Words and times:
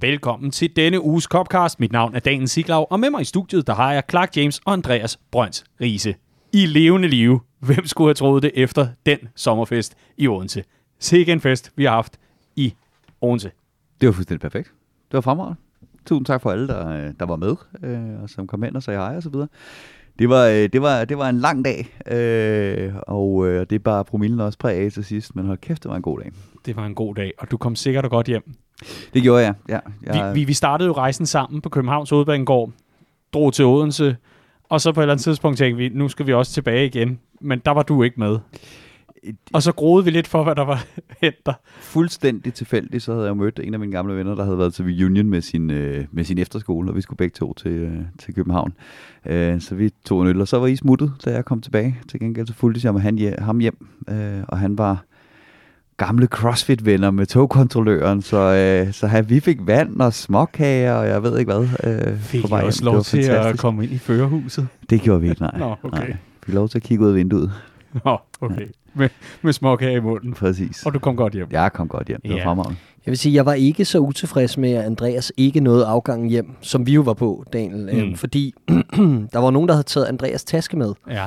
Velkommen 0.00 0.50
til 0.50 0.76
denne 0.76 1.00
uges 1.00 1.24
Copcast. 1.24 1.80
Mit 1.80 1.92
navn 1.92 2.14
er 2.14 2.18
Daniel 2.18 2.48
Siglaug, 2.48 2.86
og 2.90 3.00
med 3.00 3.10
mig 3.10 3.20
i 3.20 3.24
studiet, 3.24 3.66
der 3.66 3.74
har 3.74 3.92
jeg 3.92 4.02
Clark 4.10 4.36
James 4.36 4.60
og 4.64 4.72
Andreas 4.72 5.18
Brøns 5.30 5.64
Riese. 5.80 6.14
I 6.52 6.66
levende 6.66 7.08
live. 7.08 7.40
Hvem 7.60 7.86
skulle 7.86 8.08
have 8.08 8.14
troet 8.14 8.42
det 8.42 8.50
efter 8.54 8.88
den 9.06 9.18
sommerfest 9.36 9.94
i 10.16 10.28
Odense? 10.28 10.64
Sikke 10.98 11.32
en 11.32 11.40
fest, 11.40 11.72
vi 11.76 11.84
har 11.84 11.90
haft 11.90 12.18
i 12.56 12.74
Odense. 13.20 13.50
Det 14.00 14.06
var 14.06 14.12
fuldstændig 14.12 14.40
perfekt. 14.40 14.66
Det 15.10 15.14
var 15.14 15.20
fremragende. 15.20 15.60
Tusind 16.06 16.26
tak 16.26 16.42
for 16.42 16.50
alle, 16.50 16.68
der, 16.68 16.88
øh, 16.88 17.12
der 17.20 17.26
var 17.26 17.36
med, 17.36 17.56
øh, 17.82 18.22
og 18.22 18.30
som 18.30 18.46
kom 18.46 18.62
hen 18.62 18.76
og 18.76 18.82
sagde 18.82 19.00
hej 19.00 19.16
og 19.16 19.22
så 19.22 19.30
videre. 19.30 19.48
Det 20.18 20.28
var, 20.28 20.46
øh, 20.46 20.68
det 20.72 20.82
var, 20.82 21.04
det 21.04 21.18
var 21.18 21.28
en 21.28 21.38
lang 21.38 21.64
dag, 21.64 21.96
øh, 22.12 22.94
og 23.06 23.46
øh, 23.46 23.60
det 23.60 23.72
er 23.72 23.78
bare 23.78 24.04
promillen 24.04 24.40
også 24.40 24.58
præg 24.58 24.78
af 24.78 24.92
til 24.92 25.04
sidst, 25.04 25.36
men 25.36 25.46
hold 25.46 25.58
kæft, 25.58 25.82
det 25.82 25.88
var 25.90 25.96
en 25.96 26.02
god 26.02 26.20
dag. 26.20 26.32
Det 26.66 26.76
var 26.76 26.86
en 26.86 26.94
god 26.94 27.14
dag, 27.14 27.32
og 27.38 27.50
du 27.50 27.56
kom 27.56 27.76
sikkert 27.76 28.04
og 28.04 28.10
godt 28.10 28.26
hjem. 28.26 28.54
Det 29.14 29.22
gjorde 29.22 29.44
jeg, 29.44 29.54
ja. 29.68 29.78
Jeg... 30.02 30.34
Vi, 30.34 30.40
vi, 30.40 30.44
vi 30.44 30.52
startede 30.52 30.86
jo 30.86 30.92
rejsen 30.92 31.26
sammen 31.26 31.60
på 31.60 31.68
Københavns 31.68 32.10
Hovedbanegård, 32.10 32.70
drog 33.32 33.52
til 33.52 33.64
Odense, 33.64 34.16
og 34.68 34.80
så 34.80 34.92
på 34.92 35.00
et 35.00 35.02
eller 35.02 35.12
andet 35.12 35.24
tidspunkt 35.24 35.58
tænkte 35.58 35.76
vi, 35.76 35.88
nu 35.88 36.08
skal 36.08 36.26
vi 36.26 36.32
også 36.32 36.52
tilbage 36.52 36.86
igen. 36.86 37.18
Men 37.40 37.58
der 37.64 37.70
var 37.70 37.82
du 37.82 38.02
ikke 38.02 38.20
med. 38.20 38.38
Og 39.52 39.62
så 39.62 39.72
groede 39.72 40.04
vi 40.04 40.10
lidt 40.10 40.26
for, 40.26 40.44
hvad 40.44 40.54
der 40.54 40.64
var 40.64 40.84
hent 41.20 41.46
der. 41.46 41.52
Fuldstændig 41.80 42.54
tilfældigt, 42.54 43.02
så 43.02 43.12
havde 43.12 43.26
jeg 43.26 43.36
mødt 43.36 43.60
en 43.62 43.74
af 43.74 43.80
mine 43.80 43.92
gamle 43.92 44.16
venner, 44.16 44.34
der 44.34 44.44
havde 44.44 44.58
været 44.58 44.74
til 44.74 44.84
reunion 44.84 45.30
med 45.30 45.40
sin, 45.40 45.70
øh, 45.70 46.04
med 46.12 46.24
sin 46.24 46.38
efterskole, 46.38 46.90
og 46.90 46.96
vi 46.96 47.00
skulle 47.00 47.16
begge 47.16 47.34
to 47.34 47.54
til, 47.54 47.70
øh, 47.70 47.98
til 48.18 48.34
København. 48.34 48.72
Øh, 49.26 49.60
så 49.60 49.74
vi 49.74 49.90
tog 50.04 50.22
en 50.22 50.28
øl, 50.28 50.40
og 50.40 50.48
så 50.48 50.58
var 50.58 50.66
I 50.66 50.76
smuttet, 50.76 51.12
da 51.24 51.30
jeg 51.30 51.44
kom 51.44 51.60
tilbage. 51.60 51.98
Til 52.08 52.20
gengæld 52.20 52.46
så 52.46 52.54
fulgte 52.54 52.80
jeg 52.84 52.94
med 52.94 53.00
han, 53.00 53.34
ham 53.38 53.58
hjem, 53.58 53.86
øh, 54.08 54.42
og 54.48 54.58
han 54.58 54.78
var 54.78 55.04
gamle 55.96 56.26
CrossFit-venner 56.26 57.10
med 57.10 57.26
togkontrolløren, 57.26 58.22
så, 58.22 58.36
øh, 58.36 58.92
så 58.92 59.06
her, 59.06 59.22
vi 59.22 59.40
fik 59.40 59.58
vand 59.60 60.00
og 60.00 60.14
småkager, 60.14 60.92
og 60.92 61.08
jeg 61.08 61.22
ved 61.22 61.38
ikke 61.38 61.52
hvad. 61.52 61.68
Øh, 61.84 62.18
fik 62.18 62.44
I 62.44 62.52
også 62.52 62.84
lov 62.84 63.02
til 63.02 63.24
fantastisk. 63.24 63.54
at 63.54 63.58
komme 63.58 63.84
ind 63.84 63.92
i 63.92 63.98
førerhuset? 63.98 64.68
Det 64.90 65.00
gjorde 65.00 65.20
vi 65.20 65.28
ikke, 65.30 65.42
nej. 65.42 65.58
Nå, 65.58 65.74
okay. 65.82 65.98
nej. 65.98 66.06
Vi 66.06 66.14
fik 66.44 66.54
lov 66.54 66.68
til 66.68 66.78
at 66.78 66.82
kigge 66.82 67.04
ud 67.04 67.08
af 67.08 67.14
vinduet. 67.14 67.52
Nå, 68.04 68.18
okay. 68.40 68.60
Ja. 68.60 68.66
Med, 68.94 69.08
med 69.42 69.52
småkager 69.52 69.96
i 69.96 70.00
munden. 70.00 70.32
Præcis. 70.32 70.86
Og 70.86 70.94
du 70.94 70.98
kom 70.98 71.16
godt 71.16 71.32
hjem. 71.32 71.46
Jeg 71.50 71.72
kom 71.72 71.88
godt 71.88 72.08
hjem. 72.08 72.20
Det 72.20 72.30
var 72.30 72.36
ja. 72.36 72.46
fremragende. 72.46 72.78
Jeg 73.06 73.10
vil 73.10 73.18
sige, 73.18 73.34
jeg 73.34 73.46
var 73.46 73.52
ikke 73.52 73.84
så 73.84 73.98
utilfreds 73.98 74.58
med, 74.58 74.72
at 74.72 74.84
Andreas 74.84 75.32
ikke 75.36 75.60
nåede 75.60 75.86
afgangen 75.86 76.28
hjem, 76.28 76.50
som 76.60 76.86
vi 76.86 76.92
jo 76.92 77.00
var 77.00 77.14
på, 77.14 77.44
Daniel. 77.52 77.94
Mm. 77.94 78.00
Øhm, 78.00 78.14
fordi 78.14 78.54
der 79.32 79.38
var 79.38 79.50
nogen, 79.50 79.68
der 79.68 79.74
havde 79.74 79.86
taget 79.86 80.06
Andreas 80.06 80.44
taske 80.44 80.76
med. 80.76 80.92
Ja. 81.10 81.26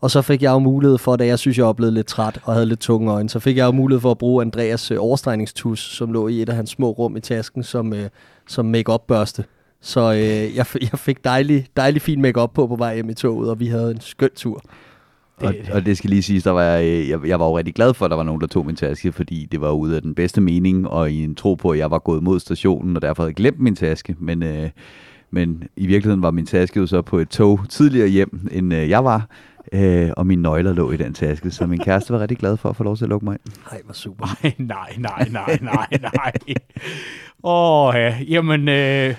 Og 0.00 0.10
så 0.10 0.22
fik 0.22 0.42
jeg 0.42 0.50
jo 0.50 0.58
mulighed 0.58 0.98
for, 0.98 1.16
da 1.16 1.26
jeg 1.26 1.38
synes, 1.38 1.58
jeg 1.58 1.66
var 1.66 1.72
blevet 1.72 1.92
lidt 1.92 2.06
træt 2.06 2.40
og 2.44 2.52
havde 2.54 2.66
lidt 2.66 2.80
tunge 2.80 3.10
øjne, 3.12 3.28
så 3.28 3.38
fik 3.38 3.56
jeg 3.56 3.66
jo 3.66 3.72
mulighed 3.72 4.00
for 4.00 4.10
at 4.10 4.18
bruge 4.18 4.42
Andreas 4.42 4.90
øh, 4.90 4.96
overstregningstus, 5.00 5.80
som 5.80 6.12
lå 6.12 6.28
i 6.28 6.42
et 6.42 6.48
af 6.48 6.56
hans 6.56 6.70
små 6.70 6.90
rum 6.90 7.16
i 7.16 7.20
tasken, 7.20 7.62
som, 7.62 7.92
øh, 7.92 8.08
som 8.48 8.66
make-up 8.66 9.00
børste. 9.08 9.44
Så 9.80 10.12
øh, 10.12 10.56
jeg, 10.56 10.66
jeg 10.80 10.98
fik 10.98 11.24
dejlig, 11.24 11.66
dejlig 11.76 12.02
fin 12.02 12.22
make-up 12.22 12.50
på 12.54 12.66
på 12.66 12.76
vej 12.76 12.94
hjem 12.94 13.10
i 13.10 13.14
toget, 13.14 13.50
og 13.50 13.60
vi 13.60 13.66
havde 13.66 13.90
en 13.90 14.00
skøn 14.00 14.30
tur. 14.36 14.62
Det, 15.40 15.48
og, 15.48 15.54
og 15.72 15.86
det 15.86 15.96
skal 15.96 16.10
lige 16.10 16.22
siges, 16.22 16.42
der 16.42 16.50
var 16.50 16.62
jeg, 16.62 16.84
øh, 16.84 17.08
jeg, 17.08 17.26
jeg 17.26 17.40
var 17.40 17.46
jo 17.46 17.58
rigtig 17.58 17.74
glad 17.74 17.94
for, 17.94 18.04
at 18.04 18.10
der 18.10 18.16
var 18.16 18.24
nogen, 18.24 18.40
der 18.40 18.46
tog 18.46 18.66
min 18.66 18.76
taske, 18.76 19.12
fordi 19.12 19.48
det 19.52 19.60
var 19.60 19.70
ude 19.70 19.96
af 19.96 20.02
den 20.02 20.14
bedste 20.14 20.40
mening, 20.40 20.88
og 20.88 21.10
i 21.10 21.24
en 21.24 21.34
tro 21.34 21.54
på, 21.54 21.70
at 21.70 21.78
jeg 21.78 21.90
var 21.90 21.98
gået 21.98 22.22
mod 22.22 22.40
stationen, 22.40 22.96
og 22.96 23.02
derfor 23.02 23.22
havde 23.22 23.34
glemt 23.34 23.60
min 23.60 23.76
taske. 23.76 24.16
Men, 24.18 24.42
øh, 24.42 24.70
men 25.30 25.62
i 25.76 25.86
virkeligheden 25.86 26.22
var 26.22 26.30
min 26.30 26.46
taske 26.46 26.80
jo 26.80 26.86
så 26.86 27.02
på 27.02 27.18
et 27.18 27.28
tog 27.28 27.60
tidligere 27.68 28.08
hjem, 28.08 28.48
end 28.52 28.74
øh, 28.74 28.88
jeg 28.88 29.04
var 29.04 29.28
øh, 29.72 30.10
og 30.16 30.26
mine 30.26 30.42
nøgler 30.42 30.72
lå 30.72 30.90
i 30.90 30.96
den 30.96 31.14
taske, 31.14 31.50
så 31.50 31.66
min 31.66 31.78
kæreste 31.78 32.12
var 32.12 32.20
rigtig 32.20 32.38
glad 32.38 32.56
for 32.56 32.68
at 32.68 32.76
få 32.76 32.84
lov 32.84 32.96
til 32.96 33.04
at 33.04 33.08
lukke 33.08 33.24
mig 33.24 33.32
ind. 33.32 33.54
Nej, 33.70 33.80
hvor 33.84 33.94
super. 33.94 34.26
Nej, 34.58 34.94
nej, 34.98 35.28
nej, 35.28 35.28
nej, 35.28 35.58
nej, 35.60 36.12
nej. 36.14 36.32
Åh, 37.42 37.88
oh, 37.88 37.94
ja. 37.94 38.16
jamen, 38.28 38.68
øh, 38.68 39.14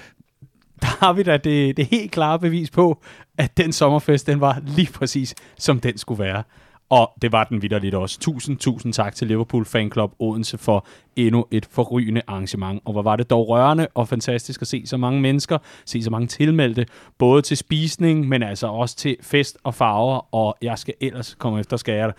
der 0.81 1.05
har 1.05 1.13
vi 1.13 1.23
da 1.23 1.37
det, 1.37 1.77
det 1.77 1.85
helt 1.85 2.11
klare 2.11 2.39
bevis 2.39 2.69
på, 2.69 3.01
at 3.37 3.57
den 3.57 3.71
sommerfest, 3.73 4.27
den 4.27 4.41
var 4.41 4.61
lige 4.65 4.91
præcis, 4.93 5.35
som 5.57 5.79
den 5.79 5.97
skulle 5.97 6.23
være. 6.23 6.43
Og 6.91 7.11
det 7.21 7.31
var 7.31 7.43
den 7.43 7.61
vidderligt 7.61 7.95
også. 7.95 8.19
Tusind, 8.19 8.57
tusind 8.57 8.93
tak 8.93 9.15
til 9.15 9.27
Liverpool 9.27 9.65
Fan 9.65 9.91
Club 9.91 10.11
Odense 10.19 10.57
for 10.57 10.85
endnu 11.15 11.45
et 11.51 11.65
forrygende 11.71 12.21
arrangement. 12.27 12.81
Og 12.85 12.91
hvor 12.91 13.01
var 13.01 13.15
det 13.15 13.29
dog 13.29 13.49
rørende 13.49 13.87
og 13.93 14.07
fantastisk 14.07 14.61
at 14.61 14.67
se 14.67 14.83
så 14.85 14.97
mange 14.97 15.21
mennesker, 15.21 15.57
se 15.85 16.03
så 16.03 16.09
mange 16.09 16.27
tilmeldte, 16.27 16.85
både 17.17 17.41
til 17.41 17.57
spisning, 17.57 18.27
men 18.27 18.43
altså 18.43 18.67
også 18.67 18.95
til 18.95 19.17
fest 19.21 19.57
og 19.63 19.75
farver. 19.75 20.35
Og 20.35 20.57
jeg 20.61 20.77
skal 20.77 20.93
ellers 21.01 21.35
komme 21.39 21.59
efter 21.59 21.77
skære 21.77 22.13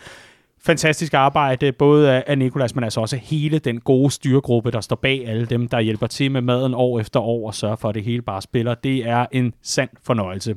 fantastisk 0.65 1.15
arbejde, 1.15 1.73
både 1.73 2.23
af 2.23 2.39
Nikolas, 2.39 2.75
men 2.75 2.85
altså 2.85 3.01
også 3.01 3.17
hele 3.17 3.59
den 3.59 3.81
gode 3.81 4.11
styregruppe, 4.11 4.71
der 4.71 4.81
står 4.81 4.97
bag 4.97 5.29
alle 5.29 5.47
dem, 5.47 5.69
der 5.69 5.81
hjælper 5.81 6.07
til 6.07 6.31
med 6.31 6.41
maden 6.41 6.75
år 6.75 7.01
efter 7.01 7.21
år 7.21 7.47
og 7.47 7.55
sørger 7.55 7.77
for, 7.77 7.89
at 7.89 7.95
det 7.95 8.05
hele 8.05 8.23
bare 8.23 8.43
spiller. 8.43 8.75
Det 8.75 9.09
er 9.09 9.27
en 9.33 9.53
sand 9.63 9.89
fornøjelse. 10.07 10.55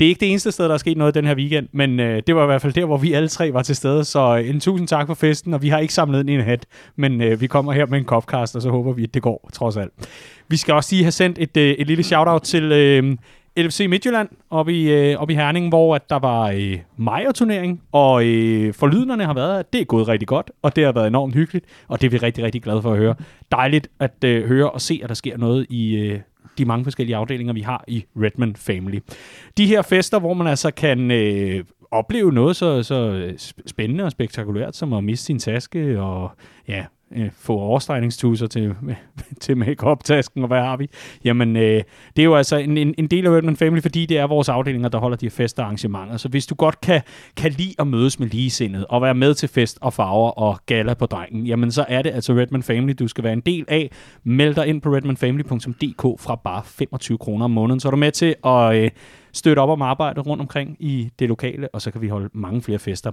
Det 0.00 0.04
er 0.04 0.08
ikke 0.08 0.20
det 0.20 0.30
eneste 0.30 0.52
sted, 0.52 0.64
der 0.64 0.74
er 0.74 0.78
sket 0.78 0.96
noget 0.96 1.14
den 1.14 1.24
her 1.24 1.34
weekend, 1.34 1.68
men 1.72 2.00
øh, 2.00 2.22
det 2.26 2.36
var 2.36 2.42
i 2.42 2.46
hvert 2.46 2.62
fald 2.62 2.72
der, 2.72 2.84
hvor 2.84 2.96
vi 2.96 3.12
alle 3.12 3.28
tre 3.28 3.52
var 3.52 3.62
til 3.62 3.76
stede. 3.76 4.04
Så 4.04 4.38
øh, 4.38 4.48
en 4.48 4.60
tusind 4.60 4.88
tak 4.88 5.06
for 5.06 5.14
festen, 5.14 5.54
og 5.54 5.62
vi 5.62 5.68
har 5.68 5.78
ikke 5.78 5.94
samlet 5.94 6.30
en 6.30 6.40
hat, 6.40 6.66
men 6.96 7.20
øh, 7.20 7.40
vi 7.40 7.46
kommer 7.46 7.72
her 7.72 7.86
med 7.86 7.98
en 7.98 8.04
kopkast, 8.04 8.56
og 8.56 8.62
så 8.62 8.70
håber 8.70 8.92
vi, 8.92 9.04
at 9.04 9.14
det 9.14 9.22
går 9.22 9.50
trods 9.52 9.76
alt. 9.76 9.92
Vi 10.48 10.56
skal 10.56 10.74
også 10.74 10.94
lige 10.94 11.04
have 11.04 11.12
sendt 11.12 11.38
et, 11.40 11.56
øh, 11.56 11.70
et 11.70 11.86
lille 11.86 12.02
shout-out 12.02 12.42
til 12.42 12.72
øh, 12.72 13.16
LFC 13.56 13.86
Midtjylland 13.88 14.28
op 14.50 14.68
i, 14.68 14.90
øh, 14.90 15.16
op 15.16 15.30
i 15.30 15.34
Herning, 15.34 15.68
hvor 15.68 15.94
at 15.94 16.10
der 16.10 16.18
var 16.18 16.50
øh, 16.50 16.78
Majer-turnering, 16.96 17.82
og 17.92 18.26
øh, 18.26 18.74
forlydnerne 18.74 19.24
har 19.24 19.34
været, 19.34 19.58
at 19.58 19.72
det 19.72 19.80
er 19.80 19.84
gået 19.84 20.08
rigtig 20.08 20.28
godt, 20.28 20.50
og 20.62 20.76
det 20.76 20.84
har 20.84 20.92
været 20.92 21.06
enormt 21.06 21.34
hyggeligt, 21.34 21.66
og 21.88 22.00
det 22.00 22.06
er 22.06 22.10
vi 22.10 22.16
rigtig, 22.16 22.44
rigtig 22.44 22.62
glade 22.62 22.82
for 22.82 22.92
at 22.92 22.98
høre. 22.98 23.14
Dejligt 23.50 23.88
at 24.00 24.24
øh, 24.24 24.48
høre 24.48 24.70
og 24.70 24.80
se, 24.80 25.00
at 25.02 25.08
der 25.08 25.14
sker 25.14 25.36
noget 25.36 25.66
i 25.70 25.94
øh, 25.94 26.20
de 26.58 26.64
mange 26.64 26.84
forskellige 26.84 27.16
afdelinger, 27.16 27.52
vi 27.52 27.60
har 27.60 27.84
i 27.88 28.04
Redmond 28.16 28.56
Family. 28.56 28.98
De 29.56 29.66
her 29.66 29.82
fester, 29.82 30.18
hvor 30.18 30.34
man 30.34 30.46
altså 30.46 30.70
kan 30.70 31.10
øh, 31.10 31.64
opleve 31.90 32.32
noget 32.32 32.56
så, 32.56 32.82
så 32.82 32.94
øh, 32.94 33.32
spændende 33.66 34.04
og 34.04 34.10
spektakulært, 34.10 34.76
som 34.76 34.92
at 34.92 35.04
miste 35.04 35.26
sin 35.26 35.38
taske, 35.38 36.00
og 36.00 36.30
ja, 36.68 36.84
øh, 37.16 37.30
få 37.38 37.52
overstregningstuser 37.52 38.46
til, 38.46 38.74
til 39.40 39.56
make-up-tasken, 39.56 40.42
og 40.42 40.48
hvad 40.48 40.60
har 40.60 40.76
vi? 40.76 40.90
Jamen, 41.24 41.56
øh, 41.56 41.82
det 42.16 42.22
er 42.22 42.24
jo 42.24 42.34
altså 42.34 42.56
en, 42.56 42.78
en, 42.78 42.94
en 42.98 43.06
del 43.06 43.26
af 43.26 43.30
Redman 43.30 43.56
Family, 43.56 43.82
fordi 43.82 44.06
det 44.06 44.18
er 44.18 44.26
vores 44.26 44.48
afdelinger, 44.48 44.88
der 44.88 44.98
holder 44.98 45.16
de 45.16 45.26
her 45.26 45.30
fester 45.30 45.62
og 45.62 45.66
arrangementer. 45.66 46.16
Så 46.16 46.28
hvis 46.28 46.46
du 46.46 46.54
godt 46.54 46.80
kan, 46.80 47.00
kan 47.36 47.50
lide 47.50 47.74
at 47.78 47.86
mødes 47.86 48.18
med 48.18 48.28
ligesindet, 48.28 48.86
og 48.88 49.02
være 49.02 49.14
med 49.14 49.34
til 49.34 49.48
fest 49.48 49.78
og 49.80 49.92
farver 49.92 50.30
og 50.30 50.58
gala 50.66 50.94
på 50.94 51.06
drengen, 51.06 51.46
jamen 51.46 51.72
så 51.72 51.84
er 51.88 52.02
det 52.02 52.10
altså 52.10 52.32
Redman 52.32 52.62
Family, 52.62 52.94
du 52.98 53.08
skal 53.08 53.24
være 53.24 53.32
en 53.32 53.40
del 53.40 53.64
af. 53.68 53.90
Meld 54.24 54.54
dig 54.54 54.66
ind 54.66 54.80
på 54.80 54.94
redmanfamily.dk 54.94 56.20
fra 56.20 56.34
bare 56.44 56.62
25 56.64 57.18
kroner 57.18 57.44
om 57.44 57.50
måneden, 57.50 57.80
så 57.80 57.88
er 57.88 57.90
du 57.90 57.96
med 57.96 58.12
til 58.12 58.34
at... 58.44 58.76
Øh, 58.76 58.90
støtte 59.32 59.60
op 59.60 59.68
om 59.68 59.82
arbejdet 59.82 60.26
rundt 60.26 60.40
omkring 60.40 60.76
i 60.80 61.10
det 61.18 61.28
lokale, 61.28 61.68
og 61.74 61.82
så 61.82 61.90
kan 61.90 62.00
vi 62.00 62.08
holde 62.08 62.28
mange 62.32 62.62
flere 62.62 62.78
fester. 62.78 63.12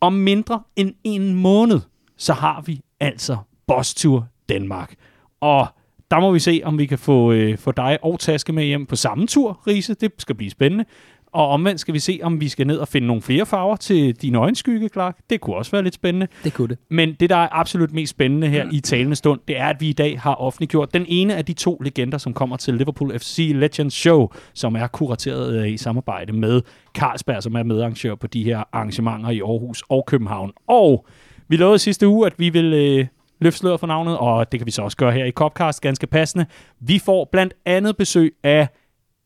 Om 0.00 0.12
mindre 0.12 0.62
end 0.76 0.94
en 1.04 1.34
måned, 1.34 1.80
så 2.16 2.32
har 2.32 2.62
vi 2.66 2.80
altså 3.00 3.36
Boss 3.66 3.94
Tour 3.94 4.28
Danmark. 4.48 4.94
Og 5.40 5.66
der 6.10 6.20
må 6.20 6.32
vi 6.32 6.38
se, 6.38 6.60
om 6.64 6.78
vi 6.78 6.86
kan 6.86 6.98
få, 6.98 7.32
øh, 7.32 7.58
få 7.58 7.72
dig 7.72 7.98
og 8.02 8.20
Taske 8.20 8.52
med 8.52 8.64
hjem 8.64 8.86
på 8.86 8.96
samme 8.96 9.26
tur, 9.26 9.60
Riese. 9.66 9.94
Det 9.94 10.12
skal 10.18 10.34
blive 10.34 10.50
spændende. 10.50 10.84
Og 11.32 11.48
omvendt 11.48 11.80
skal 11.80 11.94
vi 11.94 11.98
se, 11.98 12.20
om 12.22 12.40
vi 12.40 12.48
skal 12.48 12.66
ned 12.66 12.78
og 12.78 12.88
finde 12.88 13.06
nogle 13.06 13.22
flere 13.22 13.46
farver 13.46 13.76
til 13.76 14.14
din 14.14 14.34
øjenskygge, 14.34 14.88
Clark. 14.88 15.18
Det 15.30 15.40
kunne 15.40 15.56
også 15.56 15.70
være 15.70 15.82
lidt 15.82 15.94
spændende. 15.94 16.28
Det 16.44 16.54
kunne 16.54 16.68
det. 16.68 16.78
Men 16.90 17.14
det, 17.20 17.30
der 17.30 17.36
er 17.36 17.48
absolut 17.50 17.92
mest 17.92 18.10
spændende 18.10 18.48
her 18.48 18.68
i 18.72 18.80
talende 18.80 19.16
stund, 19.16 19.40
det 19.48 19.58
er, 19.58 19.66
at 19.66 19.80
vi 19.80 19.88
i 19.88 19.92
dag 19.92 20.20
har 20.20 20.34
offentliggjort 20.34 20.94
den 20.94 21.04
ene 21.08 21.36
af 21.36 21.44
de 21.44 21.52
to 21.52 21.78
legender, 21.80 22.18
som 22.18 22.34
kommer 22.34 22.56
til 22.56 22.74
Liverpool 22.74 23.18
FC 23.18 23.52
Legends 23.54 23.94
Show, 23.94 24.28
som 24.54 24.76
er 24.76 24.86
kurateret 24.86 25.54
øh, 25.60 25.68
i 25.68 25.76
samarbejde 25.76 26.32
med 26.32 26.62
Carlsberg, 26.94 27.42
som 27.42 27.54
er 27.54 27.62
medarrangør 27.62 28.14
på 28.14 28.26
de 28.26 28.44
her 28.44 28.62
arrangementer 28.72 29.30
i 29.30 29.40
Aarhus 29.40 29.82
og 29.88 30.04
København. 30.06 30.52
Og 30.66 31.06
vi 31.48 31.56
lovede 31.56 31.78
sidste 31.78 32.08
uge, 32.08 32.26
at 32.26 32.38
vi 32.38 32.48
vil 32.48 32.72
øh, 32.72 33.06
løfte 33.38 33.58
sløret 33.58 33.80
for 33.80 33.86
navnet, 33.86 34.18
og 34.18 34.52
det 34.52 34.60
kan 34.60 34.66
vi 34.66 34.70
så 34.70 34.82
også 34.82 34.96
gøre 34.96 35.12
her 35.12 35.24
i 35.24 35.30
Copcast 35.30 35.80
ganske 35.80 36.06
passende. 36.06 36.46
Vi 36.80 36.98
får 36.98 37.28
blandt 37.32 37.54
andet 37.66 37.96
besøg 37.96 38.36
af 38.42 38.68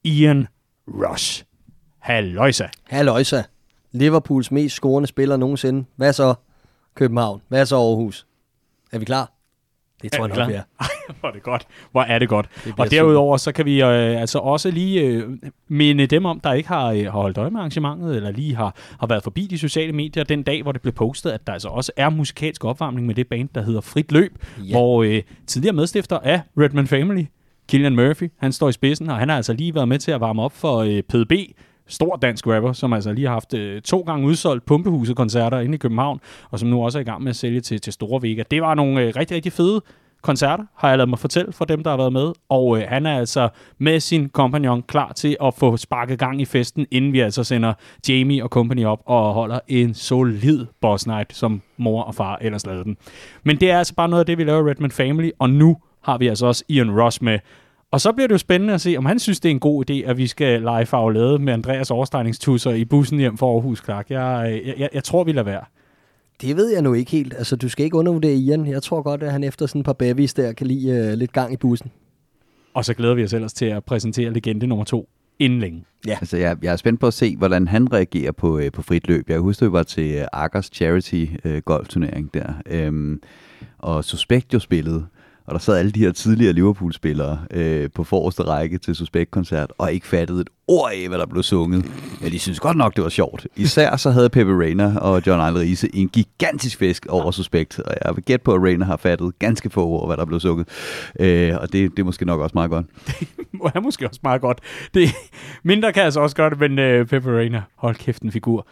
Ian 0.04 0.46
Rush. 0.88 1.44
Halløjsa. 1.98 2.66
Halløjsa. 2.84 3.42
Liverpools 3.92 4.50
mest 4.50 4.74
scorende 4.74 5.06
spiller 5.06 5.36
nogensinde. 5.36 5.84
Hvad 5.96 6.12
så 6.12 6.34
København? 6.94 7.42
Hvad 7.48 7.66
så 7.66 7.76
Aarhus? 7.76 8.26
Er 8.92 8.98
vi 8.98 9.04
klar? 9.04 9.32
Det 10.02 10.12
tror 10.12 10.26
jeg 10.26 10.36
nok, 10.36 10.48
vi 10.48 10.54
er. 10.54 10.62
Hvor 11.20 11.28
er 11.28 11.32
det 11.32 11.42
godt. 11.42 11.66
Hvor 11.92 12.02
er 12.02 12.18
det 12.18 12.28
godt. 12.28 12.48
Det 12.64 12.74
og 12.78 12.90
derudover, 12.90 13.36
så 13.36 13.52
kan 13.52 13.64
vi 13.64 13.82
øh, 13.82 14.20
altså 14.20 14.38
også 14.38 14.70
lige 14.70 15.00
øh, 15.00 15.38
minde 15.68 16.06
dem 16.06 16.24
om, 16.24 16.40
der 16.40 16.52
ikke 16.52 16.68
har, 16.68 16.86
øh, 16.90 17.04
har 17.04 17.10
holdt 17.10 17.38
øje 17.38 17.50
med 17.50 17.60
arrangementet, 17.60 18.16
eller 18.16 18.30
lige 18.30 18.56
har, 18.56 18.76
har 19.00 19.06
været 19.06 19.22
forbi 19.22 19.46
de 19.46 19.58
sociale 19.58 19.92
medier 19.92 20.24
den 20.24 20.42
dag, 20.42 20.62
hvor 20.62 20.72
det 20.72 20.82
blev 20.82 20.92
postet, 20.92 21.30
at 21.30 21.46
der 21.46 21.52
altså 21.52 21.68
også 21.68 21.92
er 21.96 22.10
musikalsk 22.10 22.64
opvarmning 22.64 23.06
med 23.06 23.14
det 23.14 23.28
band, 23.28 23.48
der 23.54 23.62
hedder 23.62 23.80
Frit 23.80 24.12
Løb, 24.12 24.32
ja. 24.58 24.70
hvor 24.70 25.02
øh, 25.02 25.22
tidligere 25.46 25.74
medstifter 25.74 26.18
af 26.18 26.40
Redman 26.58 26.86
Family, 26.86 27.24
Killian 27.68 27.96
Murphy, 27.96 28.30
han 28.38 28.52
står 28.52 28.68
i 28.68 28.72
spidsen, 28.72 29.10
og 29.10 29.16
han 29.16 29.28
har 29.28 29.36
altså 29.36 29.52
lige 29.52 29.74
været 29.74 29.88
med 29.88 29.98
til 29.98 30.10
at 30.10 30.20
varme 30.20 30.42
op 30.42 30.52
for 30.52 30.76
øh, 30.78 31.02
PDB, 31.02 31.32
stor 31.86 32.16
dansk 32.16 32.46
rapper, 32.46 32.72
som 32.72 32.92
altså 32.92 33.12
lige 33.12 33.26
har 33.26 33.32
haft 33.32 33.54
øh, 33.54 33.82
to 33.82 34.00
gange 34.00 34.26
udsolgt 34.26 34.66
pumpehuset 34.66 35.16
koncerter 35.16 35.60
inde 35.60 35.74
i 35.74 35.78
København, 35.78 36.20
og 36.50 36.58
som 36.58 36.68
nu 36.68 36.84
også 36.84 36.98
er 36.98 37.00
i 37.00 37.04
gang 37.04 37.22
med 37.22 37.30
at 37.30 37.36
sælge 37.36 37.60
til, 37.60 37.80
til 37.80 37.92
Store 37.92 38.22
Vega. 38.22 38.42
Det 38.50 38.62
var 38.62 38.74
nogle 38.74 39.00
øh, 39.00 39.12
rigtig, 39.16 39.34
rigtig 39.34 39.52
fede 39.52 39.82
koncerter, 40.22 40.64
har 40.76 40.88
jeg 40.88 40.98
lavet 40.98 41.08
mig 41.08 41.18
fortælle 41.18 41.52
for 41.52 41.64
dem, 41.64 41.82
der 41.82 41.90
har 41.90 41.96
været 41.96 42.12
med. 42.12 42.32
Og 42.48 42.78
øh, 42.78 42.84
han 42.88 43.06
er 43.06 43.18
altså 43.18 43.48
med 43.78 44.00
sin 44.00 44.28
kompagnon 44.28 44.82
klar 44.82 45.12
til 45.12 45.36
at 45.42 45.54
få 45.54 45.76
sparket 45.76 46.18
gang 46.18 46.40
i 46.40 46.44
festen, 46.44 46.86
inden 46.90 47.12
vi 47.12 47.20
altså 47.20 47.44
sender 47.44 47.72
Jamie 48.08 48.42
og 48.42 48.48
company 48.48 48.84
op 48.84 49.02
og 49.06 49.34
holder 49.34 49.58
en 49.68 49.94
solid 49.94 50.66
boss 50.80 51.06
night, 51.06 51.36
som 51.36 51.62
mor 51.76 52.02
og 52.02 52.14
far 52.14 52.38
ellers 52.40 52.66
lavede 52.66 52.84
den. 52.84 52.96
Men 53.44 53.60
det 53.60 53.70
er 53.70 53.78
altså 53.78 53.94
bare 53.94 54.08
noget 54.08 54.20
af 54.20 54.26
det, 54.26 54.38
vi 54.38 54.44
laver 54.44 54.66
i 54.66 54.70
Redman 54.70 54.90
Family, 54.90 55.30
og 55.38 55.50
nu 55.50 55.76
har 56.02 56.18
vi 56.18 56.28
altså 56.28 56.46
også 56.46 56.64
Ian 56.68 57.00
Ross 57.00 57.22
med. 57.22 57.38
Og 57.92 58.00
så 58.00 58.12
bliver 58.12 58.28
det 58.28 58.32
jo 58.32 58.38
spændende 58.38 58.74
at 58.74 58.80
se, 58.80 58.94
om 58.98 59.04
han 59.04 59.18
synes, 59.18 59.40
det 59.40 59.48
er 59.48 59.50
en 59.50 59.60
god 59.60 59.90
idé, 59.90 59.94
at 59.94 60.16
vi 60.16 60.26
skal 60.26 60.62
lege 60.62 60.86
farvelade 60.86 61.38
med 61.38 61.52
Andreas 61.52 61.90
overstregningstusser 61.90 62.70
i 62.70 62.84
bussen 62.84 63.18
hjem 63.18 63.36
for 63.38 63.54
Aarhus 63.54 63.82
Clark. 63.84 64.10
Jeg, 64.10 64.60
jeg, 64.66 64.74
jeg, 64.78 64.88
jeg 64.94 65.04
tror, 65.04 65.24
vi 65.24 65.32
lader 65.32 65.44
være. 65.44 65.64
Det 66.40 66.56
ved 66.56 66.72
jeg 66.72 66.82
nu 66.82 66.94
ikke 66.94 67.10
helt. 67.10 67.34
Altså, 67.34 67.56
du 67.56 67.68
skal 67.68 67.84
ikke 67.84 67.96
undervurdere 67.96 68.34
Ian. 68.34 68.66
Jeg 68.66 68.82
tror 68.82 69.02
godt, 69.02 69.22
at 69.22 69.32
han 69.32 69.44
efter 69.44 69.66
sådan 69.66 69.80
et 69.80 69.84
par 69.84 69.92
bevis 69.92 70.34
der 70.34 70.52
kan 70.52 70.66
lide 70.66 71.12
uh, 71.12 71.18
lidt 71.18 71.32
gang 71.32 71.52
i 71.52 71.56
bussen. 71.56 71.90
Og 72.74 72.84
så 72.84 72.94
glæder 72.94 73.14
vi 73.14 73.24
os 73.24 73.32
ellers 73.32 73.52
til 73.52 73.64
at 73.64 73.84
præsentere 73.84 74.32
legende 74.32 74.66
nummer 74.66 74.84
to 74.84 75.08
inden 75.38 75.60
længe. 75.60 75.84
Ja. 76.06 76.16
Altså, 76.20 76.36
jeg, 76.36 76.56
jeg 76.62 76.72
er 76.72 76.76
spændt 76.76 77.00
på 77.00 77.06
at 77.06 77.14
se, 77.14 77.36
hvordan 77.36 77.68
han 77.68 77.92
reagerer 77.92 78.32
på, 78.32 78.58
øh, 78.58 78.72
på 78.72 78.82
frit 78.82 79.08
løb. 79.08 79.30
Jeg 79.30 79.38
husker, 79.38 79.66
vi 79.66 79.72
var 79.72 79.82
til 79.82 80.14
øh, 80.14 80.26
Akers 80.32 80.70
Charity 80.72 81.26
øh, 81.44 81.62
golfturnering 81.64 82.34
der, 82.34 82.52
øhm, 82.66 83.22
og 83.78 84.04
Suspect 84.04 84.54
jo 84.54 84.58
spillede. 84.58 85.06
Og 85.46 85.54
der 85.54 85.58
sad 85.58 85.76
alle 85.76 85.92
de 85.92 86.00
her 86.00 86.12
tidligere 86.12 86.52
Liverpool-spillere 86.52 87.38
øh, 87.50 87.90
på 87.94 88.04
forreste 88.04 88.42
række 88.42 88.78
til 88.78 88.94
Suspekt-koncert, 88.96 89.72
og 89.78 89.92
ikke 89.92 90.06
fattede 90.06 90.40
et 90.40 90.48
ord 90.68 90.90
af, 90.92 91.08
hvad 91.08 91.18
der 91.18 91.26
blev 91.26 91.42
sunget. 91.42 91.86
Men 92.20 92.32
de 92.32 92.38
synes 92.38 92.60
godt 92.60 92.76
nok, 92.76 92.96
det 92.96 93.04
var 93.04 93.10
sjovt. 93.10 93.46
Især 93.56 93.96
så 93.96 94.10
havde 94.10 94.30
Pepe 94.30 94.58
Reina 94.58 94.98
og 94.98 95.22
John 95.26 95.40
Arne 95.40 95.58
Riese 95.58 95.96
en 95.96 96.08
gigantisk 96.08 96.78
fisk 96.78 97.06
over 97.08 97.30
Suspekt, 97.30 97.78
og 97.78 97.94
jeg 98.04 98.16
vil 98.16 98.24
gætte 98.24 98.44
på, 98.44 98.54
at 98.54 98.62
Reina 98.62 98.84
har 98.84 98.96
fattet 98.96 99.38
ganske 99.38 99.70
få 99.70 99.86
ord, 99.86 100.08
hvad 100.08 100.16
der 100.16 100.24
blev 100.24 100.40
sunget. 100.40 100.68
Øh, 101.20 101.52
og 101.60 101.72
det, 101.72 101.90
det 101.90 101.98
er 101.98 102.04
måske 102.04 102.24
nok 102.24 102.40
også 102.40 102.54
meget 102.54 102.70
godt. 102.70 102.86
det 103.52 103.72
er 103.74 103.80
måske 103.80 104.08
også 104.08 104.20
meget 104.22 104.40
godt. 104.40 104.58
Det, 104.94 105.08
mindre 105.62 105.92
kan 105.92 106.02
altså 106.02 106.20
også 106.20 106.36
gøre 106.36 106.50
det, 106.50 106.60
men 106.60 106.78
øh, 106.78 107.06
Pepe 107.06 107.38
Reina, 107.38 107.62
hold 107.76 107.96
kæft 107.96 108.22
en 108.22 108.32
figur. 108.32 108.66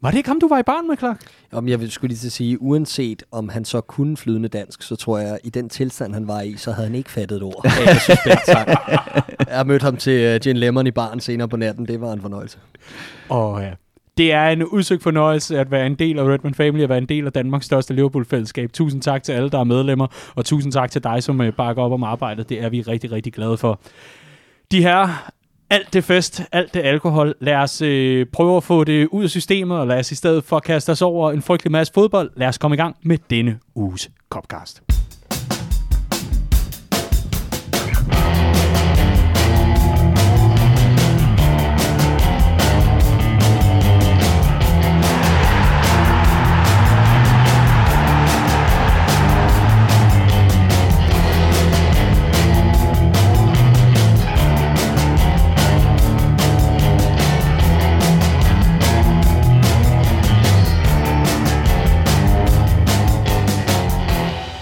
Var 0.00 0.10
det 0.10 0.16
ikke 0.16 0.28
ham, 0.28 0.40
du 0.40 0.48
var 0.48 0.58
i 0.58 0.62
barn 0.62 0.88
med, 0.88 0.96
Clark? 0.96 1.20
Om 1.52 1.68
jeg 1.68 1.90
skulle 1.90 2.08
lige 2.08 2.18
til 2.18 2.26
at 2.26 2.32
sige, 2.32 2.62
uanset 2.62 3.22
om 3.32 3.48
han 3.48 3.64
så 3.64 3.80
kunne 3.80 4.16
flydende 4.16 4.48
dansk, 4.48 4.82
så 4.82 4.96
tror 4.96 5.18
jeg, 5.18 5.38
i 5.44 5.50
den 5.50 5.68
tilstand, 5.68 6.14
han 6.14 6.28
var 6.28 6.40
i, 6.40 6.56
så 6.56 6.72
havde 6.72 6.88
han 6.88 6.94
ikke 6.94 7.10
fattet 7.10 7.36
et 7.36 7.42
ord. 7.42 7.60
jeg 9.48 9.56
har 9.56 9.64
mødt 9.72 9.82
ham 9.82 9.96
til 9.96 10.34
uh, 10.34 10.40
Gin 10.40 10.56
Lemon 10.56 10.86
i 10.86 10.90
barn 10.90 11.20
senere 11.20 11.48
på 11.48 11.56
natten. 11.56 11.86
Det 11.86 12.00
var 12.00 12.12
en 12.12 12.20
fornøjelse. 12.20 12.58
Og 13.28 13.62
ja, 13.62 13.70
det 14.18 14.32
er 14.32 14.48
en 14.48 14.64
udsøgt 14.64 15.02
fornøjelse 15.02 15.58
at 15.58 15.70
være 15.70 15.86
en 15.86 15.94
del 15.94 16.18
af 16.18 16.24
Redman 16.24 16.54
Family, 16.54 16.82
at 16.82 16.88
være 16.88 16.98
en 16.98 17.06
del 17.06 17.26
af 17.26 17.32
Danmarks 17.32 17.66
største 17.66 17.94
Liverpool-fællesskab. 17.94 18.72
Tusind 18.72 19.02
tak 19.02 19.22
til 19.22 19.32
alle, 19.32 19.50
der 19.50 19.58
er 19.58 19.64
medlemmer, 19.64 20.06
og 20.34 20.44
tusind 20.44 20.72
tak 20.72 20.90
til 20.90 21.04
dig, 21.04 21.22
som 21.22 21.40
øh, 21.40 21.52
bakker 21.52 21.82
op 21.82 21.92
om 21.92 22.02
arbejdet. 22.02 22.48
Det 22.48 22.62
er 22.62 22.68
vi 22.68 22.82
rigtig, 22.82 23.12
rigtig 23.12 23.32
glade 23.32 23.56
for. 23.56 23.80
De 24.72 24.82
her 24.82 25.30
alt 25.70 25.92
det 25.92 26.04
fest, 26.04 26.42
alt 26.52 26.74
det 26.74 26.80
alkohol. 26.80 27.34
Lad 27.40 27.54
os 27.54 27.82
øh, 27.82 28.26
prøve 28.32 28.56
at 28.56 28.64
få 28.64 28.84
det 28.84 29.06
ud 29.06 29.24
af 29.24 29.30
systemet, 29.30 29.78
og 29.78 29.86
lad 29.86 29.98
os 29.98 30.12
i 30.12 30.14
stedet 30.14 30.44
for 30.44 30.56
at 30.56 30.62
kaste 30.62 30.90
os 30.90 31.02
over 31.02 31.32
en 31.32 31.42
frygtelig 31.42 31.72
masse 31.72 31.92
fodbold, 31.92 32.30
lad 32.36 32.48
os 32.48 32.58
komme 32.58 32.74
i 32.74 32.78
gang 32.78 32.96
med 33.02 33.18
denne 33.30 33.58
uges 33.74 34.10
Copcast. 34.30 34.93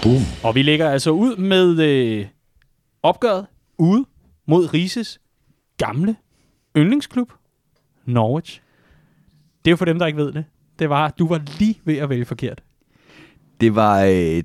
Boom. 0.03 0.21
Og 0.43 0.55
vi 0.55 0.61
lægger 0.61 0.89
altså 0.89 1.11
ud 1.11 1.35
med 1.35 1.79
øh, 1.79 2.25
opgøret 3.03 3.45
ude 3.77 4.05
mod 4.47 4.73
Rises 4.73 5.19
gamle 5.77 6.15
yndlingsklub, 6.77 7.31
Norwich. 8.05 8.61
Det 9.65 9.71
er 9.71 9.71
jo 9.71 9.75
for 9.75 9.85
dem, 9.85 9.99
der 9.99 10.05
ikke 10.05 10.17
ved 10.17 10.31
det. 10.31 10.45
Det 10.79 10.89
var, 10.89 11.13
du 11.19 11.27
var 11.27 11.41
lige 11.59 11.79
ved 11.85 11.97
at 11.97 12.09
vælge 12.09 12.25
forkert. 12.25 12.63
Det 13.61 13.75
var 13.75 14.03
øh, 14.03 14.43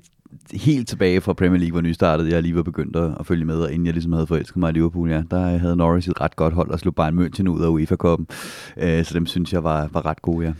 helt 0.53 0.87
tilbage 0.87 1.21
fra 1.21 1.33
Premier 1.33 1.59
League, 1.59 1.71
hvor 1.71 1.81
nystartet 1.81 2.31
jeg 2.31 2.41
lige 2.41 2.55
var 2.55 2.63
begyndt 2.63 2.95
at 2.95 3.25
følge 3.25 3.45
med, 3.45 3.61
og 3.61 3.71
inden 3.71 3.85
jeg 3.85 3.93
ligesom 3.93 4.13
havde 4.13 4.27
forelsket 4.27 4.57
mig 4.57 4.69
i 4.69 4.73
Liverpool, 4.73 5.09
ja, 5.09 5.23
der 5.31 5.57
havde 5.57 5.75
Norwich 5.75 6.09
et 6.09 6.21
ret 6.21 6.35
godt 6.35 6.53
hold 6.53 6.69
og 6.69 6.79
slog 6.79 6.95
Bayern 6.95 7.19
München 7.19 7.47
ud 7.47 7.63
af 7.63 7.67
UEFA-koppen. 7.67 8.27
Øh, 8.77 9.05
så 9.05 9.13
dem 9.13 9.25
synes 9.25 9.53
jeg 9.53 9.63
var, 9.63 9.89
var 9.93 10.05
ret 10.05 10.21
gode, 10.21 10.45
ja 10.45 10.53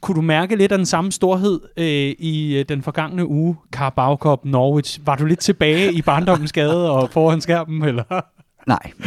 kunne 0.00 0.14
du 0.14 0.20
mærke 0.20 0.56
lidt 0.56 0.72
af 0.72 0.78
den 0.78 0.86
samme 0.86 1.12
storhed 1.12 1.60
øh, 1.76 2.14
i 2.18 2.56
øh, 2.58 2.64
den 2.68 2.82
forgangne 2.82 3.26
uge, 3.26 3.56
Carabao 3.72 4.16
Cup 4.16 4.44
Norwich? 4.44 5.00
Var 5.06 5.16
du 5.16 5.24
lidt 5.24 5.40
tilbage 5.40 5.92
i 5.92 6.02
barndommens 6.02 6.52
gade 6.52 6.90
og 6.90 7.10
foran 7.10 7.40
skærmen, 7.40 7.84
eller? 7.84 8.04
Nej. 8.66 8.92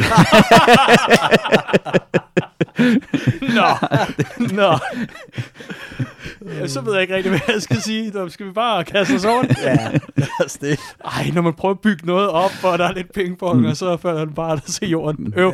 Nå. 3.56 3.66
Nå. 4.54 4.78
Så 6.66 6.80
ved 6.80 6.92
jeg 6.92 7.02
ikke 7.02 7.14
rigtig, 7.14 7.30
hvad 7.30 7.40
jeg 7.48 7.62
skal 7.62 7.82
sige. 7.82 8.12
Så 8.12 8.28
skal 8.28 8.46
vi 8.46 8.52
bare 8.52 8.84
kaste 8.84 9.14
os 9.14 9.24
over 9.24 9.44
Ja, 9.62 9.90
lad 10.16 10.44
os 10.44 10.52
det. 10.52 10.80
Ej, 11.04 11.30
når 11.34 11.42
man 11.42 11.54
prøver 11.54 11.74
at 11.74 11.80
bygge 11.80 12.06
noget 12.06 12.28
op, 12.28 12.50
og 12.64 12.78
der 12.78 12.84
er 12.84 12.92
lidt 12.92 13.12
pingpong, 13.12 13.60
mm. 13.60 13.66
og 13.66 13.76
så 13.76 13.96
falder 13.96 14.24
den 14.24 14.34
bare 14.34 14.60
til 14.60 14.88
jorden. 14.88 15.34
Øv, 15.36 15.52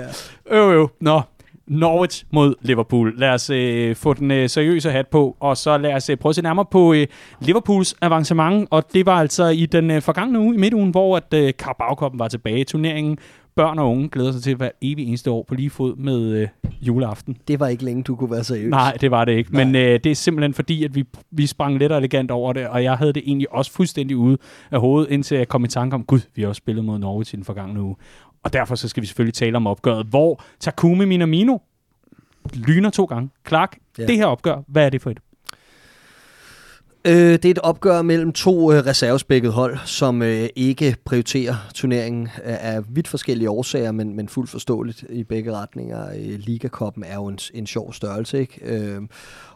øv, 0.50 0.72
øv. 0.72 0.90
Nå, 1.00 1.20
Norwich 1.68 2.24
mod 2.32 2.54
Liverpool. 2.62 3.14
Lad 3.16 3.30
os 3.30 3.50
øh, 3.50 3.96
få 3.96 4.14
den 4.14 4.30
øh, 4.30 4.48
seriøse 4.48 4.90
hat 4.90 5.06
på, 5.06 5.36
og 5.40 5.56
så 5.56 5.78
lad 5.78 5.94
os 5.94 6.10
øh, 6.10 6.16
prøve 6.16 6.30
at 6.30 6.36
se 6.36 6.42
nærmere 6.42 6.66
på 6.70 6.92
øh, 6.92 7.06
Liverpools 7.40 7.96
avancement, 8.00 8.68
og 8.70 8.84
det 8.92 9.06
var 9.06 9.14
altså 9.20 9.48
i 9.48 9.66
den 9.66 9.90
øh, 9.90 10.02
forgangne 10.02 10.38
uge 10.38 10.54
i 10.54 10.58
midtugen, 10.58 10.90
hvor 10.90 11.16
at 11.16 11.34
øh, 11.34 11.52
Carabao 11.52 12.10
var 12.14 12.28
tilbage 12.28 12.60
i 12.60 12.64
turneringen. 12.64 13.18
Børn 13.56 13.78
og 13.78 13.90
unge 13.90 14.08
glæder 14.08 14.32
sig 14.32 14.42
til 14.42 14.56
hver 14.56 14.70
evig 14.82 15.08
eneste 15.08 15.30
år 15.30 15.44
på 15.48 15.54
lige 15.54 15.70
fod 15.70 15.96
med 15.96 16.20
øh, 16.20 16.48
juleaften. 16.82 17.36
Det 17.48 17.60
var 17.60 17.66
ikke 17.66 17.84
længe, 17.84 18.02
du 18.02 18.16
kunne 18.16 18.30
være 18.30 18.44
seriøs. 18.44 18.70
Nej, 18.70 18.96
det 19.00 19.10
var 19.10 19.24
det 19.24 19.32
ikke. 19.32 19.52
Nej. 19.52 19.64
Men 19.64 19.74
øh, 19.74 20.00
det 20.04 20.06
er 20.06 20.14
simpelthen 20.14 20.54
fordi, 20.54 20.84
at 20.84 20.94
vi, 20.94 21.04
vi 21.30 21.46
sprang 21.46 21.78
lidt 21.78 21.92
elegant 21.92 22.30
over 22.30 22.52
det, 22.52 22.69
og 22.69 22.82
jeg 22.82 22.94
havde 22.94 23.12
det 23.12 23.22
egentlig 23.26 23.52
også 23.52 23.72
fuldstændig 23.72 24.16
ude 24.16 24.38
af 24.70 24.80
hovedet, 24.80 25.10
indtil 25.10 25.38
jeg 25.38 25.48
kom 25.48 25.64
i 25.64 25.69
tanke 25.69 25.94
om, 25.94 26.04
gud, 26.04 26.20
vi 26.34 26.42
har 26.42 26.48
også 26.48 26.58
spillet 26.58 26.84
mod 26.84 26.98
Norwich 26.98 27.34
i 27.34 27.36
den 27.36 27.44
forgangne 27.44 27.82
uge. 27.82 27.96
Og 28.46 28.52
derfor 28.52 28.75
så 28.75 28.88
skal 28.88 29.00
vi 29.00 29.06
selvfølgelig 29.06 29.34
tale 29.34 29.56
om 29.56 29.67
opgøret, 29.67 30.06
hvor 30.06 30.43
Takumi 30.60 31.05
Minamino 31.05 31.58
lyner 32.55 32.91
to 32.91 33.05
gange. 33.05 33.31
Clark, 33.48 33.79
ja. 33.98 34.06
det 34.06 34.17
her 34.17 34.26
opgør, 34.26 34.62
hvad 34.69 34.86
er 34.86 34.91
det 34.91 35.03
for 35.03 35.10
et? 35.10 35.19
Øh, 37.05 37.15
det 37.15 37.44
er 37.44 37.50
et 37.50 37.58
opgør 37.58 38.03
mellem 38.03 38.32
to 38.32 38.72
øh, 38.72 38.86
reservespækket 38.86 39.53
hold, 39.53 39.79
som 39.84 40.22
øh, 40.22 40.48
ikke 40.56 40.96
prioriterer 41.05 41.55
turneringen 41.74 42.29
af, 42.44 42.76
af 42.76 42.82
vidt 42.88 43.08
forskellige 43.08 43.50
årsager, 43.50 43.93
men, 43.93 44.17
men 44.17 44.29
fuldt 44.29 44.50
forståeligt 44.50 45.05
i 45.10 45.24
begge 45.24 45.53
retninger. 45.53 46.08
Øh, 46.08 46.38
Ligakoppen 46.38 47.05
er 47.05 47.15
jo 47.15 47.26
en, 47.26 47.38
en 47.55 47.67
sjov 47.67 47.93
størrelse, 47.93 48.41
ikke? 48.41 48.60
Øh, 48.62 49.00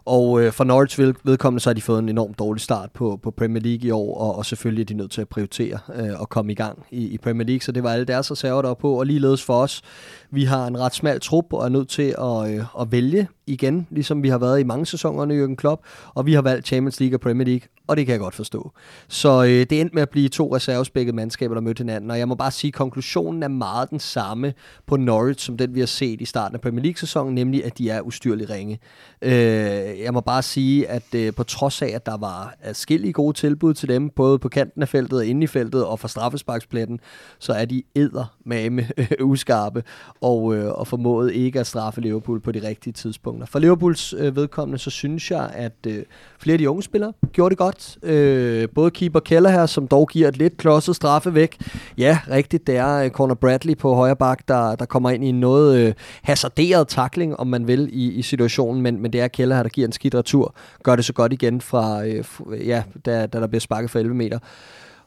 og 0.05 0.43
øh, 0.43 0.53
for 0.53 0.65
Norwich 0.65 0.99
vedkommende, 1.25 1.61
så 1.61 1.71
har 1.71 1.75
de 1.75 1.83
fået 1.83 1.99
en 1.99 2.09
enormt 2.09 2.39
dårlig 2.39 2.61
start 2.61 2.91
på, 2.95 3.21
på 3.23 3.31
Premier 3.31 3.63
League 3.63 3.89
i 3.89 3.91
år, 3.91 4.19
og, 4.19 4.37
og 4.37 4.47
selvfølgelig 4.47 4.83
er 4.83 4.87
de 4.87 4.95
nødt 4.95 5.11
til 5.11 5.21
at 5.21 5.29
prioritere 5.29 5.79
øh, 5.95 6.21
og 6.21 6.29
komme 6.29 6.53
i 6.53 6.55
gang 6.55 6.87
i, 6.91 7.07
i 7.07 7.19
Premier 7.19 7.47
League, 7.47 7.61
så 7.61 7.73
det 7.73 7.83
var 7.83 7.93
alle 7.93 8.05
deres 8.05 8.31
reserver 8.31 8.63
der 8.63 8.75
på, 8.75 8.99
og 8.99 9.07
ligeledes 9.07 9.43
for 9.43 9.55
os. 9.55 9.83
Vi 10.31 10.45
har 10.45 10.67
en 10.67 10.79
ret 10.79 10.95
smal 10.95 11.21
trup 11.21 11.53
og 11.53 11.65
er 11.65 11.69
nødt 11.69 11.89
til 11.89 12.15
at, 12.19 12.55
øh, 12.55 12.65
at 12.81 12.93
vælge 12.93 13.29
igen, 13.47 13.87
ligesom 13.91 14.23
vi 14.23 14.29
har 14.29 14.39
været 14.39 14.61
i 14.61 14.65
mange 14.65 14.87
sæsoner 14.87 15.35
i 15.35 15.45
Jürgen 15.45 15.55
Klopp, 15.55 15.83
og 16.15 16.27
vi 16.27 16.33
har 16.33 16.43
valgt 16.43 16.67
Champions 16.67 17.01
League 17.01 17.17
og 17.17 17.21
Premier 17.21 17.47
League, 17.47 17.69
og 17.87 17.97
det 17.97 18.07
kan 18.07 18.13
jeg 18.13 18.21
godt 18.21 18.35
forstå. 18.35 18.73
Så 19.09 19.43
øh, 19.45 19.49
det 19.49 19.73
endte 19.73 19.95
med 19.95 20.03
at 20.03 20.11
blive 20.11 20.29
to 20.29 20.57
reservespækkede 20.57 21.17
mandskaber, 21.17 21.55
der 21.55 21.61
mødte 21.61 21.81
hinanden, 21.81 22.11
og 22.11 22.19
jeg 22.19 22.29
må 22.29 22.35
bare 22.35 22.51
sige, 22.51 22.69
at 22.69 22.75
konklusionen 22.75 23.43
er 23.43 23.49
meget 23.49 23.91
den 23.91 24.01
samme 24.01 24.53
på 24.87 24.97
Norwich, 24.97 25.47
som 25.47 25.57
den 25.57 25.75
vi 25.75 25.81
har 25.81 25.87
set 25.87 26.21
i 26.21 26.25
starten 26.25 26.55
af 26.55 26.61
Premier 26.61 26.83
League-sæsonen, 26.83 27.35
nemlig 27.35 27.65
at 27.65 27.79
de 27.79 27.91
er 27.91 28.01
ustyrligt 28.01 28.51
ringe. 28.51 28.79
Øh, 29.23 29.90
Øh, 29.91 30.01
jeg 30.01 30.13
må 30.13 30.21
bare 30.21 30.43
sige, 30.43 30.89
at 30.89 31.15
øh, 31.15 31.33
på 31.35 31.43
trods 31.43 31.83
af, 31.83 31.89
at 31.95 32.07
der 32.07 32.17
var 32.17 32.55
adskillige 32.63 33.13
gode 33.13 33.37
tilbud 33.37 33.75
til 33.75 33.89
dem, 33.89 34.11
både 34.11 34.39
på 34.39 34.49
kanten 34.49 34.83
af 34.83 34.89
feltet 34.89 35.19
og 35.19 35.27
inde 35.27 35.45
i 35.45 35.47
feltet 35.47 35.85
og 35.85 35.99
fra 35.99 36.09
straffesparkspletten, 36.09 37.01
så 37.39 37.53
er 37.53 37.65
de 37.65 37.83
æder 37.97 38.37
med 38.45 38.85
øh, 38.97 39.07
uskarpe 39.21 39.83
og, 40.21 40.57
øh, 40.57 40.73
og 40.73 40.87
formået 40.87 41.33
ikke 41.33 41.61
at 41.61 41.67
straffe 41.67 42.01
Liverpool 42.01 42.41
på 42.41 42.53
de 42.53 42.69
rigtige 42.69 42.93
tidspunkter. 42.93 43.47
For 43.47 43.59
Liverpools 43.59 44.15
øh, 44.19 44.37
vedkommende, 44.37 44.79
så 44.79 44.91
synes 44.91 45.31
jeg, 45.31 45.51
at 45.55 45.73
øh, 45.87 46.03
flere 46.39 46.53
af 46.53 46.59
de 46.59 46.71
unge 46.71 46.83
spillere 46.83 47.13
gjorde 47.33 47.51
det 47.51 47.59
godt. 47.59 47.99
Øh, 48.03 48.69
både 48.75 48.91
keeper 48.91 49.21
Keller 49.21 49.51
her, 49.51 49.67
som 49.67 49.89
dog 49.89 50.09
giver 50.09 50.29
et 50.29 50.37
lidt 50.37 50.57
klodset 50.57 50.97
straffe 50.97 51.35
væk. 51.35 51.57
Ja, 51.99 52.19
rigtigt, 52.31 52.67
det 52.67 52.77
er 52.77 52.97
øh, 52.97 53.11
Conor 53.11 53.35
Bradley 53.35 53.77
på 53.77 53.95
højre 53.95 54.17
bak, 54.17 54.49
der, 54.49 54.75
der 54.75 54.85
kommer 54.85 55.11
ind 55.11 55.25
i 55.25 55.29
en 55.29 55.41
noget 55.41 55.79
øh, 55.79 55.95
hasarderet 56.23 56.89
takling, 56.89 57.41
om 57.41 57.47
man 57.47 57.67
vil, 57.67 57.89
i, 57.93 58.13
i 58.13 58.23
situationen, 58.23 58.83
men, 58.83 59.03
men 59.03 59.13
det 59.13 59.21
er 59.21 59.29
Keller 59.29 59.57
her, 59.57 59.63
der 59.63 59.71
giver 59.71 59.80
en 59.87 59.93
skidt 59.93 60.15
retur. 60.15 60.55
Gør 60.83 60.97
det 60.97 61.05
så 61.05 61.13
godt 61.13 61.33
igen 61.33 61.61
fra, 61.61 62.07
øh, 62.07 62.25
ja, 62.67 62.83
da, 63.07 63.27
da 63.27 63.41
der 63.41 63.47
bliver 63.47 63.61
sparket 63.61 63.91
for 63.91 63.99
11 63.99 64.15
meter. 64.15 64.39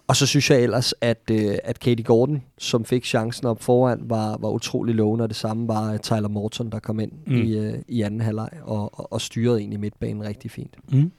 Og 0.07 0.15
så 0.15 0.25
synes 0.25 0.51
jeg 0.51 0.59
ellers, 0.59 0.93
at, 1.01 1.21
øh, 1.31 1.55
at 1.63 1.79
Katie 1.79 2.03
Gordon, 2.03 2.43
som 2.57 2.85
fik 2.85 3.05
chancen 3.05 3.47
op 3.47 3.63
foran, 3.63 3.99
var, 4.03 4.37
var 4.39 4.49
utrolig 4.49 4.95
lovende, 4.95 5.23
og 5.23 5.29
det 5.29 5.37
samme 5.37 5.67
var 5.67 5.97
Tyler 5.97 6.27
Morton, 6.27 6.69
der 6.69 6.79
kom 6.79 6.99
ind 6.99 7.11
mm. 7.27 7.35
i, 7.35 7.57
øh, 7.57 7.73
i 7.87 8.01
anden 8.01 8.21
halvleg 8.21 8.49
og, 8.63 8.99
og, 8.99 9.13
og 9.13 9.21
styrede 9.21 9.59
egentlig 9.59 9.79
midtbanen 9.79 10.23
rigtig 10.23 10.51
fint. 10.51 10.75
Mm. 10.91 11.11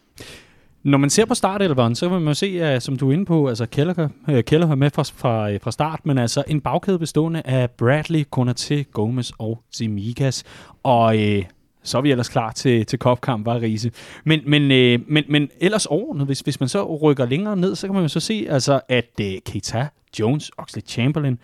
Når 0.83 0.99
man 0.99 1.11
ser 1.11 1.25
på 1.25 1.35
startelveren, 1.35 1.95
så 1.95 2.09
vil 2.09 2.21
man 2.21 2.35
se, 2.35 2.75
uh, 2.75 2.81
som 2.81 2.97
du 2.97 3.09
er 3.09 3.13
inde 3.13 3.25
på, 3.25 3.49
altså 3.49 3.67
Keller, 3.67 4.09
uh, 4.29 4.41
Keller 4.41 4.69
er 4.69 4.75
med 4.75 4.91
fra, 4.91 5.03
fra, 5.03 5.57
fra 5.57 5.71
start, 5.71 6.01
men 6.05 6.19
altså 6.19 6.45
en 6.49 6.61
bagkæde 6.61 6.99
bestående 6.99 7.43
af 7.45 7.71
Bradley, 7.71 8.25
Konaté, 8.37 8.75
Gomez 8.93 9.31
og 9.39 9.63
Zimikas. 9.75 10.45
Og 10.83 11.17
uh, 11.17 11.45
så 11.85 11.99
er 11.99 12.03
vi 12.03 12.11
ellers 12.11 12.29
klar 12.29 12.53
til, 12.53 12.87
til 12.87 12.99
kopkamp, 12.99 13.47
var 13.47 13.63
Riese. 13.63 13.91
Men, 14.25 14.41
men, 14.47 14.71
øh, 14.71 14.99
men, 15.09 15.25
men 15.29 15.49
ellers 15.61 15.87
overordnet, 15.87 16.27
hvis, 16.27 16.41
hvis 16.41 16.61
man 16.61 16.69
så 16.69 16.97
rykker 16.97 17.27
længere 17.27 17.57
ned, 17.57 17.75
så 17.75 17.87
kan 17.87 17.95
man 17.95 18.03
jo 18.03 18.09
så 18.09 18.21
se, 18.21 18.47
altså, 18.49 18.81
at 18.89 19.11
øh, 19.21 19.33
Keita, 19.47 19.89
Jones, 20.21 20.51
Oxley 20.59 20.83
Chamberlain, 20.87 21.39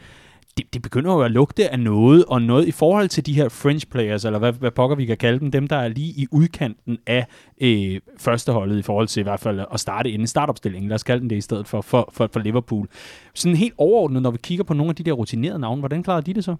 det, 0.57 0.75
det 0.75 0.83
begynder 0.83 1.13
jo 1.13 1.21
at 1.21 1.31
lugte 1.31 1.69
af 1.69 1.81
noget, 1.81 2.25
og 2.25 2.43
noget 2.43 2.69
i 2.69 2.71
forhold 2.71 3.09
til 3.09 3.27
de 3.27 3.35
her 3.35 3.49
French 3.49 3.87
players, 3.87 4.25
eller 4.25 4.39
hvad, 4.39 4.53
hvad 4.53 4.71
pokker 4.71 4.97
vi 4.97 5.07
kan 5.07 5.17
kalde 5.17 5.41
dem, 5.41 5.51
dem 5.51 5.69
der 5.69 5.77
er 5.77 5.89
lige 5.89 6.13
i 6.17 6.27
udkanten 6.31 6.99
af 7.07 7.27
øh, 7.61 8.01
førsteholdet 8.19 8.79
i 8.79 8.83
forhold 8.83 9.09
til 9.09 9.21
i 9.21 9.23
hvert 9.23 9.41
fald 9.41 9.61
at 9.73 9.81
starte 9.81 10.11
inden 10.11 10.27
startopstillingen, 10.27 10.89
lad 10.89 10.95
os 10.95 11.03
kalde 11.03 11.21
den 11.21 11.31
det 11.31 11.37
i 11.37 11.41
stedet 11.41 11.69
for, 11.69 11.81
for, 11.81 12.11
for, 12.13 12.31
for 12.33 12.41
Liverpool. 12.41 12.89
Sådan 13.35 13.57
helt 13.57 13.75
overordnet, 13.79 14.23
når 14.23 14.31
vi 14.31 14.39
kigger 14.43 14.65
på 14.65 14.75
nogle 14.75 14.91
af 14.91 14.97
de 14.97 15.03
der 15.03 15.13
rutinerede 15.13 15.59
navne, 15.59 15.81
hvordan 15.81 16.03
klarer 16.03 16.21
de 16.21 16.35
det 16.35 16.45
så? 16.45 16.57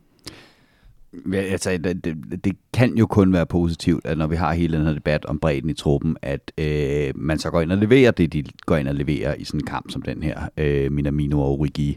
Ja, 1.33 1.39
altså, 1.39 1.71
det, 1.71 2.05
det, 2.05 2.45
det 2.45 2.57
kan 2.73 2.99
jo 2.99 3.07
kun 3.07 3.33
være 3.33 3.47
positivt, 3.47 4.07
at 4.07 4.19
når 4.19 4.27
vi 4.27 4.37
har 4.37 4.53
hele 4.53 4.79
den 4.79 4.87
her 4.87 4.95
debat 4.95 5.25
om 5.25 5.39
bredden 5.39 5.71
i 5.71 5.75
truppen, 5.75 6.17
at 6.23 6.53
øh, 6.59 7.13
man 7.15 7.39
så 7.39 7.51
går 7.51 7.61
ind 7.61 7.73
og 7.73 7.79
leverer 7.79 8.11
det, 8.11 8.33
de 8.33 8.45
går 8.67 8.77
ind 8.77 8.89
og 8.89 8.95
leverer 8.95 9.35
i 9.35 9.45
sådan 9.45 9.61
en 9.61 9.67
kamp 9.67 9.91
som 9.91 10.03
den 10.03 10.23
her, 10.23 10.49
øh, 10.57 10.93
Minamino 10.93 11.41
og 11.41 11.51
Origi. 11.51 11.91
øh, 11.91 11.97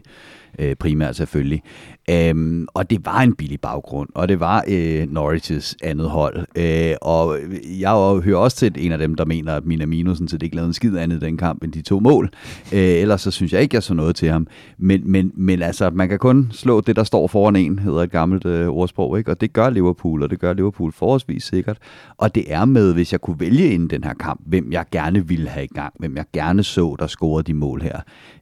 Øh, 0.58 0.76
primært 0.76 1.16
selvfølgelig. 1.16 1.62
Øhm, 2.10 2.66
og 2.74 2.90
det 2.90 3.06
var 3.06 3.20
en 3.20 3.34
billig 3.34 3.60
baggrund, 3.60 4.08
og 4.14 4.28
det 4.28 4.40
var 4.40 4.64
øh, 4.68 5.02
Norwich's 5.02 5.74
andet 5.82 6.10
hold. 6.10 6.46
Øh, 6.56 6.94
og 7.02 7.38
jeg 7.80 8.20
hører 8.24 8.38
også 8.38 8.56
til 8.56 8.72
en 8.76 8.92
af 8.92 8.98
dem, 8.98 9.14
der 9.14 9.24
mener, 9.24 9.54
at 9.54 9.64
Minamino 9.64 10.14
sådan 10.14 10.28
set 10.28 10.42
ikke 10.42 10.56
lavede 10.56 10.68
en 10.68 10.74
skid 10.74 10.96
andet 10.96 11.22
i 11.22 11.26
den 11.26 11.36
kamp 11.36 11.64
end 11.64 11.72
de 11.72 11.82
to 11.82 12.00
mål. 12.00 12.30
Øh, 12.72 12.80
ellers 12.80 13.20
så 13.20 13.30
synes 13.30 13.52
jeg 13.52 13.62
ikke, 13.62 13.74
jeg 13.74 13.82
så 13.82 13.94
noget 13.94 14.16
til 14.16 14.30
ham. 14.30 14.46
Men, 14.78 15.10
men, 15.10 15.32
men 15.34 15.62
altså, 15.62 15.90
man 15.90 16.08
kan 16.08 16.18
kun 16.18 16.48
slå 16.52 16.80
det, 16.80 16.96
der 16.96 17.04
står 17.04 17.26
foran 17.26 17.56
en, 17.56 17.78
hedder 17.78 18.02
et 18.02 18.10
gammelt 18.10 18.46
øh, 18.46 18.68
ordsprog, 18.68 19.18
ikke? 19.18 19.30
og 19.30 19.40
det 19.40 19.52
gør 19.52 19.70
Liverpool, 19.70 20.22
og 20.22 20.30
det 20.30 20.40
gør 20.40 20.52
Liverpool 20.52 20.92
forholdsvis 20.92 21.44
sikkert. 21.44 21.78
Og 22.16 22.34
det 22.34 22.52
er 22.52 22.64
med, 22.64 22.94
hvis 22.94 23.12
jeg 23.12 23.20
kunne 23.20 23.40
vælge 23.40 23.70
inden 23.70 23.90
den 23.90 24.04
her 24.04 24.14
kamp, 24.14 24.40
hvem 24.46 24.72
jeg 24.72 24.84
gerne 24.92 25.28
ville 25.28 25.48
have 25.48 25.64
i 25.64 25.74
gang, 25.74 25.94
hvem 25.98 26.16
jeg 26.16 26.24
gerne 26.32 26.62
så, 26.62 26.96
der 26.98 27.06
scorede 27.06 27.42
de 27.42 27.54
mål 27.54 27.82
her, 27.82 28.00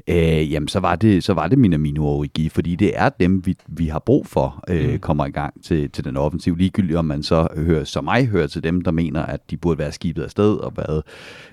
øh, 0.08 0.52
jamen 0.52 0.68
så 0.68 0.80
var 0.80 0.96
det, 0.96 1.24
så 1.24 1.34
var 1.34 1.48
det 1.48 1.58
Minamino 1.58 2.06
og 2.06 2.16
Origi, 2.16 2.48
fordi 2.48 2.74
det 2.74 2.92
er 2.94 3.08
dem, 3.08 3.46
vi, 3.46 3.56
vi 3.68 3.86
har 3.86 3.98
brug 3.98 4.26
for, 4.26 4.64
øh, 4.68 4.92
mm. 4.92 4.98
kommer 4.98 5.26
i 5.26 5.30
gang 5.30 5.62
til, 5.64 5.90
til 5.90 6.04
den 6.04 6.16
offensiv. 6.16 6.56
Ligegyldigt 6.56 6.98
om 6.98 7.04
man 7.04 7.22
så 7.22 7.48
hører, 7.56 7.84
som 7.84 8.04
mig 8.04 8.26
hører 8.26 8.46
til 8.46 8.64
dem, 8.64 8.80
der 8.80 8.90
mener, 8.90 9.22
at 9.22 9.50
de 9.50 9.56
burde 9.56 9.78
være 9.78 9.92
skibet 9.92 10.22
afsted 10.22 10.54
og 10.54 10.72
været 10.76 11.02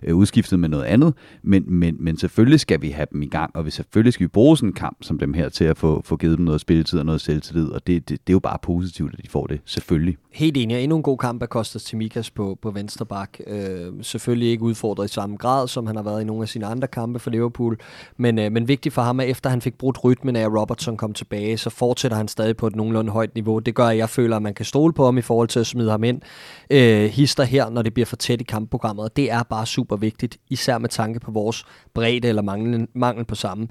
øh, 0.03 0.15
udskiftet 0.15 0.59
med 0.59 0.69
noget 0.69 0.83
andet. 0.83 1.13
Men, 1.43 1.63
men, 1.67 1.95
men 1.99 2.17
selvfølgelig 2.17 2.59
skal 2.59 2.81
vi 2.81 2.89
have 2.89 3.07
dem 3.11 3.21
i 3.21 3.27
gang, 3.27 3.55
og 3.55 3.65
vi 3.65 3.71
selvfølgelig 3.71 4.13
skal 4.13 4.23
vi 4.23 4.27
bruge 4.27 4.57
sådan 4.57 4.69
en 4.69 4.73
kamp 4.73 4.97
som 5.01 5.19
dem 5.19 5.33
her 5.33 5.49
til 5.49 5.65
at 5.65 5.77
få, 5.77 6.01
få 6.05 6.17
givet 6.17 6.37
dem 6.37 6.45
noget 6.45 6.61
spilletid 6.61 6.99
og 6.99 7.05
noget 7.05 7.21
selvtillid, 7.21 7.67
og 7.67 7.87
det, 7.87 8.09
det, 8.09 8.27
det 8.27 8.31
er 8.31 8.35
jo 8.35 8.39
bare 8.39 8.57
positivt, 8.61 9.13
at 9.13 9.23
de 9.23 9.29
får 9.29 9.47
det, 9.47 9.61
selvfølgelig. 9.65 10.17
Helt 10.31 10.57
enig, 10.57 10.83
endnu 10.83 10.97
en 10.97 11.03
god 11.03 11.17
kamp 11.17 11.41
af 11.41 11.49
Kostas 11.49 11.83
Timikas 11.83 12.31
på, 12.31 12.57
på 12.61 12.71
venstre 12.71 13.05
bak. 13.05 13.37
Øh, 13.47 13.93
selvfølgelig 14.01 14.49
ikke 14.49 14.63
udfordret 14.63 15.05
i 15.05 15.13
samme 15.13 15.35
grad, 15.37 15.67
som 15.67 15.87
han 15.87 15.95
har 15.95 16.03
været 16.03 16.21
i 16.21 16.25
nogle 16.25 16.41
af 16.41 16.49
sine 16.49 16.65
andre 16.65 16.87
kampe 16.87 17.19
for 17.19 17.29
Liverpool, 17.29 17.77
men, 18.17 18.38
øh, 18.39 18.51
men 18.51 18.67
vigtigt 18.67 18.95
for 18.95 19.01
ham, 19.01 19.19
er, 19.19 19.23
efter 19.23 19.49
han 19.49 19.61
fik 19.61 19.77
brudt 19.77 20.03
rytmen 20.03 20.35
af, 20.35 20.41
at 20.41 20.59
Robertson 20.59 20.97
kom 20.97 21.13
tilbage, 21.13 21.57
så 21.57 21.69
fortsætter 21.69 22.17
han 22.17 22.27
stadig 22.27 22.57
på 22.57 22.67
et 22.67 22.75
nogenlunde 22.75 23.11
højt 23.11 23.35
niveau. 23.35 23.59
Det 23.59 23.75
gør, 23.75 23.85
at 23.85 23.97
jeg 23.97 24.09
føler, 24.09 24.35
at 24.35 24.41
man 24.41 24.53
kan 24.53 24.65
stole 24.65 24.93
på 24.93 25.05
ham 25.05 25.17
i 25.17 25.21
forhold 25.21 25.47
til 25.47 25.59
at 25.59 25.67
smide 25.67 25.91
ham 25.91 26.03
ind. 26.03 26.21
Øh, 26.69 27.09
hister 27.09 27.43
her, 27.43 27.69
når 27.69 27.81
det 27.81 27.93
bliver 27.93 28.05
for 28.05 28.15
tæt 28.15 28.41
i 28.41 28.43
kampprogrammet, 28.43 29.05
og 29.05 29.15
det 29.15 29.31
er 29.31 29.43
bare 29.43 29.65
super 29.65 29.95
vigtigt, 29.95 30.37
især 30.49 30.77
med 30.77 30.89
tanke 30.89 31.19
på 31.19 31.31
vores 31.31 31.65
bredde 31.93 32.27
eller 32.27 32.41
mangel, 32.41 32.87
mangel 32.95 33.25
på 33.25 33.35
samme. 33.35 33.67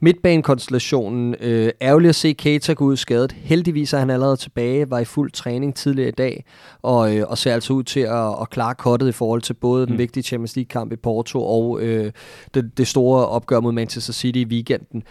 Midtbanekonstellationen. 0.00 1.34
Øh, 1.40 1.70
ærgerligt 1.82 2.08
at 2.08 2.14
se 2.14 2.32
Keita 2.32 2.72
gå 2.72 2.84
ud 2.84 2.96
skadet. 2.96 3.32
Heldigvis 3.32 3.92
er 3.92 3.98
han 3.98 4.10
allerede 4.10 4.36
tilbage, 4.36 4.90
var 4.90 4.98
i 4.98 5.04
fuld 5.04 5.30
træning 5.30 5.74
tidligere 5.74 6.08
i 6.08 6.12
dag, 6.12 6.44
og, 6.82 7.16
øh, 7.16 7.24
og 7.28 7.38
ser 7.38 7.54
altså 7.54 7.72
ud 7.72 7.82
til 7.82 8.00
at, 8.00 8.40
at 8.40 8.50
klare 8.50 8.74
kottet 8.74 9.08
i 9.08 9.12
forhold 9.12 9.42
til 9.42 9.54
både 9.54 9.86
den 9.86 9.92
mm. 9.92 9.98
vigtige 9.98 10.22
Champions 10.22 10.56
League-kamp 10.56 10.92
i 10.92 10.96
Porto 10.96 11.44
og 11.44 11.80
øh, 11.80 12.12
det, 12.54 12.78
det 12.78 12.88
store 12.88 13.26
opgør 13.26 13.60
mod 13.60 13.72
Manchester 13.72 14.12
City 14.12 14.38
i 14.38 14.44
weekenden. 14.44 15.02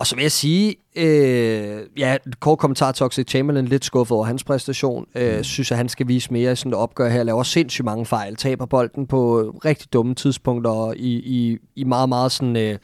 Og 0.00 0.06
så 0.06 0.14
vil 0.14 0.22
jeg 0.22 0.32
sige, 0.32 0.76
øh, 0.96 1.82
ja, 1.96 2.16
kort 2.40 2.58
kommentar 2.58 2.92
til 2.92 3.06
Oxley 3.06 3.26
Chamberlain, 3.26 3.68
lidt 3.68 3.84
skuffet 3.84 4.16
over 4.16 4.24
hans 4.24 4.44
præstation. 4.44 5.06
Øh, 5.14 5.36
mm. 5.36 5.44
Synes, 5.44 5.70
at 5.70 5.76
han 5.76 5.88
skal 5.88 6.08
vise 6.08 6.32
mere 6.32 6.52
i 6.52 6.56
sådan 6.56 6.72
et 6.72 6.78
opgør 6.78 7.08
her. 7.08 7.22
Laver 7.22 7.42
sindssygt 7.42 7.84
mange 7.84 8.06
fejl. 8.06 8.36
Taber 8.36 8.66
bolden 8.66 9.06
på 9.06 9.40
rigtig 9.64 9.92
dumme 9.92 10.14
tidspunkter 10.14 10.70
og 10.70 10.96
i, 10.96 11.14
i, 11.14 11.58
i 11.76 11.84
meget, 11.84 12.08
meget 12.08 12.32
sådan, 12.32 12.56
øh, 12.56 12.78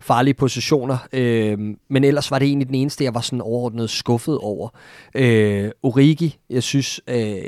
farlige 0.00 0.34
positioner. 0.34 0.98
Øh, 1.12 1.58
men 1.90 2.04
ellers 2.04 2.30
var 2.30 2.38
det 2.38 2.46
egentlig 2.46 2.68
den 2.68 2.74
eneste, 2.74 3.04
jeg 3.04 3.14
var 3.14 3.20
sådan 3.20 3.40
overordnet 3.40 3.90
skuffet 3.90 4.38
over. 4.38 4.68
Øh, 5.14 5.70
Origi, 5.82 6.38
jeg 6.50 6.62
synes... 6.62 7.00
Øh, 7.08 7.42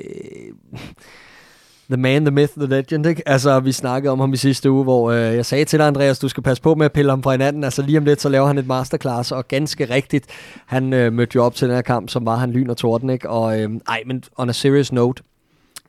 The 1.90 1.96
man, 1.96 2.24
the 2.24 2.30
myth, 2.30 2.52
the 2.56 2.66
legend, 2.66 3.06
ikke? 3.06 3.28
Altså, 3.28 3.60
vi 3.60 3.72
snakkede 3.72 4.12
om 4.12 4.20
ham 4.20 4.32
i 4.32 4.36
sidste 4.36 4.70
uge, 4.70 4.84
hvor 4.84 5.10
øh, 5.10 5.18
jeg 5.18 5.46
sagde 5.46 5.64
til 5.64 5.78
dig, 5.78 5.86
Andreas, 5.86 6.18
du 6.18 6.28
skal 6.28 6.42
passe 6.42 6.62
på 6.62 6.74
med 6.74 6.86
at 6.86 6.92
pille 6.92 7.10
ham 7.10 7.22
fra 7.22 7.30
hinanden. 7.30 7.64
Altså, 7.64 7.82
lige 7.82 7.98
om 7.98 8.04
lidt, 8.04 8.20
så 8.20 8.28
laver 8.28 8.46
han 8.46 8.58
et 8.58 8.66
masterclass, 8.66 9.32
og 9.32 9.48
ganske 9.48 9.84
rigtigt, 9.84 10.26
han 10.66 10.92
øh, 10.92 11.12
mødte 11.12 11.36
jo 11.36 11.44
op 11.44 11.54
til 11.54 11.68
den 11.68 11.74
her 11.74 11.82
kamp, 11.82 12.08
som 12.08 12.26
var 12.26 12.36
han 12.36 12.50
lyn 12.50 12.70
og 12.70 12.76
torden, 12.76 13.10
ikke? 13.10 13.30
Og 13.30 13.60
øh, 13.60 13.70
ej, 13.88 14.02
men 14.06 14.22
on 14.36 14.48
a 14.48 14.52
serious 14.52 14.92
note, 14.92 15.22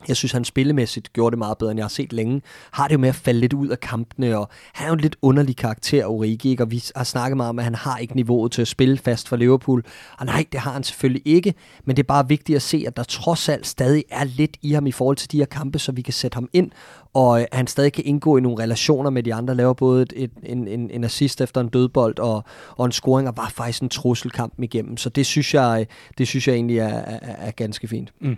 jeg 0.08 0.16
synes, 0.16 0.32
han 0.32 0.44
spillemæssigt 0.44 1.12
gjorde 1.12 1.30
det 1.30 1.38
meget 1.38 1.58
bedre, 1.58 1.70
end 1.70 1.78
jeg 1.78 1.84
har 1.84 1.88
set 1.88 2.12
længe. 2.12 2.42
Har 2.70 2.88
det 2.88 2.94
jo 2.94 2.98
med 2.98 3.08
at 3.08 3.14
falde 3.14 3.40
lidt 3.40 3.52
ud 3.52 3.68
af 3.68 3.80
kampene, 3.80 4.38
og 4.38 4.48
han 4.72 4.84
er 4.84 4.88
jo 4.88 4.94
en 4.94 5.00
lidt 5.00 5.16
underlig 5.22 5.56
karakter, 5.56 6.06
Origi, 6.06 6.50
ikke? 6.50 6.62
og 6.62 6.70
vi 6.70 6.84
har 6.96 7.04
snakket 7.04 7.36
meget 7.36 7.48
om, 7.50 7.58
at 7.58 7.64
han 7.64 7.74
har 7.74 7.98
ikke 7.98 8.16
niveauet 8.16 8.52
til 8.52 8.62
at 8.62 8.68
spille 8.68 8.98
fast 8.98 9.28
for 9.28 9.36
Liverpool. 9.36 9.84
Og 10.18 10.26
nej, 10.26 10.44
det 10.52 10.60
har 10.60 10.72
han 10.72 10.82
selvfølgelig 10.82 11.22
ikke, 11.24 11.54
men 11.84 11.96
det 11.96 12.02
er 12.02 12.06
bare 12.06 12.28
vigtigt 12.28 12.56
at 12.56 12.62
se, 12.62 12.84
at 12.86 12.96
der 12.96 13.02
trods 13.02 13.48
alt 13.48 13.66
stadig 13.66 14.04
er 14.10 14.24
lidt 14.24 14.56
i 14.62 14.72
ham 14.72 14.86
i 14.86 14.92
forhold 14.92 15.16
til 15.16 15.32
de 15.32 15.38
her 15.38 15.44
kampe, 15.44 15.78
så 15.78 15.92
vi 15.92 16.02
kan 16.02 16.12
sætte 16.12 16.34
ham 16.34 16.48
ind, 16.52 16.70
og 17.16 17.40
øh, 17.40 17.46
at 17.50 17.56
han 17.56 17.66
stadig 17.66 17.92
kan 17.92 18.04
indgå 18.06 18.36
i 18.36 18.40
nogle 18.40 18.62
relationer 18.62 19.10
med 19.10 19.22
de 19.22 19.34
andre, 19.34 19.54
laver 19.54 19.72
både 19.72 20.02
et, 20.02 20.12
et, 20.16 20.30
en, 20.42 20.68
en, 20.68 20.90
en 20.90 21.04
assist 21.04 21.40
efter 21.40 21.60
en 21.60 21.68
dødbold 21.68 22.18
og, 22.18 22.44
og 22.76 22.86
en 22.86 22.92
scoring, 22.92 23.28
og 23.28 23.36
var 23.36 23.48
faktisk 23.48 23.82
en 23.82 23.88
trusselkamp 23.88 24.62
igennem. 24.62 24.96
Så 24.96 25.08
det 25.08 25.26
synes 25.26 25.54
jeg, 25.54 25.76
øh, 25.80 25.86
det 26.18 26.28
synes 26.28 26.48
jeg 26.48 26.54
egentlig 26.54 26.78
er, 26.78 26.88
er, 26.88 27.18
er 27.22 27.50
ganske 27.50 27.88
fint. 27.88 28.12
Mm. 28.20 28.36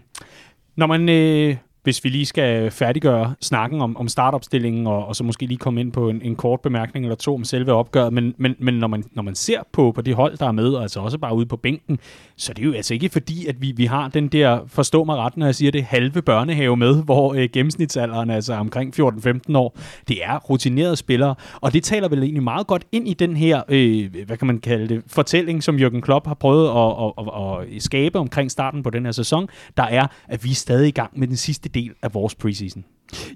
Når 0.78 0.86
man, 0.86 1.08
øh, 1.08 1.56
hvis 1.82 2.04
vi 2.04 2.08
lige 2.08 2.26
skal 2.26 2.70
færdiggøre 2.70 3.34
snakken 3.40 3.80
om, 3.80 3.96
om 3.96 4.08
startopstillingen, 4.08 4.86
og, 4.86 5.06
og 5.06 5.16
så 5.16 5.24
måske 5.24 5.46
lige 5.46 5.58
komme 5.58 5.80
ind 5.80 5.92
på 5.92 6.08
en, 6.08 6.22
en 6.22 6.36
kort 6.36 6.60
bemærkning 6.60 7.04
eller 7.04 7.16
to 7.16 7.34
om 7.34 7.44
selve 7.44 7.72
opgøret, 7.72 8.12
men, 8.12 8.34
men, 8.36 8.54
men 8.58 8.74
når, 8.74 8.88
man, 8.88 9.04
når 9.12 9.22
man 9.22 9.34
ser 9.34 9.60
på, 9.72 9.92
på 9.92 10.02
de 10.02 10.14
hold, 10.14 10.38
der 10.38 10.46
er 10.46 10.52
med, 10.52 10.68
og 10.68 10.82
altså 10.82 11.00
også 11.00 11.18
bare 11.18 11.34
ude 11.34 11.46
på 11.46 11.56
bænken, 11.56 11.98
så 12.38 12.52
det 12.52 12.62
er 12.62 12.66
jo 12.66 12.72
altså 12.72 12.94
ikke 12.94 13.08
fordi, 13.08 13.46
at 13.46 13.62
vi, 13.62 13.72
vi 13.76 13.84
har 13.84 14.08
den 14.08 14.28
der, 14.28 14.60
forstå 14.66 15.04
mig 15.04 15.16
ret, 15.16 15.36
når 15.36 15.46
jeg 15.46 15.54
siger 15.54 15.70
det, 15.70 15.84
halve 15.84 16.22
børnehave 16.22 16.76
med, 16.76 17.04
hvor 17.04 17.34
øh, 17.34 17.48
gennemsnitsalderen 17.52 18.30
er 18.30 18.34
altså 18.34 18.54
omkring 18.54 19.00
14-15 19.00 19.56
år. 19.56 19.78
Det 20.08 20.24
er 20.24 20.38
rutinerede 20.38 20.96
spillere, 20.96 21.34
og 21.60 21.72
det 21.72 21.84
taler 21.84 22.08
vel 22.08 22.22
egentlig 22.22 22.42
meget 22.42 22.66
godt 22.66 22.84
ind 22.92 23.08
i 23.08 23.14
den 23.14 23.36
her, 23.36 23.62
øh, 23.68 24.14
hvad 24.26 24.36
kan 24.36 24.46
man 24.46 24.58
kalde 24.58 24.88
det, 24.88 25.02
fortælling, 25.06 25.62
som 25.62 25.76
Jürgen 25.76 26.00
Klopp 26.00 26.26
har 26.26 26.34
prøvet 26.34 26.68
at, 26.68 27.12
at, 27.18 27.24
at, 27.36 27.76
at 27.76 27.82
skabe 27.82 28.18
omkring 28.18 28.50
starten 28.50 28.82
på 28.82 28.90
den 28.90 29.04
her 29.04 29.12
sæson, 29.12 29.48
der 29.76 29.82
er, 29.82 30.06
at 30.28 30.44
vi 30.44 30.50
er 30.50 30.54
stadig 30.54 30.88
i 30.88 30.90
gang 30.90 31.18
med 31.18 31.28
den 31.28 31.36
sidste 31.36 31.68
del 31.68 31.92
af 32.02 32.14
vores 32.14 32.34
preseason. 32.34 32.84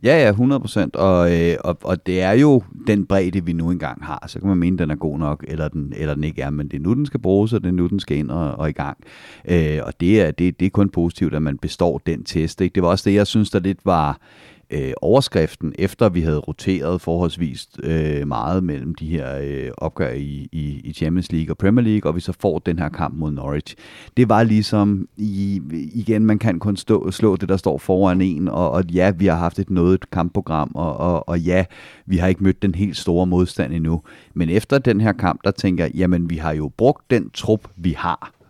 Ja, 0.03 0.23
ja, 0.23 0.29
100 0.29 0.61
procent. 0.61 0.97
Og, 0.97 1.41
øh, 1.41 1.57
og, 1.65 1.79
og 1.83 2.07
det 2.07 2.23
er 2.23 2.33
jo 2.33 2.63
den 2.87 3.07
bredde, 3.07 3.45
vi 3.45 3.53
nu 3.53 3.71
engang 3.71 4.05
har. 4.05 4.25
Så 4.27 4.39
kan 4.39 4.49
man 4.49 4.59
mene, 4.59 4.79
den 4.79 4.91
er 4.91 4.95
god 4.95 5.19
nok, 5.19 5.45
eller 5.49 5.69
den, 5.69 5.93
eller 5.97 6.15
den 6.15 6.25
ikke 6.25 6.43
er. 6.43 6.51
Men 6.51 6.69
det 6.69 6.77
er 6.77 6.81
nu, 6.81 6.95
den 6.95 7.07
skal 7.07 7.21
bruges, 7.21 7.53
og 7.53 7.61
det 7.61 7.69
er 7.69 7.73
nu, 7.73 7.87
den 7.87 8.01
skal 8.01 8.17
ind 8.17 8.31
og, 8.31 8.53
og 8.53 8.69
i 8.69 8.73
gang. 8.73 8.99
Øh, 9.49 9.79
og 9.83 9.93
det 10.01 10.21
er, 10.21 10.31
det, 10.31 10.61
det 10.61 10.67
er 10.67 10.71
kun 10.71 10.89
positivt, 10.89 11.35
at 11.35 11.43
man 11.43 11.59
består 11.59 12.01
den 12.07 12.25
test. 12.25 12.61
Ikke? 12.61 12.75
Det 12.75 12.83
var 12.83 12.89
også 12.89 13.11
det, 13.11 13.17
jeg 13.17 13.27
synes, 13.27 13.51
der 13.51 13.59
lidt 13.61 13.79
var 13.85 14.21
øh, 14.73 14.93
overskriften, 15.03 15.73
efter 15.79 16.09
vi 16.09 16.21
havde 16.21 16.39
roteret 16.39 17.01
forholdsvis 17.01 17.69
øh, 17.83 18.29
meget 18.29 18.65
mellem 18.65 18.95
de 18.95 19.07
her 19.07 19.39
øh, 19.43 19.71
opgør 19.77 20.13
i, 20.13 20.49
i, 20.53 20.81
i 20.85 20.93
Champions 20.93 21.33
League 21.33 21.53
og 21.53 21.59
Premier 21.59 21.85
League, 21.85 22.11
og 22.11 22.17
vi 22.17 22.21
så 22.21 22.33
får 22.41 22.59
den 22.59 22.79
her 22.79 22.89
kamp 22.89 23.15
mod 23.15 23.31
Norwich. 23.31 23.77
Det 24.17 24.29
var 24.29 24.43
ligesom, 24.43 25.09
i, 25.17 25.63
igen, 25.95 26.27
man 26.27 26.39
kan 26.39 26.59
kun 26.59 26.77
stå, 26.77 27.11
slå 27.11 27.37
det, 27.37 27.49
der 27.49 27.57
står 27.57 27.79
foran 27.79 28.21
en, 28.21 28.49
og, 28.49 28.71
og 28.71 28.85
ja, 28.85 29.11
vi 29.11 29.27
har 29.27 29.37
haft 29.37 29.59
et 29.59 29.71
noget 29.71 30.11
kampprogram, 30.11 30.71
og, 30.75 30.97
og, 30.97 31.29
og 31.29 31.41
ja, 31.41 31.65
vi 32.07 32.17
har 32.17 32.29
ikke 32.29 32.45
mødt 32.45 32.63
den 32.63 32.75
helt 32.75 32.97
store 32.97 33.27
modstand 33.27 33.73
endnu. 33.73 34.03
Men 34.35 34.49
efter 34.51 34.79
den 34.79 35.01
her 35.01 35.13
kamp, 35.13 35.41
der 35.45 35.51
tænker 35.51 35.85
jeg, 35.85 35.95
jamen, 35.95 36.31
vi 36.31 36.37
har 36.37 36.53
jo 36.53 36.71
brugt 36.77 37.11
den 37.11 37.31
trup, 37.31 37.69
vi 37.77 37.93
har 37.93 38.42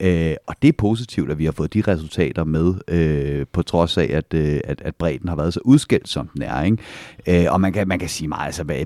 Øh, 0.00 0.34
og 0.46 0.54
det 0.62 0.68
er 0.68 0.72
positivt, 0.78 1.30
at 1.30 1.38
vi 1.38 1.44
har 1.44 1.52
fået 1.52 1.74
de 1.74 1.82
resultater 1.88 2.44
med, 2.44 2.74
øh, 2.88 3.46
på 3.52 3.62
trods 3.62 3.98
af, 3.98 4.10
at, 4.12 4.34
øh, 4.34 4.60
at, 4.64 4.82
at 4.82 4.96
bredden 4.96 5.28
har 5.28 5.36
været 5.36 5.54
så 5.54 5.60
udskilt, 5.64 6.08
som 6.08 6.28
den 6.28 6.42
er. 6.42 6.62
Ikke? 6.62 7.44
Øh, 7.44 7.52
og 7.52 7.60
man 7.60 7.72
kan, 7.72 7.88
man 7.88 7.98
kan 7.98 8.08
sige 8.08 8.28
meget, 8.28 8.46
altså 8.46 8.84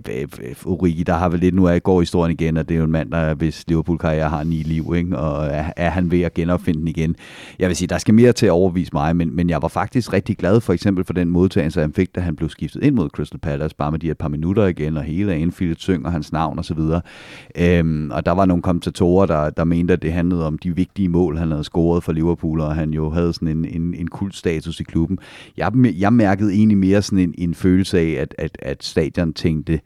Origi, 0.67 1.03
der 1.03 1.15
har 1.15 1.29
vel 1.29 1.41
lidt, 1.41 1.55
nu 1.55 1.65
er 1.65 1.79
går 1.79 2.01
historien 2.01 2.33
igen, 2.41 2.57
at 2.57 2.69
det 2.69 2.75
er 2.75 2.79
jo 2.79 2.85
en 2.85 2.93
mand, 2.93 3.11
der 3.11 3.35
hvis 3.35 3.65
Liverpool-karriere 3.69 4.29
har 4.29 4.45
ni 4.45 4.57
liv, 4.63 4.95
ikke? 4.97 5.19
og 5.19 5.47
er, 5.47 5.73
er 5.77 5.91
han 5.91 6.11
ved 6.11 6.23
at 6.23 6.35
genopfinde 6.35 6.81
den 6.81 6.89
igen. 6.89 7.17
Jeg 7.59 7.69
vil 7.69 7.77
sige, 7.77 7.89
der 7.89 7.99
skal 7.99 8.15
mere 8.15 8.33
til 8.33 8.47
at 8.47 8.53
overvise 8.53 8.91
mig, 8.93 9.17
men, 9.17 9.37
men 9.37 9.51
jeg 9.51 9.63
var 9.63 9.69
faktisk 9.69 10.13
rigtig 10.13 10.37
glad 10.37 10.61
for 10.61 10.73
eksempel 10.73 11.05
for 11.05 11.13
den 11.13 11.29
modtagelse, 11.31 11.81
han 11.81 11.93
fik, 11.93 12.15
da 12.15 12.21
han 12.21 12.37
blev 12.37 12.49
skiftet 12.49 12.83
ind 12.83 12.95
mod 12.95 13.09
Crystal 13.09 13.41
Palace, 13.41 13.77
bare 13.77 13.91
med 13.91 13.99
de 13.99 14.11
et 14.11 14.19
par 14.19 14.29
minutter 14.29 14.67
igen, 14.67 14.97
og 14.97 15.03
hele 15.03 15.35
Anfield 15.35 15.77
synger 15.77 16.11
hans 16.11 16.33
navn 16.33 16.59
osv. 16.59 16.79
Øhm, 17.57 18.11
og 18.11 18.27
der 18.27 18.33
var 18.33 18.45
nogle 18.45 18.63
kommentatorer, 18.63 19.27
der, 19.27 19.51
der 19.51 19.65
mente, 19.65 19.93
at 19.93 20.03
det 20.03 20.13
handlede 20.13 20.47
om 20.47 20.59
de 20.59 20.77
vigtige 20.77 20.98
mål, 21.07 21.39
han 21.39 21.51
havde 21.51 21.65
scoret 21.65 22.05
for 22.05 22.13
Liverpool, 22.13 22.61
og 22.61 22.75
han 22.75 22.91
jo 22.91 23.11
havde 23.11 23.33
sådan 23.33 23.49
en, 23.49 23.65
en, 23.65 23.95
en 23.95 24.09
kult 24.09 24.37
status 24.37 24.81
i 24.81 24.85
klubben. 24.85 25.19
Jeg, 25.57 25.73
jeg 25.99 26.13
mærkede 26.13 26.53
egentlig 26.53 26.79
mere 26.79 27.03
sådan 27.03 27.19
en, 27.19 27.35
en 27.39 27.55
følelse 27.55 27.99
af, 27.99 28.17
at, 28.21 28.35
at, 28.39 28.59
at 28.63 28.85
stadion 28.85 29.33
tænkte, 29.33 29.81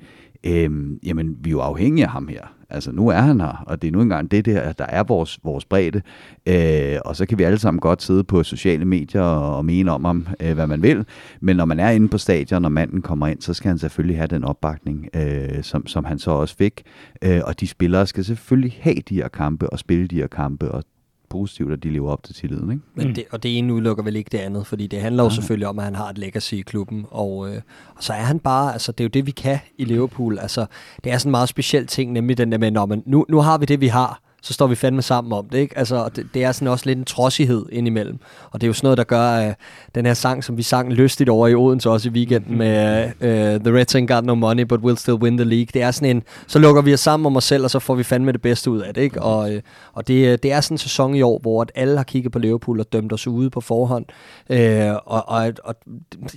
øhm, 0.44 0.98
jamen, 1.02 1.36
vi 1.40 1.50
er 1.50 1.52
jo 1.52 1.60
afhængige 1.60 2.04
af 2.04 2.10
ham 2.10 2.28
her. 2.28 2.44
Altså, 2.72 2.92
nu 2.92 3.08
er 3.08 3.20
han 3.20 3.40
her, 3.40 3.64
og 3.66 3.82
det 3.82 3.88
er 3.88 3.92
nu 3.92 4.00
engang 4.00 4.30
det 4.30 4.44
der, 4.44 4.72
der 4.72 4.84
er 4.84 5.02
vores, 5.02 5.38
vores 5.44 5.64
bredde. 5.64 6.02
Øh, 6.46 6.98
og 7.04 7.16
så 7.16 7.26
kan 7.26 7.38
vi 7.38 7.42
alle 7.42 7.58
sammen 7.58 7.80
godt 7.80 8.02
sidde 8.02 8.24
på 8.24 8.42
sociale 8.42 8.84
medier 8.84 9.22
og, 9.22 9.56
og 9.56 9.64
mene 9.64 9.90
om 9.90 10.04
ham, 10.04 10.26
øh, 10.40 10.54
hvad 10.54 10.66
man 10.66 10.82
vil. 10.82 11.04
Men 11.40 11.56
når 11.56 11.64
man 11.64 11.80
er 11.80 11.90
inde 11.90 12.08
på 12.08 12.18
stadion, 12.18 12.64
og 12.64 12.72
manden 12.72 13.02
kommer 13.02 13.26
ind, 13.26 13.40
så 13.40 13.54
skal 13.54 13.68
han 13.68 13.78
selvfølgelig 13.78 14.16
have 14.16 14.26
den 14.26 14.44
opbakning, 14.44 15.08
øh, 15.14 15.62
som, 15.62 15.86
som 15.86 16.04
han 16.04 16.18
så 16.18 16.30
også 16.30 16.56
fik. 16.56 16.82
Øh, 17.22 17.40
og 17.44 17.60
de 17.60 17.66
spillere 17.66 18.06
skal 18.06 18.24
selvfølgelig 18.24 18.78
have 18.80 19.02
de 19.08 19.14
her 19.14 19.28
kampe 19.28 19.70
og 19.70 19.78
spille 19.78 20.06
de 20.06 20.16
her 20.16 20.26
kampe, 20.26 20.70
og 20.70 20.84
positivt, 21.32 21.72
at 21.72 21.82
de 21.82 21.90
lever 21.90 22.10
op 22.10 22.22
til 22.22 22.34
tilliden. 22.34 22.70
Ikke? 22.70 22.82
Men 22.94 23.06
mm. 23.06 23.14
det, 23.14 23.24
og 23.30 23.42
det 23.42 23.58
ene 23.58 23.74
udelukker 23.74 24.04
vel 24.04 24.16
ikke 24.16 24.28
det 24.32 24.38
andet, 24.38 24.66
fordi 24.66 24.86
det 24.86 25.00
handler 25.00 25.22
jo 25.22 25.28
ja. 25.28 25.34
selvfølgelig 25.34 25.68
om, 25.68 25.78
at 25.78 25.84
han 25.84 25.94
har 25.94 26.08
et 26.08 26.18
legacy 26.18 26.54
i 26.54 26.60
klubben, 26.60 27.06
og, 27.10 27.48
øh, 27.48 27.60
og 27.96 28.02
så 28.02 28.12
er 28.12 28.22
han 28.22 28.38
bare, 28.38 28.72
altså 28.72 28.92
det 28.92 29.00
er 29.00 29.04
jo 29.04 29.08
det, 29.08 29.26
vi 29.26 29.30
kan 29.30 29.58
i 29.78 29.84
Liverpool. 29.84 30.38
Altså, 30.38 30.66
det 31.04 31.12
er 31.12 31.18
sådan 31.18 31.28
en 31.28 31.30
meget 31.30 31.48
speciel 31.48 31.86
ting, 31.86 32.12
nemlig 32.12 32.38
den 32.38 32.52
der 32.52 32.58
med, 32.58 32.70
når 32.70 32.86
man, 32.86 33.02
nu, 33.06 33.26
nu 33.28 33.40
har 33.40 33.58
vi 33.58 33.64
det, 33.64 33.80
vi 33.80 33.86
har, 33.86 34.22
så 34.42 34.52
står 34.52 34.66
vi 34.66 34.74
fandme 34.74 35.02
sammen 35.02 35.32
om 35.32 35.48
det. 35.48 35.58
Ikke? 35.58 35.78
Altså, 35.78 36.08
det, 36.16 36.26
det 36.34 36.44
er 36.44 36.52
sådan 36.52 36.68
også 36.68 36.86
lidt 36.86 36.98
en 36.98 37.04
trodsighed 37.04 37.66
indimellem. 37.72 38.18
Og 38.50 38.60
det 38.60 38.66
er 38.66 38.68
jo 38.68 38.72
sådan 38.72 38.86
noget, 38.86 38.98
der 38.98 39.04
gør 39.04 39.46
uh, 39.46 39.52
den 39.94 40.06
her 40.06 40.14
sang, 40.14 40.44
som 40.44 40.56
vi 40.56 40.62
sang 40.62 40.92
lystigt 40.92 41.30
over 41.30 41.48
i 41.48 41.54
Odense 41.54 41.90
også 41.90 42.08
i 42.08 42.12
weekenden 42.12 42.58
med 42.58 43.04
uh, 43.06 43.64
The 43.64 43.78
Reds 43.78 43.94
ain't 43.94 44.14
got 44.14 44.24
no 44.24 44.34
money, 44.34 44.64
but 44.64 44.80
we'll 44.80 44.96
still 44.96 45.14
win 45.14 45.36
the 45.36 45.44
league. 45.44 45.66
Det 45.74 45.82
er 45.82 45.90
sådan 45.90 46.16
en, 46.16 46.22
så 46.46 46.58
lukker 46.58 46.82
vi 46.82 46.94
os 46.94 47.00
sammen 47.00 47.26
om 47.26 47.36
os 47.36 47.44
selv, 47.44 47.64
og 47.64 47.70
så 47.70 47.78
får 47.78 47.94
vi 47.94 48.02
fandme 48.02 48.32
det 48.32 48.42
bedste 48.42 48.70
ud 48.70 48.80
af 48.80 48.94
det. 48.94 49.02
Ikke? 49.02 49.22
Og, 49.22 49.50
uh, 49.50 49.60
og 49.92 50.08
det, 50.08 50.42
det 50.42 50.52
er 50.52 50.60
sådan 50.60 50.74
en 50.74 50.78
sæson 50.78 51.14
i 51.14 51.22
år, 51.22 51.38
hvor 51.38 51.62
at 51.62 51.72
alle 51.74 51.96
har 51.96 52.04
kigget 52.04 52.32
på 52.32 52.38
Liverpool 52.38 52.80
og 52.80 52.92
dømt 52.92 53.12
os 53.12 53.26
ude 53.26 53.50
på 53.50 53.60
forhånd. 53.60 54.04
Uh, 54.50 54.56
og, 55.04 55.28
og, 55.28 55.52
og 55.64 55.74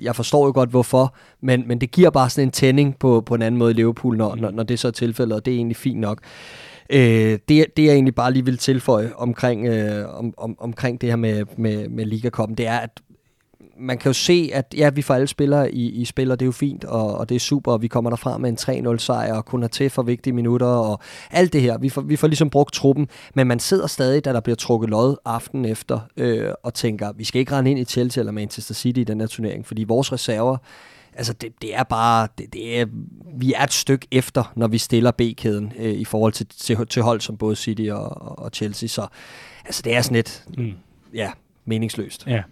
jeg 0.01 0.15
forstår 0.15 0.45
jo 0.45 0.51
godt, 0.55 0.69
hvorfor, 0.69 1.15
men, 1.41 1.63
men 1.67 1.81
det 1.81 1.91
giver 1.91 2.09
bare 2.09 2.29
sådan 2.29 2.47
en 2.47 2.51
tænding 2.51 2.95
på, 3.00 3.24
på 3.25 3.35
en 3.35 3.41
anden 3.41 3.59
måde 3.59 3.71
i 3.71 3.74
Liverpool, 3.74 4.17
når, 4.17 4.35
når, 4.35 4.51
når 4.51 4.63
det 4.63 4.79
så 4.79 4.88
er 4.88 4.91
tilfældet, 4.91 5.35
og 5.35 5.45
det 5.45 5.51
er 5.51 5.55
egentlig 5.55 5.77
fint 5.77 6.00
nok. 6.00 6.19
Øh, 6.89 7.39
det, 7.50 7.65
det 7.77 7.86
jeg 7.86 7.94
egentlig 7.94 8.15
bare 8.15 8.34
lige 8.34 8.46
vil 8.46 8.58
tilføje 8.58 9.12
omkring, 9.15 9.68
øh, 9.68 10.20
om, 10.20 10.34
om, 10.38 10.56
omkring 10.60 11.01
det 11.01 11.10
her 11.10 11.15
med, 11.15 11.46
med, 11.58 11.89
med 11.89 12.06
Ligakoppen, 12.06 12.58
det 12.58 12.68
er, 12.68 12.77
at 12.77 13.01
man 13.77 13.98
kan 13.98 14.10
jo 14.10 14.13
se, 14.13 14.50
at 14.54 14.74
ja, 14.77 14.89
vi 14.89 15.01
får 15.01 15.13
alle 15.13 15.27
spillere 15.27 15.72
i, 15.72 15.89
i 15.89 16.06
spil, 16.06 16.32
og 16.32 16.39
det 16.39 16.46
er 16.46 16.48
jo 16.48 16.51
fint, 16.51 16.84
og, 16.84 17.18
og 17.18 17.30
det 17.30 17.36
er 17.36 17.39
super, 17.39 17.72
og 17.72 17.82
vi 17.82 17.88
kommer 17.88 18.10
derfra 18.10 18.38
med 18.38 18.68
en 18.68 18.88
3-0 18.88 18.98
sejr, 18.98 19.34
og 19.34 19.46
kun 19.46 19.62
har 19.62 19.68
til 19.68 19.89
for 19.89 20.04
vigtige 20.04 20.34
minutter, 20.34 20.68
og 20.68 21.00
alt 21.32 21.54
det 21.54 21.62
her. 21.62 21.77
Vi 21.77 21.89
får, 21.89 22.01
vi 22.01 22.15
får 22.15 22.27
ligesom 22.27 22.50
brugt 22.50 22.74
truppen, 22.74 23.08
men 23.34 23.48
man 23.48 23.60
sidder 23.60 23.88
stadig, 23.88 24.25
da 24.25 24.34
der 24.34 24.39
bliver 24.39 24.56
trukket 24.56 24.89
lod 24.89 25.15
aften 25.25 25.65
efter, 25.65 26.00
øh, 26.18 26.50
og 26.63 26.74
tænker, 26.74 27.12
vi 27.13 27.24
skal 27.24 27.39
ikke 27.39 27.51
rende 27.51 27.72
ind 27.72 27.80
i 27.80 27.86
Chelsea 27.86 28.22
eller 28.22 28.32
Manchester 28.32 28.74
City 28.74 29.00
i 29.00 29.04
den 29.04 29.20
her 29.20 29.27
turnering, 29.27 29.65
fordi 29.65 29.84
vores 29.84 30.12
reserver, 30.12 30.58
altså 31.15 31.34
det, 31.34 31.62
det 31.62 31.75
er 31.75 31.84
bare, 31.84 32.27
det, 32.38 32.53
det 32.53 32.79
er, 32.79 32.86
vi 33.38 33.53
er 33.53 33.63
et 33.63 33.74
stykke 33.74 34.07
efter, 34.12 34.53
når 34.55 34.67
vi 34.67 34.77
stiller 34.77 35.12
B-kæden 35.12 35.74
øh, 35.77 35.93
i 35.93 36.05
forhold 36.05 36.34
til, 36.34 36.45
til, 36.48 36.88
til 36.88 37.01
hold 37.01 37.22
som 37.22 37.38
både 37.38 37.55
City 37.55 37.89
og, 37.91 38.39
og 38.39 38.51
Chelsea, 38.53 38.88
så 38.88 39.07
altså 39.65 39.81
det 39.81 39.95
er 39.95 40.01
sådan 40.01 40.15
lidt, 40.15 40.45
mm. 40.57 40.74
ja, 41.13 41.31
meningsløst. 41.65 42.27
Ja. 42.27 42.43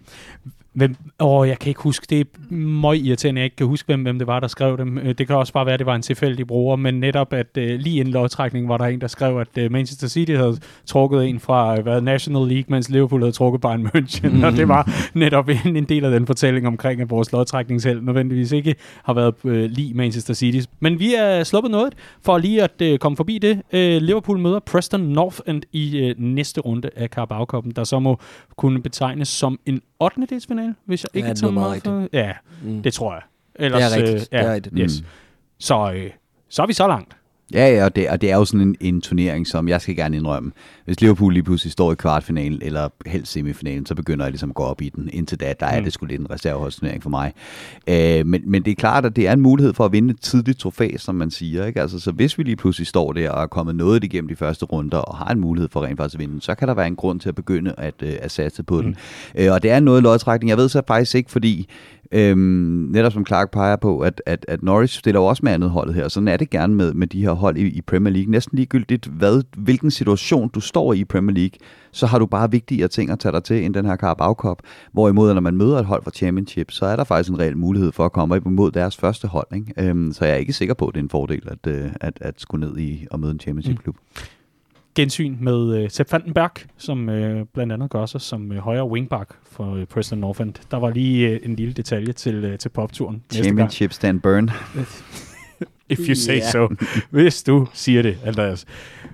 Hvem, 0.74 0.96
åh, 1.20 1.48
jeg 1.48 1.58
kan 1.58 1.68
ikke 1.68 1.80
huske, 1.80 2.06
det 2.10 2.20
er 2.20 2.54
meget 2.54 3.06
irriterende, 3.06 3.38
jeg 3.38 3.44
ikke 3.44 3.56
kan 3.56 3.66
huske, 3.66 3.86
hvem, 3.86 4.02
hvem 4.02 4.18
det 4.18 4.26
var, 4.26 4.40
der 4.40 4.48
skrev 4.48 4.78
dem. 4.78 4.98
Øh, 4.98 5.14
det 5.18 5.26
kan 5.26 5.36
også 5.36 5.52
bare 5.52 5.66
være, 5.66 5.72
at 5.72 5.78
det 5.78 5.86
var 5.86 5.94
en 5.94 6.02
tilfældig 6.02 6.46
bruger, 6.46 6.76
men 6.76 7.00
netop, 7.00 7.32
at 7.32 7.46
uh, 7.58 7.62
lige 7.62 8.00
inden 8.00 8.14
lodtrækningen 8.14 8.68
var 8.68 8.76
der 8.76 8.84
en, 8.84 9.00
der 9.00 9.06
skrev, 9.06 9.38
at 9.38 9.64
uh, 9.64 9.72
Manchester 9.72 10.08
City 10.08 10.32
havde 10.32 10.58
trukket 10.86 11.28
en 11.28 11.40
fra 11.40 11.78
uh, 11.78 11.82
hvad, 11.82 12.00
National 12.00 12.48
League, 12.48 12.64
mens 12.68 12.90
Liverpool 12.90 13.20
havde 13.20 13.32
trukket 13.32 13.60
Bayern 13.60 13.86
München, 13.86 14.28
mm. 14.28 14.44
og 14.44 14.52
det 14.52 14.68
var 14.68 14.90
netop 15.14 15.48
en, 15.48 15.76
en 15.76 15.84
del 15.84 16.04
af 16.04 16.10
den 16.10 16.26
fortælling 16.26 16.66
omkring, 16.66 17.00
at 17.00 17.10
vores 17.10 17.32
lodtrækningsheld 17.32 18.00
nødvendigvis 18.00 18.52
ikke 18.52 18.74
har 19.04 19.14
været 19.14 19.34
uh, 19.44 19.52
lige 19.52 19.94
Manchester 19.94 20.34
City. 20.34 20.68
Men 20.80 20.98
vi 20.98 21.14
er 21.14 21.44
sluppet 21.44 21.70
noget 21.70 21.94
for 22.22 22.38
lige 22.38 22.62
at 22.62 22.82
uh, 22.92 22.98
komme 22.98 23.16
forbi 23.16 23.38
det. 23.38 23.52
Uh, 23.72 24.02
Liverpool 24.02 24.38
møder 24.38 24.58
Preston 24.58 25.00
North 25.00 25.38
End 25.48 25.62
i 25.72 26.10
uh, 26.10 26.24
næste 26.24 26.60
runde 26.60 26.90
af 26.96 27.08
Carabao 27.08 27.46
Cup'en, 27.54 27.72
der 27.76 27.84
så 27.84 27.98
må 27.98 28.18
kunne 28.56 28.82
betegnes 28.82 29.28
som 29.28 29.58
en 29.66 29.80
8. 30.00 30.26
delsfinale, 30.30 30.74
hvis 30.84 31.04
jeg 31.04 31.16
ikke 31.16 31.28
ja, 31.28 31.34
tager 31.34 31.50
meget 31.50 31.82
for... 31.82 32.08
Ja, 32.12 32.32
mm. 32.62 32.82
det 32.82 32.94
tror 32.94 33.12
jeg. 33.12 33.22
Ellers, 33.54 33.92
det 33.92 34.00
er 34.00 34.02
rigtigt. 34.02 34.28
Øh, 34.32 34.38
ja, 34.38 34.38
det 34.38 34.48
er 34.48 34.54
rigtigt. 34.54 34.74
Yes. 34.78 35.00
Mm. 35.00 35.06
Så, 35.58 35.92
øh, 35.92 36.10
så 36.48 36.62
er 36.62 36.66
vi 36.66 36.72
så 36.72 36.86
langt. 36.86 37.16
Ja, 37.52 37.68
ja 37.74 37.84
og, 37.84 37.96
det, 37.96 38.10
og 38.10 38.20
det 38.20 38.30
er 38.30 38.36
jo 38.36 38.44
sådan 38.44 38.60
en, 38.60 38.76
en 38.80 39.00
turnering, 39.00 39.46
som 39.46 39.68
jeg 39.68 39.80
skal 39.80 39.96
gerne 39.96 40.16
indrømme. 40.16 40.52
Hvis 40.84 41.00
Liverpool 41.00 41.32
lige 41.32 41.42
pludselig 41.42 41.72
står 41.72 41.92
i 41.92 41.94
kvartfinalen, 41.94 42.58
eller 42.62 42.88
helst 43.06 43.32
semifinalen, 43.32 43.86
så 43.86 43.94
begynder 43.94 44.24
jeg 44.24 44.32
ligesom 44.32 44.50
at 44.50 44.54
gå 44.54 44.62
op 44.62 44.82
i 44.82 44.88
den. 44.88 45.10
Indtil 45.12 45.40
da, 45.40 45.54
der 45.60 45.66
er 45.66 45.78
mm. 45.78 45.84
det 45.84 45.92
sgu 45.92 46.06
lidt 46.06 46.20
en 46.20 46.30
reserveholdsturnering 46.30 47.02
for 47.02 47.10
mig. 47.10 47.32
Øh, 47.88 48.26
men, 48.26 48.42
men 48.46 48.62
det 48.62 48.70
er 48.70 48.74
klart, 48.74 49.04
at 49.04 49.16
det 49.16 49.28
er 49.28 49.32
en 49.32 49.40
mulighed 49.40 49.74
for 49.74 49.84
at 49.84 49.92
vinde 49.92 50.10
et 50.10 50.20
tidligt 50.20 50.58
trofæ, 50.58 50.90
som 50.98 51.14
man 51.14 51.30
siger. 51.30 51.66
Ikke? 51.66 51.80
Altså, 51.80 51.98
så 51.98 52.12
hvis 52.12 52.38
vi 52.38 52.42
lige 52.42 52.56
pludselig 52.56 52.86
står 52.86 53.12
der 53.12 53.30
og 53.30 53.42
er 53.42 53.46
kommet 53.46 53.76
noget 53.76 54.04
igennem 54.04 54.28
de 54.28 54.36
første 54.36 54.64
runder, 54.64 54.98
og 54.98 55.16
har 55.16 55.32
en 55.32 55.40
mulighed 55.40 55.68
for 55.68 55.84
rent 55.84 55.96
faktisk 55.96 56.14
at 56.14 56.20
vinde, 56.20 56.40
så 56.40 56.54
kan 56.54 56.68
der 56.68 56.74
være 56.74 56.86
en 56.86 56.96
grund 56.96 57.20
til 57.20 57.28
at 57.28 57.34
begynde 57.34 57.74
at, 57.78 57.94
øh, 58.02 58.14
at 58.20 58.30
satse 58.30 58.62
på 58.62 58.76
mm. 58.76 58.82
den. 58.82 58.96
Øh, 59.38 59.52
og 59.52 59.62
det 59.62 59.70
er 59.70 59.80
noget 59.80 60.02
lodtrækning. 60.02 60.48
Jeg 60.48 60.56
ved 60.56 60.68
så 60.68 60.82
faktisk 60.86 61.14
ikke, 61.14 61.30
fordi 61.30 61.68
Øhm, 62.12 62.88
netop 62.90 63.12
som 63.12 63.26
Clark 63.26 63.50
peger 63.50 63.76
på, 63.76 64.00
at, 64.00 64.22
at, 64.26 64.44
at 64.48 64.62
Norwich 64.62 64.98
stiller 64.98 65.20
jo 65.20 65.26
også 65.26 65.40
med 65.44 65.52
andet 65.52 65.70
holdet 65.70 65.94
her. 65.94 66.08
Sådan 66.08 66.28
er 66.28 66.36
det 66.36 66.50
gerne 66.50 66.74
med, 66.74 66.94
med 66.94 67.06
de 67.06 67.22
her 67.22 67.32
hold 67.32 67.56
i, 67.56 67.66
i 67.66 67.80
Premier 67.80 68.12
League. 68.12 68.30
Næsten 68.30 68.56
ligegyldigt, 68.56 69.06
hvad, 69.06 69.42
hvilken 69.56 69.90
situation 69.90 70.48
du 70.48 70.60
står 70.74 70.92
i 70.92 71.04
Premier 71.04 71.34
League, 71.34 71.58
så 71.92 72.06
har 72.06 72.18
du 72.18 72.26
bare 72.26 72.50
vigtigere 72.50 72.88
ting 72.88 73.10
at 73.10 73.18
tage 73.18 73.32
dig 73.32 73.44
til 73.44 73.64
end 73.64 73.74
den 73.74 73.86
her 73.86 73.96
Carabao 73.96 74.32
Cup. 74.34 74.58
Hvorimod, 74.92 75.34
når 75.34 75.40
man 75.40 75.56
møder 75.56 75.78
et 75.78 75.84
hold 75.84 76.02
fra 76.02 76.10
Championship, 76.10 76.70
så 76.70 76.86
er 76.86 76.96
der 76.96 77.04
faktisk 77.04 77.30
en 77.30 77.38
reel 77.38 77.56
mulighed 77.56 77.92
for 77.92 78.04
at 78.04 78.12
komme 78.12 78.34
op 78.34 78.46
imod 78.46 78.70
deres 78.70 78.96
første 78.96 79.28
hold. 79.28 79.46
Ikke? 79.54 79.72
Øhm, 79.78 80.12
så 80.12 80.24
jeg 80.24 80.34
er 80.34 80.38
ikke 80.38 80.52
sikker 80.52 80.74
på, 80.74 80.86
at 80.86 80.94
det 80.94 81.00
er 81.00 81.04
en 81.04 81.10
fordel 81.10 81.42
at, 81.46 81.72
øh, 81.72 81.90
at, 82.00 82.18
at 82.20 82.40
skulle 82.40 82.66
ned 82.66 82.78
i 82.78 83.06
og 83.10 83.20
møde 83.20 83.32
en 83.32 83.40
Championship-klub. 83.40 83.96
Mm 83.96 84.22
gensyn 84.94 85.36
med 85.40 85.76
øh, 85.76 85.90
Sepp 85.90 86.12
Vandenberg, 86.12 86.50
som 86.76 87.08
øh, 87.08 87.46
blandt 87.54 87.72
andet 87.72 87.90
gør 87.90 88.06
sig 88.06 88.20
som 88.20 88.52
øh, 88.52 88.58
højre 88.58 88.88
wingback 88.88 89.30
for 89.50 89.74
øh, 89.74 89.86
Preston 89.86 90.18
North 90.18 90.40
End. 90.40 90.54
Der 90.70 90.76
var 90.76 90.90
lige 90.90 91.28
øh, 91.28 91.40
en 91.42 91.56
lille 91.56 91.72
detalje 91.72 92.12
til, 92.12 92.34
øh, 92.34 92.58
til 92.58 92.68
popturen. 92.68 93.22
Championship 93.32 93.92
stand 93.92 94.20
burn. 94.20 94.50
If 95.88 95.98
you 96.08 96.14
say 96.14 96.38
yeah. 96.38 96.52
so. 96.52 96.68
Hvis 97.10 97.42
du 97.42 97.66
siger 97.72 98.02
det, 98.02 98.18
Andreas. 98.24 98.66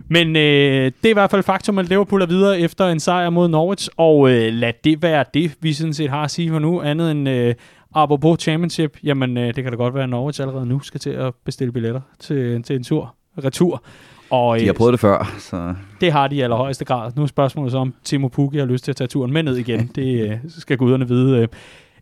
Men 0.09 0.37
øh, 0.37 0.85
det 0.85 1.04
er 1.04 1.11
i 1.11 1.12
hvert 1.12 1.30
fald 1.30 1.42
faktum, 1.42 1.78
at 1.78 1.88
Liverpool 1.88 2.22
er 2.22 2.26
videre 2.26 2.61
efter 2.61 2.88
en 2.88 3.00
sejr 3.00 3.30
mod 3.30 3.48
Norwich, 3.48 3.88
og 3.96 4.30
øh, 4.30 4.52
lad 4.52 4.72
det 4.85 5.02
være 5.02 5.24
det, 5.35 5.52
vi 5.61 5.72
sådan 5.72 5.94
set 5.94 6.11
har 6.11 6.22
at 6.22 6.30
sige 6.30 6.50
for 6.50 6.59
nu, 6.59 6.80
andet 6.80 7.11
end 7.11 7.28
øh, 7.28 7.54
apropos 7.94 8.40
championship, 8.40 8.98
jamen 9.04 9.37
øh, 9.37 9.46
det 9.46 9.54
kan 9.54 9.72
da 9.72 9.76
godt 9.76 9.94
være, 9.94 10.02
at 10.02 10.11
Norwich 10.11 10.40
allerede 10.40 10.66
nu 10.66 10.80
skal 10.80 11.00
til 11.00 11.11
at 11.11 11.35
bestille 11.44 11.72
billetter 11.72 12.00
til, 12.18 12.62
til 12.62 12.76
en 12.76 12.85
tur, 12.85 13.14
retur. 13.44 13.83
Og, 14.30 14.59
de 14.59 14.64
har 14.64 14.72
øh, 14.72 14.76
prøvet 14.76 14.92
det 14.92 15.00
før. 15.00 15.37
Så. 15.38 15.74
Det 16.00 16.12
har 16.12 16.28
de 16.28 16.37
i 16.37 16.40
allerhøjeste 16.40 16.85
grad. 16.85 17.12
Nu 17.16 17.22
er 17.22 17.26
spørgsmålet 17.26 17.72
så, 17.72 17.78
om 17.78 17.94
Timo 18.04 18.28
Pukki 18.28 18.59
har 18.59 18.66
lyst 18.66 18.85
til 18.85 18.92
at 18.92 18.96
tage 18.96 19.09
turen 19.09 19.33
med 19.33 19.42
ned 19.42 19.56
igen. 19.56 19.87
Det 19.96 20.30
øh, 20.30 20.38
skal 20.48 20.76
guderne 20.76 21.09
vide. 21.09 21.38
Øh. 21.38 21.48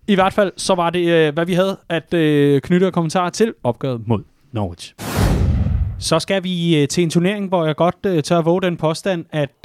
I 0.07 0.15
hvert 0.15 0.33
fald, 0.33 0.53
så 0.57 0.75
var 0.75 0.91
det, 0.91 1.33
hvad 1.35 1.47
vi 1.47 1.55
havde 1.55 1.77
at 1.89 2.09
knytte 2.63 2.91
kommentarer 2.91 3.31
til 3.31 3.55
opgøret 3.63 4.01
mod 4.07 4.23
Norwich. 4.53 4.95
Så 5.99 6.19
skal 6.19 6.45
vi 6.45 6.87
til 6.91 7.03
en 7.03 7.11
turnering, 7.11 7.49
hvor 7.49 7.67
jeg 7.67 7.77
godt 7.77 8.25
tør 8.25 8.39
at 8.39 8.45
våge 8.45 8.63
den 8.63 8.77
påstand, 8.77 9.25
at 9.31 9.65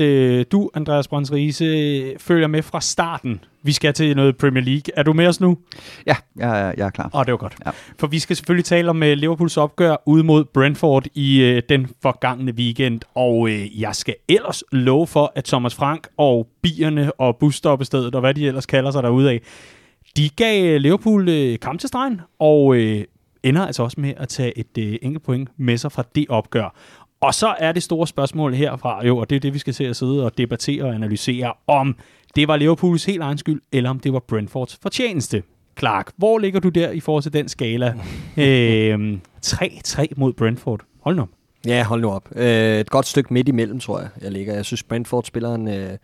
du, 0.51 0.69
Andreas 0.73 1.07
Brøns 1.07 1.31
Riese, 1.31 2.13
følger 2.19 2.47
med 2.47 2.61
fra 2.61 2.81
starten 2.81 3.39
vi 3.63 3.71
skal 3.71 3.93
til 3.93 4.15
noget 4.15 4.37
Premier 4.37 4.63
League. 4.63 4.97
Er 4.97 5.03
du 5.03 5.13
med 5.13 5.27
os 5.27 5.41
nu? 5.41 5.57
Ja, 6.05 6.15
jeg, 6.35 6.61
er, 6.61 6.73
jeg 6.77 6.85
er 6.85 6.89
klar. 6.89 7.09
Åh, 7.13 7.25
det 7.25 7.31
var 7.31 7.37
godt. 7.37 7.55
Ja. 7.65 7.71
For 7.99 8.07
vi 8.07 8.19
skal 8.19 8.35
selvfølgelig 8.35 8.65
tale 8.65 8.89
om 8.89 9.01
uh, 9.01 9.07
Liverpools 9.07 9.57
opgør 9.57 9.95
ud 10.05 10.23
mod 10.23 10.45
Brentford 10.45 11.05
i 11.15 11.51
uh, 11.51 11.61
den 11.69 11.89
forgangne 12.01 12.51
weekend. 12.51 13.01
Og 13.15 13.39
uh, 13.39 13.81
jeg 13.81 13.95
skal 13.95 14.15
ellers 14.27 14.63
love 14.71 15.07
for, 15.07 15.31
at 15.35 15.43
Thomas 15.43 15.75
Frank 15.75 16.07
og 16.17 16.47
bierne 16.61 17.11
og 17.11 17.37
busstoppestedet 17.37 18.15
og 18.15 18.21
hvad 18.21 18.33
de 18.33 18.47
ellers 18.47 18.65
kalder 18.65 18.91
sig 18.91 19.03
derude 19.03 19.29
af, 19.29 19.41
de 20.17 20.29
gav 20.29 20.79
Liverpool 20.79 21.57
kamp 21.57 21.79
til 21.79 21.87
stregen, 21.89 22.21
og 22.39 22.77
ender 23.43 23.65
altså 23.65 23.83
også 23.83 24.01
med 24.01 24.13
at 24.17 24.29
tage 24.29 24.57
et 24.57 24.77
uh, 24.77 24.95
enkelt 25.01 25.23
point 25.23 25.49
med 25.57 25.77
sig 25.77 25.91
fra 25.91 26.03
det 26.15 26.25
opgør. 26.29 26.75
Og 27.21 27.33
så 27.33 27.55
er 27.59 27.71
det 27.71 27.83
store 27.83 28.07
spørgsmål 28.07 28.53
herfra, 28.53 29.05
jo, 29.05 29.17
og 29.17 29.29
det 29.29 29.35
er 29.35 29.39
det, 29.39 29.53
vi 29.53 29.59
skal 29.59 29.73
se 29.73 29.87
at 29.87 29.95
sidde 29.95 30.25
og 30.25 30.37
debattere 30.37 30.83
og 30.83 30.95
analysere, 30.95 31.53
om 31.67 31.95
det 32.35 32.47
var 32.47 32.57
Liverpools 32.57 33.05
helt 33.05 33.21
egen 33.21 33.37
skyld, 33.37 33.61
eller 33.71 33.89
om 33.89 33.99
det 33.99 34.13
var 34.13 34.19
Brentfords 34.19 34.79
fortjeneste. 34.81 35.43
Clark, 35.79 36.11
hvor 36.17 36.37
ligger 36.37 36.59
du 36.59 36.69
der 36.69 36.91
i 36.91 36.99
forhold 36.99 37.23
til 37.23 37.33
den 37.33 37.49
skala? 37.49 37.87
øh, 38.37 39.17
3-3 39.45 40.05
mod 40.17 40.33
Brentford. 40.33 40.81
Hold 41.01 41.15
nu 41.15 41.21
op. 41.21 41.29
Ja, 41.65 41.83
hold 41.83 42.01
nu 42.01 42.09
op. 42.09 42.29
Øh, 42.35 42.79
et 42.79 42.89
godt 42.89 43.05
stykke 43.05 43.33
midt 43.33 43.47
imellem, 43.47 43.79
tror 43.79 43.99
jeg, 43.99 44.09
jeg 44.21 44.31
ligger. 44.31 44.53
Jeg 44.53 44.65
synes, 44.65 44.83
Brentford 44.83 45.23
spiller 45.23 45.55
en 45.55 45.67
øh, 45.67 45.97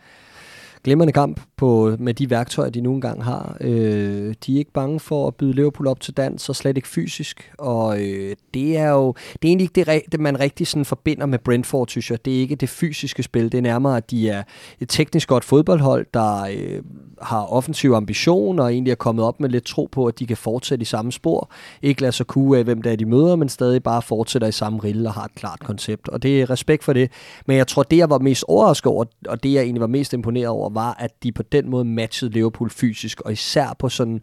glimrende 0.83 1.13
kamp 1.13 1.41
på, 1.57 1.95
med 1.99 2.13
de 2.13 2.29
værktøjer, 2.29 2.69
de 2.69 2.81
nu 2.81 2.93
engang 2.93 3.23
har. 3.23 3.57
Øh, 3.61 4.33
de 4.45 4.53
er 4.53 4.57
ikke 4.57 4.71
bange 4.71 4.99
for 4.99 5.27
at 5.27 5.35
byde 5.35 5.53
Liverpool 5.53 5.87
op 5.87 5.99
til 5.99 6.17
dans, 6.17 6.49
og 6.49 6.55
slet 6.55 6.77
ikke 6.77 6.87
fysisk. 6.87 7.51
Og 7.57 8.01
øh, 8.01 8.35
det 8.53 8.77
er 8.77 8.89
jo 8.89 9.13
det 9.33 9.43
er 9.43 9.47
egentlig 9.47 9.63
ikke 9.63 9.91
det, 9.91 10.01
det, 10.11 10.19
man 10.19 10.39
rigtig 10.39 10.67
sådan 10.67 10.85
forbinder 10.85 11.25
med 11.25 11.39
Brentford, 11.39 11.87
synes 11.87 12.11
jeg. 12.11 12.25
Det 12.25 12.35
er 12.35 12.39
ikke 12.39 12.55
det 12.55 12.69
fysiske 12.69 13.23
spil. 13.23 13.51
Det 13.51 13.57
er 13.57 13.61
nærmere, 13.61 13.97
at 13.97 14.11
de 14.11 14.29
er 14.29 14.43
et 14.79 14.89
teknisk 14.89 15.27
godt 15.27 15.43
fodboldhold, 15.43 16.05
der 16.13 16.43
øh, 16.43 16.81
har 17.21 17.45
offensiv 17.45 17.91
ambition, 17.91 18.59
og 18.59 18.73
egentlig 18.73 18.91
er 18.91 18.95
kommet 18.95 19.25
op 19.25 19.39
med 19.39 19.49
lidt 19.49 19.65
tro 19.65 19.89
på, 19.91 20.05
at 20.05 20.19
de 20.19 20.27
kan 20.27 20.37
fortsætte 20.37 20.81
i 20.81 20.85
samme 20.85 21.11
spor. 21.11 21.51
Ikke 21.81 22.01
lade 22.01 22.11
sig 22.11 22.27
kue 22.27 22.57
af, 22.57 22.63
hvem 22.63 22.81
det 22.81 22.91
er, 22.91 22.95
de 22.95 23.05
møder, 23.05 23.35
men 23.35 23.49
stadig 23.49 23.83
bare 23.83 24.01
fortsætter 24.01 24.47
i 24.47 24.51
samme 24.51 24.79
rille 24.83 25.09
og 25.09 25.13
har 25.13 25.23
et 25.23 25.35
klart 25.35 25.59
koncept. 25.59 26.09
Og 26.09 26.23
det 26.23 26.41
er 26.41 26.49
respekt 26.49 26.83
for 26.83 26.93
det. 26.93 27.11
Men 27.45 27.57
jeg 27.57 27.67
tror, 27.67 27.83
det 27.83 27.97
jeg 27.97 28.09
var 28.09 28.19
mest 28.19 28.43
overrasket 28.47 28.91
over, 28.91 29.05
og 29.27 29.43
det 29.43 29.53
jeg 29.53 29.63
egentlig 29.63 29.81
var 29.81 29.87
mest 29.87 30.13
imponeret 30.13 30.47
over, 30.47 30.68
var, 30.69 30.93
at 30.99 31.23
de 31.23 31.31
på 31.31 31.43
den 31.43 31.69
måde 31.69 31.85
matchede 31.85 32.31
Liverpool 32.31 32.69
fysisk, 32.69 33.21
og 33.21 33.31
især 33.31 33.75
på 33.79 33.89
sådan 33.89 34.21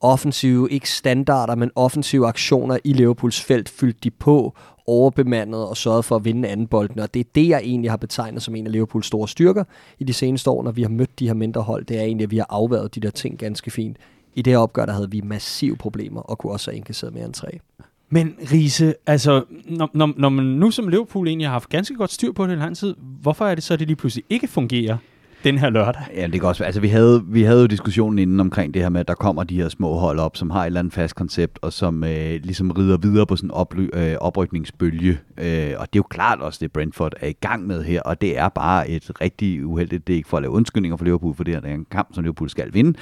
offensive, 0.00 0.70
ikke 0.70 0.90
standarder, 0.90 1.54
men 1.54 1.70
offensive 1.74 2.26
aktioner 2.26 2.78
i 2.84 2.92
Liverpools 2.92 3.40
felt 3.40 3.68
fyldte 3.68 4.00
de 4.04 4.10
på, 4.10 4.56
overbemandet 4.86 5.68
og 5.68 5.76
sørget 5.76 6.04
for 6.04 6.16
at 6.16 6.24
vinde 6.24 6.48
anden 6.48 6.66
bolden. 6.66 7.00
Og 7.00 7.14
det 7.14 7.20
er 7.20 7.30
det, 7.34 7.48
jeg 7.48 7.60
egentlig 7.64 7.90
har 7.90 7.96
betegnet 7.96 8.42
som 8.42 8.54
en 8.54 8.66
af 8.66 8.72
Liverpools 8.72 9.06
store 9.06 9.28
styrker 9.28 9.64
i 9.98 10.04
de 10.04 10.12
seneste 10.12 10.50
år, 10.50 10.62
når 10.62 10.70
vi 10.70 10.82
har 10.82 10.88
mødt 10.88 11.18
de 11.18 11.26
her 11.26 11.34
mindre 11.34 11.62
hold. 11.62 11.84
Det 11.84 11.98
er 11.98 12.02
egentlig, 12.02 12.24
at 12.24 12.30
vi 12.30 12.36
har 12.36 12.46
afværet 12.48 12.94
de 12.94 13.00
der 13.00 13.10
ting 13.10 13.38
ganske 13.38 13.70
fint. 13.70 13.96
I 14.34 14.42
det 14.42 14.52
her 14.52 14.58
opgør, 14.58 14.86
der 14.86 14.92
havde 14.92 15.10
vi 15.10 15.20
massive 15.20 15.76
problemer, 15.76 16.20
og 16.20 16.38
kunne 16.38 16.52
også 16.52 16.70
have 16.70 16.76
indkasseret 16.76 17.14
mere 17.14 17.24
end 17.24 17.34
tre. 17.34 17.60
Men 18.08 18.34
Riese, 18.52 18.94
altså, 19.06 19.44
når, 19.64 19.90
når, 19.94 20.12
når 20.16 20.28
man 20.28 20.44
nu 20.44 20.70
som 20.70 20.88
Liverpool 20.88 21.28
egentlig 21.28 21.46
har 21.46 21.52
haft 21.52 21.68
ganske 21.68 21.94
godt 21.94 22.12
styr 22.12 22.32
på 22.32 22.46
det 22.46 22.52
i 22.52 22.56
lang 22.56 22.76
tid, 22.76 22.94
hvorfor 22.98 23.46
er 23.46 23.54
det 23.54 23.64
så, 23.64 23.74
at 23.74 23.80
det 23.80 23.88
lige 23.88 23.96
pludselig 23.96 24.24
ikke 24.30 24.48
fungerer? 24.48 24.96
Den 25.44 25.58
her 25.58 25.70
lørdag. 25.70 26.02
Ja, 26.14 26.26
det 26.26 26.40
kan 26.40 26.44
også 26.44 26.64
Altså, 26.64 26.80
vi 26.80 26.88
havde, 26.88 27.24
vi 27.26 27.42
havde 27.42 27.60
jo 27.60 27.66
diskussionen 27.66 28.18
inden 28.18 28.40
omkring 28.40 28.74
det 28.74 28.82
her 28.82 28.88
med, 28.88 29.00
at 29.00 29.08
der 29.08 29.14
kommer 29.14 29.44
de 29.44 29.56
her 29.56 29.68
små 29.68 29.94
hold 29.98 30.18
op, 30.18 30.36
som 30.36 30.50
har 30.50 30.60
et 30.60 30.66
eller 30.66 30.80
andet 30.80 30.92
fast 30.92 31.14
koncept, 31.14 31.58
og 31.62 31.72
som 31.72 32.04
øh, 32.04 32.40
ligesom 32.42 32.70
rider 32.70 32.96
videre 32.96 33.26
på 33.26 33.36
sådan 33.36 33.50
en 33.50 33.54
oply- 33.54 33.98
øh, 33.98 34.16
oprykningsbølge. 34.20 35.18
Øh, 35.38 35.72
og 35.78 35.86
det 35.92 35.96
er 35.96 35.96
jo 35.96 36.02
klart 36.02 36.40
også, 36.40 36.58
det 36.62 36.72
Brentford 36.72 37.12
er 37.20 37.28
i 37.28 37.32
gang 37.32 37.66
med 37.66 37.84
her, 37.84 38.02
og 38.02 38.20
det 38.20 38.38
er 38.38 38.48
bare 38.48 38.88
et 38.88 39.10
rigtig 39.20 39.66
uheldigt, 39.66 40.06
det 40.06 40.12
er 40.12 40.16
ikke 40.16 40.28
for 40.28 40.36
at 40.36 40.42
lave 40.42 40.52
undskyldninger 40.52 40.96
for 40.96 41.04
Liverpool, 41.04 41.34
for 41.34 41.44
det 41.44 41.54
er 41.54 41.60
en 41.60 41.86
kamp, 41.90 42.08
som 42.14 42.24
Liverpool 42.24 42.50
skal 42.50 42.74
vinde, 42.74 42.92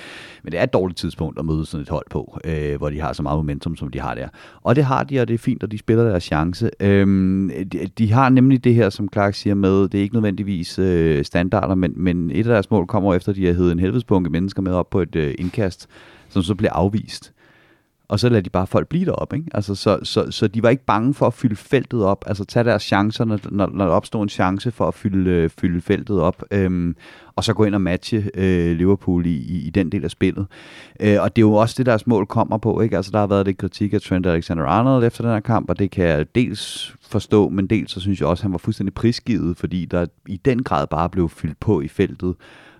men 0.42 0.52
det 0.52 0.60
er 0.60 0.64
et 0.64 0.72
dårligt 0.72 0.98
tidspunkt 0.98 1.38
at 1.38 1.44
møde 1.44 1.66
sådan 1.66 1.82
et 1.82 1.88
hold 1.88 2.06
på, 2.10 2.38
øh, 2.44 2.76
hvor 2.76 2.90
de 2.90 3.00
har 3.00 3.12
så 3.12 3.22
meget 3.22 3.38
momentum, 3.38 3.76
som 3.76 3.88
de 3.88 4.00
har 4.00 4.14
der. 4.14 4.28
Og 4.62 4.76
det 4.76 4.84
har 4.84 5.04
de, 5.04 5.20
og 5.20 5.28
det 5.28 5.34
er 5.34 5.38
fint, 5.38 5.62
og 5.62 5.72
de 5.72 5.78
spiller 5.78 6.04
deres 6.04 6.24
chance. 6.24 6.70
Øh, 6.80 7.06
de, 7.72 7.90
de 7.98 8.12
har 8.12 8.28
nemlig 8.28 8.64
det 8.64 8.74
her, 8.74 8.90
som 8.90 9.08
Clark 9.12 9.34
siger 9.34 9.54
med, 9.54 9.88
det 9.88 9.94
er 9.98 10.02
ikke 10.02 10.14
nødvendigvis 10.14 10.78
øh, 10.78 11.24
standarder, 11.24 11.74
men, 11.74 11.92
men 11.96 12.31
et 12.32 12.46
af 12.46 12.52
deres 12.52 12.70
mål 12.70 12.86
kommer 12.86 13.14
efter, 13.14 13.30
at 13.30 13.36
de 13.36 13.46
har 13.46 13.52
heddet 13.52 13.72
en 13.72 13.78
helvedespunke 13.78 14.30
mennesker 14.30 14.62
med 14.62 14.72
op 14.72 14.90
på 14.90 15.00
et 15.00 15.16
øh, 15.16 15.34
indkast, 15.38 15.88
som 16.28 16.42
så 16.42 16.54
bliver 16.54 16.72
afvist. 16.72 17.32
Og 18.12 18.20
så 18.20 18.28
lader 18.28 18.40
de 18.40 18.50
bare 18.50 18.66
folk 18.66 18.88
blive 18.88 19.04
deroppe. 19.04 19.36
Ikke? 19.36 19.48
Altså, 19.54 19.74
så, 19.74 19.98
så, 20.02 20.30
så 20.30 20.48
de 20.48 20.62
var 20.62 20.68
ikke 20.68 20.84
bange 20.84 21.14
for 21.14 21.26
at 21.26 21.34
fylde 21.34 21.56
feltet 21.56 22.04
op, 22.04 22.24
altså 22.26 22.44
tage 22.44 22.64
deres 22.64 22.82
chancer, 22.82 23.24
når, 23.24 23.38
når, 23.50 23.70
når 23.74 23.84
der 23.84 23.92
opstod 23.92 24.22
en 24.22 24.28
chance 24.28 24.70
for 24.70 24.88
at 24.88 24.94
fylde, 24.94 25.30
øh, 25.30 25.50
fylde 25.50 25.80
feltet 25.80 26.20
op, 26.20 26.42
øhm, 26.50 26.96
og 27.36 27.44
så 27.44 27.54
gå 27.54 27.64
ind 27.64 27.74
og 27.74 27.80
matche 27.80 28.30
øh, 28.34 28.76
Liverpool 28.76 29.26
i, 29.26 29.36
i, 29.36 29.66
i 29.66 29.70
den 29.70 29.92
del 29.92 30.04
af 30.04 30.10
spillet. 30.10 30.46
Øh, 31.00 31.16
og 31.20 31.36
det 31.36 31.42
er 31.42 31.46
jo 31.46 31.52
også 31.52 31.74
det, 31.78 31.86
deres 31.86 32.06
mål 32.06 32.26
kommer 32.26 32.58
på. 32.58 32.80
Ikke? 32.80 32.96
Altså, 32.96 33.10
der 33.12 33.18
har 33.18 33.26
været 33.26 33.46
lidt 33.46 33.58
kritik 33.58 33.94
af 33.94 34.00
Trent 34.00 34.26
Alexander-Arnold 34.26 35.04
efter 35.04 35.24
den 35.24 35.32
her 35.32 35.40
kamp, 35.40 35.70
og 35.70 35.78
det 35.78 35.90
kan 35.90 36.04
jeg 36.04 36.34
dels 36.34 36.94
forstå, 37.10 37.48
men 37.48 37.66
dels 37.66 37.92
så 37.92 38.00
synes 38.00 38.20
jeg 38.20 38.28
også, 38.28 38.40
at 38.40 38.42
han 38.42 38.52
var 38.52 38.58
fuldstændig 38.58 38.94
prisgivet, 38.94 39.56
fordi 39.56 39.84
der 39.84 40.06
i 40.28 40.36
den 40.36 40.62
grad 40.62 40.86
bare 40.86 41.08
blev 41.08 41.28
fyldt 41.28 41.60
på 41.60 41.80
i 41.80 41.88
feltet 41.88 42.34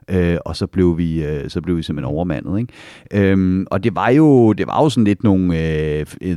øh, 0.08 0.36
og 0.44 0.56
så 0.56 0.66
blev 0.66 0.98
vi 0.98 1.24
øh, 1.24 1.50
så 1.50 1.60
blev 1.60 1.76
vi 1.76 1.82
simpelthen 1.82 2.14
overmandet, 2.14 2.58
ikke? 2.58 3.30
Øhm, 3.30 3.66
og 3.70 3.84
det 3.84 3.94
var 3.94 4.08
jo 4.08 4.52
det 4.52 4.66
var 4.66 4.82
jo 4.82 4.88
sådan 4.88 5.04
lidt 5.04 5.24
nogle 5.24 5.58
øh, 5.58 6.06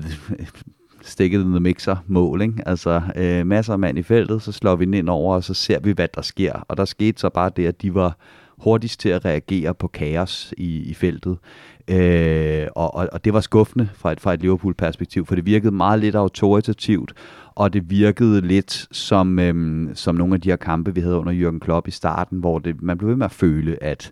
stikket 1.01 1.41
in 1.41 1.51
the 1.51 1.59
mixer 1.59 1.95
mål, 2.07 2.41
ikke? 2.41 2.53
Altså 2.65 3.01
øh, 3.15 3.47
masser 3.47 3.73
af 3.73 3.79
mand 3.79 3.97
i 3.97 4.03
feltet, 4.03 4.41
så 4.41 4.51
slår 4.51 4.75
vi 4.75 4.85
den 4.85 4.93
ind 4.93 5.09
over, 5.09 5.35
og 5.35 5.43
så 5.43 5.53
ser 5.53 5.79
vi, 5.79 5.91
hvad 5.91 6.07
der 6.15 6.21
sker. 6.21 6.53
Og 6.67 6.77
der 6.77 6.85
skete 6.85 7.19
så 7.19 7.29
bare 7.29 7.51
det, 7.55 7.67
at 7.67 7.81
de 7.81 7.93
var 7.93 8.17
hurtigst 8.57 8.99
til 8.99 9.09
at 9.09 9.25
reagere 9.25 9.73
på 9.73 9.87
kaos 9.87 10.53
i, 10.57 10.79
i 10.79 10.93
feltet. 10.93 11.37
Øh, 11.87 12.67
og, 12.75 12.95
og, 12.95 13.09
og 13.11 13.25
det 13.25 13.33
var 13.33 13.39
skuffende 13.39 13.89
fra 13.93 14.11
et, 14.11 14.19
fra 14.19 14.33
et 14.33 14.41
Liverpool-perspektiv, 14.41 15.25
for 15.25 15.35
det 15.35 15.45
virkede 15.45 15.71
meget 15.71 15.99
lidt 15.99 16.15
autoritativt, 16.15 17.13
og 17.55 17.73
det 17.73 17.89
virkede 17.89 18.41
lidt 18.41 18.87
som, 18.91 19.39
øhm, 19.39 19.89
som 19.93 20.15
nogle 20.15 20.33
af 20.33 20.41
de 20.41 20.49
her 20.49 20.55
kampe, 20.55 20.95
vi 20.95 21.01
havde 21.01 21.17
under 21.17 21.33
Jürgen 21.33 21.59
Klopp 21.59 21.87
i 21.87 21.91
starten, 21.91 22.39
hvor 22.39 22.59
det, 22.59 22.81
man 22.81 22.97
blev 22.97 23.09
ved 23.09 23.15
med 23.15 23.25
at 23.25 23.31
føle, 23.31 23.83
at 23.83 24.11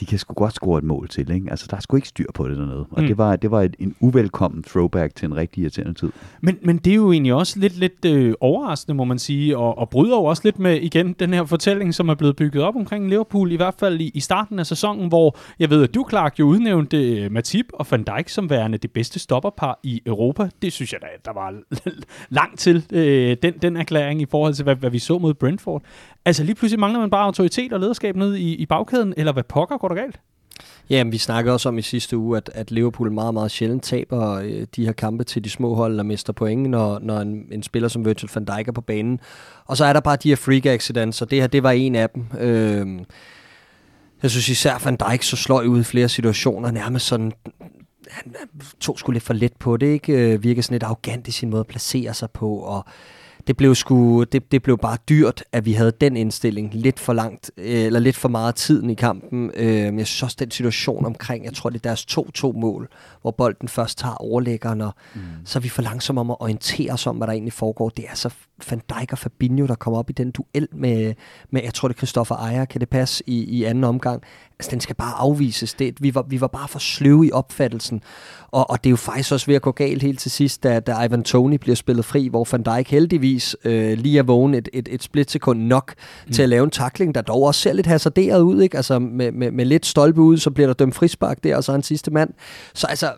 de 0.00 0.06
kan 0.06 0.18
sgu 0.18 0.34
godt 0.34 0.54
score 0.54 0.78
et 0.78 0.84
mål 0.84 1.08
til. 1.08 1.30
Ikke? 1.30 1.50
Altså, 1.50 1.66
der 1.70 1.76
er 1.76 1.80
sgu 1.80 1.96
ikke 1.96 2.08
styr 2.08 2.26
på 2.34 2.48
det 2.48 2.56
dernede. 2.56 2.86
Og 2.90 3.02
mm. 3.02 3.06
det 3.06 3.18
var, 3.18 3.36
det 3.36 3.50
var 3.50 3.62
et, 3.62 3.76
en 3.78 3.94
uvelkommen 4.00 4.62
throwback 4.62 5.14
til 5.14 5.26
en 5.26 5.36
rigtig 5.36 5.60
irriterende 5.62 5.94
tid. 5.94 6.10
Men, 6.40 6.58
men 6.62 6.76
det 6.76 6.90
er 6.90 6.94
jo 6.94 7.12
egentlig 7.12 7.34
også 7.34 7.58
lidt, 7.58 7.78
lidt 7.78 8.04
øh, 8.06 8.34
overraskende, 8.40 8.94
må 8.94 9.04
man 9.04 9.18
sige, 9.18 9.58
og, 9.58 9.78
og 9.78 9.88
bryder 9.88 10.16
jo 10.16 10.24
også 10.24 10.42
lidt 10.44 10.58
med 10.58 10.80
igen 10.80 11.12
den 11.12 11.34
her 11.34 11.44
fortælling, 11.44 11.94
som 11.94 12.08
er 12.08 12.14
blevet 12.14 12.36
bygget 12.36 12.64
op 12.64 12.76
omkring 12.76 13.08
Liverpool, 13.08 13.52
i 13.52 13.56
hvert 13.56 13.74
fald 13.78 14.00
i, 14.00 14.10
i 14.14 14.20
starten 14.20 14.58
af 14.58 14.66
sæsonen, 14.66 15.08
hvor 15.08 15.36
jeg 15.58 15.70
ved, 15.70 15.82
at 15.82 15.94
du, 15.94 16.06
Clark, 16.10 16.38
jo 16.38 16.46
udnævnte 16.46 17.18
øh, 17.18 17.32
Matip 17.32 17.66
og 17.72 17.86
Van 17.90 18.02
Dijk 18.02 18.28
som 18.28 18.50
værende 18.50 18.78
det 18.78 18.90
bedste 18.90 19.18
stopperpar 19.18 19.80
i 19.82 20.02
Europa. 20.06 20.48
Det 20.62 20.72
synes 20.72 20.92
jeg 20.92 21.00
da, 21.02 21.06
der 21.24 21.32
var 21.32 21.54
langt 22.30 22.58
til 22.58 22.86
øh, 22.92 23.36
den, 23.42 23.54
den 23.62 23.76
erklæring 23.76 24.22
i 24.22 24.26
forhold 24.30 24.54
til, 24.54 24.62
hvad, 24.62 24.76
hvad 24.76 24.90
vi 24.90 24.98
så 24.98 25.18
mod 25.18 25.34
Brentford. 25.34 25.82
Altså 26.24 26.44
lige 26.44 26.54
pludselig 26.54 26.80
mangler 26.80 27.00
man 27.00 27.10
bare 27.10 27.24
autoritet 27.24 27.72
og 27.72 27.80
lederskab 27.80 28.16
nede 28.16 28.40
i, 28.40 28.54
i 28.54 28.66
bagkæden, 28.66 29.14
eller 29.16 29.32
hvad 29.32 29.42
pokker 29.42 29.76
går 29.82 29.94
der 29.94 30.02
galt? 30.02 30.20
Ja, 30.90 31.02
vi 31.02 31.18
snakkede 31.18 31.54
også 31.54 31.68
om 31.68 31.78
i 31.78 31.82
sidste 31.82 32.16
uge, 32.16 32.36
at, 32.36 32.50
at 32.54 32.70
Liverpool 32.70 33.12
meget, 33.12 33.34
meget 33.34 33.50
sjældent 33.50 33.82
taber 33.82 34.32
øh, 34.32 34.66
de 34.76 34.84
her 34.84 34.92
kampe 34.92 35.24
til 35.24 35.44
de 35.44 35.50
små 35.50 35.74
hold, 35.74 35.96
der 35.96 36.02
mister 36.02 36.32
point, 36.32 36.70
når, 36.70 36.98
når 36.98 37.20
en, 37.20 37.46
en 37.52 37.62
spiller 37.62 37.88
som 37.88 38.04
Virgil 38.04 38.30
van 38.34 38.44
Dijk 38.44 38.68
er 38.68 38.72
på 38.72 38.80
banen. 38.80 39.20
Og 39.64 39.76
så 39.76 39.84
er 39.84 39.92
der 39.92 40.00
bare 40.00 40.16
de 40.16 40.28
her 40.28 40.36
freak 40.36 40.66
accidents, 40.66 41.22
og 41.22 41.30
det 41.30 41.40
her, 41.40 41.46
det 41.46 41.62
var 41.62 41.70
en 41.70 41.94
af 41.94 42.10
dem. 42.10 42.24
Øh, 42.40 42.86
jeg 44.22 44.30
synes 44.30 44.48
især 44.48 44.78
Van 44.84 44.96
Dijk 44.96 45.22
så 45.22 45.36
slår 45.36 45.62
ud 45.62 45.80
i 45.80 45.84
flere 45.84 46.08
situationer, 46.08 46.70
nærmest 46.70 47.06
sådan 47.06 47.32
han 48.10 48.34
tog 48.80 48.98
sgu 48.98 49.12
lidt 49.12 49.24
for 49.24 49.34
let 49.34 49.52
på 49.58 49.76
det, 49.76 49.86
ikke? 49.86 50.12
Øh, 50.12 50.42
virker 50.42 50.62
sådan 50.62 50.74
lidt 50.74 50.82
arrogant 50.82 51.28
i 51.28 51.30
sin 51.30 51.50
måde 51.50 51.60
at 51.60 51.66
placere 51.66 52.14
sig 52.14 52.30
på, 52.30 52.56
og 52.56 52.84
det 53.46 53.56
blev 53.56 53.74
sgu, 53.74 54.24
det, 54.24 54.52
det 54.52 54.62
blev 54.62 54.78
bare 54.78 54.96
dyrt, 55.08 55.44
at 55.52 55.66
vi 55.66 55.72
havde 55.72 55.92
den 56.00 56.16
indstilling 56.16 56.74
lidt 56.74 57.00
for 57.00 57.12
langt, 57.12 57.50
eller 57.56 58.00
lidt 58.00 58.16
for 58.16 58.28
meget 58.28 58.54
tiden 58.54 58.90
i 58.90 58.94
kampen. 58.94 59.50
Øh, 59.54 59.68
jeg 59.68 60.06
synes 60.06 60.22
også, 60.22 60.36
den 60.40 60.50
situation 60.50 61.06
omkring, 61.06 61.44
jeg 61.44 61.54
tror, 61.54 61.70
det 61.70 61.86
er 61.86 61.88
deres 61.88 62.06
2-2 62.44 62.60
mål, 62.60 62.88
hvor 63.22 63.30
bolden 63.30 63.68
først 63.68 63.98
tager 63.98 64.14
overlæggeren, 64.14 64.80
og 64.80 64.94
mm. 65.14 65.20
så 65.44 65.58
er 65.58 65.60
vi 65.60 65.68
for 65.68 65.82
langsomme 65.82 66.20
om 66.20 66.30
at 66.30 66.36
orientere 66.40 66.92
os 66.92 67.06
om, 67.06 67.16
hvad 67.16 67.26
der 67.26 67.32
egentlig 67.32 67.52
foregår. 67.52 67.88
Det 67.88 68.04
er 68.08 68.14
så 68.14 68.30
Van 68.70 68.80
Dijk 68.88 69.12
og 69.12 69.18
Fabinho, 69.18 69.66
der 69.66 69.74
kommer 69.74 69.98
op 69.98 70.10
i 70.10 70.12
den 70.12 70.30
duel 70.30 70.68
med, 70.72 71.14
med 71.50 71.62
jeg 71.62 71.74
tror 71.74 71.88
det 71.88 71.94
er 71.94 71.98
Christoffer 71.98 72.34
Ejer, 72.34 72.64
kan 72.64 72.80
det 72.80 72.88
passe, 72.88 73.24
i, 73.26 73.44
i 73.44 73.64
anden 73.64 73.84
omgang. 73.84 74.22
Altså, 74.58 74.70
den 74.70 74.80
skal 74.80 74.96
bare 74.96 75.14
afvises. 75.14 75.74
Det, 75.74 75.94
vi, 76.00 76.14
var, 76.14 76.22
vi 76.28 76.40
var 76.40 76.46
bare 76.46 76.68
for 76.68 76.78
sløve 76.78 77.26
i 77.26 77.32
opfattelsen. 77.32 78.02
Og, 78.50 78.70
og 78.70 78.84
det 78.84 78.88
er 78.88 78.90
jo 78.90 78.96
faktisk 78.96 79.32
også 79.32 79.46
ved 79.46 79.54
at 79.54 79.62
gå 79.62 79.72
galt 79.72 80.02
helt 80.02 80.18
til 80.18 80.30
sidst, 80.30 80.62
da, 80.62 80.80
da 80.80 81.04
Ivan 81.04 81.22
Tony 81.22 81.54
bliver 81.54 81.74
spillet 81.74 82.04
fri, 82.04 82.28
hvor 82.28 82.48
Van 82.52 82.62
Dijk 82.62 82.90
heldigvis 82.90 83.56
øh, 83.64 83.98
lige 83.98 84.18
er 84.18 84.22
vågen 84.22 84.54
et, 84.54 84.68
et, 84.72 84.88
et 84.90 85.02
splitsekund 85.02 85.62
nok 85.62 85.94
mm. 86.26 86.32
til 86.32 86.42
at 86.42 86.48
lave 86.48 86.64
en 86.64 86.70
takling, 86.70 87.14
der 87.14 87.20
dog 87.20 87.42
også 87.42 87.60
ser 87.60 87.72
lidt 87.72 87.86
hasarderet 87.86 88.40
ud. 88.40 88.62
Ikke? 88.62 88.76
Altså 88.76 88.98
med, 88.98 89.32
med, 89.32 89.50
med 89.50 89.64
lidt 89.64 89.86
stolpe 89.86 90.20
ud, 90.20 90.38
så 90.38 90.50
bliver 90.50 90.66
der 90.66 90.74
dømt 90.74 90.94
frispark 90.94 91.44
der, 91.44 91.56
og 91.56 91.64
så 91.64 91.74
en 91.74 91.82
sidste 91.82 92.10
mand. 92.10 92.30
Så 92.74 92.86
altså, 92.86 93.12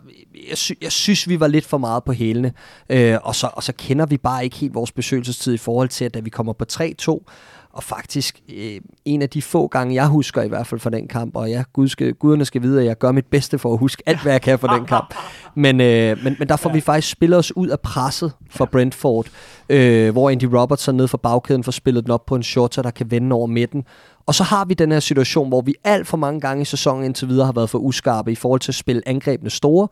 jeg, 0.48 0.59
sy- 0.59 0.83
jeg 0.83 0.92
synes, 0.92 1.28
vi 1.28 1.40
var 1.40 1.46
lidt 1.46 1.66
for 1.66 1.78
meget 1.78 2.04
på 2.04 2.12
hælene. 2.12 2.52
Øh, 2.90 3.16
og, 3.22 3.35
så, 3.35 3.50
og 3.52 3.62
så 3.62 3.72
kender 3.78 4.07
vi 4.07 4.16
bare 4.16 4.44
ikke 4.44 4.57
helt 4.57 4.74
vores 4.74 4.92
besøgelsestid 5.35 5.55
i 5.55 5.59
forhold 5.59 5.88
til, 5.88 6.05
at 6.05 6.14
da 6.14 6.20
vi 6.20 6.31
kommer 6.31 6.53
på 6.53 6.64
3-2, 6.73 7.25
og 7.73 7.83
faktisk 7.83 8.40
øh, 8.57 8.81
en 9.05 9.23
af 9.23 9.29
de 9.31 9.42
få 9.42 9.66
gange, 9.66 9.94
jeg 9.94 10.07
husker 10.07 10.42
i 10.42 10.49
hvert 10.49 10.66
fald 10.66 10.81
fra 10.81 10.90
den 10.90 11.09
kamp, 11.09 11.37
og 11.37 11.51
jeg, 11.51 11.64
Gud 11.73 11.88
skal, 11.88 12.14
guderne 12.14 12.44
skal 12.44 12.62
vide, 12.62 12.81
at 12.81 12.87
jeg 12.87 12.99
gør 12.99 13.12
mit 13.12 13.27
bedste 13.27 13.59
for 13.59 13.73
at 13.73 13.79
huske 13.79 14.03
alt, 14.07 14.23
hvad 14.23 14.33
jeg 14.33 14.42
kan 14.42 14.59
fra 14.59 14.77
den 14.77 14.87
kamp. 14.87 15.14
Men, 15.55 15.81
øh, 15.81 16.25
men, 16.25 16.37
men 16.38 16.49
der 16.49 16.57
får 16.57 16.70
ja. 16.70 16.75
vi 16.75 16.81
faktisk 16.81 17.11
spillet 17.11 17.38
os 17.38 17.57
ud 17.57 17.68
af 17.68 17.81
presset 17.81 18.33
for 18.51 18.64
Brentford, 18.64 19.27
øh, 19.68 20.12
hvor 20.12 20.31
Andy 20.31 20.44
Robertson 20.44 20.94
ned 20.94 21.09
fra 21.09 21.18
bagkæden 21.18 21.64
får 21.64 21.73
spillet 21.73 22.05
den 22.05 22.11
op 22.11 22.27
på 22.27 22.35
en 22.35 22.42
shorter, 22.42 22.83
der 22.83 22.90
kan 22.90 23.11
vende 23.11 23.35
over 23.35 23.47
midten, 23.47 23.85
Og 24.27 24.35
så 24.35 24.44
har 24.44 24.64
vi 24.64 24.75
den 24.75 24.92
her 24.92 25.01
situation, 25.01 25.49
hvor 25.49 25.61
vi 25.61 25.75
alt 25.85 26.07
for 26.07 26.16
mange 26.16 26.40
gange 26.40 26.62
i 26.62 26.64
sæsonen 26.64 27.05
indtil 27.05 27.29
videre 27.29 27.47
har 27.47 27.53
været 27.53 27.70
for 27.70 27.79
uskarpe 27.79 28.33
i 28.33 28.35
forhold 28.35 28.61
til 28.61 28.70
at 28.70 28.77
spille 28.77 29.03
angrebene 29.07 29.51
store. 29.51 29.88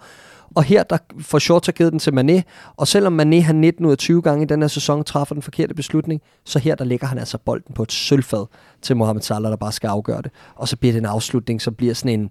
Og 0.54 0.64
her 0.64 0.82
der 0.82 0.98
får 1.20 1.38
Shorter 1.38 1.72
givet 1.72 1.92
den 1.92 1.98
til 1.98 2.10
Mané, 2.10 2.42
og 2.76 2.88
selvom 2.88 3.20
Mané 3.20 3.40
har 3.40 3.52
19 3.52 3.86
ud 3.86 3.90
af 3.90 3.98
20 3.98 4.22
gange 4.22 4.42
i 4.42 4.46
den 4.46 4.60
her 4.60 4.68
sæson 4.68 5.04
træffer 5.04 5.34
den 5.34 5.42
forkerte 5.42 5.74
beslutning, 5.74 6.20
så 6.44 6.58
her 6.58 6.74
der 6.74 6.84
ligger 6.84 7.06
han 7.06 7.18
altså 7.18 7.38
bolden 7.38 7.74
på 7.74 7.82
et 7.82 7.92
sølvfad 7.92 8.46
til 8.82 8.96
Mohamed 8.96 9.22
Salah, 9.22 9.50
der 9.50 9.56
bare 9.56 9.72
skal 9.72 9.88
afgøre 9.88 10.22
det. 10.22 10.30
Og 10.54 10.68
så 10.68 10.76
bliver 10.76 10.92
det 10.92 10.98
en 10.98 11.06
afslutning, 11.06 11.62
som 11.62 11.74
bliver 11.74 11.94
sådan 11.94 12.20
en, 12.20 12.30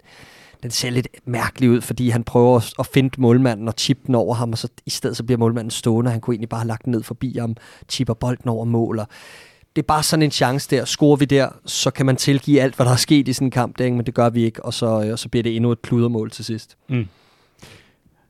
den 0.63 0.71
ser 0.71 0.89
lidt 0.89 1.07
mærkelig 1.25 1.69
ud, 1.69 1.81
fordi 1.81 2.10
han 2.10 2.23
prøver 2.23 2.73
at 2.79 2.86
finde 2.86 3.10
målmanden 3.17 3.67
og 3.67 3.73
chippe 3.77 4.03
den 4.07 4.15
over 4.15 4.36
ham, 4.36 4.51
og 4.51 4.57
så 4.57 4.67
i 4.86 4.89
stedet 4.89 5.17
så 5.17 5.23
bliver 5.23 5.39
målmanden 5.39 5.71
stående, 5.71 6.12
han 6.12 6.21
kunne 6.21 6.34
egentlig 6.34 6.49
bare 6.49 6.60
have 6.60 6.67
lagt 6.67 6.86
den 6.86 6.91
ned 6.91 7.03
forbi 7.03 7.38
ham, 7.39 7.55
chipper 7.89 8.13
bolden 8.13 8.49
over 8.49 8.65
måler. 8.65 9.05
det 9.75 9.81
er 9.81 9.86
bare 9.88 10.03
sådan 10.03 10.23
en 10.23 10.31
chance 10.31 10.69
der. 10.69 10.86
Scorer 10.86 11.15
vi 11.15 11.25
der, 11.25 11.49
så 11.65 11.91
kan 11.91 12.05
man 12.05 12.15
tilgive 12.15 12.62
alt, 12.62 12.75
hvad 12.75 12.86
der 12.86 12.91
er 12.91 12.95
sket 12.95 13.27
i 13.27 13.34
sådan 13.34 13.47
en 13.47 13.51
kamp, 13.51 13.77
der, 13.77 13.91
men 13.91 14.05
det 14.05 14.13
gør 14.13 14.29
vi 14.29 14.43
ikke, 14.43 14.65
og 14.65 14.73
så, 14.73 14.86
og 14.86 15.19
så 15.19 15.29
bliver 15.29 15.43
det 15.43 15.55
endnu 15.55 15.71
et 15.71 15.81
kludermål 15.81 16.31
til 16.31 16.45
sidst. 16.45 16.77
Mm. 16.89 17.07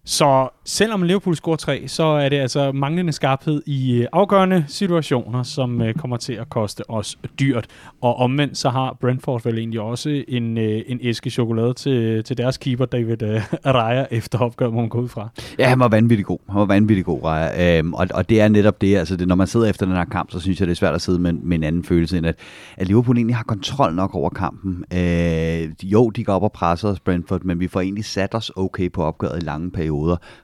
Så 0.06 0.50
selvom 0.66 1.04
Liverpool 1.04 1.36
scorer 1.36 1.56
tre, 1.56 1.88
så 1.88 2.04
er 2.04 2.30
det 2.30 2.38
altså 2.38 2.72
manglende 2.72 3.12
skarphed 3.12 3.62
i 3.66 3.94
øh, 3.94 4.08
afgørende 4.12 4.66
situationer, 4.68 5.44
som 5.44 5.82
øh, 5.82 5.94
kommer 5.94 6.18
til 6.18 6.34
at 6.34 6.50
koste 6.50 6.90
os 6.90 7.18
dyrt. 7.40 7.68
Og 8.02 8.16
omvendt 8.16 8.58
så 8.58 8.70
har 8.70 8.98
Brentford 9.02 9.44
vel 9.44 9.58
egentlig 9.58 9.82
også 9.82 10.24
en, 10.28 10.58
øh, 10.58 10.82
en 10.88 11.00
æske 11.02 11.30
chokolade 11.30 11.74
til, 11.74 12.24
til 12.24 12.38
deres 12.38 12.58
keeper, 12.58 12.86
David 12.86 13.18
Raya, 13.66 14.06
efter 14.12 14.40
opgøret, 14.40 14.74
må 14.74 14.80
man 14.80 14.90
gå 14.90 15.02
ud 15.02 15.08
fra. 15.08 15.30
Ja, 15.60 15.70
han 15.70 15.80
var 15.80 15.88
vanvittig 15.88 16.26
god. 16.26 16.40
Han 16.50 16.60
var 16.60 16.66
vanvittig 16.66 17.06
god, 17.06 17.24
Raya. 17.24 17.78
Øhm, 17.80 17.94
og, 17.94 18.08
og 18.14 18.30
det 18.30 18.42
er 18.42 18.48
netop 18.48 18.82
det, 18.82 18.98
altså 18.98 19.16
det, 19.16 19.28
når 19.28 19.36
man 19.36 19.48
sidder 19.48 19.70
efter 19.70 19.86
den 19.86 19.96
her 19.96 20.06
kamp, 20.06 20.32
så 20.32 20.40
synes 20.40 20.60
jeg, 20.60 20.68
det 20.68 20.72
er 20.72 20.76
svært 20.76 20.96
at 20.96 21.02
sidde 21.02 21.20
med, 21.20 21.34
med 21.34 21.58
en 21.58 21.64
anden 21.64 21.84
følelse, 21.84 22.18
end 22.18 22.28
at, 22.28 22.36
at 22.78 22.88
Liverpool 22.88 23.18
egentlig 23.18 23.36
har 23.36 23.44
kontrol 23.44 23.94
nok 23.94 24.16
over 24.16 24.30
kampen. 24.30 24.84
Øh, 24.94 25.70
jo, 25.84 26.10
de 26.10 26.24
går 26.24 26.34
op 26.34 26.44
og 26.44 26.52
presser 26.52 26.90
os, 26.90 27.00
Brentford, 27.00 27.44
men 27.44 27.60
vi 27.60 27.68
får 27.68 27.82
egentlig 27.82 28.06
sat 28.06 28.36
os 28.36 28.52
okay 28.56 28.92
på 28.92 29.04
opgøret 29.04 29.44
i 29.44 29.46
lange 29.46 29.72
perioder, 29.72 29.91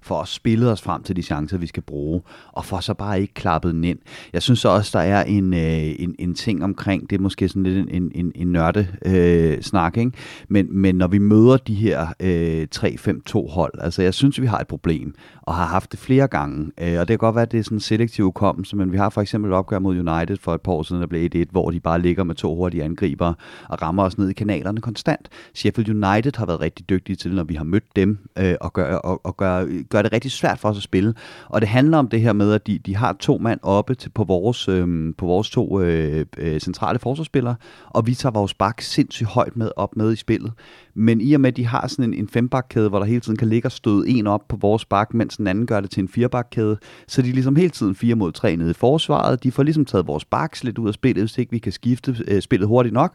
for 0.01 0.21
at 0.21 0.27
spille 0.27 0.69
os 0.69 0.81
frem 0.81 1.03
til 1.03 1.15
de 1.15 1.21
chancer, 1.21 1.57
vi 1.57 1.67
skal 1.67 1.83
bruge, 1.83 2.21
og 2.51 2.65
for 2.65 2.79
så 2.79 2.93
bare 2.93 3.21
ikke 3.21 3.33
klappet 3.33 3.73
den 3.73 3.83
ind. 3.83 3.99
Jeg 4.33 4.41
synes 4.41 4.59
så 4.59 4.69
også, 4.69 4.97
der 4.97 5.03
er 5.03 5.23
en, 5.23 5.53
øh, 5.53 5.95
en, 5.99 6.15
en 6.19 6.35
ting 6.35 6.63
omkring, 6.63 7.09
det 7.09 7.15
er 7.15 7.21
måske 7.21 7.49
sådan 7.49 7.63
lidt 7.63 7.89
en, 7.91 8.11
en, 8.15 8.31
en 8.35 8.47
nørde 8.47 8.87
øh, 9.05 9.61
snak, 9.61 9.97
ikke? 9.97 10.11
Men, 10.47 10.67
men 10.69 10.95
når 10.95 11.07
vi 11.07 11.17
møder 11.17 11.57
de 11.57 11.75
her 11.75 12.07
øh, 12.19 12.67
3-5-2 12.75 13.51
hold, 13.51 13.73
altså 13.81 14.01
jeg 14.01 14.13
synes, 14.13 14.41
vi 14.41 14.45
har 14.45 14.59
et 14.59 14.67
problem, 14.67 15.13
og 15.47 15.55
har 15.55 15.65
haft 15.65 15.91
det 15.91 15.99
flere 15.99 16.27
gange, 16.27 16.71
øh, 16.81 16.99
og 16.99 17.07
det 17.07 17.07
kan 17.07 17.17
godt 17.17 17.35
være, 17.35 17.41
at 17.41 17.51
det 17.51 17.59
er 17.59 17.63
sådan 17.63 17.75
en 17.75 17.79
selektiv 17.79 18.25
hukommelse, 18.25 18.75
men 18.75 18.91
vi 18.91 18.97
har 18.97 19.09
for 19.09 19.21
eksempel 19.21 19.51
et 19.51 19.57
opgør 19.57 19.79
mod 19.79 19.99
United 19.99 20.37
for 20.37 20.53
et 20.53 20.61
par 20.61 20.71
år 20.71 20.83
siden, 20.83 21.01
der 21.01 21.07
blev 21.07 21.29
1-1, 21.35 21.51
hvor 21.51 21.71
de 21.71 21.79
bare 21.79 22.01
ligger 22.01 22.23
med 22.23 22.35
to 22.35 22.55
hurtige 22.55 22.83
angriber 22.83 23.33
og 23.69 23.81
rammer 23.81 24.03
os 24.03 24.17
ned 24.17 24.29
i 24.29 24.33
kanalerne 24.33 24.81
konstant. 24.81 25.29
Sheffield 25.53 25.89
United 25.89 26.31
har 26.37 26.45
været 26.45 26.59
rigtig 26.59 26.89
dygtige 26.89 27.15
til, 27.15 27.35
når 27.35 27.43
vi 27.43 27.55
har 27.55 27.63
mødt 27.63 27.95
dem, 27.95 28.17
øh, 28.37 28.55
og, 28.61 28.73
gør, 28.73 28.95
og, 28.95 29.25
og 29.25 29.37
gør, 29.37 29.83
gør 29.89 30.01
det 30.01 30.13
rigtig 30.13 30.31
svært 30.31 30.59
for 30.59 30.69
os 30.69 30.77
at 30.77 30.83
spille. 30.83 31.13
Og 31.49 31.61
det 31.61 31.69
handler 31.69 31.97
om 31.97 32.07
det 32.07 32.21
her 32.21 32.33
med, 32.33 32.53
at 32.53 32.67
de, 32.67 32.79
de 32.79 32.95
har 32.95 33.13
to 33.19 33.37
mand 33.37 33.59
oppe 33.63 33.95
til, 33.95 34.09
på, 34.09 34.23
vores, 34.23 34.67
øh, 34.67 35.13
på 35.17 35.25
vores 35.25 35.49
to 35.49 35.81
øh, 35.81 36.25
øh, 36.37 36.59
centrale 36.59 36.99
forsvarsspillere, 36.99 37.55
og 37.89 38.07
vi 38.07 38.13
tager 38.13 38.33
vores 38.33 38.53
bak 38.53 38.81
sindssygt 38.81 39.29
højt 39.29 39.57
med 39.57 39.71
op 39.75 39.95
med 39.95 40.13
i 40.13 40.15
spillet. 40.15 40.51
Men 40.93 41.21
i 41.21 41.33
og 41.33 41.41
med, 41.41 41.47
at 41.47 41.57
de 41.57 41.65
har 41.65 41.87
sådan 41.87 42.13
en, 42.13 42.19
en 42.19 42.27
fembakkæde, 42.27 42.89
hvor 42.89 42.99
der 42.99 43.05
hele 43.05 43.19
tiden 43.19 43.37
kan 43.37 43.47
ligge 43.47 43.67
og 43.67 43.71
støde 43.71 44.09
en 44.09 44.27
op 44.27 44.47
på 44.47 44.57
vores 44.57 44.85
bak, 44.85 45.13
mens 45.13 45.36
den 45.37 45.47
anden 45.47 45.65
gør 45.65 45.79
det 45.79 45.89
til 45.89 46.01
en 46.01 46.07
firebakkæde, 46.07 46.77
så 47.07 47.21
de 47.21 47.29
er 47.29 47.33
ligesom 47.33 47.55
hele 47.55 47.69
tiden 47.69 47.95
fire 47.95 48.15
mod 48.15 48.31
tre 48.31 48.55
nede 48.55 48.69
i 48.69 48.73
forsvaret. 48.73 49.43
De 49.43 49.51
får 49.51 49.63
ligesom 49.63 49.85
taget 49.85 50.07
vores 50.07 50.25
baks 50.25 50.63
lidt 50.63 50.77
ud 50.77 50.87
af 50.87 50.93
spillet, 50.93 51.23
hvis 51.23 51.37
ikke 51.37 51.51
vi 51.51 51.59
kan 51.59 51.71
skifte 51.71 52.15
øh, 52.27 52.41
spillet 52.41 52.67
hurtigt 52.67 52.93
nok. 52.93 53.13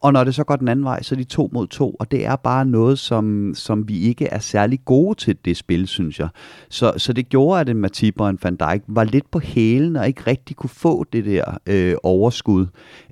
Og 0.00 0.12
når 0.12 0.24
det 0.24 0.34
så 0.34 0.44
går 0.44 0.56
den 0.56 0.68
anden 0.68 0.84
vej, 0.84 1.02
så 1.02 1.14
er 1.14 1.16
de 1.16 1.24
to 1.24 1.50
mod 1.52 1.66
to, 1.66 1.90
og 1.90 2.10
det 2.10 2.26
er 2.26 2.36
bare 2.36 2.64
noget, 2.64 2.98
som, 2.98 3.54
som 3.54 3.88
vi 3.88 4.00
ikke 4.00 4.26
er 4.26 4.38
særlig 4.38 4.84
gode 4.84 5.14
til 5.14 5.36
det 5.44 5.56
spil, 5.56 5.86
synes 5.86 6.18
jeg. 6.20 6.28
Så, 6.68 6.92
så 6.96 7.12
det 7.12 7.28
gjorde, 7.28 7.60
at 7.60 7.68
en 7.68 7.76
Matip 7.76 8.20
og 8.20 8.30
en 8.30 8.38
Van 8.42 8.56
Dijk 8.56 8.82
var 8.88 9.04
lidt 9.04 9.30
på 9.30 9.38
hælen 9.38 9.96
og 9.96 10.06
ikke 10.06 10.22
rigtig 10.26 10.56
kunne 10.56 10.70
få 10.70 11.04
det 11.12 11.24
der 11.24 11.58
øh, 11.66 11.94
overskud. 12.02 12.66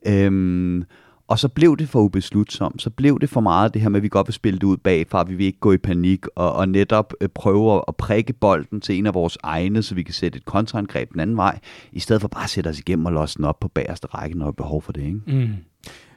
Øhm, 0.06 0.84
og 1.30 1.38
så 1.38 1.48
blev 1.48 1.76
det 1.76 1.88
for 1.88 2.00
ubeslutsomt. 2.00 2.82
Så 2.82 2.90
blev 2.90 3.20
det 3.20 3.30
for 3.30 3.40
meget 3.40 3.74
det 3.74 3.82
her 3.82 3.88
med, 3.88 3.96
at 4.00 4.02
vi 4.02 4.08
godt 4.08 4.28
vil 4.28 4.34
spille 4.34 4.58
det 4.58 4.64
ud 4.64 4.76
bagfra, 4.76 5.22
vi 5.22 5.34
vil 5.34 5.46
ikke 5.46 5.58
gå 5.58 5.72
i 5.72 5.78
panik, 5.78 6.26
og, 6.34 6.52
og 6.52 6.68
netop 6.68 7.14
øh, 7.20 7.28
prøve 7.28 7.82
at 7.88 7.96
prikke 7.96 8.32
bolden 8.32 8.80
til 8.80 8.98
en 8.98 9.06
af 9.06 9.14
vores 9.14 9.38
egne, 9.42 9.82
så 9.82 9.94
vi 9.94 10.02
kan 10.02 10.14
sætte 10.14 10.36
et 10.36 10.44
kontraangreb 10.44 11.12
den 11.12 11.20
anden 11.20 11.36
vej, 11.36 11.58
i 11.92 12.00
stedet 12.00 12.20
for 12.20 12.28
bare 12.28 12.44
at 12.44 12.50
sætte 12.50 12.68
os 12.68 12.78
igennem 12.78 13.06
og 13.06 13.12
låse 13.12 13.36
den 13.36 13.44
op 13.44 13.60
på 13.60 13.68
bagerste 13.68 14.06
række, 14.06 14.38
når 14.38 14.44
der 14.44 14.52
er 14.52 14.54
behov 14.54 14.82
for 14.82 14.92
det. 14.92 15.02
Ikke? 15.02 15.20
Mm. 15.26 15.48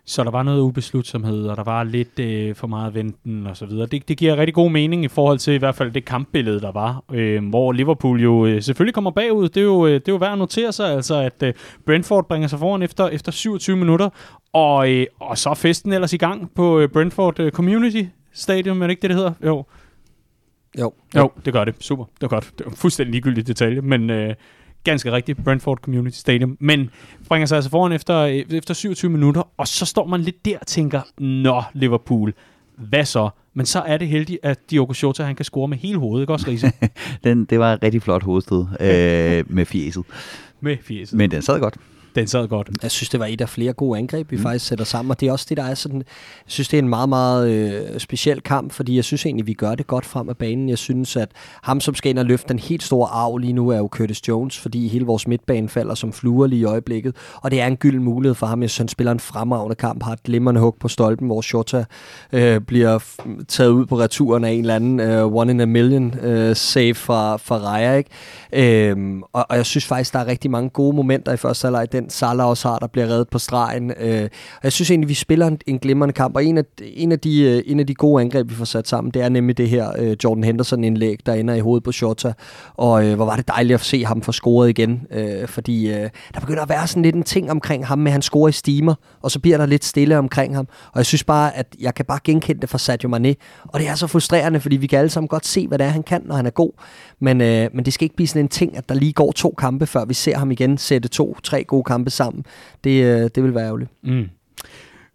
Så 0.06 0.24
der 0.24 0.32
var 0.32 0.44
noget 0.44 0.62
ubeslutsomhed, 0.62 1.48
og 1.48 1.58
der 1.58 1.64
var 1.64 1.84
lidt 1.84 2.20
øh, 2.20 2.56
for 2.56 2.68
meget 2.68 2.94
venten 2.94 3.48
og 3.48 3.58
så 3.58 3.66
videre. 3.66 3.86
Det, 3.86 4.08
det 4.08 4.18
giver 4.18 4.38
rigtig 4.38 4.54
god 4.54 4.72
mening 4.72 5.04
i 5.04 5.08
forhold 5.08 5.40
til 5.40 5.54
i 5.54 5.58
hvert 5.58 5.76
fald 5.76 5.92
det 5.92 6.06
kampbillede, 6.06 6.62
der 6.62 6.72
var, 6.72 7.04
øh, 7.12 7.50
hvor 7.50 7.72
Liverpool 7.72 8.22
jo 8.22 8.46
øh, 8.46 8.62
selvfølgelig 8.62 8.94
kommer 8.94 9.12
bagud. 9.12 9.50
Det 9.50 9.58
er, 9.58 9.66
jo, 9.66 9.86
øh, 9.86 9.94
det 9.94 10.08
er 10.08 10.12
jo 10.12 10.16
værd 10.16 10.32
at 10.32 10.38
notere 10.38 10.72
sig, 10.72 10.94
altså 10.94 11.16
at 11.16 11.44
øh, 11.44 11.54
Brentford 11.86 12.28
bringer 12.28 12.48
sig 12.48 12.60
foran 12.60 12.82
efter, 12.82 13.08
efter 13.08 13.32
27 13.32 13.78
minutter, 13.78 14.10
og, 14.54 14.92
øh, 14.92 15.06
og 15.20 15.38
så 15.38 15.50
er 15.50 15.54
festen 15.54 15.94
ellers 15.94 16.14
i 16.14 16.18
gang 16.18 16.52
på 16.56 16.80
øh, 16.80 16.90
Brentford 16.90 17.40
øh, 17.40 17.52
Community 17.52 18.04
Stadium, 18.34 18.82
er 18.82 18.88
det 18.88 18.92
ikke 18.92 19.02
det, 19.02 19.10
det 19.10 19.18
hedder? 19.18 19.34
Jo. 19.46 19.66
Jo. 20.80 20.94
Jo, 21.16 21.32
det 21.46 21.54
gør 21.54 21.66
det. 21.66 21.76
Super. 21.80 22.04
Det 22.04 22.22
var 22.22 22.28
godt. 22.28 22.54
Det 22.58 22.66
var 22.66 22.72
en 22.72 22.78
fuldstændig 22.78 23.12
ligegyldig 23.12 23.48
detalje, 23.48 23.82
men... 23.82 24.10
Øh, 24.10 24.36
ganske 24.84 25.12
rigtigt, 25.12 25.44
Brentford 25.44 25.78
Community 25.78 26.18
Stadium, 26.18 26.58
men 26.60 26.90
bringer 27.28 27.46
sig 27.46 27.56
altså 27.56 27.70
foran 27.70 27.92
efter, 27.92 28.24
efter 28.52 28.74
27 28.74 29.12
minutter, 29.12 29.50
og 29.58 29.68
så 29.68 29.86
står 29.86 30.08
man 30.08 30.22
lidt 30.22 30.46
der 30.46 30.58
og 30.60 30.68
tænker, 30.68 31.02
nå 31.18 31.64
Liverpool, 31.74 32.34
hvad 32.78 33.06
så? 33.06 33.30
Men 33.54 33.66
så 33.66 33.80
er 33.82 33.98
det 33.98 34.08
heldigt, 34.08 34.40
at 34.44 34.60
Diogo 34.72 34.94
Jota, 35.04 35.24
han 35.24 35.36
kan 35.36 35.46
score 35.46 35.68
med 35.68 35.78
hele 35.78 35.98
hovedet, 35.98 36.24
ikke 36.24 36.34
også, 36.34 36.48
Riese? 36.48 36.72
den, 37.24 37.46
det 37.46 37.60
var 37.60 37.74
et 37.74 37.84
rigtig 37.84 38.02
flot 38.02 38.24
hovedstød 38.24 38.66
øh, 38.80 39.44
med 39.48 39.66
fjeset. 39.66 40.04
Med 40.62 40.78
fjeset. 40.82 41.18
Men 41.18 41.32
den 41.32 41.42
sad 41.42 41.60
godt. 41.60 41.78
Den 42.16 42.28
sad 42.28 42.48
godt. 42.48 42.70
Jeg 42.84 42.92
synes, 42.92 43.10
det 43.10 43.20
var 43.20 43.26
et 43.26 43.42
af 43.42 43.50
flere 43.50 43.74
gode 43.74 44.00
angreb, 44.00 44.32
vi 44.32 44.36
mm. 44.36 44.42
faktisk 44.42 44.66
sætter 44.66 44.86
sammen, 44.86 45.12
og 45.12 45.20
det 45.20 45.28
er 45.28 45.32
også 45.32 45.46
det, 45.50 45.58
der 45.58 45.64
er 45.64 45.76
sådan, 45.76 45.98
jeg 45.98 46.06
synes, 46.46 46.68
det 46.68 46.78
er 46.78 46.82
en 46.82 46.90
meget, 46.90 47.10
meget 47.10 47.50
øh, 47.50 48.00
speciel 48.00 48.42
kamp, 48.42 48.72
fordi 48.72 48.96
jeg 48.96 49.04
synes 49.04 49.26
egentlig, 49.26 49.48
vi 49.48 49.54
gør 49.54 49.76
det 49.76 49.88
godt 49.88 50.06
frem 50.06 50.30
af 50.30 50.38
banen. 50.38 50.70
Jeg 50.70 50.78
synes, 50.78 51.16
at 51.16 51.30
ham, 51.64 51.80
som 51.82 51.96
skal 51.96 52.10
ind 52.10 52.20
og 52.20 52.26
løfte 52.26 52.50
den 52.50 52.60
helt 52.60 52.84
store 52.84 53.08
arv 53.08 53.38
lige 53.38 53.54
nu, 53.54 53.70
er 53.70 53.78
jo 53.78 53.88
Curtis 53.92 54.28
Jones, 54.28 54.58
fordi 54.58 54.88
hele 54.88 55.06
vores 55.06 55.28
midtbane 55.28 55.70
falder 55.70 55.96
som 55.96 56.14
fluer 56.14 56.48
lige 56.48 56.60
i 56.60 56.64
øjeblikket, 56.64 57.16
og 57.36 57.52
det 57.52 57.62
er 57.62 57.68
en 57.68 57.78
gyld 57.78 58.00
mulighed 58.00 58.36
for 58.36 58.48
ham. 58.48 58.62
Jeg 58.62 58.70
synes, 58.70 58.78
han 58.78 58.88
spiller 58.88 59.12
en 59.12 59.20
fremragende 59.20 59.76
kamp, 59.76 60.04
har 60.04 60.14
et 60.14 60.24
glimrende 60.24 60.62
hug 60.62 60.76
på 60.80 60.88
stolpen, 60.88 61.28
hvor 61.28 61.42
Shota 61.42 61.86
øh, 62.34 62.62
bliver 62.62 63.00
taget 63.48 63.70
ud 63.70 63.86
på 63.86 64.00
returen 64.00 64.44
af 64.44 64.52
en 64.52 64.60
eller 64.60 64.76
anden 64.76 65.00
øh, 65.00 65.36
one 65.36 65.52
in 65.52 65.60
a 65.60 65.66
million 65.66 66.20
øh, 66.20 66.56
save 66.56 66.96
fra, 66.96 67.38
fra 67.38 67.58
Raja, 67.58 67.96
ikke? 67.96 68.90
Øh, 68.92 69.22
og, 69.34 69.46
og 69.50 69.58
jeg 69.58 69.66
synes 69.66 69.86
faktisk, 69.86 70.14
der 70.14 70.20
er 70.20 70.28
rigtig 70.28 70.52
mange 70.52 70.70
gode 70.70 70.96
momenter 70.96 71.34
i 71.34 71.38
første 71.38 71.66
halvleg 71.66 71.92
den 72.04 72.10
Salah 72.10 72.48
også 72.48 72.68
har, 72.68 72.80
der 72.80 72.88
bliver 72.88 73.08
reddet 73.08 73.30
på 73.30 73.40
stregen. 73.40 73.92
Øh, 74.00 74.24
og 74.56 74.64
jeg 74.64 74.72
synes 74.72 74.92
egentlig, 74.92 75.10
vi 75.10 75.14
spiller 75.14 75.48
en, 75.48 75.58
en 75.68 75.80
glimrende 75.80 76.14
kamp, 76.14 76.36
og 76.36 76.46
en 76.46 76.58
af, 76.58 76.64
en, 76.82 77.12
af 77.12 77.20
de, 77.20 77.42
øh, 77.42 77.64
en 77.66 77.80
af 77.80 77.88
de 77.88 77.96
gode 77.96 78.22
angreb, 78.22 78.50
vi 78.50 78.56
får 78.56 78.66
sat 78.66 78.88
sammen, 78.88 79.12
det 79.12 79.22
er 79.22 79.30
nemlig 79.30 79.58
det 79.58 79.70
her 79.70 79.92
øh, 80.00 80.16
Jordan 80.24 80.44
Henderson-indlæg, 80.44 81.18
der 81.26 81.34
ender 81.34 81.54
i 81.54 81.60
hovedet 81.60 81.84
på 81.84 81.92
Shota. 81.92 82.34
Og 82.74 83.06
øh, 83.06 83.16
hvor 83.16 83.26
var 83.26 83.36
det 83.36 83.48
dejligt 83.48 83.74
at 83.74 83.82
se 83.82 84.06
ham 84.06 84.22
få 84.22 84.32
scoret 84.32 84.70
igen, 84.70 85.08
øh, 85.12 85.48
fordi 85.48 85.92
øh, 85.94 86.10
der 86.34 86.40
begynder 86.40 86.62
at 86.62 86.70
være 86.70 86.88
sådan 86.88 87.04
lidt 87.04 87.16
en 87.16 87.24
ting 87.24 87.52
omkring 87.52 87.88
ham, 87.88 88.00
med 88.00 88.08
at 88.08 88.12
han 88.12 88.22
scorer 88.22 88.50
i 88.50 88.52
steamer, 88.52 88.96
og 89.22 89.32
så 89.32 89.40
bliver 89.40 89.58
der 89.58 89.66
lidt 89.66 89.86
stille 89.86 90.18
omkring 90.18 90.56
ham. 90.56 90.68
Og 90.92 90.98
jeg 90.98 91.06
synes 91.06 91.24
bare, 91.24 91.58
at 91.58 91.76
jeg 91.80 91.96
kan 91.96 92.06
bare 92.06 92.20
genkende 92.24 92.62
det 92.62 92.70
fra 92.70 92.78
Sadio 92.78 93.10
Mane, 93.10 93.36
og 93.64 93.80
det 93.80 93.88
er 93.88 93.96
så 93.96 94.08
frustrerende, 94.08 94.60
fordi 94.60 94.78
vi 94.78 94.88
kan 94.88 95.00
alle 95.00 95.10
sammen 95.10 95.28
godt 95.28 95.46
se, 95.46 95.68
hvad 95.68 95.78
det 95.78 95.86
er, 95.86 95.90
han 95.90 96.04
kan, 96.04 96.22
når 96.26 96.36
han 96.36 96.46
er 96.46 96.50
god. 96.50 96.72
Men, 97.24 97.42
øh, 97.42 97.70
men 97.74 97.86
det 97.86 97.94
skal 97.94 98.06
ikke 98.06 98.16
blive 98.16 98.28
sådan 98.28 98.46
en 98.46 98.50
ting, 98.50 98.78
at 98.78 98.90
der 98.90 98.96
lige 98.96 99.14
går 99.14 99.32
to 99.32 99.56
kampe, 99.58 99.86
før 99.86 100.06
vi 100.06 100.14
ser 100.14 100.38
ham 100.38 100.52
igen 100.52 100.78
sætte 100.78 101.10
to-tre 101.10 101.64
gode 101.64 101.84
kampe 101.84 102.10
sammen. 102.10 102.46
Det, 102.84 103.04
øh, 103.04 103.30
det 103.36 103.44
vil 103.44 103.56
være 103.56 103.66
ærgerligt. 103.66 103.92
Mm. 104.02 104.30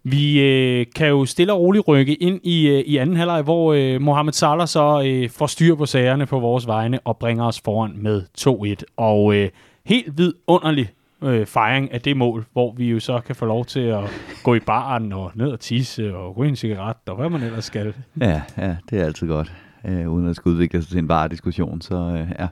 Vi 0.03 0.41
øh, 0.41 0.85
kan 0.95 1.07
jo 1.07 1.25
stille 1.25 1.53
og 1.53 1.59
roligt 1.59 1.87
rykke 1.87 2.13
ind 2.15 2.39
i, 2.43 2.67
øh, 2.67 2.79
i 2.79 2.97
anden 2.97 3.15
halvleg, 3.15 3.41
hvor 3.41 3.73
øh, 3.73 4.01
Mohamed 4.01 4.33
Salah 4.33 4.67
så 4.67 5.03
øh, 5.05 5.29
får 5.29 5.47
styr 5.47 5.75
på 5.75 5.85
sagerne 5.85 6.25
på 6.25 6.39
vores 6.39 6.67
vegne 6.67 6.99
og 6.99 7.17
bringer 7.17 7.45
os 7.45 7.61
foran 7.65 7.93
med 7.97 8.21
2-1. 8.39 8.83
Og 8.97 9.35
øh, 9.35 9.49
helt 9.85 10.17
vidunderlig 10.17 10.89
øh, 11.23 11.45
fejring 11.45 11.93
af 11.93 12.01
det 12.01 12.17
mål, 12.17 12.45
hvor 12.53 12.73
vi 12.77 12.89
jo 12.89 12.99
så 12.99 13.19
kan 13.19 13.35
få 13.35 13.45
lov 13.45 13.65
til 13.65 13.79
at 13.79 14.03
gå 14.43 14.55
i 14.55 14.59
baren 14.59 15.13
og 15.13 15.31
ned 15.35 15.51
og 15.51 15.59
tisse 15.59 16.15
og 16.15 16.37
ryge 16.37 16.49
en 16.49 16.55
cigaret 16.55 16.97
og 17.07 17.15
hvad 17.15 17.29
man 17.29 17.43
ellers 17.43 17.65
skal. 17.65 17.93
Ja, 18.21 18.41
ja, 18.57 18.75
det 18.89 18.99
er 18.99 19.05
altid 19.05 19.27
godt 19.27 19.51
øh, 19.85 20.11
uden 20.11 20.27
at 20.27 20.35
skulle 20.35 20.53
udvikle 20.53 20.81
sig 20.81 20.89
til 20.89 20.97
en 20.97 21.07
bare 21.07 21.27
diskussion. 21.27 21.81
Så, 21.81 21.95
øh, 21.95 22.31
ja. 22.39 22.47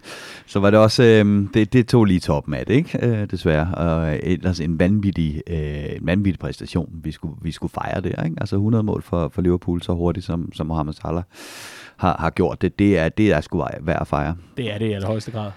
så 0.45 0.59
var 0.59 0.69
det 0.69 0.79
også, 0.79 1.03
øh, 1.03 1.47
det, 1.53 1.73
det 1.73 1.87
tog 1.87 2.05
lige 2.05 2.19
toppen 2.19 2.53
af 2.53 2.65
det, 2.65 2.73
ikke? 2.73 3.07
Øh, 3.07 3.31
desværre. 3.31 3.75
Og 3.75 4.19
ellers 4.23 4.59
en 4.59 4.79
vanvittig, 4.79 5.41
øh, 5.47 5.95
en 5.95 6.07
vanvittig 6.07 6.39
præstation, 6.39 6.89
vi 7.03 7.11
skulle, 7.11 7.35
vi 7.41 7.51
skulle 7.51 7.71
fejre 7.71 8.01
der. 8.01 8.23
Ikke? 8.23 8.35
Altså 8.41 8.55
100 8.55 8.83
mål 8.83 9.01
for, 9.01 9.29
for 9.33 9.41
Liverpool 9.41 9.81
så 9.81 9.93
hurtigt, 9.93 10.25
som, 10.25 10.51
som 10.53 10.67
Mohamed 10.67 10.93
Salah 10.93 11.23
har, 11.97 12.17
har 12.19 12.29
gjort 12.29 12.61
det. 12.61 12.79
Det 12.79 12.97
er, 12.97 13.09
det 13.09 13.31
er 13.31 13.41
sgu 13.41 13.65
værd 13.81 14.01
at 14.01 14.07
fejre. 14.07 14.35
Det 14.57 14.73
er 14.73 14.77
det 14.77 14.85
i 14.85 14.91
allerhøjeste 14.91 15.31
grad 15.31 15.51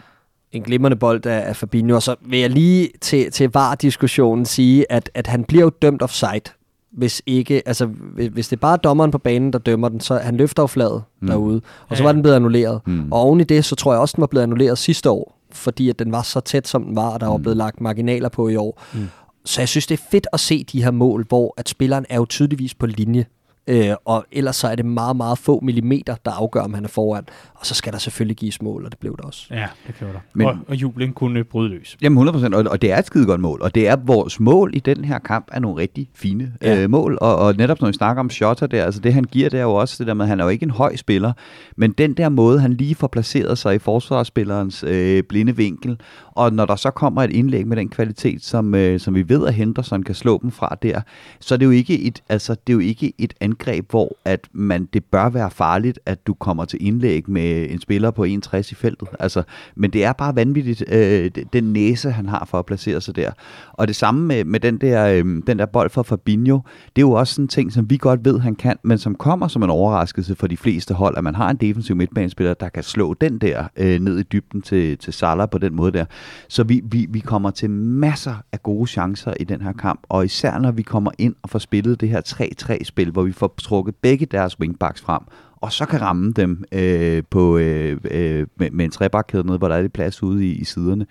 en 0.52 0.62
glimrende 0.62 0.96
bold 0.96 1.26
af, 1.26 1.48
af 1.48 1.56
Fabinho, 1.56 1.94
og 1.94 2.02
så 2.02 2.16
vil 2.20 2.38
jeg 2.38 2.50
lige 2.50 2.88
til, 3.00 3.30
til 3.30 3.50
VAR-diskussionen 3.54 4.44
sige, 4.44 4.92
at, 4.92 5.10
at 5.14 5.26
han 5.26 5.44
bliver 5.44 5.64
jo 5.64 5.70
dømt 5.82 6.02
offside 6.02 6.54
hvis 6.92 7.22
ikke, 7.26 7.62
altså 7.66 7.86
hvis, 8.32 8.48
det 8.48 8.56
er 8.56 8.60
bare 8.60 8.76
dommeren 8.76 9.10
på 9.10 9.18
banen, 9.18 9.52
der 9.52 9.58
dømmer 9.58 9.88
den, 9.88 10.00
så 10.00 10.18
han 10.18 10.36
løfter 10.36 10.62
jo 10.62 10.66
flaget 10.66 11.02
mm. 11.20 11.28
derude, 11.28 11.60
og 11.88 11.96
så 11.96 12.02
var 12.02 12.12
den 12.12 12.22
blevet 12.22 12.36
annulleret. 12.36 12.80
Mm. 12.86 13.12
Og 13.12 13.20
oven 13.20 13.40
i 13.40 13.44
det, 13.44 13.64
så 13.64 13.76
tror 13.76 13.92
jeg 13.92 14.00
også, 14.00 14.16
den 14.16 14.22
var 14.22 14.26
blevet 14.26 14.42
annulleret 14.42 14.78
sidste 14.78 15.10
år, 15.10 15.38
fordi 15.52 15.88
at 15.88 15.98
den 15.98 16.12
var 16.12 16.22
så 16.22 16.40
tæt, 16.40 16.68
som 16.68 16.84
den 16.84 16.96
var, 16.96 17.08
og 17.08 17.20
der 17.20 17.26
var 17.26 17.38
blevet 17.38 17.56
lagt 17.56 17.80
marginaler 17.80 18.28
på 18.28 18.48
i 18.48 18.56
år. 18.56 18.82
Mm. 18.94 19.08
Så 19.44 19.60
jeg 19.60 19.68
synes, 19.68 19.86
det 19.86 20.00
er 20.00 20.04
fedt 20.10 20.26
at 20.32 20.40
se 20.40 20.64
de 20.64 20.82
her 20.82 20.90
mål, 20.90 21.26
hvor 21.28 21.54
at 21.56 21.68
spilleren 21.68 22.06
er 22.08 22.16
jo 22.16 22.24
tydeligvis 22.24 22.74
på 22.74 22.86
linje. 22.86 23.26
Øh, 23.70 23.94
og 24.04 24.24
ellers 24.32 24.56
så 24.56 24.68
er 24.68 24.74
det 24.74 24.86
meget, 24.86 25.16
meget 25.16 25.38
få 25.38 25.60
millimeter, 25.62 26.16
der 26.24 26.30
afgør, 26.30 26.60
om 26.60 26.74
han 26.74 26.84
er 26.84 26.88
foran. 26.88 27.24
Og 27.54 27.66
så 27.66 27.74
skal 27.74 27.92
der 27.92 27.98
selvfølgelig 27.98 28.36
gives 28.36 28.62
mål, 28.62 28.84
og 28.84 28.90
det 28.90 28.98
blev 28.98 29.16
der 29.16 29.22
også. 29.22 29.46
Ja, 29.50 29.66
det 29.86 29.94
kan 29.94 30.06
der. 30.06 30.20
Men-. 30.34 30.46
Og, 30.46 30.56
og 30.68 30.74
jublen 30.76 31.12
kunne 31.12 31.44
bryde 31.44 31.68
løs. 31.68 31.96
Jamen 32.02 32.28
100%, 32.28 32.54
og, 32.54 32.64
og 32.70 32.82
det 32.82 32.92
er 32.92 32.98
et 32.98 33.06
skide 33.06 33.26
godt 33.26 33.40
mål, 33.40 33.62
og 33.62 33.74
det 33.74 33.88
er 33.88 33.96
vores 33.96 34.40
mål 34.40 34.70
i 34.74 34.78
den 34.78 35.04
her 35.04 35.18
kamp 35.18 35.48
er 35.52 35.60
nogle 35.60 35.82
rigtig 35.82 36.08
fine 36.14 36.52
Ja. 36.62 36.74
ja. 36.74 36.82
øh, 36.82 36.90
mål, 36.90 37.18
og, 37.20 37.36
og 37.36 37.54
netop 37.56 37.80
når 37.80 37.88
vi 37.88 37.92
snakker 37.92 38.20
om 38.20 38.30
shotter 38.30 38.66
der, 38.66 38.84
altså 38.84 39.00
det 39.00 39.14
han 39.14 39.24
giver, 39.24 39.48
det 39.48 39.58
er 39.58 39.64
jo 39.64 39.74
også 39.74 39.96
det 39.98 40.06
der 40.06 40.14
med, 40.14 40.24
at 40.24 40.28
han 40.28 40.40
er 40.40 40.44
jo 40.44 40.48
ikke 40.48 40.62
en 40.62 40.70
høj 40.70 40.96
spiller, 40.96 41.32
men 41.76 41.92
den 41.92 42.14
der 42.14 42.28
måde, 42.28 42.60
han 42.60 42.72
lige 42.72 42.94
får 42.94 43.06
placeret 43.06 43.58
sig 43.58 43.74
i 43.74 43.78
forsvarsspillerens 43.78 44.84
øh, 44.86 45.22
blinde 45.22 45.56
vinkel, 45.56 46.00
og 46.30 46.52
når 46.52 46.66
der 46.66 46.76
så 46.76 46.90
kommer 46.90 47.22
et 47.22 47.30
indlæg 47.30 47.66
med 47.66 47.76
den 47.76 47.88
kvalitet, 47.88 48.44
som, 48.44 48.74
øh, 48.74 49.00
som 49.00 49.14
vi 49.14 49.28
ved, 49.28 49.46
at 49.46 49.54
Henderson 49.54 50.02
kan 50.02 50.14
slå 50.14 50.38
dem 50.42 50.50
fra 50.50 50.76
der, 50.82 51.00
så 51.40 51.54
er 51.54 51.58
det 51.58 51.66
jo 51.66 51.70
ikke 51.70 52.00
et, 52.00 52.22
altså, 52.28 52.52
det 52.66 52.72
er 52.72 52.74
jo 52.74 52.78
ikke 52.78 53.12
et 53.18 53.34
angreb, 53.40 53.59
hvor 53.90 54.16
at 54.24 54.48
man, 54.52 54.88
det 54.92 55.04
bør 55.04 55.28
være 55.28 55.50
farligt, 55.50 56.00
at 56.06 56.26
du 56.26 56.34
kommer 56.34 56.64
til 56.64 56.86
indlæg 56.86 57.30
med 57.30 57.70
en 57.70 57.80
spiller 57.80 58.10
på 58.10 58.24
61 58.24 58.72
i 58.72 58.74
feltet. 58.74 59.08
Altså, 59.20 59.42
men 59.76 59.90
det 59.90 60.04
er 60.04 60.12
bare 60.12 60.36
vanvittigt, 60.36 60.84
øh, 60.92 61.30
den 61.52 61.72
næse, 61.72 62.10
han 62.10 62.28
har 62.28 62.46
for 62.50 62.58
at 62.58 62.66
placere 62.66 63.00
sig 63.00 63.16
der. 63.16 63.30
Og 63.72 63.88
det 63.88 63.96
samme 63.96 64.26
med, 64.26 64.44
med 64.44 64.60
den, 64.60 64.78
der, 64.78 65.06
øh, 65.06 65.24
den 65.46 65.58
der 65.58 65.66
bold 65.66 65.90
for 65.90 66.02
Fabinho, 66.02 66.60
det 66.96 67.02
er 67.02 67.06
jo 67.06 67.12
også 67.12 67.34
sådan 67.34 67.44
en 67.44 67.48
ting, 67.48 67.72
som 67.72 67.90
vi 67.90 67.96
godt 67.96 68.24
ved, 68.24 68.40
han 68.40 68.54
kan, 68.54 68.76
men 68.82 68.98
som 68.98 69.14
kommer 69.14 69.48
som 69.48 69.62
en 69.62 69.70
overraskelse 69.70 70.34
for 70.34 70.46
de 70.46 70.56
fleste 70.56 70.94
hold, 70.94 71.16
at 71.16 71.24
man 71.24 71.34
har 71.34 71.50
en 71.50 71.56
defensiv 71.56 71.96
midtbanespiller, 71.96 72.54
der 72.54 72.68
kan 72.68 72.82
slå 72.82 73.14
den 73.14 73.38
der 73.38 73.64
øh, 73.76 74.00
ned 74.00 74.18
i 74.18 74.22
dybden 74.22 74.62
til, 74.62 74.98
til 74.98 75.12
Salah 75.12 75.48
på 75.48 75.58
den 75.58 75.74
måde 75.74 75.92
der. 75.92 76.04
Så 76.48 76.62
vi, 76.62 76.80
vi, 76.84 77.06
vi 77.10 77.20
kommer 77.20 77.50
til 77.50 77.70
masser 77.70 78.34
af 78.52 78.62
gode 78.62 78.86
chancer 78.86 79.32
i 79.40 79.44
den 79.44 79.60
her 79.60 79.72
kamp, 79.72 80.00
og 80.08 80.24
især 80.24 80.58
når 80.58 80.70
vi 80.70 80.82
kommer 80.82 81.10
ind 81.18 81.34
og 81.42 81.50
får 81.50 81.58
spillet 81.58 82.00
det 82.00 82.08
her 82.08 82.20
3-3-spil, 82.28 83.10
hvor 83.10 83.22
vi 83.22 83.32
får 83.40 83.54
trukket 83.62 83.94
begge 83.94 84.26
deres 84.26 84.60
wingbacks 84.60 85.00
frem, 85.00 85.22
og 85.56 85.72
så 85.72 85.86
kan 85.86 86.00
ramme 86.00 86.32
dem 86.32 86.64
øh, 86.72 87.22
på, 87.30 87.58
øh, 87.58 87.98
øh, 88.10 88.46
med, 88.56 88.70
med 88.70 88.84
en 88.84 88.90
trebakkæde 88.90 89.46
nede, 89.46 89.58
hvor 89.58 89.68
der 89.68 89.76
er 89.76 89.82
lidt 89.82 89.92
plads 89.92 90.22
ude 90.22 90.46
i, 90.46 90.52
i 90.52 90.64
siderne. 90.64 91.06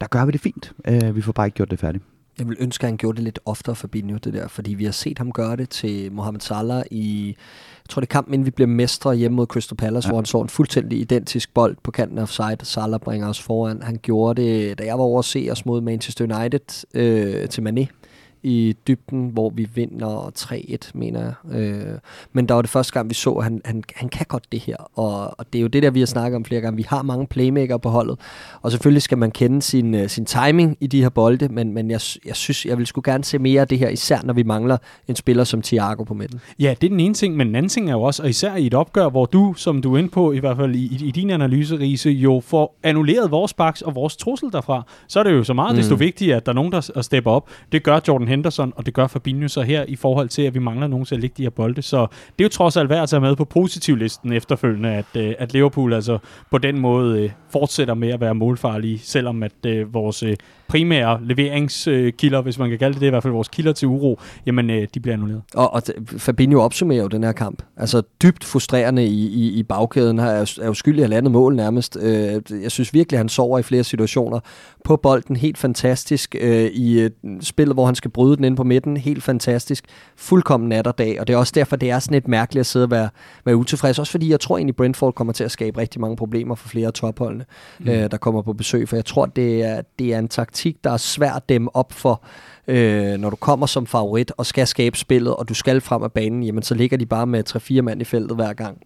Der 0.00 0.06
gør 0.06 0.24
vi 0.24 0.32
det 0.32 0.40
fint. 0.40 0.72
Øh, 0.88 1.16
vi 1.16 1.22
får 1.22 1.32
bare 1.32 1.46
ikke 1.46 1.56
gjort 1.56 1.70
det 1.70 1.78
færdigt. 1.78 2.04
Jeg 2.38 2.48
vil 2.48 2.56
ønske, 2.60 2.84
at 2.84 2.88
han 2.90 2.96
gjorde 2.96 3.16
det 3.16 3.24
lidt 3.24 3.38
oftere 3.44 3.74
for 3.74 3.80
Fabinho, 3.80 4.16
det 4.16 4.34
der, 4.34 4.48
fordi 4.48 4.74
vi 4.74 4.84
har 4.84 4.92
set 4.92 5.18
ham 5.18 5.32
gøre 5.32 5.56
det 5.56 5.68
til 5.68 6.12
Mohamed 6.12 6.40
Salah 6.40 6.82
i, 6.90 7.26
jeg 7.84 7.88
tror 7.88 8.00
det 8.00 8.08
er 8.08 8.12
kampen, 8.12 8.34
inden 8.34 8.46
vi 8.46 8.50
bliver 8.50 8.68
mestre 8.68 9.14
hjemme 9.14 9.36
mod 9.36 9.46
Crystal 9.46 9.76
Palace, 9.76 10.08
ja. 10.08 10.10
Hvor 10.10 10.18
han 10.18 10.24
så 10.24 10.40
en 10.40 10.48
fuldstændig 10.48 11.00
identisk 11.00 11.54
bold 11.54 11.76
på 11.82 11.90
kanten 11.90 12.18
af 12.18 12.22
offside, 12.22 12.56
og 12.60 12.66
Salah 12.66 13.00
bringer 13.00 13.28
os 13.28 13.42
foran. 13.42 13.82
Han 13.82 13.98
gjorde 14.02 14.42
det, 14.42 14.78
da 14.78 14.84
jeg 14.84 14.98
var 14.98 15.04
over 15.04 15.18
at 15.18 15.24
se 15.24 15.48
os 15.50 15.66
mod 15.66 15.80
Manchester 15.80 16.38
United 16.38 16.84
øh, 16.94 17.48
til 17.48 17.62
Mané 17.68 17.86
i 18.44 18.76
dybden, 18.88 19.28
hvor 19.28 19.50
vi 19.50 19.68
vinder 19.74 20.32
3-1, 20.38 20.90
mener 20.94 21.20
jeg. 21.20 21.60
Øh, 21.60 21.98
men 22.32 22.48
der 22.48 22.54
var 22.54 22.62
det 22.62 22.70
første 22.70 22.92
gang, 22.92 23.08
vi 23.08 23.14
så, 23.14 23.30
at 23.30 23.44
han, 23.44 23.60
han, 23.64 23.84
han 23.94 24.08
kan 24.08 24.26
godt 24.28 24.44
det 24.52 24.60
her. 24.60 24.76
Og, 24.98 25.38
og 25.38 25.52
det 25.52 25.58
er 25.58 25.62
jo 25.62 25.68
det 25.68 25.82
der, 25.82 25.90
vi 25.90 25.98
har 25.98 26.06
snakket 26.06 26.36
om 26.36 26.44
flere 26.44 26.60
gange. 26.60 26.76
Vi 26.76 26.86
har 26.88 27.02
mange 27.02 27.26
playmaker 27.26 27.76
på 27.76 27.88
holdet, 27.88 28.18
og 28.62 28.70
selvfølgelig 28.70 29.02
skal 29.02 29.18
man 29.18 29.30
kende 29.30 29.62
sin, 29.62 29.94
øh, 29.94 30.08
sin 30.08 30.24
timing 30.24 30.76
i 30.80 30.86
de 30.86 31.02
her 31.02 31.08
bolde, 31.08 31.48
men, 31.48 31.72
men 31.72 31.90
jeg, 31.90 32.00
jeg 32.26 32.36
synes, 32.36 32.66
jeg 32.66 32.78
vil 32.78 32.86
skulle 32.86 33.12
gerne 33.12 33.24
se 33.24 33.38
mere 33.38 33.60
af 33.60 33.68
det 33.68 33.78
her, 33.78 33.88
især 33.88 34.18
når 34.24 34.34
vi 34.34 34.42
mangler 34.42 34.76
en 35.08 35.16
spiller 35.16 35.44
som 35.44 35.62
Thiago 35.62 36.04
på 36.04 36.14
midten. 36.14 36.40
Ja, 36.58 36.74
det 36.80 36.86
er 36.86 36.90
den 36.90 37.00
ene 37.00 37.14
ting, 37.14 37.36
men 37.36 37.46
den 37.46 37.56
anden 37.56 37.68
ting 37.68 37.88
er 37.88 37.92
jo 37.92 38.02
også, 38.02 38.22
og 38.22 38.28
især 38.28 38.56
i 38.56 38.66
et 38.66 38.74
opgør, 38.74 39.08
hvor 39.08 39.24
du, 39.24 39.54
som 39.56 39.82
du 39.82 39.94
er 39.94 39.98
inde 39.98 40.08
på, 40.08 40.32
i 40.32 40.38
hvert 40.38 40.56
fald 40.56 40.74
i, 40.74 41.06
i 41.06 41.10
din 41.10 41.30
analyse, 41.30 41.78
Riese, 41.78 42.10
jo 42.10 42.42
får 42.46 42.78
annulleret 42.82 43.30
vores 43.30 43.54
baks 43.54 43.82
og 43.82 43.94
vores 43.94 44.16
trussel 44.16 44.52
derfra, 44.52 44.82
så 45.08 45.18
er 45.18 45.22
det 45.22 45.32
jo 45.32 45.44
så 45.44 45.54
meget 45.54 45.74
mm. 45.74 45.76
desto 45.76 45.94
vigtigere, 45.94 46.36
at 46.36 46.46
der 46.46 46.52
er 46.52 46.54
nogen, 46.54 46.72
der 46.72 47.00
stepper 47.02 47.30
op. 47.30 47.48
Det 47.72 47.82
gør 47.82 48.00
Jordan 48.08 48.28
Henderson, 48.34 48.72
og 48.76 48.86
det 48.86 48.94
gør 48.94 49.06
Fabinho 49.06 49.48
så 49.48 49.62
her 49.62 49.84
i 49.88 49.96
forhold 49.96 50.28
til, 50.28 50.42
at 50.42 50.54
vi 50.54 50.58
mangler 50.58 50.86
nogen 50.86 51.04
til 51.04 51.14
at 51.14 51.20
ligge 51.20 51.34
de 51.36 51.42
her 51.42 51.50
bolde. 51.50 51.82
Så 51.82 52.06
det 52.38 52.44
er 52.44 52.44
jo 52.44 52.48
trods 52.48 52.76
alt 52.76 52.88
værd 52.88 53.02
at 53.02 53.08
tage 53.08 53.20
med 53.20 53.36
på 53.36 53.44
positivlisten 53.44 54.32
efterfølgende, 54.32 54.88
at, 54.88 55.16
øh, 55.16 55.34
at 55.38 55.52
Liverpool 55.52 55.92
altså 55.92 56.18
på 56.50 56.58
den 56.58 56.78
måde 56.78 57.22
øh, 57.22 57.30
fortsætter 57.50 57.94
med 57.94 58.08
at 58.08 58.20
være 58.20 58.34
målfarlige, 58.34 58.98
selvom 58.98 59.42
at 59.42 59.66
øh, 59.66 59.94
vores 59.94 60.22
øh, 60.22 60.36
primære 60.74 61.20
leveringskilder, 61.22 62.42
hvis 62.42 62.58
man 62.58 62.70
kan 62.70 62.78
kalde 62.78 62.94
det 62.94 63.00
det, 63.00 63.06
i 63.06 63.10
hvert 63.10 63.22
fald 63.22 63.32
vores 63.32 63.48
kilder 63.48 63.72
til 63.72 63.88
uro, 63.88 64.20
jamen 64.46 64.70
øh, 64.70 64.86
de 64.94 65.00
bliver 65.00 65.14
annulleret. 65.14 65.42
Og, 65.54 65.72
og 65.72 65.82
Fabinho 66.06 66.60
opsummerer 66.60 67.02
jo 67.02 67.08
den 67.08 67.24
her 67.24 67.32
kamp. 67.32 67.62
Altså 67.76 68.02
dybt 68.22 68.44
frustrerende 68.44 69.06
i, 69.06 69.26
i, 69.26 69.58
i 69.58 69.62
bagkæden. 69.62 70.18
Han 70.18 70.28
er, 70.28 70.38
jo- 70.38 70.62
er 70.62 70.66
jo 70.66 70.74
skyldig 70.74 71.04
halvandet 71.04 71.32
mål 71.32 71.56
nærmest. 71.56 71.96
Øh, 72.00 72.40
jeg 72.62 72.70
synes 72.70 72.94
virkelig, 72.94 73.18
han 73.20 73.28
sover 73.28 73.58
i 73.58 73.62
flere 73.62 73.84
situationer. 73.84 74.40
På 74.84 74.96
bolden 74.96 75.36
helt 75.36 75.58
fantastisk. 75.58 76.34
Øh, 76.40 76.64
I 76.64 77.00
øh, 77.00 77.10
spillet, 77.40 77.76
hvor 77.76 77.86
han 77.86 77.94
skal 77.94 78.10
bryde 78.10 78.36
den 78.36 78.44
ind 78.44 78.56
på 78.56 78.64
midten. 78.64 78.96
Helt 78.96 79.22
fantastisk. 79.22 79.84
Fuldkommen 80.16 80.68
nat 80.68 80.86
og 80.86 80.98
dag. 80.98 81.20
Og 81.20 81.26
det 81.26 81.34
er 81.34 81.38
også 81.38 81.52
derfor, 81.56 81.76
det 81.76 81.90
er 81.90 81.98
sådan 81.98 82.14
lidt 82.14 82.28
mærkeligt 82.28 82.60
at 82.60 82.66
sidde 82.66 82.84
og 82.84 82.90
være, 82.90 83.08
være 83.44 83.56
utilfreds. 83.56 83.98
Også 83.98 84.10
fordi 84.10 84.30
jeg 84.30 84.40
tror 84.40 84.56
egentlig, 84.56 84.76
Brentford 84.76 85.14
kommer 85.14 85.32
til 85.32 85.44
at 85.44 85.50
skabe 85.50 85.78
rigtig 85.78 86.00
mange 86.00 86.16
problemer 86.16 86.54
for 86.54 86.68
flere 86.68 86.86
af 86.86 86.92
topholdene, 86.92 87.44
mm. 87.80 87.88
øh, 87.88 88.10
der 88.10 88.16
kommer 88.16 88.42
på 88.42 88.52
besøg. 88.52 88.88
For 88.88 88.96
jeg 88.96 89.04
tror, 89.04 89.26
det 89.26 89.62
er, 89.62 89.80
det 89.98 90.14
er 90.14 90.18
en 90.18 90.28
taktik, 90.28 90.63
der 90.84 90.90
er 90.90 90.96
svært 90.96 91.36
at 91.36 91.48
dæmme 91.48 91.76
op 91.76 91.92
for 91.92 92.22
øh, 92.68 93.16
når 93.18 93.30
du 93.30 93.36
kommer 93.36 93.66
som 93.66 93.86
favorit 93.86 94.32
og 94.36 94.46
skal 94.46 94.66
skabe 94.66 94.98
spillet, 94.98 95.36
og 95.36 95.48
du 95.48 95.54
skal 95.54 95.80
frem 95.80 96.02
af 96.02 96.12
banen, 96.12 96.42
jamen 96.42 96.62
så 96.62 96.74
ligger 96.74 96.96
de 96.96 97.06
bare 97.06 97.26
med 97.26 97.78
3-4 97.78 97.80
mand 97.80 98.00
i 98.00 98.04
feltet 98.04 98.36
hver 98.36 98.52
gang. 98.52 98.78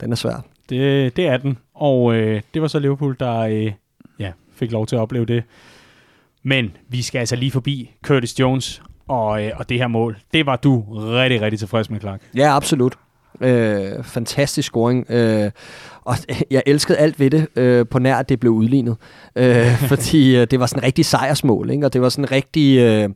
Den 0.00 0.12
er 0.12 0.16
svær. 0.16 0.44
Det, 0.68 1.16
det 1.16 1.26
er 1.26 1.36
den. 1.36 1.58
Og 1.74 2.14
øh, 2.14 2.42
det 2.54 2.62
var 2.62 2.68
så 2.68 2.78
Liverpool, 2.78 3.16
der 3.20 3.38
øh, 3.38 3.72
ja, 4.18 4.32
fik 4.54 4.72
lov 4.72 4.86
til 4.86 4.96
at 4.96 5.00
opleve 5.00 5.26
det. 5.26 5.42
Men 6.42 6.76
vi 6.88 7.02
skal 7.02 7.18
altså 7.18 7.36
lige 7.36 7.50
forbi 7.50 7.90
Curtis 8.02 8.40
Jones 8.40 8.82
og, 9.08 9.44
øh, 9.44 9.52
og 9.56 9.68
det 9.68 9.78
her 9.78 9.88
mål. 9.88 10.18
Det 10.32 10.46
var 10.46 10.56
du 10.56 10.84
rigtig, 10.90 11.40
rigtig 11.40 11.58
tilfreds 11.58 11.90
med, 11.90 12.00
Clark. 12.00 12.20
Ja, 12.36 12.56
absolut. 12.56 12.94
Øh, 13.40 14.04
fantastisk 14.04 14.66
scoring. 14.66 15.10
Øh, 15.10 15.50
og 16.08 16.16
jeg 16.50 16.62
elskede 16.66 16.98
alt 16.98 17.20
ved 17.20 17.30
det, 17.30 17.46
øh, 17.56 17.86
på 17.90 17.98
nær 17.98 18.16
at 18.16 18.28
det 18.28 18.40
blev 18.40 18.52
udlignet. 18.52 18.96
Øh, 19.36 19.78
fordi 19.92 20.36
øh, 20.36 20.46
det 20.50 20.60
var 20.60 20.66
sådan 20.66 20.80
en 20.80 20.86
rigtig 20.86 21.04
sejrsmål, 21.04 21.70
ikke? 21.70 21.86
og 21.86 21.92
det 21.92 22.00
var 22.00 22.08
sådan 22.08 22.24
en 22.24 22.32
rigtig... 22.32 22.78
Øh, 22.78 23.08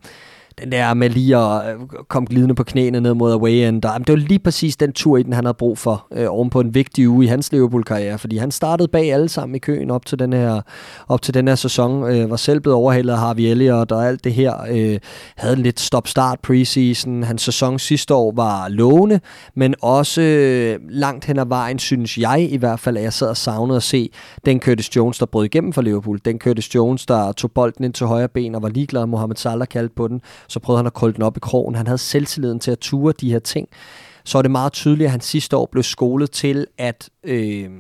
den 0.63 0.73
der 0.73 0.95
med 0.95 1.11
lige 1.11 1.37
at 1.37 1.75
øh, 1.75 1.81
komme 2.09 2.27
glidende 2.27 2.55
på 2.55 2.65
knæene 2.65 3.01
ned 3.01 3.15
mod 3.15 3.33
away 3.33 3.69
end. 3.69 3.83
Det 3.83 4.09
var 4.09 4.17
lige 4.17 4.39
præcis 4.39 4.77
den 4.77 4.93
tur 4.93 5.17
i 5.17 5.23
den, 5.23 5.33
han 5.33 5.45
havde 5.45 5.55
brug 5.55 5.79
for, 5.79 6.07
øh, 6.13 6.27
oven 6.29 6.51
på 6.51 6.61
en 6.61 6.75
vigtig 6.75 7.09
uge 7.09 7.25
i 7.25 7.29
hans 7.29 7.53
Liverpool-karriere, 7.53 8.19
fordi 8.19 8.37
han 8.37 8.51
startede 8.51 8.89
bag 8.89 9.13
alle 9.13 9.29
sammen 9.29 9.55
i 9.55 9.59
køen 9.59 9.91
op 9.91 10.07
til 10.07 10.19
den 10.19 10.33
her, 10.33 10.61
op 11.09 11.23
til 11.23 11.35
den 11.35 11.49
her 11.49 11.55
sæson, 11.55 12.05
øh, 12.05 12.31
var 12.31 12.37
selv 12.37 12.61
blevet 12.61 12.77
overhældet 12.77 13.13
af 13.13 13.19
Harvey 13.19 13.43
Elliott 13.43 13.93
og 13.93 14.07
alt 14.09 14.25
det 14.25 14.35
her, 14.35 14.55
øh, 14.71 14.99
havde 15.37 15.57
en 15.57 15.63
lidt 15.63 15.81
stop-start 15.81 16.39
preseason. 16.43 17.23
Hans 17.23 17.43
sæson 17.43 17.79
sidste 17.79 18.15
år 18.15 18.33
var 18.37 18.69
lovende, 18.69 19.21
men 19.57 19.75
også 19.83 20.23
øh, 20.23 20.79
langt 20.89 21.25
hen 21.25 21.39
ad 21.39 21.47
vejen, 21.47 21.79
synes 21.79 22.19
jeg 22.19 22.49
i 22.51 22.57
hvert 22.57 22.81
fald, 22.81 22.97
at 22.97 23.03
jeg 23.03 23.13
sad 23.13 23.29
og 23.29 23.37
savnede 23.37 23.77
at 23.77 23.83
se 23.83 24.11
den 24.47 24.61
Curtis 24.61 24.97
Jones, 24.97 25.19
der 25.19 25.27
brød 25.27 25.45
igennem 25.45 25.73
for 25.73 25.83
Liverpool. 25.83 26.21
Den 26.25 26.39
Curtis 26.39 26.75
Jones, 26.75 27.07
der 27.07 27.33
tog 27.33 27.51
bolden 27.53 27.85
ind 27.85 27.93
til 27.93 28.07
højre 28.07 28.29
ben 28.29 28.55
og 28.55 28.63
var 28.63 28.69
ligeglad, 28.69 29.07
Mohamed 29.07 29.37
Salah 29.37 29.69
kaldte 29.69 29.95
på 29.95 30.09
den. 30.09 30.21
Så 30.53 30.61
prøvede 30.61 30.79
han 30.79 30.87
at 30.87 30.95
krølle 30.95 31.15
den 31.15 31.23
op 31.23 31.37
i 31.37 31.41
krogen. 31.41 31.75
Han 31.75 31.87
havde 31.87 31.99
selvtilliden 31.99 32.61
til 32.61 32.71
at 32.71 32.79
ture 32.79 33.13
de 33.21 33.33
her 33.33 33.39
ting. 33.39 33.69
Så 34.25 34.39
er 34.39 34.43
det 34.43 34.51
meget 34.51 34.73
tydeligt, 34.73 35.07
at 35.07 35.11
han 35.11 35.21
sidste 35.21 35.57
år 35.57 35.69
blev 35.73 35.83
skolet 35.83 36.31
til 36.31 36.67
at 36.79 37.11
øh, 37.25 37.71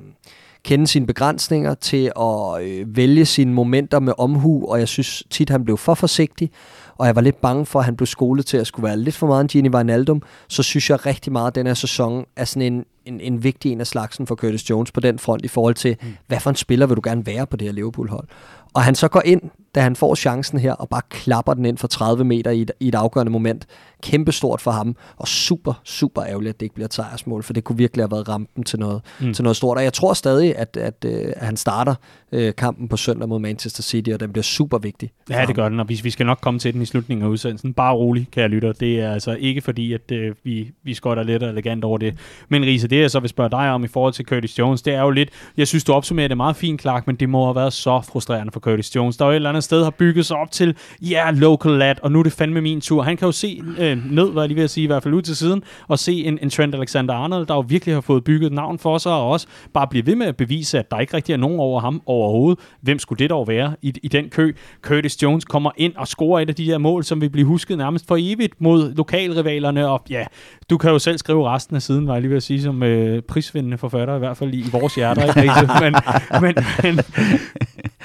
kende 0.64 0.86
sine 0.86 1.06
begrænsninger, 1.06 1.74
til 1.74 2.12
at 2.20 2.62
øh, 2.62 2.96
vælge 2.96 3.26
sine 3.26 3.54
momenter 3.54 4.00
med 4.00 4.12
omhu, 4.18 4.66
og 4.66 4.78
jeg 4.78 4.88
synes 4.88 5.22
tit, 5.30 5.50
han 5.50 5.64
blev 5.64 5.78
for 5.78 5.94
forsigtig, 5.94 6.50
og 6.96 7.06
jeg 7.06 7.16
var 7.16 7.22
lidt 7.22 7.40
bange 7.40 7.66
for, 7.66 7.78
at 7.78 7.84
han 7.84 7.96
blev 7.96 8.06
skolet 8.06 8.46
til 8.46 8.56
at 8.56 8.66
skulle 8.66 8.86
være 8.86 8.96
lidt 8.96 9.14
for 9.14 9.26
meget 9.26 9.42
en 9.42 9.48
Gini 9.48 9.68
Wijnaldum, 9.68 10.22
så 10.48 10.62
synes 10.62 10.90
jeg 10.90 11.06
rigtig 11.06 11.32
meget, 11.32 11.46
at 11.46 11.54
den 11.54 11.66
her 11.66 11.74
sæson 11.74 12.24
er 12.36 12.44
sådan 12.44 12.72
en, 12.72 12.84
en, 13.04 13.20
en 13.20 13.44
vigtig 13.44 13.72
en 13.72 13.80
af 13.80 13.86
slagsen 13.86 14.26
for 14.26 14.34
Curtis 14.34 14.70
Jones 14.70 14.92
på 14.92 15.00
den 15.00 15.18
front 15.18 15.44
i 15.44 15.48
forhold 15.48 15.74
til, 15.74 15.96
mm. 16.02 16.08
hvad 16.26 16.40
for 16.40 16.50
en 16.50 16.56
spiller 16.56 16.86
vil 16.86 16.96
du 16.96 17.02
gerne 17.04 17.26
være 17.26 17.46
på 17.46 17.56
det 17.56 17.68
her 17.68 17.72
Liverpool-hold. 17.72 18.28
Og 18.74 18.82
han 18.82 18.94
så 18.94 19.08
går 19.08 19.22
ind, 19.24 19.42
da 19.74 19.80
han 19.80 19.96
får 19.96 20.14
chancen 20.14 20.58
her, 20.58 20.72
og 20.72 20.88
bare 20.88 21.02
klapper 21.10 21.54
den 21.54 21.64
ind 21.64 21.78
for 21.78 21.88
30 21.88 22.24
meter 22.24 22.50
i 22.50 22.62
et, 22.62 22.70
i 22.80 22.88
et 22.88 22.94
afgørende 22.94 23.32
moment. 23.32 23.66
Kæmpestort 24.02 24.60
for 24.60 24.70
ham, 24.70 24.96
og 25.16 25.28
super, 25.28 25.80
super 25.84 26.24
ærgerligt, 26.24 26.54
at 26.54 26.60
det 26.60 26.66
ikke 26.66 26.74
bliver 26.74 26.86
et 26.86 26.94
sejrsmål, 26.94 27.42
for 27.42 27.52
det 27.52 27.64
kunne 27.64 27.78
virkelig 27.78 28.02
have 28.02 28.10
været 28.10 28.28
rampen 28.28 28.64
til 28.64 28.78
noget, 28.78 29.02
mm. 29.20 29.34
til 29.34 29.42
noget 29.42 29.56
stort. 29.56 29.76
Og 29.76 29.84
jeg 29.84 29.92
tror 29.92 30.14
stadig, 30.14 30.56
at, 30.58 30.76
at, 30.76 31.04
øh, 31.04 31.32
at 31.36 31.46
han 31.46 31.56
starter 31.56 31.94
øh, 32.32 32.54
kampen 32.54 32.88
på 32.88 32.96
søndag 32.96 33.28
mod 33.28 33.38
Manchester 33.38 33.82
City, 33.82 34.10
og 34.10 34.20
den 34.20 34.32
bliver 34.32 34.42
super 34.42 34.78
vigtig. 34.78 35.10
Ja, 35.30 35.44
det 35.46 35.54
gør 35.54 35.68
den, 35.68 35.80
og 35.80 35.88
vi, 35.88 36.00
vi 36.02 36.10
skal 36.10 36.26
nok 36.26 36.38
komme 36.40 36.60
til 36.60 36.74
den 36.74 36.82
i 36.82 36.86
slutningen 36.86 37.24
af 37.24 37.28
udsendelsen. 37.30 37.74
Bare 37.74 37.94
rolig, 37.94 38.28
kære 38.32 38.48
lytter. 38.48 38.72
Det 38.72 39.00
er 39.00 39.12
altså 39.12 39.34
ikke 39.34 39.60
fordi, 39.60 39.92
at 39.92 40.12
øh, 40.12 40.34
vi, 40.44 40.70
vi 40.84 40.94
skotter 40.94 41.22
lidt 41.22 41.42
og 41.42 41.50
elegant 41.50 41.84
over 41.84 41.98
det. 41.98 42.14
Men 42.48 42.62
Riese, 42.64 42.88
det 42.88 43.00
jeg 43.00 43.10
så 43.10 43.20
vil 43.20 43.28
spørge 43.28 43.50
dig 43.50 43.70
om 43.70 43.84
i 43.84 43.88
forhold 43.88 44.12
til 44.12 44.24
Curtis 44.24 44.58
Jones, 44.58 44.82
det 44.82 44.94
er 44.94 45.02
jo 45.02 45.10
lidt, 45.10 45.30
jeg 45.56 45.68
synes, 45.68 45.84
du 45.84 45.92
opsummerer 45.92 46.28
det 46.28 46.36
meget 46.36 46.56
fint, 46.56 46.80
Clark, 46.80 47.06
men 47.06 47.16
det 47.16 47.28
må 47.28 47.44
have 47.44 47.54
været 47.54 47.72
så 47.72 48.00
frustrerende 48.00 48.52
for 48.52 48.60
Curtis 48.60 48.96
Jones. 48.96 49.16
Der 49.16 49.24
er 49.24 49.28
jo 49.28 49.32
et 49.32 49.36
eller 49.36 49.48
andet 49.48 49.64
sted, 49.64 49.82
har 49.82 49.90
bygget 49.90 50.26
sig 50.26 50.36
op 50.36 50.50
til, 50.50 50.76
ja, 51.02 51.26
yeah, 51.26 51.38
local 51.38 51.72
lad, 51.72 51.94
og 52.02 52.12
nu 52.12 52.18
er 52.18 52.22
det 52.22 52.32
fandme 52.32 52.60
min 52.60 52.80
tur. 52.80 53.02
Han 53.02 53.16
kan 53.16 53.26
jo 53.26 53.32
se 53.32 53.62
øh, 53.78 54.12
ned, 54.12 54.32
hvad 54.32 54.42
jeg 54.42 54.48
lige 54.48 54.60
vil 54.60 54.68
sige, 54.68 54.84
i 54.84 54.86
hvert 54.86 55.02
fald 55.02 55.14
ud 55.14 55.22
til 55.22 55.36
siden, 55.36 55.62
og 55.88 55.98
se 55.98 56.24
en, 56.24 56.38
en 56.42 56.50
Trent 56.50 56.74
Alexander-Arnold, 56.74 57.46
der 57.46 57.54
jo 57.54 57.60
virkelig 57.60 57.94
har 57.94 58.00
fået 58.00 58.24
bygget 58.24 58.52
navn 58.52 58.78
for 58.78 58.98
sig, 58.98 59.12
og 59.12 59.30
også 59.30 59.46
bare 59.74 59.86
blive 59.86 60.06
ved 60.06 60.16
med 60.16 60.26
at 60.26 60.36
bevise, 60.36 60.78
at 60.78 60.90
der 60.90 60.98
ikke 60.98 61.16
rigtig 61.16 61.32
er 61.32 61.36
nogen 61.36 61.60
over 61.60 61.80
ham 61.80 62.02
overhovedet. 62.22 62.64
Hvem 62.80 62.98
skulle 62.98 63.18
det 63.18 63.30
dog 63.30 63.48
være 63.48 63.76
i, 63.82 63.94
i 64.02 64.08
den 64.08 64.28
kø? 64.28 64.52
Curtis 64.82 65.22
Jones 65.22 65.44
kommer 65.44 65.70
ind 65.76 65.96
og 65.96 66.08
scorer 66.08 66.40
et 66.40 66.48
af 66.48 66.54
de 66.54 66.64
her 66.64 66.78
mål, 66.78 67.04
som 67.04 67.20
vil 67.20 67.30
blive 67.30 67.46
husket 67.46 67.78
nærmest 67.78 68.06
for 68.06 68.16
evigt 68.20 68.60
mod 68.60 68.94
lokalrivalerne, 68.94 69.88
og 69.88 70.02
ja, 70.10 70.24
du 70.70 70.78
kan 70.78 70.90
jo 70.90 70.98
selv 70.98 71.18
skrive 71.18 71.48
resten 71.48 71.76
af 71.76 71.82
siden, 71.82 72.06
var 72.06 72.12
jeg 72.12 72.20
lige 72.20 72.30
ved 72.30 72.36
at 72.36 72.42
sige, 72.42 72.62
som 72.62 72.82
øh, 72.82 73.22
prisvindende 73.22 73.78
forfatter, 73.78 74.16
i 74.16 74.18
hvert 74.18 74.36
fald 74.36 74.54
i, 74.54 74.58
i 74.58 74.70
vores 74.72 74.94
hjerter, 74.94 75.42
ikke? 75.42 75.54
men, 75.84 75.94
men, 76.40 76.54
men, 76.82 77.04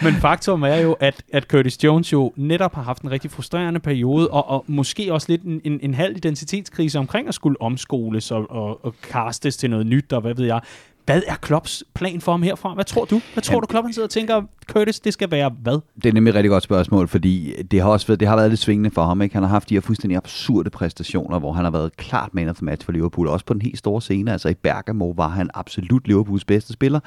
men 0.04 0.14
faktum 0.14 0.64
er 0.64 0.76
jo, 0.76 0.94
at, 1.00 1.24
at 1.34 1.44
Curtis 1.44 1.84
Jones 1.84 2.14
jo 2.14 2.34
netop 2.36 2.76
har 2.76 2.82
haft 2.82 3.02
en 3.02 3.12
rigtig 3.12 3.32
frustrerende 3.32 3.80
periode, 3.80 4.30
og, 4.30 4.50
og 4.50 4.66
måske 4.68 5.14
også 5.14 5.28
lidt 5.30 5.42
en, 5.42 5.62
en, 5.64 5.80
en 5.84 5.94
halv 5.94 6.18
identitetskrise 6.18 7.00
omkring 7.00 7.28
at 7.28 7.34
skulle 7.34 7.62
omskoles 7.62 8.32
og, 8.32 8.52
og, 8.52 8.86
og 8.86 8.96
castes 9.02 9.58
til 9.58 9.70
noget 9.70 9.86
nyt, 9.86 10.14
og 10.14 10.22
hvad 10.22 10.34
ved 10.34 10.46
jeg. 10.46 10.62
Hvad 11.08 11.22
er 11.28 11.36
Klopps 11.36 11.84
plan 11.94 12.22
for 12.22 12.32
ham 12.32 12.42
herfra? 12.42 12.74
Hvad 12.74 12.86
tror 12.86 13.06
du? 13.06 13.22
Hvad 13.34 13.44
tror 13.44 13.54
Jamen, 13.54 13.62
du, 13.62 13.68
Klopp 13.68 13.86
han 13.86 13.94
sidder 13.94 14.06
og 14.06 14.12
tænker, 14.12 14.42
Curtis, 14.72 15.00
det 15.00 15.14
skal 15.14 15.32
være 15.32 15.52
hvad? 15.62 15.80
Det 16.04 16.10
er 16.10 16.14
nemlig 16.14 16.30
et 16.30 16.36
rigtig 16.36 16.50
godt 16.50 16.64
spørgsmål, 16.64 17.08
fordi 17.08 17.54
det 17.72 17.82
har 17.82 17.90
også 17.90 18.08
været, 18.08 18.20
det 18.20 18.28
har 18.28 18.36
været 18.36 18.50
lidt 18.50 18.60
svingende 18.60 18.92
for 18.92 19.06
ham. 19.06 19.22
Ikke? 19.22 19.36
Han 19.36 19.44
har 19.44 19.50
haft 19.50 19.70
de 19.70 19.74
her 19.74 19.82
fuldstændig 19.82 20.18
absurde 20.18 20.70
præstationer, 20.70 21.40
hvor 21.40 21.54
han 21.54 21.64
har 21.64 21.72
været 21.72 21.98
klart 21.98 22.34
man 22.34 22.50
of 22.50 22.56
the 22.56 22.66
match 22.66 22.86
for 22.86 22.92
Liverpool, 22.92 23.28
også 23.28 23.46
på 23.46 23.54
den 23.54 23.62
helt 23.62 23.78
store 23.78 24.02
scene. 24.02 24.32
Altså 24.32 24.50
i 24.50 24.54
Bergamo 24.54 25.10
var 25.10 25.28
han 25.28 25.50
absolut 25.54 26.08
Liverpools 26.08 26.46
bedste 26.46 26.74
spiller. 26.74 27.00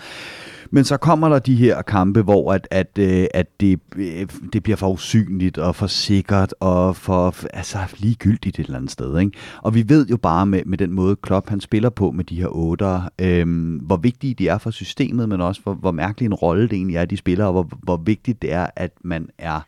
Men 0.72 0.84
så 0.84 0.96
kommer 0.96 1.28
der 1.28 1.38
de 1.38 1.54
her 1.54 1.82
kampe, 1.82 2.22
hvor 2.22 2.52
at, 2.52 2.68
at, 2.70 2.98
øh, 2.98 3.26
at 3.34 3.60
det, 3.60 3.80
øh, 3.96 4.26
det 4.52 4.62
bliver 4.62 4.76
for 4.76 4.88
usynligt 4.88 5.58
og 5.58 5.76
for 5.76 5.86
sikkert 5.86 6.54
og 6.60 6.96
for 6.96 7.34
altså, 7.52 7.78
ligegyldigt 7.98 8.58
et 8.58 8.64
eller 8.64 8.78
andet 8.78 8.90
sted. 8.90 9.18
Ikke? 9.18 9.32
Og 9.62 9.74
vi 9.74 9.88
ved 9.88 10.06
jo 10.06 10.16
bare 10.16 10.46
med, 10.46 10.62
med 10.66 10.78
den 10.78 10.92
måde, 10.92 11.16
Klopp 11.16 11.48
han 11.48 11.60
spiller 11.60 11.90
på 11.90 12.10
med 12.10 12.24
de 12.24 12.36
her 12.36 12.48
otter, 12.56 13.08
øhm, 13.18 13.76
hvor 13.76 13.96
vigtige 13.96 14.34
de 14.34 14.48
er 14.48 14.58
for 14.58 14.70
systemet, 14.70 15.28
men 15.28 15.40
også 15.40 15.60
hvor, 15.62 15.74
hvor 15.74 15.90
mærkelig 15.90 16.26
en 16.26 16.34
rolle 16.34 16.62
det 16.62 16.72
egentlig 16.72 16.96
er, 16.96 17.04
de 17.04 17.16
spiller, 17.16 17.44
og 17.44 17.52
hvor, 17.52 17.68
hvor 17.82 17.96
vigtigt 17.96 18.42
det 18.42 18.52
er, 18.52 18.66
at 18.76 18.92
man 19.04 19.28
er 19.38 19.60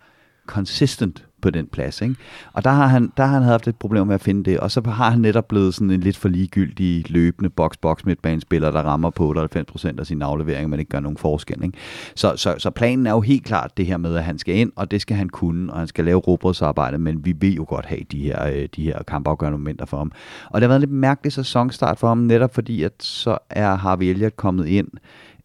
consistent 0.47 1.27
på 1.43 1.51
den 1.51 1.67
plads. 1.67 2.01
Ikke? 2.01 2.15
Og 2.53 2.65
der 2.65 2.71
har, 2.71 2.87
han, 2.87 3.13
der 3.17 3.25
har 3.25 3.35
han 3.35 3.43
haft 3.43 3.69
et 3.69 3.77
problem 3.77 4.07
med 4.07 4.15
at 4.15 4.21
finde 4.21 4.51
det, 4.51 4.61
og 4.61 4.71
så 4.71 4.81
har 4.87 5.11
han 5.11 5.21
netop 5.21 5.49
blevet 5.49 5.75
sådan 5.75 5.91
en 5.91 6.01
lidt 6.01 6.17
for 6.17 6.29
ligegyldig 6.29 7.11
løbende 7.11 7.51
box-box 7.51 7.97
midtbanespiller, 8.05 8.71
der 8.71 8.83
rammer 8.83 9.11
på 9.11 9.35
98% 9.57 9.99
af 9.99 10.07
sin 10.07 10.23
aflevering, 10.23 10.71
men 10.71 10.81
ikke 10.81 10.91
gør 10.91 11.01
nogen 11.01 11.17
forskel. 11.17 11.65
Ikke? 11.65 11.79
Så, 12.15 12.37
så, 12.37 12.55
så 12.59 12.71
planen 12.71 13.07
er 13.07 13.11
jo 13.11 13.21
helt 13.21 13.45
klart 13.45 13.77
det 13.77 13.87
her 13.87 13.97
med, 13.97 14.17
at 14.17 14.25
han 14.25 14.39
skal 14.39 14.55
ind, 14.55 14.73
og 14.77 14.91
det 14.91 15.01
skal 15.01 15.17
han 15.17 15.29
kunne, 15.29 15.73
og 15.73 15.79
han 15.79 15.89
skal 15.89 16.05
lave 16.05 16.19
robotsarbejde, 16.19 16.99
men 16.99 17.25
vi 17.25 17.33
vil 17.33 17.55
jo 17.55 17.65
godt 17.69 17.87
have 17.87 18.01
de 18.13 18.23
her, 18.23 18.47
øh, 18.47 18.69
de 18.77 18.83
her 18.83 19.03
kampafgørende 19.03 19.59
momenter 19.59 19.87
for 19.87 19.97
ham. 19.97 20.13
Og 20.51 20.61
det 20.61 20.63
har 20.63 20.69
været 20.69 20.83
en 20.83 20.89
lidt 20.89 21.01
mærkelig 21.01 21.33
sæsonstart 21.33 21.99
for 21.99 22.09
ham, 22.09 22.19
netop 22.19 22.55
fordi, 22.55 22.83
at 22.83 22.93
så 23.01 23.39
er 23.51 23.77
Harvey 23.77 24.07
Elliott 24.07 24.37
kommet 24.37 24.67
ind, 24.67 24.89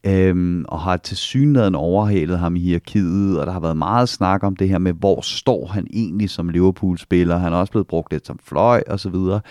øhm, 0.03 0.65
og 0.67 0.79
har 0.79 0.97
til 0.97 1.17
synligheden 1.17 1.75
overhalet 1.75 2.39
ham 2.39 2.55
i 2.55 2.59
hierarkiet, 2.59 3.39
og 3.39 3.45
der 3.45 3.53
har 3.53 3.59
været 3.59 3.77
meget 3.77 4.09
snak 4.09 4.43
om 4.43 4.55
det 4.55 4.69
her 4.69 4.77
med, 4.77 4.93
hvor 4.93 5.21
står 5.21 5.65
han 5.65 5.87
egentlig 5.93 6.29
som 6.29 6.49
Liverpool-spiller. 6.49 7.37
Han 7.37 7.53
er 7.53 7.57
også 7.57 7.71
blevet 7.71 7.87
brugt 7.87 8.11
lidt 8.11 8.27
som 8.27 8.39
fløj 8.43 8.83
og 8.87 8.99
så 8.99 9.09
videre. 9.09 9.41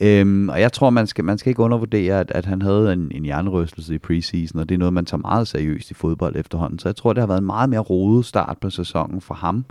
Øhm, 0.00 0.48
og 0.48 0.60
jeg 0.60 0.72
tror, 0.72 0.90
man 0.90 1.06
skal, 1.06 1.24
man 1.24 1.38
skal 1.38 1.50
ikke 1.50 1.62
undervurdere, 1.62 2.20
at, 2.20 2.30
at 2.30 2.44
han 2.44 2.62
havde 2.62 2.92
en, 2.92 3.12
en 3.14 3.24
hjernerystelse 3.24 3.94
i 3.94 3.98
preseason, 3.98 4.60
og 4.60 4.68
det 4.68 4.74
er 4.74 4.78
noget, 4.78 4.94
man 4.94 5.04
tager 5.04 5.20
meget 5.20 5.48
seriøst 5.48 5.90
i 5.90 5.94
fodbold 5.94 6.36
efterhånden. 6.36 6.78
Så 6.78 6.88
jeg 6.88 6.96
tror, 6.96 7.12
det 7.12 7.20
har 7.20 7.26
været 7.26 7.40
en 7.40 7.46
meget 7.46 7.70
mere 7.70 7.80
rodet 7.80 8.26
start 8.26 8.58
på 8.60 8.70
sæsonen 8.70 9.20
for 9.20 9.34
ham, 9.34 9.64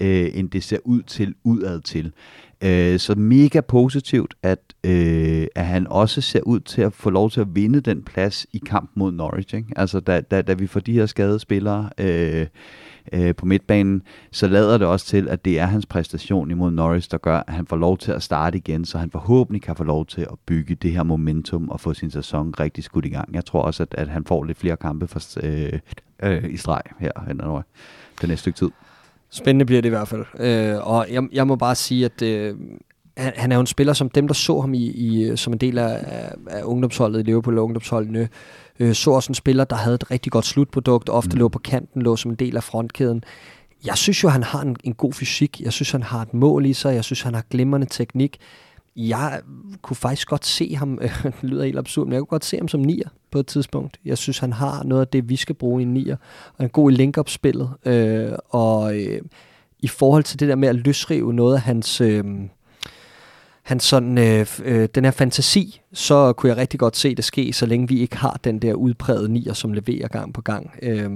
øh, 0.00 0.30
end 0.34 0.50
det 0.50 0.64
ser 0.64 0.78
ud 0.84 1.02
til 1.02 1.34
udad 1.44 1.80
til. 1.80 2.12
Øh, 2.64 2.98
så 2.98 3.14
mega 3.14 3.60
positivt, 3.60 4.34
at, 4.42 4.58
øh, 4.84 5.46
at 5.54 5.66
han 5.66 5.86
også 5.86 6.20
ser 6.20 6.40
ud 6.40 6.60
til 6.60 6.82
at 6.82 6.92
få 6.92 7.10
lov 7.10 7.30
til 7.30 7.40
at 7.40 7.54
vinde 7.54 7.80
den 7.80 8.02
plads 8.02 8.46
i 8.52 8.58
kamp 8.58 8.90
mod 8.94 9.12
Norwich. 9.12 9.54
Ikke? 9.54 9.68
Altså 9.76 10.00
da, 10.00 10.20
da, 10.20 10.42
da 10.42 10.52
vi 10.52 10.66
får 10.66 10.80
de 10.80 10.92
her 10.92 11.06
skadede 11.06 11.38
spillere 11.38 11.90
øh, 11.98 12.46
øh, 13.12 13.34
på 13.34 13.46
midtbanen, 13.46 14.02
så 14.32 14.48
lader 14.48 14.78
det 14.78 14.86
også 14.86 15.06
til, 15.06 15.28
at 15.28 15.44
det 15.44 15.58
er 15.58 15.66
hans 15.66 15.86
præstation 15.86 16.50
imod 16.50 16.70
Norwich, 16.70 17.10
der 17.10 17.18
gør, 17.18 17.42
at 17.46 17.54
han 17.54 17.66
får 17.66 17.76
lov 17.76 17.98
til 17.98 18.12
at 18.12 18.22
starte 18.22 18.58
igen, 18.58 18.84
så 18.84 18.98
han 18.98 19.10
forhåbentlig 19.10 19.62
kan 19.62 19.76
få 19.76 19.84
lov 19.84 20.06
til 20.06 20.20
at 20.20 20.38
bygge 20.46 20.74
det 20.74 20.92
her 20.92 21.02
momentum 21.02 21.68
og 21.68 21.80
få 21.80 21.94
sin 21.94 22.10
sæson 22.10 22.54
rigtig 22.60 22.84
skudt 22.84 23.04
i 23.04 23.08
gang. 23.08 23.34
Jeg 23.34 23.44
tror 23.44 23.62
også, 23.62 23.82
at, 23.82 23.94
at 23.94 24.08
han 24.08 24.24
får 24.24 24.44
lidt 24.44 24.58
flere 24.58 24.76
kampe 24.76 25.08
for, 25.08 25.20
øh, 25.42 25.78
øh, 26.22 26.50
i 26.50 26.56
streg 26.56 26.82
her 26.98 27.12
den 27.28 27.40
det 28.20 28.28
næste 28.28 28.40
stykke 28.40 28.58
tid. 28.58 28.70
Spændende 29.30 29.64
bliver 29.64 29.82
det 29.82 29.88
i 29.88 29.90
hvert 29.90 30.08
fald. 30.08 30.24
Øh, 30.38 30.86
og 30.86 31.06
jeg, 31.10 31.22
jeg 31.32 31.46
må 31.46 31.56
bare 31.56 31.74
sige, 31.74 32.04
at 32.04 32.22
øh, 32.22 32.56
han, 33.16 33.32
han 33.36 33.52
er 33.52 33.56
jo 33.56 33.60
en 33.60 33.66
spiller, 33.66 33.92
som 33.92 34.10
dem, 34.10 34.26
der 34.26 34.34
så 34.34 34.60
ham 34.60 34.74
i, 34.74 34.86
i 34.86 35.36
som 35.36 35.52
en 35.52 35.58
del 35.58 35.78
af, 35.78 35.98
af, 36.06 36.34
af 36.50 36.62
ungdomsholdet 36.62 37.20
i 37.20 37.22
Liverpool 37.22 37.58
og 37.58 37.64
ungdomsholdene, 37.64 38.28
øh, 38.78 38.94
så 38.94 39.10
også 39.10 39.30
en 39.30 39.34
spiller, 39.34 39.64
der 39.64 39.76
havde 39.76 39.94
et 39.94 40.10
rigtig 40.10 40.32
godt 40.32 40.44
slutprodukt, 40.44 41.08
ofte 41.08 41.34
mm. 41.34 41.38
lå 41.38 41.48
på 41.48 41.58
kanten, 41.58 42.02
lå 42.02 42.16
som 42.16 42.30
en 42.30 42.36
del 42.36 42.56
af 42.56 42.62
frontkæden. 42.62 43.24
Jeg 43.84 43.98
synes 43.98 44.22
jo, 44.24 44.28
han 44.28 44.42
har 44.42 44.60
en, 44.62 44.76
en 44.84 44.94
god 44.94 45.12
fysik. 45.12 45.60
Jeg 45.60 45.72
synes, 45.72 45.90
han 45.90 46.02
har 46.02 46.22
et 46.22 46.34
mål 46.34 46.66
i 46.66 46.72
sig. 46.72 46.94
Jeg 46.94 47.04
synes, 47.04 47.22
han 47.22 47.34
har 47.34 47.44
glimrende 47.50 47.86
teknik 47.90 48.38
jeg 48.96 49.40
kunne 49.82 49.96
faktisk 49.96 50.28
godt 50.28 50.46
se 50.46 50.74
ham, 50.74 50.98
det 51.22 51.34
lyder 51.42 51.64
helt 51.64 51.78
absurd, 51.78 52.06
men 52.06 52.12
jeg 52.12 52.20
kunne 52.20 52.26
godt 52.26 52.44
se 52.44 52.56
ham 52.56 52.68
som 52.68 52.80
nier 52.80 53.08
på 53.30 53.38
et 53.38 53.46
tidspunkt. 53.46 53.98
Jeg 54.04 54.18
synes, 54.18 54.38
han 54.38 54.52
har 54.52 54.82
noget 54.82 55.00
af 55.00 55.08
det, 55.08 55.28
vi 55.28 55.36
skal 55.36 55.54
bruge 55.54 55.82
i 55.82 55.84
nier, 55.84 56.16
og 56.46 56.54
han 56.56 56.64
er 56.64 56.68
god 56.68 56.92
i 56.92 56.94
link-up-spillet, 56.94 57.70
øh, 57.84 58.32
og 58.48 58.96
øh, 58.96 59.22
i 59.78 59.88
forhold 59.88 60.24
til 60.24 60.40
det 60.40 60.48
der 60.48 60.54
med 60.54 60.68
at 60.68 60.76
løsrive 60.76 61.34
noget 61.34 61.54
af 61.54 61.60
hans... 61.60 62.00
Øh, 62.00 62.24
hans 63.62 63.84
sådan, 63.84 64.18
øh, 64.18 64.46
øh, 64.64 64.88
den 64.94 65.04
her 65.04 65.10
fantasi, 65.10 65.80
så 65.92 66.32
kunne 66.32 66.50
jeg 66.50 66.56
rigtig 66.56 66.80
godt 66.80 66.96
se 66.96 67.14
det 67.14 67.24
ske, 67.24 67.52
så 67.52 67.66
længe 67.66 67.88
vi 67.88 68.00
ikke 68.00 68.16
har 68.16 68.40
den 68.44 68.58
der 68.58 68.74
udprægede 68.74 69.32
nier, 69.32 69.52
som 69.52 69.72
leverer 69.72 70.08
gang 70.08 70.34
på 70.34 70.40
gang. 70.40 70.70
Øh, 70.82 71.10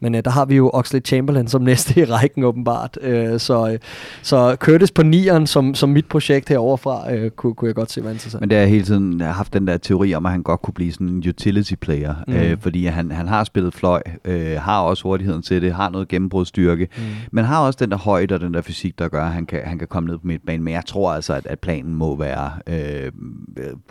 men 0.00 0.14
øh, 0.14 0.24
der 0.24 0.30
har 0.30 0.44
vi 0.44 0.56
jo 0.56 0.70
Oxley 0.74 1.00
Chamberlain 1.04 1.48
som 1.48 1.62
næste 1.72 2.00
i 2.00 2.04
rækken 2.04 2.44
åbenbart. 2.44 2.98
Øh, 3.00 3.40
så, 3.40 3.70
øh, 3.72 3.78
så 4.22 4.56
Curtis 4.60 4.90
på 4.90 5.02
nieren 5.02 5.46
som, 5.46 5.74
som 5.74 5.88
mit 5.88 6.06
projekt 6.06 6.48
heroverfra, 6.48 7.14
øh, 7.14 7.30
kunne, 7.30 7.54
kunne 7.54 7.66
jeg 7.68 7.74
godt 7.74 7.90
se 7.90 8.04
var 8.04 8.10
interessant. 8.10 8.40
Men 8.40 8.50
det 8.50 8.58
har 8.58 8.66
hele 8.66 8.84
tiden 8.84 9.20
haft 9.20 9.52
den 9.52 9.66
der 9.66 9.76
teori 9.76 10.14
om, 10.14 10.26
at 10.26 10.32
han 10.32 10.42
godt 10.42 10.62
kunne 10.62 10.74
blive 10.74 10.92
sådan 10.92 11.08
en 11.08 11.18
utility 11.28 11.74
player, 11.74 12.14
mm. 12.28 12.34
øh, 12.34 12.58
fordi 12.60 12.86
han, 12.86 13.10
han 13.10 13.28
har 13.28 13.44
spillet 13.44 13.74
fløj, 13.74 14.02
øh, 14.24 14.60
har 14.60 14.80
også 14.80 15.02
hurtigheden 15.02 15.42
til 15.42 15.62
det, 15.62 15.72
har 15.72 15.90
noget 15.90 16.08
gennembrudstyrke, 16.08 16.88
mm. 16.96 17.02
men 17.32 17.44
har 17.44 17.66
også 17.66 17.78
den 17.82 17.90
der 17.90 17.98
højde 17.98 18.34
og 18.34 18.40
den 18.40 18.54
der 18.54 18.62
fysik, 18.62 18.98
der 18.98 19.08
gør, 19.08 19.24
at 19.24 19.32
han 19.32 19.46
kan, 19.46 19.60
han 19.64 19.78
kan 19.78 19.88
komme 19.88 20.08
ned 20.08 20.18
på 20.18 20.26
midtbanen. 20.26 20.64
Men 20.64 20.74
jeg 20.74 20.82
tror 20.86 21.12
altså, 21.12 21.34
at, 21.34 21.46
at 21.46 21.58
planen 21.58 21.94
må 21.94 22.16
være 22.16 22.50
øh, 22.66 23.12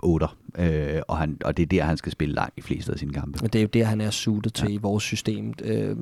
8 0.04 0.23
øh, 0.58 1.02
og, 1.08 1.18
han, 1.18 1.38
og 1.46 1.58
det 1.58 1.64
er 1.64 1.68
der, 1.68 1.84
han 1.84 1.98
skal 1.98 2.12
spille 2.12 2.36
langt 2.36 2.58
i 2.58 2.62
fleste 2.62 2.92
af 2.92 3.00
sine 3.00 3.14
kampe. 3.14 3.40
Og 3.44 3.54
det 3.54 3.60
er 3.60 3.64
jo 3.64 3.70
der, 3.74 3.84
han 3.84 4.02
er 4.02 4.10
suited 4.10 4.52
til 4.52 4.68
ja. 4.68 4.74
i 4.74 4.78
vores 4.78 5.04
system. 5.04 5.54
Øh, 5.62 5.96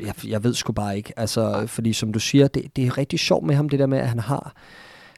jeg, 0.00 0.14
jeg 0.26 0.44
ved 0.44 0.54
sgu 0.54 0.72
bare 0.72 0.96
ikke, 0.96 1.12
altså, 1.16 1.66
fordi 1.66 1.92
som 1.92 2.12
du 2.12 2.18
siger, 2.18 2.48
det, 2.48 2.76
det 2.76 2.86
er 2.86 2.98
rigtig 2.98 3.18
sjovt 3.18 3.46
med 3.46 3.54
ham, 3.54 3.68
det 3.68 3.78
der 3.78 3.86
med, 3.86 3.98
at 3.98 4.08
han 4.08 4.18
har 4.18 4.54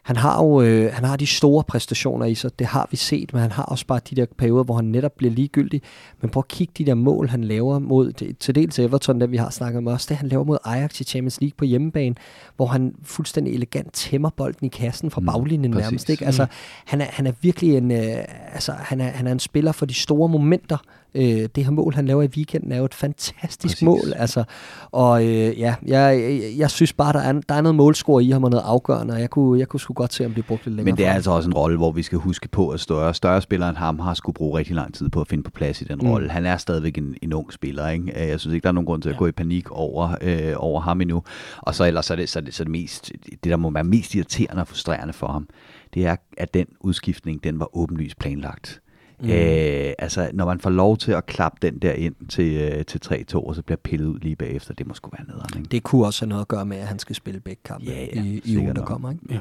han 0.08 0.16
har 0.16 0.44
jo 0.44 0.60
øh, 0.60 0.92
han 0.92 1.04
har 1.04 1.16
de 1.16 1.26
store 1.26 1.64
præstationer 1.64 2.26
i 2.26 2.34
sig, 2.34 2.58
det 2.58 2.66
har 2.66 2.88
vi 2.90 2.96
set, 2.96 3.32
men 3.32 3.42
han 3.42 3.52
har 3.52 3.62
også 3.62 3.86
bare 3.86 4.00
de 4.10 4.14
der 4.14 4.26
perioder, 4.38 4.64
hvor 4.64 4.74
han 4.74 4.84
netop 4.84 5.12
bliver 5.16 5.32
ligegyldig. 5.32 5.82
Men 6.20 6.30
prøv 6.30 6.40
at 6.40 6.48
kigge 6.48 6.72
de 6.78 6.86
der 6.86 6.94
mål, 6.94 7.28
han 7.28 7.44
laver 7.44 7.78
mod, 7.78 8.12
til 8.34 8.54
dels 8.54 8.78
Everton, 8.78 9.20
der 9.20 9.26
vi 9.26 9.36
har 9.36 9.50
snakket 9.50 9.78
om 9.78 9.86
også, 9.86 10.06
det 10.08 10.16
han 10.16 10.28
laver 10.28 10.44
mod 10.44 10.58
Ajax 10.64 11.00
i 11.00 11.04
Champions 11.04 11.40
League 11.40 11.54
på 11.56 11.64
hjemmebane, 11.64 12.14
hvor 12.56 12.66
han 12.66 12.94
fuldstændig 13.02 13.54
elegant 13.54 13.92
tæmmer 13.92 14.30
bolden 14.30 14.66
i 14.66 14.68
kassen 14.68 15.10
fra 15.10 15.20
mm, 15.20 15.26
baglinjen 15.26 15.72
præcis. 15.72 15.84
nærmest. 15.84 16.10
Ikke? 16.10 16.26
Altså, 16.26 16.46
han, 16.84 17.00
er, 17.00 17.06
han 17.10 17.26
er 17.26 17.32
virkelig 17.40 17.76
en, 17.76 17.90
øh, 17.90 18.24
altså, 18.52 18.72
han 18.72 19.00
er, 19.00 19.08
han 19.08 19.26
er 19.26 19.32
en 19.32 19.38
spiller 19.38 19.72
for 19.72 19.86
de 19.86 19.94
store 19.94 20.28
momenter, 20.28 20.78
Øh, 21.14 21.48
det 21.54 21.64
her 21.64 21.70
mål, 21.70 21.94
han 21.94 22.06
laver 22.06 22.22
i 22.22 22.28
weekenden, 22.36 22.72
er 22.72 22.76
jo 22.76 22.84
et 22.84 22.94
fantastisk 22.94 23.74
Præcis. 23.74 23.82
mål. 23.82 24.12
Altså, 24.16 24.44
og 24.90 25.24
øh, 25.24 25.28
ja, 25.28 25.50
jeg, 25.58 25.74
jeg, 25.86 26.52
jeg 26.58 26.70
synes 26.70 26.92
bare, 26.92 27.12
der 27.12 27.18
er, 27.18 27.32
der 27.32 27.54
er 27.54 27.60
noget 27.60 27.74
målscore 27.74 28.24
i 28.24 28.30
ham 28.30 28.44
og 28.44 28.50
noget 28.50 28.64
afgørende, 28.66 29.14
og 29.14 29.20
jeg 29.20 29.30
kunne, 29.30 29.58
jeg 29.58 29.68
kunne 29.68 29.80
sgu 29.80 29.92
godt 29.94 30.14
se, 30.14 30.26
om 30.26 30.34
det 30.34 30.46
brugt 30.46 30.64
lidt 30.64 30.76
længere. 30.76 30.92
Men 30.92 30.96
det 30.96 31.06
er 31.06 31.12
altså 31.12 31.30
også 31.30 31.48
en 31.48 31.54
rolle, 31.54 31.76
hvor 31.76 31.92
vi 31.92 32.02
skal 32.02 32.18
huske 32.18 32.48
på, 32.48 32.68
at 32.68 32.80
større, 32.80 33.14
større 33.14 33.42
spillere 33.42 33.68
end 33.68 33.76
ham 33.76 33.98
har 33.98 34.14
skulle 34.14 34.34
bruge 34.34 34.58
rigtig 34.58 34.74
lang 34.74 34.94
tid 34.94 35.08
på 35.08 35.20
at 35.20 35.28
finde 35.28 35.44
på 35.44 35.50
plads 35.50 35.82
i 35.82 35.84
den 35.84 35.98
mm. 36.02 36.10
rolle. 36.10 36.30
Han 36.30 36.46
er 36.46 36.56
stadigvæk 36.56 36.98
en, 36.98 37.16
en 37.22 37.32
ung 37.32 37.52
spiller. 37.52 37.88
Ikke? 37.88 38.22
Øh, 38.22 38.28
jeg 38.28 38.40
synes 38.40 38.54
ikke, 38.54 38.62
der 38.62 38.68
er 38.68 38.72
nogen 38.72 38.86
grund 38.86 39.02
til 39.02 39.08
at 39.08 39.14
ja. 39.14 39.18
gå 39.18 39.26
i 39.26 39.32
panik 39.32 39.70
over, 39.70 40.14
øh, 40.20 40.54
over 40.56 40.80
ham 40.80 41.00
endnu. 41.00 41.22
Og 41.58 41.74
så 41.74 41.84
ellers 41.84 42.06
så 42.06 42.14
er 42.14 42.16
det, 42.16 42.28
så 42.28 42.38
er 42.38 42.42
det, 42.42 42.54
så 42.54 42.62
er 42.62 42.64
det, 42.64 42.72
mest, 42.72 43.12
det, 43.30 43.44
der 43.44 43.56
må 43.56 43.70
være 43.70 43.84
mest 43.84 44.14
irriterende 44.14 44.60
og 44.60 44.68
frustrerende 44.68 45.12
for 45.12 45.26
ham, 45.26 45.48
det 45.94 46.06
er, 46.06 46.16
at 46.36 46.54
den 46.54 46.66
udskiftning, 46.80 47.44
den 47.44 47.58
var 47.58 47.76
åbenlyst 47.76 48.18
planlagt 48.18 48.80
Mm. 49.20 49.30
Øh, 49.30 49.92
altså, 49.98 50.30
når 50.34 50.44
man 50.46 50.60
får 50.60 50.70
lov 50.70 50.96
til 50.96 51.12
at 51.12 51.26
klappe 51.26 51.58
den 51.62 51.78
der 51.78 51.92
ind 51.92 52.14
til, 52.28 52.52
øh, 52.54 52.84
til 52.84 53.00
3-2, 53.34 53.34
og 53.38 53.54
så 53.54 53.62
bliver 53.62 53.76
pillet 53.84 54.06
ud 54.06 54.18
lige 54.20 54.36
bagefter, 54.36 54.74
det 54.74 54.86
må 54.86 54.94
sgu 54.94 55.10
være 55.18 55.26
nederen, 55.26 55.58
ikke? 55.58 55.68
Det 55.68 55.82
kunne 55.82 56.06
også 56.06 56.24
have 56.24 56.28
noget 56.28 56.40
at 56.42 56.48
gøre 56.48 56.66
med, 56.66 56.76
at 56.76 56.86
han 56.86 56.98
skal 56.98 57.16
spille 57.16 57.40
begge 57.40 57.60
kampe 57.64 57.86
Ja, 57.90 58.04
ja, 58.14 58.22
i, 58.22 58.40
i 58.44 58.56
ugen, 58.56 58.68
der 58.68 58.74
nok. 58.74 58.86
kommer. 58.86 59.10
Ikke? 59.10 59.34
Jo. 59.34 59.40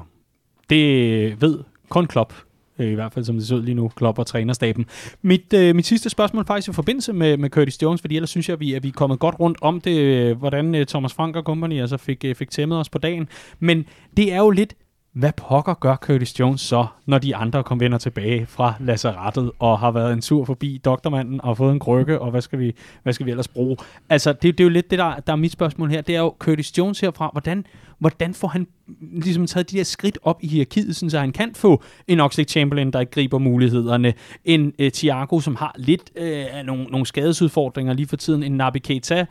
Det 0.69 1.41
ved 1.41 1.59
kun 1.89 2.05
Klopp, 2.07 2.34
øh, 2.80 2.91
i 2.91 2.93
hvert 2.93 3.13
fald 3.13 3.25
som 3.25 3.36
det 3.36 3.47
ser 3.47 3.55
ud 3.55 3.61
lige 3.61 3.75
nu, 3.75 3.88
Klopp 3.88 4.19
og 4.19 4.28
trænerstaben. 4.28 4.86
Mit, 5.21 5.53
øh, 5.53 5.75
mit 5.75 5.86
sidste 5.86 6.09
spørgsmål 6.09 6.41
er 6.41 6.45
faktisk 6.45 6.69
i 6.69 6.73
forbindelse 6.73 7.13
med, 7.13 7.38
med 7.38 7.49
Curtis 7.49 7.82
Jones, 7.84 8.01
fordi 8.01 8.15
ellers 8.15 8.30
synes 8.30 8.49
jeg, 8.49 8.53
at 8.53 8.59
vi, 8.59 8.73
at 8.73 8.84
vi 8.84 8.88
er 8.88 8.91
kommet 8.91 9.19
godt 9.19 9.36
rundt 9.39 9.57
om 9.61 9.82
det, 9.82 9.99
øh, 9.99 10.38
hvordan 10.38 10.75
øh, 10.75 10.86
Thomas 10.86 11.13
Frank 11.13 11.36
og 11.36 11.43
company 11.43 11.82
altså 11.82 11.97
fik, 11.97 12.25
øh, 12.25 12.36
fik 12.36 12.51
tæmmet 12.51 12.78
os 12.80 12.89
på 12.89 12.97
dagen. 12.97 13.28
Men 13.59 13.86
det 14.17 14.34
er 14.34 14.38
jo 14.38 14.49
lidt, 14.49 14.73
hvad 15.18 15.32
pokker 15.38 15.74
gør 15.74 15.95
Curtis 15.95 16.39
Jones 16.39 16.61
så, 16.61 16.86
når 17.05 17.18
de 17.18 17.36
andre 17.36 17.63
kom 17.63 17.80
vender 17.80 17.97
tilbage 17.97 18.45
fra 18.45 18.74
lazarettet 18.80 19.51
og 19.59 19.80
har 19.80 19.91
været 19.91 20.13
en 20.13 20.22
tur 20.22 20.45
forbi 20.45 20.82
doktormanden 20.86 21.41
og 21.41 21.57
fået 21.57 21.72
en 21.72 21.80
krykke, 21.80 22.20
og 22.20 22.32
hvad 22.32 22.41
skal 22.41 22.59
vi, 22.59 22.76
hvad 23.03 23.13
skal 23.13 23.26
vi 23.26 23.32
ellers 23.32 23.47
bruge? 23.47 23.78
Altså, 24.09 24.34
det, 24.34 24.43
det 24.43 24.59
er 24.59 24.63
jo 24.63 24.70
lidt 24.70 24.91
det, 24.91 24.99
der, 24.99 25.20
der 25.20 25.34
er 25.34 25.38
mit 25.38 25.51
spørgsmål 25.51 25.89
her. 25.89 26.01
Det 26.01 26.15
er 26.15 26.20
jo 26.20 26.36
Curtis 26.39 26.78
Jones 26.78 26.99
herfra. 26.99 27.30
Hvordan, 27.32 27.65
hvordan 27.99 28.34
får 28.34 28.47
han 28.47 28.68
ligesom 29.11 29.47
taget 29.47 29.72
de 29.72 29.78
der 29.78 29.84
skridt 29.84 30.20
op 30.24 30.38
i 30.41 30.47
hierarkiet, 30.47 30.95
sådan 30.95 31.09
så 31.09 31.20
han 31.20 31.32
kan 31.32 31.55
få 31.55 31.84
en 32.07 32.20
Oxlade 32.20 32.49
Chamberlain, 32.49 32.93
der 32.93 32.99
ikke 32.99 33.11
griber 33.11 33.38
mulighederne, 33.38 34.13
en 34.45 34.74
uh, 34.82 34.88
Thiago, 34.89 35.39
som 35.39 35.55
har 35.55 35.76
lidt 35.78 36.11
uh, 36.22 36.65
nogle, 36.65 36.84
nogle 36.84 37.05
skadesudfordringer 37.05 37.93
lige 37.93 38.07
for 38.07 38.15
tiden, 38.15 38.43
en 38.43 38.51
Naby 38.51 38.78
Keita, 38.78 39.26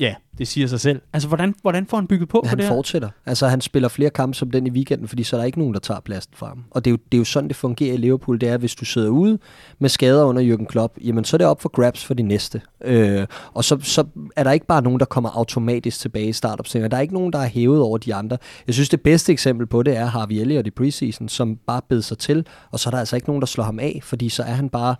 Ja, 0.00 0.14
det 0.38 0.48
siger 0.48 0.66
sig 0.66 0.80
selv. 0.80 1.00
Altså, 1.12 1.28
hvordan, 1.28 1.54
hvordan 1.62 1.86
får 1.86 1.96
han 1.96 2.06
bygget 2.06 2.28
på, 2.28 2.40
på 2.44 2.48
Han 2.48 2.58
det 2.58 2.64
her? 2.64 2.72
fortsætter. 2.72 3.08
Altså, 3.26 3.46
han 3.48 3.60
spiller 3.60 3.88
flere 3.88 4.10
kampe 4.10 4.36
som 4.36 4.50
den 4.50 4.66
i 4.66 4.70
weekenden, 4.70 5.08
fordi 5.08 5.22
så 5.22 5.36
er 5.36 5.40
der 5.40 5.44
ikke 5.44 5.58
nogen, 5.58 5.74
der 5.74 5.80
tager 5.80 6.00
pladsen 6.00 6.32
fra 6.36 6.46
ham. 6.46 6.64
Og 6.70 6.84
det 6.84 6.90
er, 6.90 6.92
jo, 6.92 6.98
det 7.12 7.16
er 7.16 7.18
jo 7.18 7.24
sådan, 7.24 7.48
det 7.48 7.56
fungerer 7.56 7.94
i 7.94 7.96
Liverpool. 7.96 8.40
Det 8.40 8.48
er, 8.48 8.56
hvis 8.56 8.74
du 8.74 8.84
sidder 8.84 9.08
ude 9.08 9.38
med 9.78 9.88
skader 9.88 10.24
under 10.24 10.56
Jürgen 10.56 10.66
Klopp, 10.66 10.98
jamen 11.04 11.24
så 11.24 11.36
er 11.36 11.38
det 11.38 11.46
op 11.46 11.62
for 11.62 11.68
grabs 11.68 12.04
for 12.04 12.14
de 12.14 12.22
næste. 12.22 12.60
Øh, 12.84 13.26
og 13.52 13.64
så, 13.64 13.78
så 13.82 14.04
er 14.36 14.44
der 14.44 14.52
ikke 14.52 14.66
bare 14.66 14.82
nogen, 14.82 15.00
der 15.00 15.06
kommer 15.06 15.30
automatisk 15.30 16.00
tilbage 16.00 16.28
i 16.28 16.32
startopstillingen. 16.32 16.90
Der 16.90 16.96
er 16.96 17.00
ikke 17.00 17.14
nogen, 17.14 17.32
der 17.32 17.38
er 17.38 17.48
hævet 17.48 17.80
over 17.80 17.98
de 17.98 18.14
andre. 18.14 18.38
Jeg 18.66 18.74
synes, 18.74 18.88
det 18.88 19.00
bedste 19.00 19.32
eksempel 19.32 19.66
på 19.66 19.82
det 19.82 19.96
er 19.96 20.06
Harvey 20.06 20.34
Elliott 20.34 20.66
i 20.66 20.70
preseason, 20.70 21.28
som 21.28 21.56
bare 21.66 21.80
bed 21.88 22.02
sig 22.02 22.18
til, 22.18 22.46
og 22.70 22.80
så 22.80 22.88
er 22.88 22.90
der 22.90 22.98
altså 22.98 23.16
ikke 23.16 23.28
nogen, 23.28 23.40
der 23.42 23.46
slår 23.46 23.64
ham 23.64 23.78
af, 23.78 24.00
fordi 24.02 24.28
så 24.28 24.42
er 24.42 24.52
han 24.52 24.68
bare 24.68 24.94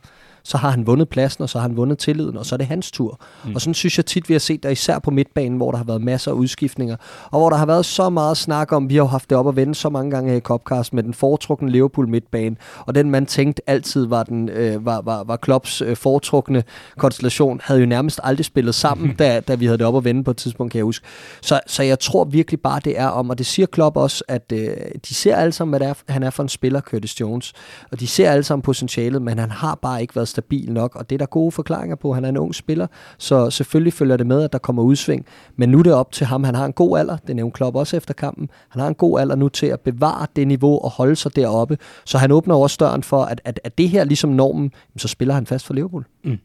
så 0.47 0.57
har 0.57 0.71
han 0.71 0.87
vundet 0.87 1.09
pladsen, 1.09 1.43
og 1.43 1.49
så 1.49 1.59
har 1.59 1.69
han 1.69 1.77
vundet 1.77 1.99
tilliden, 1.99 2.37
og 2.37 2.47
så 2.47 2.55
er 2.55 2.57
det 2.57 2.67
hans 2.67 2.91
tur. 2.91 3.21
Mm. 3.45 3.55
Og 3.55 3.61
sådan 3.61 3.75
synes 3.75 3.99
jeg 3.99 4.07
tit, 4.07 4.29
vi 4.29 4.35
har 4.35 4.39
set 4.39 4.63
der 4.63 4.69
især 4.69 4.99
på 4.99 5.11
midtbanen, 5.11 5.57
hvor 5.57 5.71
der 5.71 5.79
har 5.79 5.85
været 5.85 6.03
masser 6.03 6.31
af 6.31 6.35
udskiftninger, 6.35 6.97
og 7.31 7.39
hvor 7.39 7.51
der 7.51 7.57
har 7.57 7.67
været 7.67 7.87
så 7.87 8.11
meget 8.11 8.37
snak 8.37 8.73
om, 8.73 8.91
vi 8.91 8.97
har 8.97 9.05
haft 9.05 9.31
det 9.31 9.39
op 9.39 9.49
at 9.49 9.57
vende 9.57 9.75
så 9.75 9.89
mange 9.89 10.11
gange 10.11 10.31
her 10.31 10.37
i 10.37 10.41
Copcast 10.41 10.93
med 10.93 11.03
den 11.03 11.15
foretrukne 11.15 11.71
Liverpool 11.71 12.09
midtbane, 12.09 12.57
og 12.87 12.95
den 12.95 13.11
man 13.11 13.27
tænkte 13.27 13.63
altid 13.67 14.07
var, 14.07 14.23
den, 14.23 14.49
øh, 14.49 14.87
var, 14.87 15.01
var, 15.01 15.25
var 15.25 15.37
Klopps 15.37 15.83
øh, 15.83 15.97
foretrukne 15.97 16.65
konstellation, 16.99 17.61
havde 17.65 17.81
jo 17.81 17.87
nærmest 17.87 18.21
aldrig 18.23 18.45
spillet 18.45 18.75
sammen, 18.75 19.15
da, 19.19 19.41
da 19.41 19.55
vi 19.55 19.65
havde 19.67 19.79
det 19.79 19.87
op 19.87 19.97
at 19.97 20.05
vende 20.05 20.25
på 20.25 20.31
et 20.31 20.37
tidspunkt, 20.37 20.73
kan 20.73 20.79
jeg 20.79 20.85
huske. 20.85 21.07
Så, 21.43 21.61
så 21.67 21.83
jeg 21.83 21.99
tror 21.99 22.25
virkelig 22.25 22.61
bare, 22.61 22.81
det 22.85 22.99
er 22.99 23.09
om, 23.09 23.31
og 23.31 23.39
det 23.39 23.47
siger 23.47 23.67
Klopp 23.67 23.97
også, 23.97 24.25
at 24.29 24.53
øh, 24.53 24.69
de 25.09 25.15
ser 25.15 25.37
alle 25.37 25.53
sammen, 25.53 25.73
hvad 25.73 25.81
det 25.81 25.89
er, 25.89 26.13
han 26.13 26.23
er 26.23 26.31
for 26.31 26.43
en 26.43 26.49
spiller, 26.49 26.81
Curtis 26.81 27.21
Jones, 27.21 27.53
og 27.91 28.01
de 28.01 28.07
ser 28.07 28.31
alle 28.31 28.43
sammen 28.43 28.63
potentialet, 28.63 29.23
men 29.23 29.39
han 29.39 29.51
har 29.51 29.75
bare 29.75 30.03
ikke 30.03 30.17
været 30.17 30.29
stabil 30.37 30.73
nok, 30.73 30.97
og 30.97 31.11
det 31.11 31.17
er 31.17 31.19
der 31.19 31.27
gode 31.27 31.53
forklaringer 31.53 31.97
på. 31.97 32.15
Han 32.15 32.25
er 32.25 32.29
en 32.29 32.37
ung 32.37 32.55
spiller, 32.55 32.87
så 33.19 33.51
selvfølgelig 33.51 33.93
følger 33.93 34.17
det 34.17 34.27
med, 34.27 34.43
at 34.43 34.53
der 34.53 34.59
kommer 34.59 34.83
udsving. 34.83 35.27
Men 35.57 35.69
nu 35.69 35.79
er 35.79 35.83
det 35.83 35.95
op 35.95 36.13
til 36.13 36.27
ham. 36.27 36.45
Han 36.45 36.55
har 36.55 36.67
en 36.67 36.73
god 36.73 36.99
alder, 36.99 37.17
det 37.27 37.37
nævnte 37.37 37.57
Klopp 37.57 37.77
også 37.77 37.97
efter 37.97 38.15
kampen. 38.15 38.51
Han 38.69 38.81
har 38.81 38.89
en 38.89 38.95
god 38.95 39.21
alder 39.21 39.37
nu 39.37 39.49
til 39.49 39.67
at 39.67 39.81
bevare 39.81 40.27
det 40.37 40.47
niveau 40.49 40.79
og 40.85 40.91
holde 40.91 41.17
sig 41.17 41.37
deroppe. 41.37 41.79
Så 42.05 42.19
han 42.19 42.33
åbner 42.33 42.55
også 42.55 42.77
døren 42.81 43.03
for, 43.03 43.23
at, 43.23 43.41
at, 43.45 43.61
at 43.65 43.79
det 43.79 43.89
her 43.89 44.05
ligesom 44.05 44.31
normen, 44.31 44.73
så 44.97 45.09
spiller 45.09 45.35
han 45.35 45.47
fast 45.47 45.67
for 45.67 45.75
Liverpool. 45.75 46.05
Mm. 46.25 46.39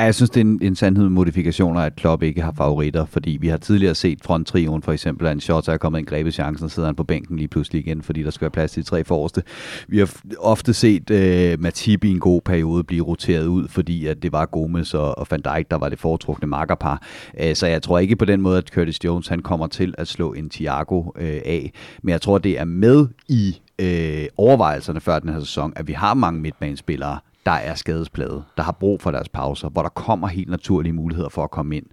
Ja, 0.00 0.04
jeg 0.04 0.14
synes, 0.14 0.30
det 0.30 0.40
er 0.40 0.44
en, 0.44 0.58
en 0.62 0.76
sandhed 0.76 1.04
med 1.04 1.10
modifikationer, 1.10 1.80
at 1.80 1.96
Klopp 1.96 2.22
ikke 2.22 2.42
har 2.42 2.52
favoritter, 2.52 3.04
fordi 3.04 3.38
vi 3.40 3.48
har 3.48 3.56
tidligere 3.56 3.94
set 3.94 4.18
fronttrioen 4.22 4.82
for 4.82 4.92
eksempel, 4.92 5.26
at 5.26 5.32
en 5.32 5.40
shot 5.40 5.68
er 5.68 5.76
kommet 5.76 5.98
en 5.98 6.04
grebet 6.04 6.34
chancen, 6.34 6.64
og 6.64 6.70
sidder 6.70 6.88
han 6.88 6.94
på 6.94 7.04
bænken 7.04 7.36
lige 7.36 7.48
pludselig 7.48 7.86
igen, 7.86 8.02
fordi 8.02 8.22
der 8.22 8.30
skal 8.30 8.42
være 8.42 8.50
plads 8.50 8.72
til 8.72 8.82
de 8.82 8.88
tre 8.88 9.04
forreste. 9.04 9.42
Vi 9.88 9.98
har 9.98 10.10
ofte 10.38 10.74
set 10.74 11.10
øh, 11.10 11.60
Matip 11.60 12.04
i 12.04 12.10
en 12.10 12.20
god 12.20 12.40
periode 12.40 12.84
blive 12.84 13.04
roteret 13.04 13.46
ud, 13.46 13.68
fordi 13.68 14.06
at 14.06 14.22
det 14.22 14.32
var 14.32 14.46
Gomes 14.46 14.94
og, 14.94 15.18
og 15.18 15.26
Van 15.30 15.40
Dijk, 15.40 15.70
der 15.70 15.78
var 15.78 15.88
det 15.88 15.98
foretrukne 15.98 16.48
makkerpar. 16.48 17.02
Uh, 17.34 17.54
så 17.54 17.66
jeg 17.66 17.82
tror 17.82 17.98
ikke 17.98 18.16
på 18.16 18.24
den 18.24 18.40
måde, 18.40 18.58
at 18.58 18.68
Curtis 18.68 19.04
Jones 19.04 19.28
han 19.28 19.42
kommer 19.42 19.66
til 19.66 19.94
at 19.98 20.08
slå 20.08 20.32
en 20.32 20.50
Thiago 20.50 21.02
øh, 21.16 21.40
af, 21.44 21.72
men 22.02 22.12
jeg 22.12 22.20
tror, 22.20 22.38
det 22.38 22.58
er 22.60 22.64
med 22.64 23.06
i 23.28 23.60
øh, 23.78 24.26
overvejelserne 24.36 25.00
før 25.00 25.18
den 25.18 25.32
her 25.32 25.40
sæson, 25.40 25.72
at 25.76 25.88
vi 25.88 25.92
har 25.92 26.14
mange 26.14 26.40
midtbanespillere, 26.40 27.18
der 27.46 27.52
er 27.52 27.74
skadespladet, 27.74 28.44
der 28.56 28.62
har 28.62 28.72
brug 28.72 29.00
for 29.00 29.10
deres 29.10 29.28
pauser, 29.28 29.68
hvor 29.68 29.82
der 29.82 29.88
kommer 29.88 30.28
helt 30.28 30.48
naturlige 30.48 30.92
muligheder 30.92 31.28
for 31.28 31.44
at 31.44 31.50
komme 31.50 31.76
ind. 31.76 31.86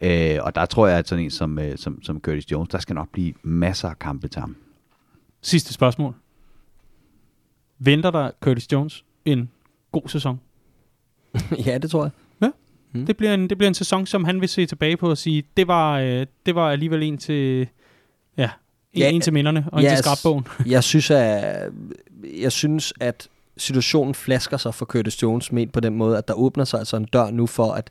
Øh, 0.00 0.38
og 0.42 0.54
der 0.54 0.66
tror 0.66 0.86
jeg, 0.86 0.98
at 0.98 1.08
sådan 1.08 1.24
en 1.24 1.30
som, 1.30 1.58
øh, 1.58 1.78
som, 1.78 2.02
som 2.02 2.20
Curtis 2.20 2.50
Jones, 2.50 2.68
der 2.68 2.78
skal 2.78 2.94
nok 2.94 3.08
blive 3.12 3.34
masser 3.42 3.88
af 3.88 3.98
kampe 3.98 4.28
til 4.28 4.40
ham. 4.40 4.56
Sidste 5.42 5.72
spørgsmål. 5.72 6.14
Venter 7.78 8.10
der 8.10 8.30
Curtis 8.40 8.72
Jones 8.72 9.04
en 9.24 9.50
god 9.92 10.08
sæson? 10.08 10.40
ja, 11.66 11.78
det 11.78 11.90
tror 11.90 12.02
jeg. 12.02 12.10
Mm. 12.92 13.06
Det, 13.06 13.16
bliver 13.16 13.34
en, 13.34 13.48
det 13.50 13.58
bliver 13.58 13.68
en 13.68 13.74
sæson, 13.74 14.06
som 14.06 14.24
han 14.24 14.40
vil 14.40 14.48
se 14.48 14.66
tilbage 14.66 14.96
på 14.96 15.10
og 15.10 15.18
sige, 15.18 15.42
det 15.56 15.68
var, 15.68 15.98
øh, 15.98 16.26
det 16.46 16.54
var 16.54 16.70
alligevel 16.70 17.02
en 17.02 17.18
til, 17.18 17.68
ja, 18.36 18.50
en, 18.92 19.00
Ja, 19.00 19.10
en 19.10 19.20
til 19.20 19.32
minderne 19.32 19.66
og 19.72 19.80
en 19.80 19.84
ja, 19.84 19.90
til 19.90 19.98
skrabbogen. 19.98 20.46
Jeg 20.66 20.84
synes, 20.92 21.10
at, 21.10 21.72
jeg 22.40 22.52
synes, 22.52 22.92
at 23.00 23.28
situationen 23.62 24.14
flasker 24.14 24.56
sig 24.56 24.74
for 24.74 24.86
Curtis 24.86 25.22
Jones 25.22 25.52
med 25.52 25.66
på 25.66 25.80
den 25.80 25.94
måde, 25.94 26.18
at 26.18 26.28
der 26.28 26.34
åbner 26.34 26.64
sig 26.64 26.78
altså 26.78 26.96
en 26.96 27.04
dør 27.04 27.30
nu 27.30 27.46
for, 27.46 27.72
at 27.72 27.90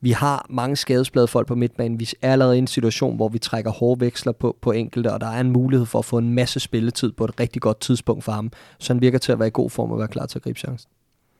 vi 0.00 0.10
har 0.10 0.46
mange 0.50 0.76
skadesblade 0.76 1.28
folk 1.28 1.46
på 1.46 1.54
midtbanen. 1.54 2.00
Vi 2.00 2.08
er 2.22 2.32
allerede 2.32 2.56
i 2.56 2.58
en 2.58 2.66
situation, 2.66 3.16
hvor 3.16 3.28
vi 3.28 3.38
trækker 3.38 3.70
hårde 3.70 4.00
veksler 4.00 4.32
på, 4.32 4.56
på 4.60 4.72
enkelte, 4.72 5.12
og 5.12 5.20
der 5.20 5.26
er 5.26 5.40
en 5.40 5.50
mulighed 5.50 5.86
for 5.86 5.98
at 5.98 6.04
få 6.04 6.18
en 6.18 6.34
masse 6.34 6.60
spilletid 6.60 7.12
på 7.12 7.24
et 7.24 7.40
rigtig 7.40 7.62
godt 7.62 7.80
tidspunkt 7.80 8.24
for 8.24 8.32
ham. 8.32 8.52
Så 8.78 8.92
han 8.92 9.00
virker 9.00 9.18
til 9.18 9.32
at 9.32 9.38
være 9.38 9.48
i 9.48 9.50
god 9.54 9.70
form 9.70 9.92
og 9.92 9.98
være 9.98 10.08
klar 10.08 10.26
til 10.26 10.38
at 10.38 10.42
gribe 10.42 10.58
chancen. 10.58 10.90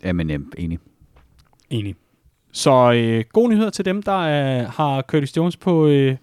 Jamen, 0.04 0.30
jeg 0.30 0.36
er 0.36 0.40
enig. 0.58 0.78
Enig. 1.70 1.94
Så 2.52 2.92
øh, 2.92 3.24
gode 3.32 3.48
nyheder 3.48 3.70
til 3.70 3.84
dem, 3.84 4.02
der 4.02 4.18
øh, 4.18 4.70
har 4.70 5.02
Curtis 5.02 5.36
Jones 5.36 5.56
på, 5.56 5.86
øh, 5.86 6.16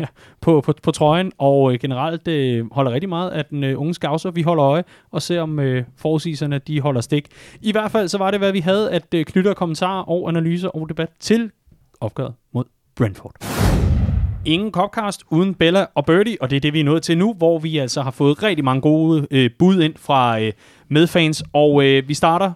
ja, 0.00 0.06
på, 0.40 0.60
på, 0.60 0.74
på 0.82 0.90
trøjen, 0.90 1.32
og 1.38 1.72
øh, 1.72 1.78
generelt 1.78 2.28
øh, 2.28 2.72
holder 2.72 2.92
rigtig 2.92 3.08
meget 3.08 3.30
af 3.30 3.44
den 3.44 3.64
øh, 3.64 3.80
unge 3.80 3.94
skavser. 3.94 4.30
Vi 4.30 4.42
holder 4.42 4.64
øje 4.64 4.84
og 5.10 5.22
ser, 5.22 5.40
om 5.40 5.58
øh, 5.58 5.84
forudsigelserne 5.96 6.58
de 6.58 6.80
holder 6.80 7.00
stik. 7.00 7.28
I 7.60 7.72
hvert 7.72 7.90
fald 7.90 8.08
så 8.08 8.18
var 8.18 8.30
det, 8.30 8.40
hvad 8.40 8.52
vi 8.52 8.60
havde 8.60 8.90
at 8.90 9.14
øh, 9.14 9.24
knytte 9.24 9.54
kommentarer 9.54 10.02
og 10.02 10.28
analyser 10.28 10.68
og 10.68 10.88
debat 10.88 11.10
til 11.20 11.50
opgøret 12.00 12.34
mod 12.54 12.64
Brentford. 12.96 13.34
Ingen 14.44 14.72
Copcast 14.72 15.22
uden 15.30 15.54
Bella 15.54 15.86
og 15.94 16.06
Birdie, 16.06 16.36
og 16.40 16.50
det 16.50 16.56
er 16.56 16.60
det, 16.60 16.72
vi 16.72 16.80
er 16.80 16.84
nået 16.84 17.02
til 17.02 17.18
nu, 17.18 17.34
hvor 17.34 17.58
vi 17.58 17.78
altså 17.78 18.02
har 18.02 18.10
fået 18.10 18.42
rigtig 18.42 18.64
mange 18.64 18.80
gode 18.80 19.26
øh, 19.30 19.50
bud 19.58 19.80
ind 19.80 19.94
fra 19.96 20.40
øh, 20.40 20.52
medfans, 20.88 21.44
og 21.52 21.84
øh, 21.84 22.08
vi 22.08 22.14
starter 22.14 22.52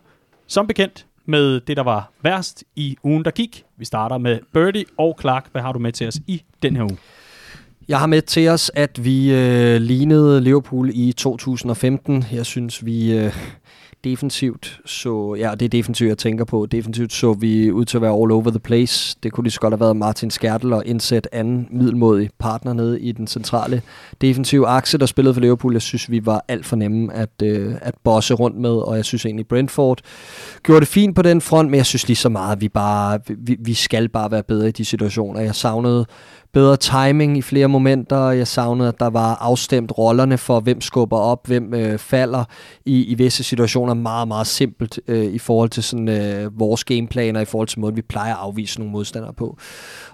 som 0.46 0.66
bekendt 0.66 1.06
med 1.26 1.60
det, 1.60 1.76
der 1.76 1.82
var 1.82 2.12
værst 2.22 2.64
i 2.76 2.96
ugen, 3.02 3.24
der 3.24 3.30
gik. 3.30 3.64
Vi 3.76 3.84
starter 3.84 4.18
med 4.18 4.38
Birdie 4.52 4.84
og 4.98 5.16
Clark. 5.20 5.48
Hvad 5.52 5.62
har 5.62 5.72
du 5.72 5.78
med 5.78 5.92
til 5.92 6.08
os 6.08 6.20
i 6.26 6.42
den 6.62 6.76
her 6.76 6.82
uge? 6.82 6.96
Jeg 7.89 7.99
har 7.99 8.07
med 8.07 8.22
til 8.22 8.49
os, 8.49 8.70
at 8.74 9.05
vi 9.05 9.32
øh, 9.32 9.80
lignede 9.80 10.41
Liverpool 10.41 10.91
i 10.95 11.12
2015. 11.12 12.24
Jeg 12.32 12.47
synes, 12.47 12.87
vi 12.87 13.12
øh, 13.12 13.32
defensivt 14.05 14.80
så... 14.87 15.37
Ja, 15.39 15.51
det 15.51 15.64
er 15.64 15.68
defensivt, 15.68 16.09
jeg 16.09 16.18
tænker 16.18 16.45
på. 16.45 16.66
Defensivt 16.66 17.12
så 17.12 17.32
vi 17.32 17.70
ud 17.70 17.85
til 17.85 17.99
at 17.99 18.03
være 18.03 18.11
all 18.22 18.32
over 18.32 18.51
the 18.51 18.59
place. 18.59 19.16
Det 19.22 19.32
kunne 19.32 19.45
lige 19.45 19.53
så 19.53 19.61
godt 19.61 19.72
have 19.72 19.80
været 19.80 19.97
Martin 19.97 20.30
Skærtel 20.30 20.72
og 20.72 20.82
indsæt 20.87 21.28
anden 21.32 21.68
middelmodig 21.70 22.30
partner 22.39 22.72
nede 22.72 23.01
i 23.01 23.12
den 23.12 23.26
centrale 23.26 23.82
defensive 24.20 24.66
akse, 24.66 24.99
der 24.99 25.07
spillede 25.07 25.35
for 25.35 25.41
Liverpool. 25.41 25.72
Jeg 25.72 25.82
synes, 25.82 26.11
vi 26.11 26.26
var 26.26 26.45
alt 26.49 26.66
for 26.66 26.76
nemme 26.76 27.14
at, 27.14 27.43
øh, 27.43 27.74
at 27.82 27.95
bosse 28.05 28.35
rundt 28.35 28.57
med, 28.57 28.70
og 28.70 28.97
jeg 28.97 29.05
synes 29.05 29.26
egentlig, 29.26 29.47
Brentford 29.47 30.01
gjorde 30.62 30.80
det 30.80 30.89
fint 30.89 31.16
på 31.16 31.22
den 31.22 31.41
front, 31.41 31.70
men 31.70 31.76
jeg 31.76 31.87
synes 31.87 32.09
lige 32.09 32.16
så 32.16 32.28
meget, 32.28 32.57
at 32.57 32.61
vi, 32.61 32.68
bare, 32.68 33.20
vi, 33.39 33.57
vi 33.61 33.74
skal 33.74 34.09
bare 34.09 34.30
være 34.30 34.43
bedre 34.43 34.68
i 34.68 34.72
de 34.72 34.85
situationer. 34.85 35.41
Jeg 35.41 35.55
savnede 35.55 36.07
bedre 36.55 36.76
timing 36.76 37.38
i 37.38 37.42
flere 37.42 37.68
momenter. 37.68 38.30
Jeg 38.30 38.46
savnede, 38.46 38.88
at 38.88 39.00
der 39.00 39.11
var 39.11 39.34
afstemt 39.34 39.98
rollerne 39.98 40.38
for, 40.38 40.61
hvem 40.61 40.80
skubber 40.80 41.16
op, 41.16 41.46
hvem 41.46 41.74
øh, 41.74 41.98
falder 41.98 42.44
i, 42.84 43.05
i 43.05 43.14
visse 43.14 43.44
situationer. 43.44 43.94
Meget, 43.94 44.28
meget 44.28 44.46
simpelt 44.46 45.00
øh, 45.09 45.24
i 45.24 45.38
forhold 45.38 45.70
til 45.70 45.82
sådan, 45.82 46.09
øh, 46.09 46.59
vores 46.59 46.84
gameplaner, 46.84 47.40
i 47.40 47.44
forhold 47.44 47.68
til 47.68 47.80
måden, 47.80 47.96
vi 47.96 48.02
plejer 48.02 48.34
at 48.34 48.40
afvise 48.40 48.78
nogle 48.78 48.92
modstandere 48.92 49.32
på. 49.32 49.59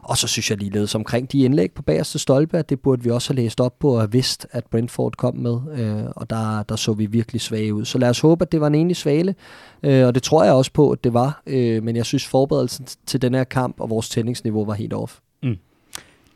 Og 0.03 0.19
så 0.19 0.27
synes 0.27 0.51
jeg 0.51 0.59
ligeledes 0.59 0.95
omkring 0.95 1.33
de 1.33 1.45
indlæg 1.45 1.71
på 1.75 1.83
bagerste 1.83 2.19
stolpe, 2.19 2.59
at 2.59 2.71
det 2.71 2.81
burde 2.81 3.03
vi 3.03 3.11
også 3.11 3.33
have 3.33 3.43
læst 3.43 3.61
op 3.61 3.79
på 3.79 3.99
og 3.99 4.13
vidst, 4.13 4.47
at 4.53 4.65
Brentford 4.71 5.13
kom 5.17 5.37
med. 5.37 5.59
Øh, 5.77 6.05
og 6.17 6.31
der, 6.31 6.63
der 6.63 6.77
så 6.77 6.93
vi 6.93 7.07
virkelig 7.07 7.41
svage 7.41 7.75
ud. 7.75 7.85
Så 7.85 7.99
lad 7.99 8.09
os 8.09 8.21
håbe, 8.21 8.43
at 8.43 8.53
det 8.53 8.61
var 8.61 8.67
en 8.67 8.75
enig 8.75 8.97
svale. 8.97 9.35
Øh, 9.83 10.07
og 10.07 10.15
det 10.15 10.23
tror 10.23 10.45
jeg 10.45 10.53
også 10.53 10.73
på, 10.73 10.91
at 10.91 11.05
det 11.05 11.15
var. 11.15 11.43
Øh, 11.47 11.83
men 11.83 11.97
jeg 11.97 12.07
synes, 12.07 12.27
forberedelsen 12.27 12.87
til 13.07 13.23
den 13.23 13.35
her 13.35 13.45
kamp 13.45 13.81
og 13.81 13.91
vores 13.91 14.09
tændingsniveau 14.09 14.65
var 14.65 14.75
helt 14.75 14.93
off 14.93 15.19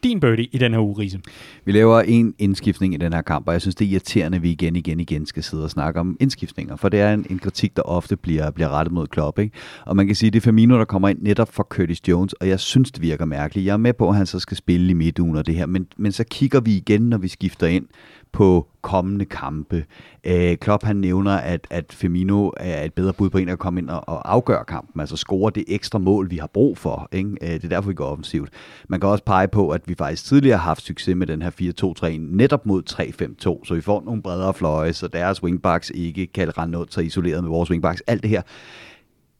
din 0.05 0.21
birdie 0.21 0.49
i 0.53 0.59
den 0.59 0.73
her 0.73 0.81
uge, 0.81 0.99
Riese? 0.99 1.21
Vi 1.65 1.73
laver 1.73 2.01
en 2.01 2.35
indskiftning 2.39 2.95
i 2.95 2.97
den 2.97 3.13
her 3.13 3.23
kamp, 3.23 3.49
og 3.49 3.53
jeg 3.53 3.61
synes, 3.61 3.75
det 3.75 3.85
er 3.85 3.91
irriterende, 3.91 4.37
at 4.37 4.43
vi 4.43 4.51
igen, 4.51 4.77
igen, 4.77 5.01
igen 5.01 5.27
skal 5.27 5.43
sidde 5.43 5.65
og 5.65 5.71
snakke 5.71 6.01
om 6.01 6.17
indskiftninger, 6.21 6.77
for 6.77 6.89
det 6.89 7.01
er 7.01 7.15
en, 7.15 7.27
en 7.31 7.39
kritik, 7.39 7.77
der 7.77 7.83
ofte 7.83 8.17
bliver, 8.17 8.51
bliver 8.51 8.69
rettet 8.69 8.95
mod 8.95 9.07
Klopp. 9.07 9.39
Ikke? 9.39 9.57
Og 9.87 9.97
man 9.97 10.07
kan 10.07 10.17
sige, 10.17 10.27
at 10.27 10.33
det 10.33 10.41
er 10.41 10.45
Firmino, 10.45 10.79
der 10.79 10.85
kommer 10.85 11.09
ind 11.09 11.19
netop 11.23 11.53
for 11.53 11.63
Curtis 11.63 12.09
Jones, 12.09 12.33
og 12.33 12.49
jeg 12.49 12.61
synes, 12.61 12.93
det 12.93 13.03
virker 13.03 13.25
mærkeligt. 13.25 13.67
Jeg 13.67 13.73
er 13.73 13.77
med 13.77 13.93
på, 13.93 14.09
at 14.09 14.17
han 14.17 14.27
så 14.27 14.39
skal 14.39 14.57
spille 14.57 14.91
i 14.91 14.95
midtugen 14.95 15.37
og 15.37 15.47
det 15.47 15.55
her, 15.55 15.67
men, 15.67 15.87
men 15.97 16.13
så 16.13 16.25
kigger 16.31 16.61
vi 16.61 16.77
igen, 16.77 17.03
når 17.03 17.19
vi 17.19 17.29
skifter 17.29 17.67
ind 17.67 17.87
på 18.35 18.67
kommende 18.83 19.25
kampe. 19.25 19.85
Øh, 20.25 20.57
Klopp 20.57 20.85
han 20.85 20.97
nævner, 20.97 21.31
at, 21.31 21.67
at 21.71 21.93
Firmino 21.93 22.51
er 22.57 22.85
et 22.85 22.93
bedre 22.93 23.13
bud 23.13 23.31
på 23.31 23.39
en 23.39 23.49
at 23.49 23.59
komme 23.59 23.81
ind 23.81 23.91
og, 23.91 24.09
og 24.09 24.33
afgøre 24.33 24.65
kampen, 24.65 25.01
altså 25.01 25.17
score 25.17 25.53
det 25.55 25.65
ekstra 25.69 25.99
mål, 25.99 26.31
vi 26.31 26.37
har 26.37 26.47
brug 26.47 26.79
for. 26.79 27.09
Ikke? 27.13 27.31
Øh, 27.43 27.49
det 27.49 27.65
er 27.65 27.69
derfor, 27.69 27.89
vi 27.89 27.95
går 27.95 28.07
offensivt. 28.07 28.49
Man 28.89 29.01
kan 29.01 29.09
også 29.09 29.25
pege 29.25 29.49
på, 29.49 29.71
at 29.71 29.81
vi 29.87 29.95
faktisk 29.99 30.25
tidligere 30.25 30.59
har 30.59 30.65
haft 30.65 30.83
succes 30.83 31.17
med 31.17 31.27
den 31.27 31.43
her 31.43 31.51
4-2-3 32.05 32.17
netop 32.19 32.67
mod 32.67 32.83
3-5-2, 32.91 33.67
så 33.67 33.75
vi 33.75 33.81
får 33.81 34.03
nogle 34.05 34.23
bredere 34.23 34.55
fløje, 34.55 34.93
så 34.93 35.09
deres 35.09 35.43
wingbacks 35.43 35.93
ikke 35.95 36.27
kan 36.27 36.59
rende 36.59 36.79
ud 36.79 36.87
så 36.91 37.01
isoleret 37.01 37.43
med 37.45 37.51
vores 37.51 37.71
wingbacks. 37.71 38.03
Alt 38.07 38.23
det 38.23 38.31
her. 38.31 38.43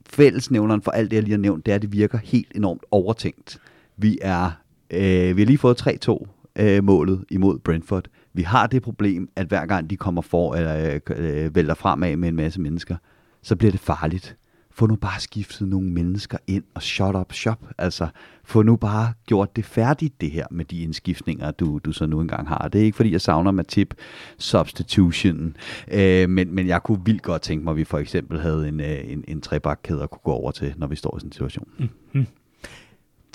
Fællesnævneren 0.09 0.81
for 0.81 0.91
alt 0.91 1.11
det, 1.11 1.15
jeg 1.15 1.23
lige 1.23 1.33
har 1.33 1.41
nævnt, 1.41 1.65
det 1.65 1.71
er, 1.71 1.75
at 1.75 1.81
det 1.81 1.91
virker 1.91 2.17
helt 2.23 2.51
enormt 2.55 2.83
overtænkt. 2.91 3.59
Vi 3.97 4.17
er 4.21 4.51
øh, 4.91 5.37
vi 5.37 5.41
har 5.41 5.45
lige 5.45 5.57
fået 5.57 6.07
3-2 6.09 6.27
øh, 6.59 6.83
målet 6.83 7.25
imod 7.29 7.59
Brentford. 7.59 8.07
Vi 8.35 8.41
har 8.41 8.67
det 8.67 8.81
problem, 8.81 9.29
at 9.35 9.47
hver 9.47 9.65
gang 9.65 9.89
de 9.89 9.97
kommer 9.97 10.21
for, 10.21 10.55
eller 10.55 10.99
øh, 11.09 11.45
øh, 11.45 11.55
vælter 11.55 11.73
fremad 11.73 12.15
med 12.15 12.29
en 12.29 12.35
masse 12.35 12.61
mennesker, 12.61 12.95
så 13.41 13.55
bliver 13.55 13.71
det 13.71 13.79
farligt. 13.79 14.37
Få 14.71 14.87
nu 14.87 14.95
bare 14.95 15.19
skiftet 15.19 15.67
nogle 15.67 15.89
mennesker 15.89 16.37
ind 16.47 16.63
og 16.73 16.81
shut 16.81 17.15
up 17.15 17.33
shop. 17.33 17.67
Altså, 17.77 18.07
få 18.43 18.61
nu 18.61 18.75
bare 18.75 19.13
gjort 19.25 19.55
det 19.55 19.65
færdigt, 19.65 20.21
det 20.21 20.31
her 20.31 20.45
med 20.51 20.65
de 20.65 20.79
indskiftninger, 20.79 21.51
du, 21.51 21.79
du 21.85 21.91
så 21.91 22.05
nu 22.05 22.21
engang 22.21 22.47
har. 22.47 22.67
Det 22.67 22.81
er 22.81 22.85
ikke, 22.85 22.95
fordi 22.95 23.11
jeg 23.11 23.21
savner 23.21 23.51
Matip 23.51 23.93
substitution, 24.37 25.55
øh, 25.91 26.29
men, 26.29 26.55
men 26.55 26.67
jeg 26.67 26.83
kunne 26.83 27.01
vildt 27.05 27.21
godt 27.21 27.41
tænke 27.41 27.63
mig, 27.63 27.71
at 27.71 27.77
vi 27.77 27.83
for 27.83 27.97
eksempel 27.97 28.39
havde 28.39 28.67
en, 28.67 28.79
øh, 28.79 29.11
en, 29.11 29.23
en 29.27 29.41
trebakkæde 29.41 30.03
at 30.03 30.09
kunne 30.09 30.21
gå 30.23 30.31
over 30.31 30.51
til, 30.51 30.73
når 30.77 30.87
vi 30.87 30.95
står 30.95 31.17
i 31.17 31.19
sådan 31.19 31.27
en 31.27 31.31
situation. 31.31 31.67
Mm-hmm. 31.77 32.25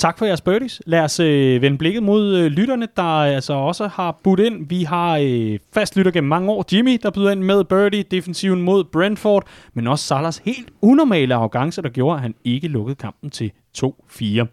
Tak 0.00 0.18
for 0.18 0.26
jeres 0.26 0.40
birdies. 0.40 0.82
Lad 0.86 1.00
os 1.00 1.20
øh, 1.20 1.62
vende 1.62 1.78
blikket 1.78 2.02
mod 2.02 2.36
øh, 2.36 2.46
lytterne, 2.46 2.88
der 2.96 3.16
øh, 3.16 3.34
altså 3.34 3.52
også 3.52 3.86
har 3.86 4.20
budt 4.24 4.40
ind. 4.40 4.68
Vi 4.68 4.82
har 4.82 5.18
øh, 5.22 5.58
fast 5.72 5.96
lytter 5.96 6.12
gennem 6.12 6.28
mange 6.28 6.50
år. 6.50 6.64
Jimmy, 6.72 6.98
der 7.02 7.10
byder 7.10 7.30
ind 7.30 7.42
med 7.42 7.64
birdie, 7.64 8.02
defensiven 8.02 8.62
mod 8.62 8.84
Brentford, 8.84 9.48
men 9.74 9.86
også 9.86 10.04
Salas 10.04 10.38
helt 10.44 10.68
unormale 10.82 11.34
arrogance, 11.34 11.82
der 11.82 11.88
gjorde, 11.88 12.14
at 12.16 12.22
han 12.22 12.34
ikke 12.44 12.68
lukkede 12.68 12.94
kampen 12.96 13.30
til 13.30 13.52
2-4. 13.78 14.46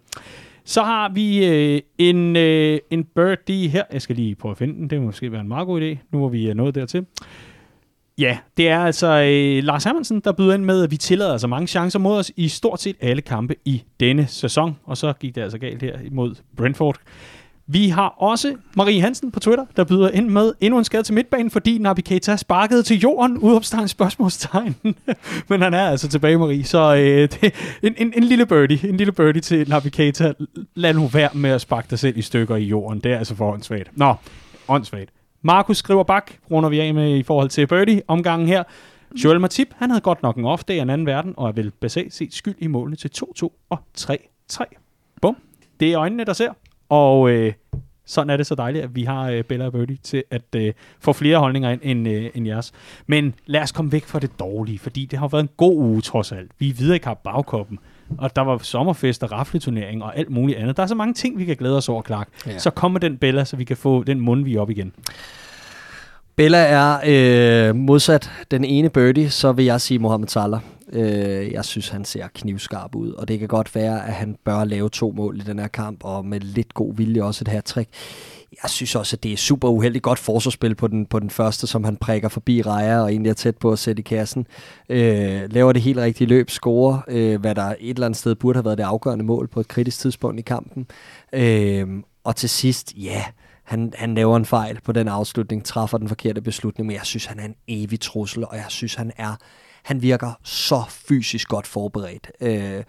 Så 0.65 0.83
har 0.83 1.09
vi 1.09 1.45
øh, 1.45 1.81
en, 1.97 2.35
øh, 2.35 2.79
en 2.91 3.03
birdie 3.03 3.69
her. 3.69 3.83
Jeg 3.93 4.01
skal 4.01 4.15
lige 4.15 4.35
prøve 4.35 4.51
at 4.51 4.57
finde 4.57 4.73
den. 4.73 4.89
Det 4.89 4.99
må 4.99 5.05
måske 5.05 5.31
være 5.31 5.41
en 5.41 5.47
meget 5.47 5.65
god 5.67 5.81
idé, 5.81 5.97
nu 6.11 6.19
hvor 6.19 6.29
vi 6.29 6.47
er 6.47 6.53
nået 6.53 6.75
dertil. 6.75 7.05
Ja, 8.19 8.37
det 8.57 8.69
er 8.69 8.79
altså 8.79 9.07
øh, 9.07 9.63
Lars 9.63 9.83
Hermansen, 9.83 10.19
der 10.19 10.31
byder 10.31 10.53
ind 10.53 10.63
med, 10.63 10.83
at 10.83 10.91
vi 10.91 10.97
tillader 10.97 11.31
altså 11.31 11.47
mange 11.47 11.67
chancer 11.67 11.99
mod 11.99 12.17
os 12.17 12.31
i 12.35 12.47
stort 12.47 12.81
set 12.81 12.95
alle 13.01 13.21
kampe 13.21 13.55
i 13.65 13.83
denne 13.99 14.27
sæson. 14.27 14.77
Og 14.85 14.97
så 14.97 15.13
gik 15.13 15.35
det 15.35 15.41
altså 15.41 15.57
galt 15.57 15.81
her 15.81 15.99
imod 16.05 16.35
Brentford. 16.57 16.97
Vi 17.69 17.89
har 17.89 18.07
også 18.07 18.55
Marie 18.75 19.01
Hansen 19.01 19.31
på 19.31 19.39
Twitter, 19.39 19.65
der 19.75 19.83
byder 19.83 20.09
ind 20.09 20.29
med 20.29 20.53
endnu 20.61 20.77
en 20.77 20.85
skade 20.85 21.03
til 21.03 21.13
midtbanen, 21.13 21.51
fordi 21.51 21.77
Nabi 21.77 22.01
Keita 22.01 22.37
sparkede 22.37 22.83
til 22.83 22.99
jorden, 22.99 23.37
udopstegn 23.47 23.87
spørgsmålstegn. 23.87 24.75
Men 25.49 25.61
han 25.61 25.73
er 25.73 25.89
altså 25.89 26.07
tilbage, 26.07 26.37
Marie. 26.37 26.63
Så 26.63 26.95
øh, 26.95 27.29
det, 27.41 27.53
en, 27.83 27.95
en, 27.97 28.13
en, 28.15 28.23
lille 28.23 28.45
birdie, 28.45 28.89
en 28.89 28.97
lille 28.97 29.13
birdie 29.13 29.41
til 29.41 29.69
Nabi 29.69 29.89
Keita. 29.89 30.33
Lad 30.75 30.93
nu 30.93 31.07
være 31.07 31.29
med 31.33 31.49
at 31.49 31.61
sparke 31.61 31.87
dig 31.89 31.99
selv 31.99 32.17
i 32.17 32.21
stykker 32.21 32.55
i 32.55 32.63
jorden. 32.63 32.99
Det 32.99 33.11
er 33.11 33.17
altså 33.17 33.35
for 33.35 33.53
åndssvagt. 33.53 33.97
Nå, 33.97 34.15
åndssvagt. 34.67 35.09
Markus 35.41 35.77
skriver 35.77 36.03
bak, 36.03 36.31
runder 36.51 36.69
vi 36.69 36.79
af 36.79 36.93
med 36.93 37.17
i 37.17 37.23
forhold 37.23 37.49
til 37.49 37.67
birdie 37.67 38.01
omgangen 38.07 38.47
her. 38.47 38.63
Joel 39.23 39.41
Matip, 39.41 39.67
han 39.75 39.89
havde 39.89 40.01
godt 40.01 40.23
nok 40.23 40.37
en 40.37 40.45
off 40.45 40.63
day 40.63 40.73
i 40.73 40.79
en 40.79 40.89
anden 40.89 41.07
verden, 41.07 41.33
og 41.37 41.47
er 41.47 41.51
vel 41.51 41.71
basalt 41.71 42.13
set 42.13 42.33
skyld 42.33 42.55
i 42.59 42.67
målene 42.67 42.95
til 42.95 43.11
2-2 43.17 43.49
og 43.69 43.79
3-3. 43.97 44.63
Bum. 45.21 45.37
Det 45.79 45.91
er 45.91 45.99
øjnene, 45.99 46.23
der 46.23 46.33
ser. 46.33 46.53
Og 46.89 47.29
øh, 47.29 47.53
sådan 48.05 48.29
er 48.29 48.37
det 48.37 48.47
så 48.47 48.55
dejligt, 48.55 48.83
at 48.83 48.95
vi 48.95 49.03
har 49.03 49.29
øh, 49.29 49.43
Bella 49.43 49.65
og 49.65 49.71
Birdie 49.71 49.97
til 49.97 50.23
at 50.31 50.55
øh, 50.55 50.73
få 50.99 51.13
flere 51.13 51.37
holdninger 51.37 51.69
ind 51.69 51.81
end, 51.83 52.07
øh, 52.07 52.29
end 52.35 52.47
jeres. 52.47 52.73
Men 53.07 53.33
lad 53.45 53.61
os 53.61 53.71
komme 53.71 53.91
væk 53.91 54.05
fra 54.05 54.19
det 54.19 54.39
dårlige, 54.39 54.79
fordi 54.79 55.05
det 55.05 55.19
har 55.19 55.27
været 55.27 55.43
en 55.43 55.49
god 55.57 55.77
uge 55.77 56.01
trods 56.01 56.31
alt. 56.31 56.51
Vi 56.59 56.69
er 56.69 56.73
videre 56.73 56.95
i 56.95 56.99
Cup 56.99 57.17
Bagkoppen, 57.23 57.79
og 58.17 58.35
der 58.35 58.41
var 58.41 58.57
sommerfest 58.57 59.23
og 59.23 59.31
rafleturnering 59.31 60.03
og 60.03 60.17
alt 60.17 60.29
muligt 60.29 60.59
andet. 60.59 60.77
Der 60.77 60.83
er 60.83 60.87
så 60.87 60.95
mange 60.95 61.13
ting, 61.13 61.37
vi 61.37 61.45
kan 61.45 61.55
glæde 61.55 61.77
os 61.77 61.89
over, 61.89 62.01
Clark. 62.01 62.27
Ja. 62.47 62.57
Så 62.57 62.69
kom 62.69 62.91
med 62.91 63.01
den 63.01 63.17
Bella, 63.17 63.45
så 63.45 63.55
vi 63.55 63.63
kan 63.63 63.77
få 63.77 64.03
den 64.03 64.19
mundvig 64.19 64.59
op 64.59 64.69
igen. 64.69 64.93
Bella 66.35 66.57
er 66.57 66.99
øh, 67.05 67.75
modsat 67.75 68.31
den 68.51 68.63
ene 68.63 68.89
birdie, 68.89 69.29
så 69.29 69.51
vil 69.51 69.65
jeg 69.65 69.81
sige 69.81 69.99
Mohamed 69.99 70.27
Salah. 70.27 70.59
Øh, 70.93 71.51
jeg 71.51 71.65
synes, 71.65 71.89
han 71.89 72.05
ser 72.05 72.27
knivskarp 72.35 72.95
ud, 72.95 73.11
og 73.11 73.27
det 73.27 73.39
kan 73.39 73.47
godt 73.47 73.75
være, 73.75 74.07
at 74.07 74.13
han 74.13 74.35
bør 74.45 74.63
lave 74.63 74.89
to 74.89 75.11
mål 75.11 75.37
i 75.37 75.43
den 75.43 75.59
her 75.59 75.67
kamp, 75.67 76.03
og 76.03 76.25
med 76.25 76.39
lidt 76.39 76.73
god 76.73 76.95
vilje 76.95 77.23
også 77.23 77.43
et 77.43 77.47
her 77.47 77.61
trick. 77.61 77.89
Jeg 78.63 78.69
synes 78.69 78.95
også, 78.95 79.15
at 79.15 79.23
det 79.23 79.33
er 79.33 79.37
super 79.37 79.69
uheldigt 79.69 80.03
godt 80.03 80.19
forsvarsspil 80.19 80.75
på 80.75 80.87
den, 80.87 81.05
på 81.05 81.19
den 81.19 81.29
første, 81.29 81.67
som 81.67 81.83
han 81.83 81.97
prikker 81.97 82.29
forbi 82.29 82.61
Raja 82.61 83.01
og 83.01 83.11
egentlig 83.11 83.29
er 83.29 83.33
tæt 83.33 83.57
på 83.57 83.71
at 83.71 83.79
sætte 83.79 83.99
i 83.99 84.03
kassen. 84.03 84.47
Øh, 84.89 85.53
laver 85.53 85.71
det 85.73 85.81
helt 85.81 85.97
rigtige 85.97 86.27
løb, 86.27 86.49
scorer, 86.49 86.99
øh, 87.07 87.41
hvad 87.41 87.55
der 87.55 87.75
et 87.79 87.89
eller 87.89 88.05
andet 88.05 88.17
sted 88.17 88.35
burde 88.35 88.57
have 88.57 88.65
været 88.65 88.77
det 88.77 88.83
afgørende 88.83 89.25
mål 89.25 89.47
på 89.47 89.59
et 89.59 89.67
kritisk 89.67 89.99
tidspunkt 89.99 90.39
i 90.39 90.43
kampen. 90.43 90.87
Øh, 91.33 91.87
og 92.23 92.35
til 92.35 92.49
sidst, 92.49 92.93
ja, 92.97 93.11
yeah, 93.11 93.23
han, 93.63 93.93
han 93.95 94.15
laver 94.15 94.37
en 94.37 94.45
fejl 94.45 94.79
på 94.83 94.91
den 94.91 95.07
afslutning, 95.07 95.65
træffer 95.65 95.97
den 95.97 96.07
forkerte 96.07 96.41
beslutning, 96.41 96.87
men 96.87 96.95
jeg 96.95 97.05
synes, 97.05 97.25
han 97.25 97.39
er 97.39 97.45
en 97.45 97.55
evig 97.67 97.99
trussel, 97.99 98.45
og 98.45 98.55
jeg 98.55 98.65
synes, 98.67 98.95
han 98.95 99.11
er 99.17 99.35
han 99.87 100.01
virker 100.01 100.31
så 100.43 100.83
fysisk 100.89 101.47
godt 101.47 101.67
forberedt. 101.67 102.31
Øh, 102.41 102.83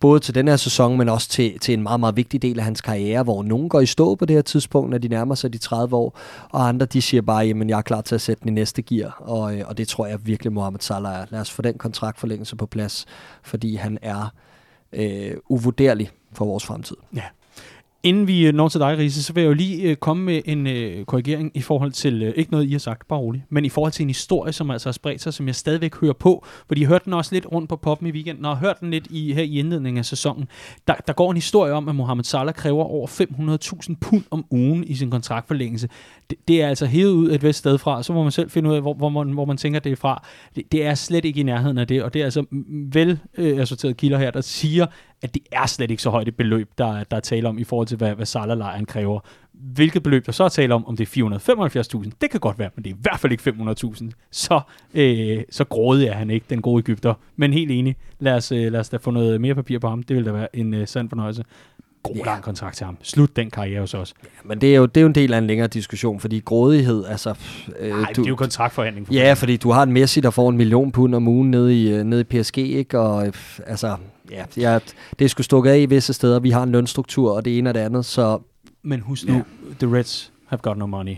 både 0.00 0.20
til 0.20 0.34
den 0.34 0.48
her 0.48 0.56
sæson, 0.56 0.98
men 0.98 1.08
også 1.08 1.28
til, 1.28 1.58
til 1.58 1.74
en 1.74 1.82
meget, 1.82 2.00
meget 2.00 2.16
vigtig 2.16 2.42
del 2.42 2.58
af 2.58 2.64
hans 2.64 2.80
karriere, 2.80 3.22
hvor 3.22 3.42
nogen 3.42 3.68
går 3.68 3.80
i 3.80 3.86
stå 3.86 4.14
på 4.14 4.24
det 4.24 4.36
her 4.36 4.42
tidspunkt, 4.42 4.90
når 4.90 4.98
de 4.98 5.08
nærmer 5.08 5.34
sig 5.34 5.52
de 5.52 5.58
30 5.58 5.96
år, 5.96 6.18
og 6.50 6.68
andre 6.68 6.86
de 6.86 7.02
siger 7.02 7.22
bare, 7.22 7.46
jamen 7.46 7.70
jeg 7.70 7.78
er 7.78 7.82
klar 7.82 8.00
til 8.00 8.14
at 8.14 8.20
sætte 8.20 8.40
den 8.40 8.48
i 8.48 8.52
næste 8.52 8.82
gear, 8.82 9.16
og, 9.20 9.56
øh, 9.56 9.64
og 9.66 9.78
det 9.78 9.88
tror 9.88 10.06
jeg 10.06 10.26
virkelig 10.26 10.52
Mohamed 10.52 10.80
Salah 10.80 11.20
er. 11.20 11.26
Lad 11.30 11.40
os 11.40 11.50
få 11.50 11.62
den 11.62 11.78
kontraktforlængelse 11.78 12.56
på 12.56 12.66
plads, 12.66 13.06
fordi 13.42 13.76
han 13.76 13.98
er 14.02 14.32
øh, 14.92 15.34
uvurderlig 15.48 16.10
for 16.32 16.44
vores 16.44 16.64
fremtid. 16.64 16.96
Ja, 17.14 17.24
Inden 18.02 18.26
vi 18.26 18.46
øh, 18.46 18.54
når 18.54 18.68
til 18.68 18.80
dig, 18.80 18.98
Riese, 18.98 19.22
så 19.22 19.32
vil 19.32 19.40
jeg 19.40 19.48
jo 19.48 19.54
lige 19.54 19.82
øh, 19.82 19.96
komme 19.96 20.24
med 20.24 20.42
en 20.44 20.66
øh, 20.66 21.04
korrigering 21.04 21.50
i 21.54 21.60
forhold 21.60 21.92
til, 21.92 22.22
øh, 22.22 22.32
ikke 22.36 22.50
noget 22.50 22.68
I 22.68 22.72
har 22.72 22.78
sagt, 22.78 23.08
bare 23.08 23.18
roligt, 23.18 23.44
men 23.48 23.64
i 23.64 23.68
forhold 23.68 23.92
til 23.92 24.02
en 24.02 24.08
historie, 24.08 24.52
som 24.52 24.70
altså 24.70 24.88
har 24.88 24.92
spredt 24.92 25.22
sig, 25.22 25.34
som 25.34 25.46
jeg 25.46 25.54
stadigvæk 25.54 25.96
hører 25.96 26.12
på, 26.12 26.44
fordi 26.66 26.80
jeg 26.80 26.88
hørte 26.88 27.04
den 27.04 27.12
også 27.12 27.34
lidt 27.34 27.46
rundt 27.52 27.68
på 27.68 27.76
poppen 27.76 28.08
i 28.08 28.10
weekenden, 28.10 28.44
og 28.44 28.56
har 28.56 28.66
hørt 28.66 28.80
den 28.80 28.90
lidt 28.90 29.06
i, 29.10 29.32
her 29.32 29.42
i 29.42 29.58
indledningen 29.58 29.98
af 29.98 30.04
sæsonen. 30.04 30.48
Der, 30.86 30.94
der 30.94 31.12
går 31.12 31.30
en 31.30 31.36
historie 31.36 31.72
om, 31.72 31.88
at 31.88 31.94
Mohamed 31.94 32.24
Salah 32.24 32.54
kræver 32.54 32.84
over 32.84 33.06
500.000 33.88 33.94
pund 34.00 34.24
om 34.30 34.44
ugen 34.50 34.84
i 34.84 34.94
sin 34.94 35.10
kontraktforlængelse. 35.10 35.88
Det, 36.30 36.38
det 36.48 36.62
er 36.62 36.68
altså 36.68 36.86
hævet 36.86 37.12
ud 37.12 37.30
et 37.32 37.42
vist 37.42 37.58
sted 37.58 37.78
fra, 37.78 38.02
så 38.02 38.12
må 38.12 38.22
man 38.22 38.32
selv 38.32 38.50
finde 38.50 38.70
ud 38.70 38.74
af, 38.74 38.80
hvor, 38.80 38.94
hvor, 38.94 39.08
man, 39.08 39.32
hvor 39.32 39.44
man 39.44 39.56
tænker 39.56 39.80
det 39.80 39.92
er 39.92 39.96
fra. 39.96 40.26
Det, 40.56 40.72
det 40.72 40.84
er 40.84 40.94
slet 40.94 41.24
ikke 41.24 41.40
i 41.40 41.42
nærheden 41.42 41.78
af 41.78 41.86
det, 41.86 42.02
og 42.02 42.14
det 42.14 42.20
er 42.20 42.24
altså 42.24 42.44
vel 42.92 43.18
øh, 43.38 43.60
assorteret 43.60 43.96
kilder 43.96 44.18
her, 44.18 44.30
der 44.30 44.40
siger, 44.40 44.86
at 45.22 45.34
det 45.34 45.42
er 45.52 45.66
slet 45.66 45.90
ikke 45.90 46.02
så 46.02 46.10
højt 46.10 46.28
et 46.28 46.36
beløb, 46.36 46.70
der, 46.78 47.04
der 47.04 47.16
er 47.16 47.20
tale 47.20 47.48
om 47.48 47.58
i 47.58 47.64
forhold 47.64 47.86
til, 47.86 47.96
hvad, 47.96 48.14
hvad 48.14 48.26
Salah-lejren 48.26 48.86
kræver. 48.86 49.20
Hvilket 49.52 50.02
beløb 50.02 50.26
der 50.26 50.32
så 50.32 50.44
er 50.44 50.48
tale 50.48 50.74
om, 50.74 50.86
om 50.86 50.96
det 50.96 51.16
er 51.16 52.00
475.000, 52.04 52.10
det 52.20 52.30
kan 52.30 52.40
godt 52.40 52.58
være, 52.58 52.70
men 52.76 52.84
det 52.84 52.90
er 52.90 52.94
i 52.94 52.98
hvert 53.00 53.20
fald 53.20 53.32
ikke 53.32 53.50
500.000. 53.50 54.10
Så, 54.30 54.60
øh, 54.94 55.42
så 55.50 55.64
grådig 55.64 56.08
er 56.08 56.12
han 56.12 56.30
ikke, 56.30 56.46
den 56.50 56.62
gode 56.62 56.80
Ægypter. 56.80 57.14
Men 57.36 57.52
helt 57.52 57.70
enig, 57.70 57.96
lad 58.18 58.34
os, 58.34 58.52
øh, 58.52 58.72
lad 58.72 58.80
os 58.80 58.88
da 58.88 58.96
få 58.96 59.10
noget 59.10 59.40
mere 59.40 59.54
papir 59.54 59.78
på 59.78 59.88
ham. 59.88 60.02
Det 60.02 60.16
vil 60.16 60.24
da 60.26 60.32
være 60.32 60.56
en 60.56 60.74
øh, 60.74 60.88
sand 60.88 61.08
fornøjelse 61.08 61.44
god 62.02 62.16
ja. 62.16 62.24
lang 62.24 62.42
kontrakt 62.42 62.76
til 62.76 62.86
ham. 62.86 62.96
Slut 63.02 63.36
den 63.36 63.50
karriere 63.50 63.80
hos 63.80 63.94
os. 63.94 64.14
Ja, 64.22 64.28
men 64.44 64.60
det 64.60 64.72
er, 64.72 64.76
jo, 64.76 64.86
det 64.86 64.96
er 64.96 65.00
jo 65.00 65.06
en 65.06 65.14
del 65.14 65.34
af 65.34 65.38
en 65.38 65.46
længere 65.46 65.68
diskussion, 65.68 66.20
fordi 66.20 66.42
grådighed, 66.44 67.04
altså... 67.06 67.34
Øh, 67.78 67.90
Nej, 67.90 68.12
du, 68.12 68.20
det 68.20 68.26
er 68.26 68.28
jo 68.28 68.36
kontraktforhandling. 68.36 69.06
For 69.06 69.14
ja, 69.14 69.32
fordi 69.32 69.56
du 69.56 69.70
har 69.70 69.82
en 69.82 69.92
Messi, 69.92 70.20
der 70.20 70.30
får 70.30 70.50
en 70.50 70.56
million 70.56 70.92
pund 70.92 71.14
om 71.14 71.28
ugen 71.28 71.50
nede 71.50 71.82
i, 71.82 71.92
øh, 71.92 72.04
nede 72.04 72.20
i 72.20 72.24
PSG, 72.24 72.58
ikke? 72.58 73.00
Og 73.00 73.26
øh, 73.26 73.32
altså, 73.66 73.96
ja, 74.30 74.44
ja, 74.56 74.78
det 75.18 75.24
er 75.24 75.28
sgu 75.28 75.42
stukket 75.42 75.70
af 75.70 75.78
i 75.78 75.86
visse 75.86 76.12
steder. 76.12 76.40
Vi 76.40 76.50
har 76.50 76.62
en 76.62 76.72
lønstruktur 76.72 77.32
og 77.32 77.44
det 77.44 77.58
ene 77.58 77.70
og 77.70 77.74
det 77.74 77.80
andet, 77.80 78.04
så... 78.04 78.38
Men 78.82 79.00
husk 79.00 79.26
nu, 79.26 79.34
ja. 79.34 79.42
The 79.80 79.96
Reds 79.96 80.32
have 80.50 80.58
got 80.62 80.78
no 80.78 80.86
money. 80.86 81.16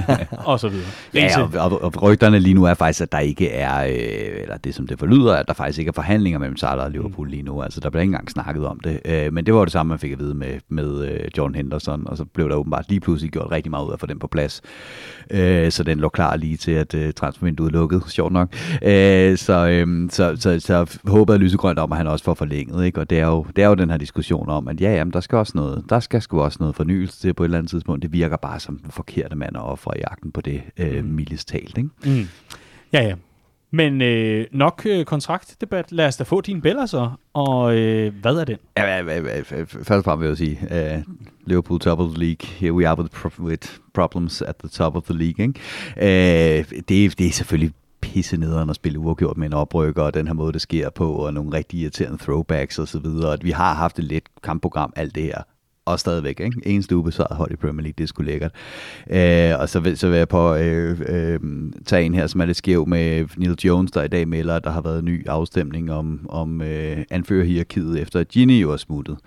og 0.50 0.60
så 0.60 0.68
videre. 0.68 0.86
Ja, 1.14 1.42
og, 1.42 1.72
og, 1.72 1.82
og 1.82 2.02
rygterne 2.02 2.38
lige 2.38 2.54
nu 2.54 2.64
er 2.64 2.74
faktisk, 2.74 3.00
at 3.00 3.12
der 3.12 3.18
ikke 3.18 3.50
er, 3.50 3.84
øh, 3.84 4.42
eller 4.42 4.56
det 4.56 4.74
som 4.74 4.86
det 4.86 4.98
forlyder, 4.98 5.34
at 5.34 5.48
der 5.48 5.54
faktisk 5.54 5.78
ikke 5.78 5.88
er 5.88 5.92
forhandlinger 5.92 6.38
mellem 6.38 6.56
Salah 6.56 6.84
og 6.84 6.90
Liverpool 6.90 7.30
lige 7.30 7.42
nu. 7.42 7.62
Altså, 7.62 7.80
der 7.80 7.90
bliver 7.90 8.02
ikke 8.02 8.10
engang 8.10 8.30
snakket 8.30 8.66
om 8.66 8.80
det. 8.80 9.00
Øh, 9.04 9.32
men 9.32 9.46
det 9.46 9.54
var 9.54 9.60
jo 9.60 9.64
det 9.64 9.72
samme, 9.72 9.90
man 9.90 9.98
fik 9.98 10.12
at 10.12 10.18
vide 10.18 10.34
med, 10.34 10.60
med 10.68 11.08
øh, 11.08 11.28
John 11.38 11.54
Henderson, 11.54 12.06
og 12.06 12.16
så 12.16 12.24
blev 12.24 12.48
der 12.48 12.54
åbenbart 12.54 12.84
lige 12.88 13.00
pludselig 13.00 13.32
gjort 13.32 13.50
rigtig 13.50 13.70
meget 13.70 13.84
ud 13.84 13.90
af 13.90 13.94
at 13.94 14.00
få 14.00 14.06
den 14.06 14.18
på 14.18 14.26
plads. 14.26 14.62
Øh, 15.30 15.72
så 15.72 15.82
den 15.82 15.98
lå 15.98 16.08
klar 16.08 16.36
lige 16.36 16.56
til, 16.56 16.72
at 16.72 16.94
øh, 16.94 17.12
transfervinduet 17.12 17.72
lukkede, 17.72 18.02
sjovt 18.18 18.32
nok. 18.32 18.54
Øh, 18.82 19.36
så, 19.38 19.68
øh, 19.68 20.10
så, 20.10 20.36
så, 20.38 20.60
så 20.60 20.98
håber 21.06 21.34
jeg 21.34 21.40
lysegrønt 21.40 21.78
om, 21.78 21.92
at 21.92 21.98
han 21.98 22.06
også 22.06 22.24
får 22.24 22.34
forlænget. 22.34 22.84
Ikke? 22.84 23.00
Og 23.00 23.10
det 23.10 23.18
er, 23.18 23.26
jo, 23.26 23.46
det 23.56 23.64
er 23.64 23.68
jo 23.68 23.74
den 23.74 23.90
her 23.90 23.96
diskussion 23.96 24.48
om, 24.48 24.68
at 24.68 24.80
ja, 24.80 24.94
jamen, 24.94 25.12
der 25.12 25.20
skal 25.20 25.38
også 25.38 25.52
noget, 25.54 25.84
der 25.88 26.00
skal 26.00 26.22
sgu 26.22 26.40
også 26.40 26.56
noget 26.60 26.76
fornyelse 26.76 27.20
til 27.20 27.34
på 27.34 27.42
et 27.42 27.46
eller 27.46 27.58
andet 27.58 27.70
tidspunkt. 27.70 28.02
Det 28.02 28.12
virker 28.12 28.36
bare 28.36 28.60
som 28.60 28.71
den 28.78 28.90
forkerte 28.90 29.36
mand 29.36 29.56
at 29.56 29.62
ofre 29.62 29.98
i 29.98 30.00
jagten 30.00 30.32
på 30.32 30.40
det, 30.40 30.62
øh, 30.76 31.04
mildest 31.04 31.48
talt. 31.48 31.78
Ikke? 31.78 31.90
Mm. 32.04 32.28
Ja, 32.92 33.02
ja. 33.02 33.14
Men 33.74 34.02
øh, 34.02 34.46
nok 34.52 34.82
øh, 34.86 35.04
kontraktdebat. 35.04 35.92
Lad 35.92 36.06
os 36.06 36.16
da 36.16 36.24
få 36.24 36.40
din 36.40 36.60
bæller 36.60 36.86
så. 36.86 37.10
Og 37.32 37.78
øh, 37.78 38.14
hvad 38.20 38.36
er 38.36 38.44
den? 38.44 38.56
Ja, 38.76 38.96
ja, 38.96 39.20
ja, 39.20 39.40
først 39.62 39.90
og 39.90 40.04
fremmest 40.04 40.20
vil 40.20 40.28
jeg 40.28 40.36
sige, 40.36 40.96
uh, 40.96 41.02
Liverpool 41.46 41.80
top 41.80 41.98
of 41.98 42.10
the 42.10 42.18
league. 42.18 42.48
Here 42.48 42.72
we 42.72 42.88
are 42.88 42.98
with, 42.98 43.10
pro- 43.14 43.42
with 43.42 43.68
problems 43.94 44.42
at 44.42 44.56
the 44.56 44.68
top 44.68 44.96
of 44.96 45.02
the 45.02 45.14
league. 45.14 45.46
Ikke? 45.46 45.60
Uh, 45.96 46.78
det, 46.88 47.18
det 47.18 47.26
er 47.26 47.30
selvfølgelig 47.30 47.72
pisse 48.00 48.36
nederen 48.36 48.70
at 48.70 48.76
spille 48.76 48.98
uafgjort 48.98 49.36
med 49.36 49.46
en 49.46 49.52
oprykker, 49.52 50.02
og 50.02 50.14
den 50.14 50.26
her 50.26 50.34
måde, 50.34 50.52
det 50.52 50.60
sker 50.60 50.90
på, 50.90 51.12
og 51.12 51.34
nogle 51.34 51.52
rigtig 51.56 51.80
irriterende 51.80 52.18
throwbacks 52.18 52.78
og 52.78 52.88
så 52.88 52.98
videre. 52.98 53.32
At 53.32 53.44
vi 53.44 53.50
har 53.50 53.74
haft 53.74 53.98
et 53.98 54.04
let 54.04 54.22
kampprogram, 54.42 54.92
alt 54.96 55.14
det 55.14 55.22
her 55.22 55.42
og 55.84 56.00
stadigvæk, 56.00 56.40
ikke? 56.40 56.60
Eneste 56.66 56.96
ubesvaret 56.96 57.36
hold 57.36 57.52
i 57.52 57.56
Premier 57.56 57.82
League, 57.82 57.94
det 57.98 58.04
er 58.04 58.08
sgu 58.08 58.22
lækkert. 58.22 58.52
Øh, 59.10 59.60
og 59.60 59.68
så 59.68 59.80
vil, 59.80 59.98
så 59.98 60.08
vil 60.08 60.18
jeg 60.18 60.28
på 60.28 60.54
øh, 60.54 61.00
øh, 61.08 61.40
tage 61.86 62.04
en 62.04 62.14
her, 62.14 62.26
som 62.26 62.40
er 62.40 62.44
lidt 62.44 62.56
skæv 62.56 62.88
med 62.88 63.24
Neil 63.36 63.58
Jones, 63.64 63.90
der 63.90 64.02
i 64.02 64.08
dag 64.08 64.28
melder, 64.28 64.56
at 64.56 64.64
der 64.64 64.70
har 64.70 64.80
været 64.80 64.98
en 64.98 65.04
ny 65.04 65.28
afstemning 65.28 65.92
om, 65.92 66.26
om 66.28 66.62
øh, 66.62 67.04
anførerhierarkiet, 67.10 68.00
efter 68.00 68.20
at 68.20 68.28
Gini 68.28 68.60
jo 68.60 68.72
er 68.72 68.76
smuttet. 68.76 69.18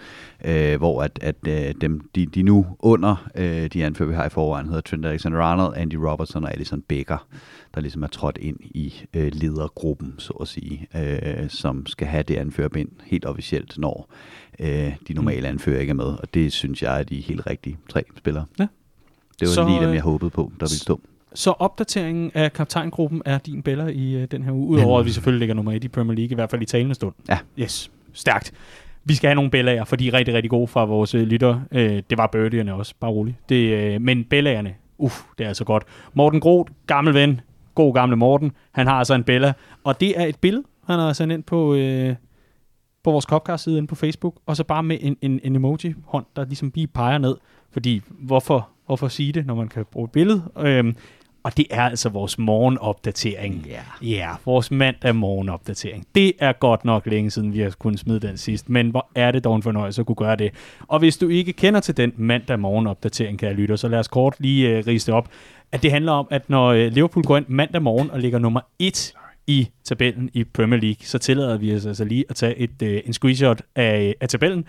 Øh, 0.45 0.78
hvor 0.78 1.01
at, 1.01 1.20
at 1.22 1.36
øh, 1.47 1.74
dem, 1.82 2.01
de, 2.16 2.26
de 2.26 2.43
nu 2.43 2.66
under 2.80 3.28
øh, 3.36 3.68
de 3.74 3.86
anfører, 3.86 4.10
vi 4.10 4.16
har 4.16 4.26
i 4.26 4.30
forvejen, 4.30 4.68
hedder 4.68 4.82
Trent 4.82 5.06
Alexander-Arnold, 5.06 5.78
Andy 5.78 5.95
Robertson 5.95 6.43
og 6.43 6.53
Alison 6.53 6.82
Becker, 6.82 7.28
der 7.76 7.82
ligesom 7.82 8.03
er 8.03 8.08
trådt 8.08 8.38
ind 8.41 8.58
i 8.62 8.93
øh, 9.14 9.32
ledergruppen, 9.34 10.14
så 10.18 10.34
at 10.34 10.47
sige, 10.47 10.88
øh, 10.95 11.49
som 11.49 11.86
skal 11.86 12.08
have 12.08 12.24
det 12.24 12.36
anførerbind 12.36 12.89
helt 13.06 13.26
officielt, 13.26 13.78
når 13.78 14.12
øh, 14.60 14.93
de 15.08 15.14
normale 15.14 15.47
anfører 15.47 15.80
ikke 15.80 15.91
er 15.91 15.95
med. 15.95 16.06
Og 16.06 16.34
det 16.34 16.53
synes 16.53 16.84
jeg 16.84 16.99
er 16.99 17.03
de 17.03 17.16
helt 17.16 17.47
rigtige 17.47 17.78
tre 17.89 18.03
spillere. 18.18 18.45
Ja. 18.60 18.68
Det 19.39 19.47
var 19.47 19.53
Så, 19.53 19.68
lige 19.68 19.80
dem, 19.80 19.89
øh, 19.89 19.95
jeg 19.95 20.01
håbede 20.03 20.30
på, 20.30 20.51
der 20.60 20.66
ville 20.66 20.80
stå. 20.80 21.01
Så 21.34 21.51
opdateringen 21.51 22.32
af 22.34 22.53
kaptajngruppen 22.53 23.22
er 23.26 23.38
din 23.38 23.62
bæller 23.62 23.88
i 23.88 24.14
øh, 24.16 24.28
den 24.32 24.43
her 24.43 24.51
uge, 24.51 24.68
udover 24.68 24.99
at 24.99 25.06
vi 25.06 25.12
selvfølgelig 25.12 25.39
ligger 25.39 25.56
nummer 25.56 25.72
et 25.72 25.84
i 25.84 25.88
Premier 25.88 26.16
League, 26.16 26.32
i 26.32 26.36
hvert 26.36 26.49
fald 26.49 26.62
i 26.62 26.66
talende 26.66 26.95
stund. 26.95 27.14
Ja. 27.30 27.38
Yes, 27.60 27.91
stærkt. 28.14 28.51
Vi 29.06 29.14
skal 29.14 29.28
have 29.28 29.36
nogle 29.36 29.51
bællager, 29.51 29.84
for 29.84 29.95
de 29.95 30.08
er 30.08 30.14
rigtig, 30.14 30.34
rigtig 30.34 30.49
gode 30.49 30.68
fra 30.68 30.86
vores 30.86 31.16
øh, 31.16 31.22
lytter. 31.22 31.60
Øh, 31.72 32.03
det 32.10 32.18
var 32.18 32.28
birdierne 32.28 32.74
også, 32.74 32.93
bare 32.99 33.12
roligt. 33.12 33.38
Det, 33.49 33.56
øh, 33.56 34.01
men 34.01 34.24
bællagerne, 34.24 34.74
uff, 34.97 35.22
det 35.38 35.43
er 35.43 35.47
altså 35.47 35.64
godt. 35.64 35.84
Morten 36.14 36.39
Groth, 36.39 36.72
gammel 36.88 37.14
ven, 37.14 37.41
god 37.76 37.93
gamle 37.93 38.16
Morten, 38.16 38.51
han 38.72 38.88
har 38.88 38.93
altså 38.93 39.14
en 39.14 39.24
bælla, 39.24 39.53
og 39.84 39.99
det 39.99 40.20
er 40.20 40.26
et 40.26 40.36
billede, 40.36 40.64
han 40.88 40.99
har 40.99 41.14
sendt 41.14 41.34
ind 41.34 41.43
på, 41.43 41.76
øh, 41.76 42.16
på 43.06 43.12
vores 43.12 43.26
Copcast-side 43.26 43.78
inde 43.78 43.88
på 43.88 43.95
Facebook, 43.95 44.36
og 44.45 44.58
så 44.58 44.64
bare 44.64 44.84
med 44.84 44.97
en, 45.01 45.18
en, 45.22 45.39
en 45.43 45.56
emoji-hånd, 45.56 46.26
der 46.36 46.45
ligesom 46.45 46.72
lige 46.76 46.88
peger 46.88 47.18
ned. 47.18 47.36
Fordi, 47.72 48.01
hvorfor, 48.08 48.70
hvorfor 48.86 49.08
sige 49.08 49.32
det, 49.32 49.45
når 49.45 49.56
man 49.56 49.68
kan 49.68 49.86
bruge 49.91 50.06
et 50.06 50.12
billede? 50.12 50.43
Øhm, 50.60 50.95
og 51.43 51.58
det 51.58 51.66
er 51.70 51.82
altså 51.82 52.10
vores 52.10 52.38
morgenopdatering. 52.38 53.66
Ja. 53.68 54.08
Ja, 54.08 54.30
vores 54.45 54.72
mandag 54.72 55.16
morgenopdatering. 55.16 56.06
Det 56.16 56.34
er 56.39 56.53
godt 56.53 56.86
nok 56.86 57.06
længe 57.06 57.32
siden, 57.32 57.53
vi 57.53 57.60
har 57.60 57.74
kunnet 57.80 57.99
smide 57.99 58.20
den 58.20 58.38
sidst, 58.38 58.70
men 58.70 58.89
hvor 58.89 59.08
er 59.16 59.32
det 59.32 59.43
dog 59.43 59.56
en 59.56 59.64
fornøjelse 59.64 60.01
at 60.01 60.06
kunne 60.06 60.16
gøre 60.16 60.36
det. 60.36 60.51
Og 60.88 60.99
hvis 60.99 61.18
du 61.18 61.28
ikke 61.28 61.53
kender 61.53 61.80
til 61.80 61.97
den 61.97 62.14
mandag 62.18 62.60
morgenopdatering, 62.60 63.39
kan 63.39 63.47
jeg 63.47 63.56
lytte, 63.56 63.78
så 63.78 63.88
lad 63.88 63.99
os 63.99 64.08
kort 64.08 64.36
lige 64.39 64.80
uh, 64.80 64.88
rise 64.88 65.06
det 65.06 65.16
op. 65.16 65.30
At 65.72 65.84
det 65.84 65.91
handler 65.91 66.12
om, 66.12 66.28
at 66.32 66.49
når 66.49 66.72
uh, 66.72 66.78
Liverpool 66.78 67.24
går 67.24 67.38
ind 67.38 67.45
mandag 67.47 67.82
morgen 67.82 68.12
og 68.12 68.20
ligger 68.20 68.39
nummer 68.39 68.62
1 68.80 69.14
i 69.48 69.68
tabellen 69.84 70.30
i 70.34 70.43
Premier 70.43 70.80
League, 70.80 71.06
så 71.06 71.18
tillader 71.18 71.58
vi 71.58 71.76
os 71.76 71.86
altså 71.86 72.04
lige 72.04 72.26
at 72.30 72.36
tage 72.36 72.56
et, 72.58 72.82
uh, 72.82 72.88
en 73.06 73.14
screenshot 73.14 73.62
af, 73.76 74.16
af 74.22 74.30
tabellen, 74.30 74.66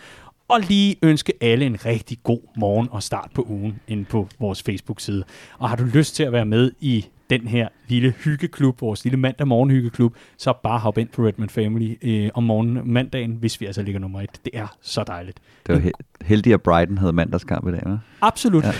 og 0.48 0.60
lige 0.60 0.96
ønske 1.02 1.32
alle 1.40 1.66
en 1.66 1.86
rigtig 1.86 2.18
god 2.22 2.40
morgen 2.56 2.88
og 2.90 3.02
start 3.02 3.30
på 3.34 3.46
ugen 3.48 3.80
inde 3.88 4.04
på 4.04 4.28
vores 4.40 4.62
Facebook-side. 4.62 5.24
Og 5.58 5.68
har 5.68 5.76
du 5.76 5.84
lyst 5.84 6.14
til 6.16 6.22
at 6.22 6.32
være 6.32 6.44
med 6.46 6.70
i 6.80 7.06
den 7.30 7.46
her 7.48 7.68
lille 7.88 8.10
hyggeklub, 8.10 8.80
vores 8.80 9.04
lille 9.04 9.16
mandag 9.16 9.46
morgen 9.48 9.70
hyggeklub, 9.70 10.14
så 10.36 10.52
bare 10.62 10.78
hop 10.78 10.98
ind 10.98 11.08
på 11.08 11.26
Redman 11.26 11.48
Family 11.48 11.94
øh, 12.02 12.30
om 12.34 12.42
morgenen 12.42 12.92
mandagen, 12.92 13.30
hvis 13.32 13.60
vi 13.60 13.66
altså 13.66 13.82
ligger 13.82 14.00
nummer 14.00 14.20
et. 14.20 14.30
Det 14.44 14.50
er 14.54 14.76
så 14.82 15.04
dejligt. 15.06 15.38
Det 15.66 15.74
var 15.74 15.80
he- 15.80 16.24
heldigt, 16.24 16.54
at 16.54 16.62
Brighton 16.62 16.98
havde 16.98 17.12
mandagskamp 17.12 17.68
i 17.68 17.70
dag, 17.70 17.82
hva'? 17.86 17.98
Absolut. 18.20 18.64
Ja. 18.64 18.72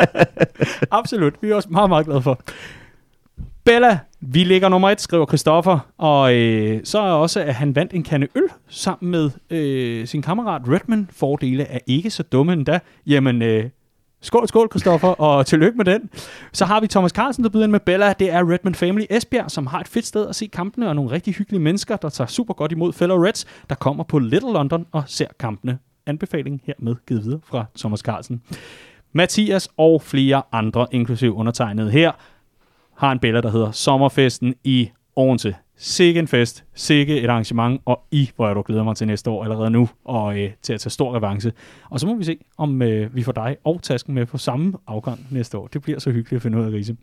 Absolut. 0.98 1.34
Vi 1.42 1.50
er 1.50 1.54
også 1.54 1.68
meget, 1.70 1.88
meget 1.90 2.06
glade 2.06 2.22
for. 2.22 2.40
Bella, 3.64 3.98
vi 4.26 4.44
ligger 4.44 4.68
nummer 4.68 4.90
et, 4.90 5.00
skriver 5.00 5.26
Christoffer, 5.26 5.78
og 5.98 6.34
øh, 6.34 6.80
så 6.84 6.98
er 6.98 7.10
også, 7.10 7.40
at 7.40 7.54
han 7.54 7.76
vandt 7.76 7.92
en 7.92 8.02
kande 8.02 8.28
øl 8.34 8.48
sammen 8.68 9.10
med 9.10 9.30
øh, 9.50 10.06
sin 10.06 10.22
kammerat 10.22 10.62
Redman. 10.68 11.08
Fordele 11.12 11.64
er 11.64 11.78
ikke 11.86 12.10
så 12.10 12.22
dumme 12.22 12.52
endda. 12.52 12.80
Jamen, 13.06 13.42
øh, 13.42 13.70
skål, 14.20 14.48
skål 14.48 14.68
Christoffer, 14.70 15.08
og 15.08 15.46
tillykke 15.46 15.76
med 15.76 15.84
den. 15.84 16.10
Så 16.52 16.64
har 16.64 16.80
vi 16.80 16.86
Thomas 16.86 17.10
Carlsen, 17.10 17.44
der 17.44 17.50
byder 17.50 17.64
ind 17.64 17.72
med 17.72 17.80
Bella. 17.80 18.12
Det 18.12 18.30
er 18.30 18.52
Redman 18.52 18.74
Family 18.74 19.04
Esbjerg, 19.10 19.50
som 19.50 19.66
har 19.66 19.80
et 19.80 19.88
fedt 19.88 20.06
sted 20.06 20.28
at 20.28 20.36
se 20.36 20.46
kampene, 20.46 20.88
og 20.88 20.96
nogle 20.96 21.10
rigtig 21.10 21.34
hyggelige 21.34 21.62
mennesker, 21.62 21.96
der 21.96 22.08
tager 22.08 22.28
super 22.28 22.54
godt 22.54 22.72
imod 22.72 22.92
fellow 22.92 23.24
Reds, 23.24 23.46
der 23.68 23.74
kommer 23.74 24.04
på 24.04 24.18
Little 24.18 24.52
London 24.52 24.86
og 24.92 25.02
ser 25.06 25.28
kampene. 25.40 25.78
Anbefaling 26.06 26.62
hermed 26.64 26.96
givet 27.08 27.24
videre 27.24 27.40
fra 27.44 27.64
Thomas 27.78 28.00
Carlsen. 28.00 28.42
Mathias 29.12 29.68
og 29.76 30.02
flere 30.02 30.42
andre, 30.52 30.86
inklusive 30.92 31.32
undertegnet 31.32 31.92
her, 31.92 32.12
har 32.96 33.12
en 33.12 33.18
billede, 33.18 33.42
der 33.42 33.50
hedder 33.50 33.70
Sommerfesten 33.70 34.54
i 34.64 34.90
Odense. 35.16 35.54
Sikke 35.76 36.20
en 36.20 36.28
fest, 36.28 36.64
sikke 36.74 37.20
et 37.20 37.30
arrangement, 37.30 37.80
og 37.84 38.00
i, 38.10 38.30
hvor 38.36 38.46
jeg 38.46 38.56
du 38.56 38.62
glæder 38.66 38.82
mig 38.82 38.96
til 38.96 39.06
næste 39.06 39.30
år 39.30 39.44
allerede 39.44 39.70
nu, 39.70 39.88
og 40.04 40.38
øh, 40.38 40.50
til 40.62 40.72
at 40.72 40.80
tage 40.80 40.90
stor 40.90 41.16
revanche. 41.16 41.52
Og 41.90 42.00
så 42.00 42.06
må 42.06 42.14
vi 42.14 42.24
se, 42.24 42.38
om 42.58 42.82
øh, 42.82 43.16
vi 43.16 43.22
får 43.22 43.32
dig 43.32 43.56
og 43.64 43.82
tasken 43.82 44.14
med 44.14 44.26
på 44.26 44.38
samme 44.38 44.72
afgang 44.86 45.26
næste 45.30 45.58
år. 45.58 45.66
Det 45.66 45.82
bliver 45.82 45.98
så 45.98 46.10
hyggeligt 46.10 46.38
at 46.38 46.42
finde 46.42 46.58
ud 46.58 46.64
af, 46.64 46.70
Riese. 46.70 46.96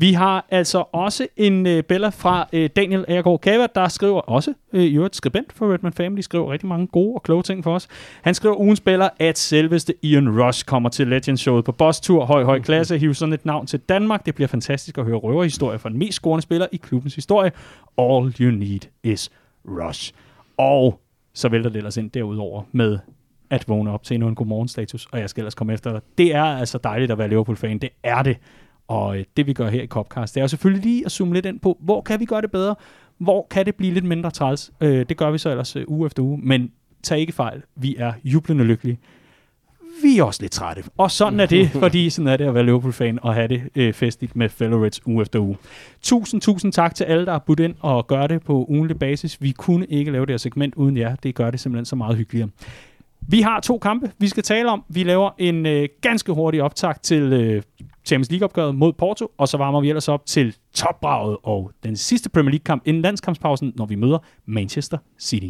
Vi 0.00 0.12
har 0.12 0.46
altså 0.50 0.84
også 0.92 1.26
en 1.36 1.66
øh, 1.66 1.82
bella 1.82 2.08
fra 2.08 2.48
øh, 2.52 2.70
Daniel 2.76 3.04
Agergaard 3.08 3.40
Kava, 3.40 3.66
der 3.74 3.88
skriver 3.88 4.20
også, 4.20 4.54
øh, 4.72 4.82
i 4.84 4.96
øvrigt 4.96 5.16
skribent 5.16 5.52
for 5.52 5.72
Redman 5.72 5.92
Family, 5.92 6.20
skriver 6.20 6.52
rigtig 6.52 6.68
mange 6.68 6.86
gode 6.86 7.14
og 7.14 7.22
kloge 7.22 7.42
ting 7.42 7.64
for 7.64 7.74
os. 7.74 7.88
Han 8.22 8.34
skriver 8.34 8.56
ugens 8.56 8.80
bella, 8.80 9.08
at 9.18 9.38
selveste 9.38 9.94
Ian 10.02 10.42
Rush 10.42 10.64
kommer 10.64 10.88
til 10.88 11.08
Legends 11.08 11.40
Showet 11.40 11.64
på 11.64 11.72
Boss 11.72 12.00
Tour. 12.00 12.24
Høj, 12.24 12.44
høj 12.44 12.60
klasse, 12.60 12.98
hiv 12.98 13.14
sådan 13.14 13.32
et 13.32 13.46
navn 13.46 13.66
til 13.66 13.80
Danmark. 13.80 14.26
Det 14.26 14.34
bliver 14.34 14.48
fantastisk 14.48 14.98
at 14.98 15.04
høre 15.04 15.16
røverhistorier 15.16 15.78
fra 15.78 15.88
den 15.88 15.98
mest 15.98 16.14
scorende 16.14 16.42
spiller 16.42 16.66
i 16.72 16.76
klubbens 16.76 17.14
historie. 17.14 17.52
All 17.98 18.34
you 18.40 18.50
need 18.50 18.80
is 19.02 19.30
Rush. 19.68 20.12
Og 20.56 21.00
så 21.34 21.48
vælter 21.48 21.70
det 21.70 21.76
ellers 21.76 21.96
ind 21.96 22.10
derudover 22.10 22.62
med 22.72 22.98
at 23.50 23.68
vågne 23.68 23.90
op 23.90 24.02
til 24.02 24.14
endnu 24.14 24.28
en 24.28 24.34
godmorgen 24.34 24.68
status, 24.68 25.06
og 25.12 25.20
jeg 25.20 25.30
skal 25.30 25.40
ellers 25.40 25.54
komme 25.54 25.72
efter 25.72 25.92
dig. 25.92 26.00
Det 26.18 26.34
er 26.34 26.44
altså 26.44 26.78
dejligt 26.84 27.12
at 27.12 27.18
være 27.18 27.28
Liverpool-fan. 27.28 27.78
Det 27.78 27.90
er 28.02 28.22
det. 28.22 28.36
Og 28.88 29.18
øh, 29.18 29.24
det 29.36 29.46
vi 29.46 29.52
gør 29.52 29.68
her 29.68 29.82
i 29.82 29.86
Copcast, 29.86 30.34
det 30.34 30.40
er 30.40 30.44
jo 30.44 30.48
selvfølgelig 30.48 30.84
lige 30.84 31.06
at 31.06 31.12
zoome 31.12 31.34
lidt 31.34 31.46
ind 31.46 31.60
på, 31.60 31.78
hvor 31.80 32.00
kan 32.00 32.20
vi 32.20 32.24
gøre 32.24 32.42
det 32.42 32.50
bedre? 32.50 32.74
Hvor 33.18 33.46
kan 33.50 33.66
det 33.66 33.74
blive 33.74 33.94
lidt 33.94 34.04
mindre 34.04 34.30
træls? 34.30 34.72
Øh, 34.80 35.06
det 35.08 35.16
gør 35.16 35.30
vi 35.30 35.38
så 35.38 35.50
ellers 35.50 35.76
øh, 35.76 35.84
uge 35.86 36.06
efter 36.06 36.22
uge, 36.22 36.40
men 36.42 36.70
tag 37.02 37.20
ikke 37.20 37.32
fejl. 37.32 37.62
Vi 37.76 37.96
er 37.98 38.12
jublende 38.24 38.64
lykkelige. 38.64 38.98
Vi 40.02 40.18
er 40.18 40.24
også 40.24 40.42
lidt 40.42 40.52
trætte. 40.52 40.82
Og 40.96 41.10
sådan 41.10 41.40
er 41.40 41.46
det, 41.46 41.70
fordi 41.82 42.10
sådan 42.10 42.28
er 42.28 42.36
det 42.36 42.44
at 42.44 42.54
være 42.54 42.64
Liverpool-fan 42.64 43.18
og 43.22 43.34
have 43.34 43.48
det 43.48 43.62
øh, 43.74 43.92
festligt 43.92 44.36
med 44.36 44.48
fellow 44.48 44.84
Reds 44.84 45.06
uge 45.06 45.22
efter 45.22 45.38
uge. 45.38 45.56
Tusind, 46.02 46.40
tusind 46.40 46.72
tak 46.72 46.94
til 46.94 47.04
alle, 47.04 47.26
der 47.26 47.32
har 47.32 47.38
budt 47.38 47.60
ind 47.60 47.74
og 47.80 48.06
gør 48.06 48.26
det 48.26 48.42
på 48.42 48.66
ugenlig 48.68 48.98
basis. 48.98 49.42
Vi 49.42 49.52
kunne 49.52 49.86
ikke 49.86 50.10
lave 50.10 50.26
det 50.26 50.32
her 50.32 50.38
segment 50.38 50.74
uden 50.74 50.96
jer. 50.96 51.16
Det 51.16 51.34
gør 51.34 51.50
det 51.50 51.60
simpelthen 51.60 51.84
så 51.84 51.96
meget 51.96 52.16
hyggeligere. 52.16 52.48
Vi 53.20 53.40
har 53.40 53.60
to 53.60 53.78
kampe, 53.78 54.10
vi 54.18 54.28
skal 54.28 54.42
tale 54.42 54.70
om. 54.70 54.84
Vi 54.88 55.02
laver 55.02 55.30
en 55.38 55.66
øh, 55.66 55.88
ganske 56.00 56.32
hurtig 56.32 56.62
optag 56.62 56.94
til 57.02 57.22
øh, 57.22 57.62
Champions 58.04 58.30
League-opgøret 58.30 58.74
mod 58.74 58.92
Porto, 58.92 59.30
og 59.38 59.48
så 59.48 59.56
varmer 59.56 59.80
vi 59.80 59.88
ellers 59.88 60.08
op 60.08 60.26
til 60.26 60.56
topbraget 60.74 61.36
og 61.42 61.70
den 61.82 61.96
sidste 61.96 62.30
Premier 62.30 62.50
League-kamp 62.50 62.82
inden 62.86 63.02
landskampspausen, 63.02 63.72
når 63.76 63.86
vi 63.86 63.94
møder 63.94 64.18
Manchester 64.46 64.98
City. 65.20 65.48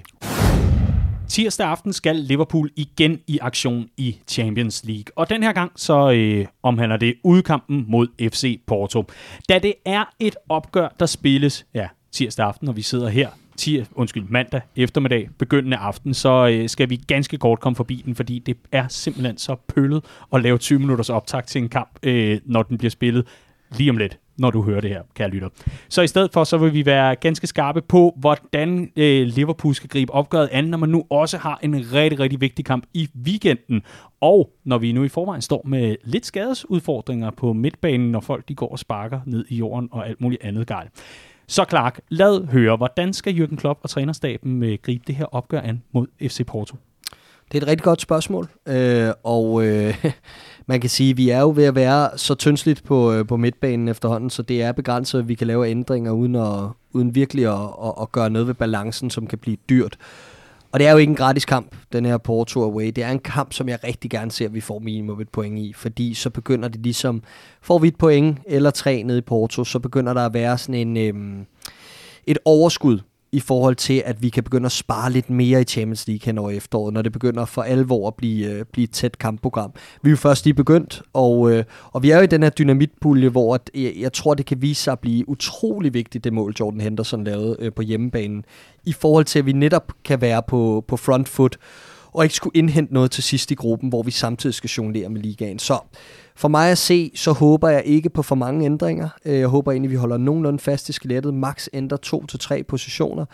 Tirsdag 1.28 1.66
aften 1.66 1.92
skal 1.92 2.16
Liverpool 2.16 2.70
igen 2.76 3.20
i 3.26 3.38
aktion 3.42 3.88
i 3.96 4.18
Champions 4.28 4.84
League. 4.84 5.04
Og 5.16 5.30
den 5.30 5.42
her 5.42 5.52
gang 5.52 5.72
så 5.76 6.10
øh, 6.10 6.46
omhandler 6.62 6.96
det 6.96 7.14
udkampen 7.24 7.84
mod 7.88 8.30
FC 8.32 8.60
Porto. 8.66 9.04
Da 9.48 9.58
det 9.58 9.74
er 9.84 10.04
et 10.20 10.36
opgør, 10.48 10.88
der 11.00 11.06
spilles 11.06 11.66
ja, 11.74 11.88
tirsdag 12.12 12.46
aften, 12.46 12.66
når 12.66 12.72
vi 12.72 12.82
sidder 12.82 13.08
her, 13.08 13.28
tir, 13.58 13.84
undskyld, 13.94 14.24
mandag 14.28 14.60
eftermiddag, 14.76 15.28
begyndende 15.38 15.76
aften, 15.76 16.14
så 16.14 16.48
øh, 16.52 16.68
skal 16.68 16.90
vi 16.90 16.96
ganske 16.96 17.38
kort 17.38 17.60
komme 17.60 17.76
forbi 17.76 18.02
den, 18.06 18.14
fordi 18.14 18.38
det 18.38 18.56
er 18.72 18.88
simpelthen 18.88 19.38
så 19.38 19.56
pøllet 19.68 20.04
at 20.32 20.42
lave 20.42 20.58
20 20.58 20.78
minutters 20.78 21.10
optag 21.10 21.46
til 21.46 21.62
en 21.62 21.68
kamp, 21.68 21.98
øh, 22.02 22.40
når 22.44 22.62
den 22.62 22.78
bliver 22.78 22.90
spillet 22.90 23.26
lige 23.70 23.90
om 23.90 23.96
lidt 23.96 24.18
når 24.38 24.50
du 24.50 24.62
hører 24.62 24.80
det 24.80 24.90
her, 24.90 25.02
kære 25.14 25.28
lytter. 25.28 25.48
Så 25.88 26.02
i 26.02 26.06
stedet 26.06 26.32
for, 26.32 26.44
så 26.44 26.58
vil 26.58 26.72
vi 26.74 26.86
være 26.86 27.14
ganske 27.14 27.46
skarpe 27.46 27.82
på, 27.82 28.14
hvordan 28.16 28.90
øh, 28.96 29.26
Liverpool 29.26 29.74
skal 29.74 29.88
gribe 29.88 30.14
opgøret 30.14 30.48
an, 30.52 30.64
når 30.64 30.78
man 30.78 30.88
nu 30.88 31.04
også 31.10 31.38
har 31.38 31.58
en 31.62 31.92
rigtig, 31.92 32.20
rigtig 32.20 32.40
vigtig 32.40 32.64
kamp 32.64 32.84
i 32.94 33.08
weekenden. 33.26 33.82
Og 34.20 34.50
når 34.64 34.78
vi 34.78 34.92
nu 34.92 35.04
i 35.04 35.08
forvejen 35.08 35.42
står 35.42 35.62
med 35.66 35.96
lidt 36.04 36.26
skadesudfordringer 36.26 37.30
på 37.30 37.52
midtbanen, 37.52 38.12
når 38.12 38.20
folk 38.20 38.48
de 38.48 38.54
går 38.54 38.68
og 38.68 38.78
sparker 38.78 39.20
ned 39.26 39.44
i 39.48 39.56
jorden 39.56 39.88
og 39.92 40.08
alt 40.08 40.20
muligt 40.20 40.42
andet 40.42 40.66
galt. 40.66 40.90
Så 41.50 41.64
Clark, 41.68 42.00
lad 42.08 42.46
høre, 42.46 42.76
hvordan 42.76 43.12
skal 43.12 43.34
Jürgen 43.34 43.56
Klopp 43.56 43.80
og 43.82 43.90
trænerstaben 43.90 44.62
øh, 44.62 44.78
gribe 44.82 45.04
det 45.06 45.14
her 45.14 45.24
opgør 45.24 45.60
an 45.60 45.82
mod 45.92 46.06
FC 46.22 46.46
Porto? 46.46 46.76
Det 47.52 47.58
er 47.58 47.62
et 47.62 47.68
rigtig 47.68 47.84
godt 47.84 48.00
spørgsmål, 48.00 48.48
øh, 48.66 49.10
og 49.24 49.66
øh, 49.66 50.04
man 50.66 50.80
kan 50.80 50.90
sige, 50.90 51.10
at 51.10 51.16
vi 51.16 51.30
er 51.30 51.40
jo 51.40 51.52
ved 51.56 51.64
at 51.64 51.74
være 51.74 52.18
så 52.18 52.34
tyndsligt 52.34 52.84
på, 52.84 53.12
øh, 53.12 53.26
på 53.26 53.36
midtbanen 53.36 53.88
efterhånden, 53.88 54.30
så 54.30 54.42
det 54.42 54.62
er 54.62 54.72
begrænset, 54.72 55.18
at 55.18 55.28
vi 55.28 55.34
kan 55.34 55.46
lave 55.46 55.68
ændringer 55.68 56.12
uden, 56.12 56.34
at, 56.34 56.68
uden 56.92 57.14
virkelig 57.14 57.46
at, 57.46 57.68
at, 57.84 57.92
at 58.02 58.12
gøre 58.12 58.30
noget 58.30 58.46
ved 58.46 58.54
balancen, 58.54 59.10
som 59.10 59.26
kan 59.26 59.38
blive 59.38 59.56
dyrt. 59.68 59.96
Og 60.72 60.80
det 60.80 60.86
er 60.86 60.92
jo 60.92 60.98
ikke 60.98 61.10
en 61.10 61.16
gratis 61.16 61.44
kamp, 61.44 61.76
den 61.92 62.04
her 62.04 62.18
Porto 62.18 62.62
Away. 62.62 62.86
Det 62.86 63.04
er 63.04 63.10
en 63.10 63.18
kamp, 63.18 63.52
som 63.52 63.68
jeg 63.68 63.84
rigtig 63.84 64.10
gerne 64.10 64.30
ser, 64.30 64.44
at 64.44 64.54
vi 64.54 64.60
får 64.60 64.78
minimum 64.78 65.20
et 65.20 65.28
point 65.28 65.58
i, 65.58 65.72
fordi 65.72 66.14
så 66.14 66.30
begynder 66.30 66.68
det 66.68 66.80
ligesom, 66.80 67.22
får 67.62 67.78
vi 67.78 67.88
et 67.88 67.96
point 67.96 68.38
eller 68.46 68.70
tre 68.70 69.02
nede 69.02 69.18
i 69.18 69.22
Porto, 69.22 69.64
så 69.64 69.78
begynder 69.78 70.14
der 70.14 70.26
at 70.26 70.34
være 70.34 70.58
sådan 70.58 70.74
en, 70.74 70.96
øhm, 70.96 71.46
et 72.26 72.38
overskud 72.44 72.98
i 73.32 73.40
forhold 73.40 73.76
til, 73.76 74.02
at 74.06 74.22
vi 74.22 74.28
kan 74.28 74.44
begynde 74.44 74.66
at 74.66 74.72
spare 74.72 75.12
lidt 75.12 75.30
mere 75.30 75.60
i 75.60 75.64
Champions 75.64 76.08
League 76.08 76.26
hen 76.26 76.38
over 76.38 76.50
efteråret, 76.50 76.94
når 76.94 77.02
det 77.02 77.12
begynder 77.12 77.44
for 77.44 77.62
alvor 77.62 78.08
at 78.08 78.14
blive, 78.14 78.46
øh, 78.46 78.64
blive 78.72 78.84
et 78.84 78.90
tæt 78.90 79.18
kampprogram. 79.18 79.72
Vi 80.02 80.08
er 80.08 80.10
jo 80.10 80.16
først 80.16 80.44
lige 80.44 80.54
begyndt, 80.54 81.02
og, 81.12 81.52
øh, 81.52 81.64
og 81.92 82.02
vi 82.02 82.10
er 82.10 82.16
jo 82.16 82.22
i 82.22 82.26
den 82.26 82.42
her 82.42 82.50
dynamitpulje, 82.50 83.28
hvor 83.28 83.54
at, 83.54 83.70
jeg, 83.74 83.92
jeg 83.96 84.12
tror, 84.12 84.34
det 84.34 84.46
kan 84.46 84.62
vise 84.62 84.82
sig 84.82 84.92
at 84.92 84.98
blive 84.98 85.28
utrolig 85.28 85.94
vigtigt, 85.94 86.24
det 86.24 86.32
mål 86.32 86.54
Jordan 86.60 86.80
Henderson 86.80 87.24
lavede 87.24 87.56
øh, 87.58 87.72
på 87.72 87.82
hjemmebanen, 87.82 88.44
i 88.84 88.92
forhold 88.92 89.24
til, 89.24 89.38
at 89.38 89.46
vi 89.46 89.52
netop 89.52 89.92
kan 90.04 90.20
være 90.20 90.42
på, 90.48 90.84
på 90.88 90.96
front 90.96 91.28
foot, 91.28 91.58
og 92.12 92.24
ikke 92.24 92.34
skulle 92.34 92.58
indhente 92.58 92.94
noget 92.94 93.10
til 93.10 93.22
sidst 93.22 93.50
i 93.50 93.54
gruppen, 93.54 93.88
hvor 93.88 94.02
vi 94.02 94.10
samtidig 94.10 94.54
skal 94.54 94.68
jonglere 94.68 95.08
med 95.08 95.20
ligaen. 95.20 95.58
Så 95.58 95.78
for 96.38 96.48
mig 96.48 96.70
at 96.70 96.78
se, 96.78 97.10
så 97.14 97.32
håber 97.32 97.68
jeg 97.68 97.82
ikke 97.84 98.10
på 98.10 98.22
for 98.22 98.34
mange 98.34 98.64
ændringer. 98.64 99.08
Øh, 99.24 99.38
jeg 99.38 99.48
håber 99.48 99.72
egentlig, 99.72 99.90
vi 99.90 99.96
holder 99.96 100.16
nogenlunde 100.16 100.58
fast 100.58 100.88
i 100.88 100.92
skelettet. 100.92 101.34
Max 101.34 101.68
ændrer 101.72 101.96
to 101.96 102.26
til 102.26 102.38
tre 102.38 102.62
positioner. 102.62 103.24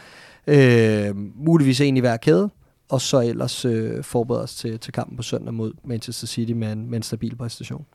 Øh, 0.47 1.17
muligvis 1.35 1.81
en 1.81 1.97
i 1.97 2.01
hver 2.01 2.17
kæde. 2.17 2.51
Og 2.89 3.01
så 3.01 3.21
ellers 3.21 3.65
øh, 3.65 4.05
forbereder 4.05 4.43
os 4.43 4.55
til, 4.55 4.79
til 4.79 4.93
kampen 4.93 5.17
på 5.17 5.23
søndag 5.23 5.55
mod 5.55 5.73
Manchester 5.85 6.27
City 6.27 6.53
med 6.53 6.73
en, 6.73 6.91
med 6.91 6.97
en 6.97 7.03
stabil 7.03 7.37
præstation. 7.37 7.87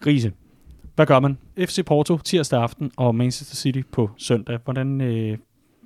Grise. 0.00 0.32
Hvad 0.94 1.06
gør 1.06 1.20
man? 1.20 1.38
FC 1.58 1.84
Porto 1.84 2.18
tirsdag 2.18 2.62
aften 2.62 2.90
og 2.96 3.14
Manchester 3.14 3.56
City 3.56 3.80
på 3.92 4.10
søndag. 4.16 4.58
Hvordan 4.64 5.00
øh, 5.00 5.38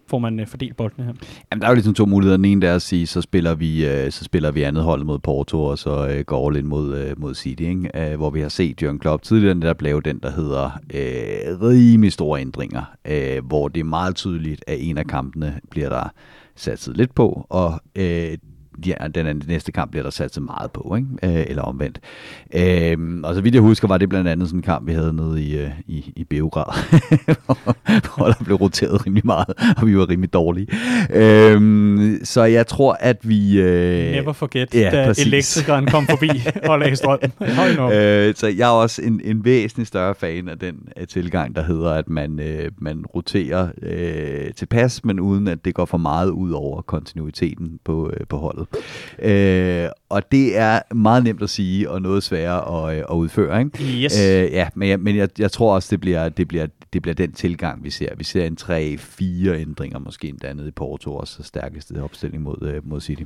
får 0.08 0.18
man 0.18 0.40
øh, 0.40 0.46
fordelt 0.46 0.76
boldene 0.76 1.04
her? 1.04 1.12
Jamen, 1.52 1.60
der 1.60 1.66
er 1.66 1.70
jo 1.70 1.74
ligesom 1.74 1.94
to 1.94 2.06
muligheder. 2.06 2.36
Den 2.36 2.44
ene 2.44 2.60
der 2.60 2.70
er 2.70 2.74
at 2.74 2.82
sige, 2.82 3.06
så 3.06 3.20
spiller 3.20 3.54
vi, 3.54 3.86
øh, 3.86 4.12
så 4.12 4.24
spiller 4.24 4.50
vi 4.50 4.62
andet 4.62 4.84
hold 4.84 5.04
mod 5.04 5.18
Porto, 5.18 5.64
og 5.64 5.78
så 5.78 6.08
øh, 6.08 6.24
går 6.24 6.48
all 6.48 6.56
in 6.56 6.66
mod, 6.66 6.98
øh, 6.98 7.20
mod 7.20 7.34
City, 7.34 7.62
ikke? 7.62 8.10
Øh, 8.12 8.16
hvor 8.16 8.30
vi 8.30 8.40
har 8.40 8.48
set 8.48 8.82
Jørgen 8.82 8.98
Klopp 8.98 9.22
tidligere 9.22 9.60
der 9.60 9.74
lave 9.80 10.00
den, 10.00 10.18
der 10.18 10.30
hedder 10.30 10.64
øh, 10.94 11.60
rimelig 11.60 12.12
store 12.12 12.40
ændringer, 12.40 12.82
øh, 13.04 13.46
hvor 13.46 13.68
det 13.68 13.80
er 13.80 13.84
meget 13.84 14.16
tydeligt, 14.16 14.64
at 14.66 14.76
en 14.80 14.98
af 14.98 15.06
kampene 15.06 15.60
bliver 15.70 15.88
der 15.88 16.12
satset 16.56 16.96
lidt 16.96 17.14
på, 17.14 17.46
og 17.50 17.80
øh, 17.96 18.38
ja, 18.86 18.94
den 19.14 19.42
næste 19.48 19.72
kamp 19.72 19.90
bliver 19.90 20.04
der 20.04 20.10
sat 20.10 20.34
så 20.34 20.40
meget 20.40 20.70
på, 20.70 20.96
ikke? 20.96 21.38
Øh, 21.38 21.46
eller 21.48 21.62
omvendt. 21.62 22.00
Øh, 22.54 23.20
og 23.24 23.34
så 23.34 23.40
vidt 23.40 23.54
jeg 23.54 23.62
husker, 23.62 23.88
var 23.88 23.98
det 23.98 24.08
blandt 24.08 24.28
andet 24.28 24.48
sådan 24.48 24.58
en 24.58 24.62
kamp, 24.62 24.86
vi 24.86 24.92
havde 24.92 25.12
nede 25.12 25.42
i, 25.42 25.58
øh, 25.58 25.70
i, 25.86 26.12
i 26.16 26.24
Beograd, 26.24 26.64
hvor 28.16 28.26
der 28.26 28.44
blev 28.44 28.56
roteret 28.56 29.06
rimelig 29.06 29.26
meget, 29.26 29.74
og 29.76 29.86
vi 29.86 29.98
var 29.98 30.08
rimelig 30.08 30.32
dårlige. 30.32 30.66
Øh, 31.10 32.20
så 32.24 32.44
jeg 32.44 32.66
tror, 32.66 32.96
at 33.00 33.16
vi... 33.22 33.60
Øh, 33.60 34.10
Never 34.12 34.32
forget, 34.32 34.74
ja, 34.74 34.90
da 34.92 35.06
præcis. 35.06 35.26
elektrikeren 35.26 35.86
kom 35.86 36.06
forbi 36.06 36.30
og 36.70 36.78
lagde 36.78 36.96
strøm. 36.96 37.18
øh, 37.92 38.34
så 38.34 38.46
jeg 38.58 38.66
er 38.68 38.72
også 38.72 39.02
en, 39.02 39.20
en 39.24 39.44
væsentlig 39.44 39.86
større 39.86 40.14
fan 40.14 40.48
af 40.48 40.58
den 40.58 40.74
uh, 41.00 41.06
tilgang, 41.06 41.56
der 41.56 41.62
hedder, 41.62 41.90
at 41.90 42.08
man, 42.08 42.40
øh, 42.40 42.70
man 42.78 43.06
roterer 43.06 43.68
øh, 43.82 44.54
tilpas, 44.54 45.04
men 45.04 45.20
uden 45.20 45.48
at 45.48 45.64
det 45.64 45.74
går 45.74 45.84
for 45.84 45.98
meget 45.98 46.30
ud 46.30 46.50
over 46.50 46.82
kontinuiteten 46.82 47.78
på, 47.84 48.10
øh, 48.10 48.26
på 48.28 48.36
holdet. 48.36 48.65
Øh, 49.18 49.88
og 50.08 50.32
det 50.32 50.56
er 50.56 50.94
meget 50.94 51.24
nemt 51.24 51.42
at 51.42 51.50
sige, 51.50 51.90
og 51.90 52.02
noget 52.02 52.22
sværere 52.22 52.90
at, 52.90 52.98
øh, 52.98 53.04
at 53.10 53.14
udføre. 53.14 53.60
Ikke? 53.60 54.02
Yes. 54.04 54.20
Øh, 54.20 54.52
ja, 54.52 54.68
men, 54.74 54.88
jeg, 54.88 55.00
men 55.00 55.16
jeg, 55.16 55.28
jeg 55.38 55.52
tror 55.52 55.74
også, 55.74 55.88
det 55.90 56.00
bliver, 56.00 56.28
det, 56.28 56.48
bliver, 56.48 56.66
det 56.92 57.02
bliver 57.02 57.14
den 57.14 57.32
tilgang, 57.32 57.84
vi 57.84 57.90
ser. 57.90 58.08
Vi 58.16 58.24
ser 58.24 58.44
en 58.44 58.56
3-4 58.60 59.60
ændringer, 59.60 59.98
måske 59.98 60.28
endda 60.28 60.52
nede 60.52 60.68
i 60.68 60.70
Porto, 60.70 61.16
også 61.16 61.42
stærkeste 61.42 62.02
opstilling 62.02 62.42
mod, 62.42 62.62
øh, 62.62 62.88
mod 62.88 63.00
City. 63.00 63.22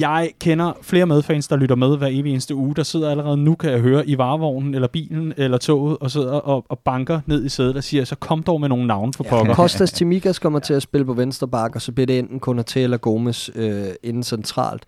Jeg 0.00 0.30
kender 0.40 0.72
flere 0.82 1.06
medfans, 1.06 1.48
der 1.48 1.56
lytter 1.56 1.76
med 1.76 1.98
hver 1.98 2.06
evig 2.10 2.32
eneste 2.32 2.54
uge, 2.54 2.74
der 2.74 2.82
sidder 2.82 3.10
allerede 3.10 3.36
nu, 3.36 3.54
kan 3.54 3.70
jeg 3.70 3.80
høre, 3.80 4.08
i 4.08 4.18
varevognen, 4.18 4.74
eller 4.74 4.88
bilen, 4.88 5.32
eller 5.36 5.58
toget, 5.58 5.98
og 6.00 6.10
sidder 6.10 6.32
og, 6.32 6.64
og 6.68 6.78
banker 6.78 7.20
ned 7.26 7.44
i 7.44 7.48
sædet 7.48 7.76
og 7.76 7.84
siger, 7.84 8.04
så 8.04 8.16
kom 8.16 8.42
dog 8.42 8.60
med 8.60 8.68
nogle 8.68 8.86
navne 8.86 9.12
for 9.12 9.24
ja, 9.24 9.30
pokker. 9.30 9.54
Kostas 9.54 9.92
Timikas 9.92 10.38
kommer 10.38 10.58
til 10.58 10.74
at 10.74 10.82
spille 10.82 11.04
på 11.04 11.12
venstre 11.12 11.48
bak, 11.48 11.74
og 11.74 11.82
så 11.82 11.92
bliver 11.92 12.06
det 12.06 12.18
enten 12.18 12.40
Konaté 12.46 12.78
eller 12.78 12.96
Gomes 12.96 13.50
øh, 13.54 13.84
inden 14.02 14.22
centralt. 14.22 14.84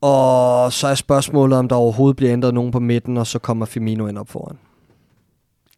Og 0.00 0.72
så 0.72 0.86
er 0.86 0.94
spørgsmålet, 0.94 1.58
om 1.58 1.68
der 1.68 1.76
overhovedet 1.76 2.16
bliver 2.16 2.32
ændret 2.32 2.54
nogen 2.54 2.72
på 2.72 2.80
midten, 2.80 3.16
og 3.16 3.26
så 3.26 3.38
kommer 3.38 3.66
Firmino 3.66 4.06
ind 4.06 4.18
op 4.18 4.28
foran. 4.28 4.56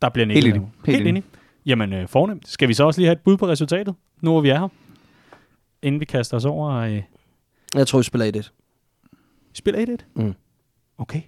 Der 0.03 0.09
bliver 0.09 0.27
Helt 0.27 0.47
enig. 0.47 0.61
Helt, 0.85 0.97
Helt 0.97 1.09
enig. 1.09 1.23
Jamen, 1.67 1.93
øh, 1.93 2.09
fornemt. 2.09 2.49
Skal 2.49 2.69
vi 2.69 2.75
så 2.75 2.85
også 2.85 3.01
lige 3.01 3.07
have 3.07 3.13
et 3.13 3.21
bud 3.21 3.37
på 3.37 3.49
resultatet, 3.49 3.95
nu 4.21 4.31
hvor 4.31 4.41
vi 4.41 4.49
er 4.49 4.59
her? 4.59 4.69
Inden 5.83 6.01
vi 6.01 6.05
kaster 6.05 6.37
os 6.37 6.45
over... 6.45 6.71
Øh 6.71 7.03
jeg 7.75 7.87
tror, 7.87 7.99
vi 7.99 8.05
spiller 8.05 8.43
1-1. 8.43 8.51
Vi 9.51 9.57
spiller 9.57 9.97
1-1? 9.99 10.23
Mm. 10.23 10.35
Okay. 10.99 11.21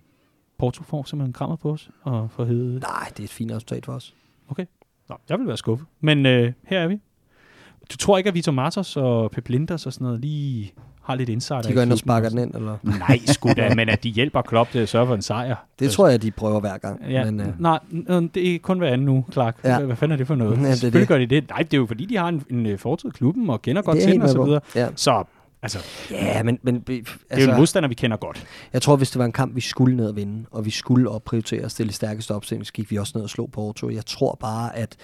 Porto 0.59 0.83
får 0.83 1.05
simpelthen 1.05 1.33
krammer 1.33 1.57
på 1.57 1.73
os 1.73 1.91
og 2.03 2.31
får 2.31 2.45
hede... 2.45 2.79
Nej, 2.79 3.09
det 3.09 3.21
er 3.21 3.25
et 3.25 3.31
fint 3.31 3.53
resultat 3.53 3.85
for 3.87 3.93
os. 3.93 4.15
Okay. 4.49 4.65
Nå, 5.09 5.17
jeg 5.29 5.39
vil 5.39 5.47
være 5.47 5.57
skuffet. 5.57 5.87
Men 6.01 6.27
øh, 6.27 6.53
her 6.65 6.81
er 6.81 6.87
vi. 6.87 7.01
Du 7.93 7.97
tror 7.97 8.19
ikke, 8.19 8.29
at 8.29 8.35
Vitor 8.35 8.53
Martos 8.53 8.97
og 8.97 9.31
Pep 9.31 9.49
Linders 9.49 9.87
og 9.87 9.93
sådan 9.93 10.05
noget 10.05 10.21
lige 10.21 10.73
har 11.03 11.15
lidt 11.15 11.29
insider? 11.29 11.63
De 11.63 11.75
går 11.75 11.83
ind 11.83 11.93
og 11.93 11.99
sparker 11.99 12.29
den 12.29 12.39
ind, 12.39 12.55
eller? 12.55 12.77
Nej, 12.83 13.19
sgu 13.27 13.49
da, 13.57 13.75
men 13.77 13.89
at 13.89 14.03
de 14.03 14.09
hjælper 14.09 14.43
Klopp 14.43 14.71
til 14.71 14.79
at 14.79 14.89
sørge 14.89 15.07
for 15.07 15.15
en 15.15 15.23
sejr. 15.23 15.57
Det 15.79 15.91
tror 15.91 16.09
jeg, 16.09 16.23
de 16.23 16.31
prøver 16.31 16.61
hver 16.61 16.79
gang. 16.79 17.11
Ja, 17.11 17.31
men, 17.31 17.41
uh... 17.41 17.61
Nej, 17.61 17.79
det 18.35 18.55
er 18.55 18.59
kun 18.59 18.79
hver 18.79 18.89
anden 18.89 19.07
nu, 19.07 19.25
Clark. 19.33 19.57
Ja. 19.65 19.81
Hvad 19.81 19.97
fanden 19.97 20.13
er 20.13 20.17
det 20.17 20.27
for 20.27 20.35
noget? 20.35 20.59
Ja, 20.63 20.71
det 20.71 20.79
Selvfølgelig 20.79 21.01
det. 21.01 21.09
gør 21.09 21.19
de 21.19 21.27
det. 21.27 21.49
Nej, 21.49 21.59
det 21.59 21.75
er 21.75 21.79
jo 21.79 21.87
fordi, 21.87 22.05
de 22.05 22.17
har 22.17 22.29
en, 22.29 22.45
en 22.51 22.67
øh, 22.67 22.79
fortid 22.79 23.11
klubben 23.11 23.51
og 23.51 23.63
kender 23.63 23.83
godt 23.83 23.99
til 23.99 24.13
den 24.13 24.23
og 24.23 24.29
så 24.29 24.45
videre. 24.45 24.61
Ja. 24.75 24.89
Så 24.97 25.25
Altså, 25.67 25.79
ja, 26.11 26.43
men... 26.43 26.59
men 26.63 26.75
altså, 26.75 26.89
det 26.89 26.97
er 27.31 27.37
jo 27.37 27.43
en 27.43 27.49
altså- 27.49 27.59
modstander, 27.59 27.89
vi 27.89 27.95
kender 27.95 28.17
godt. 28.17 28.47
Jeg 28.73 28.83
tror, 28.83 28.97
hvis 28.97 29.11
det 29.11 29.19
var 29.19 29.25
en 29.25 29.33
kamp, 29.33 29.57
vi 29.57 29.61
skulle 29.61 29.97
ned 29.97 30.09
og 30.09 30.17
vinde, 30.17 30.47
og 30.51 30.65
vi 30.65 30.71
skulle 30.71 31.11
opprioritere 31.11 31.65
at 31.65 31.71
stille 31.71 31.93
stærkeste 31.93 32.35
opstilling, 32.35 32.67
så 32.67 32.73
gik 32.73 32.91
vi 32.91 32.97
også 32.97 33.13
ned 33.15 33.25
og 33.25 33.31
slå 33.31 33.47
på 33.47 33.51
Porto. 33.51 33.91
Jeg 33.91 34.07
tror 34.07 34.37
bare, 34.41 34.77
at 34.77 34.97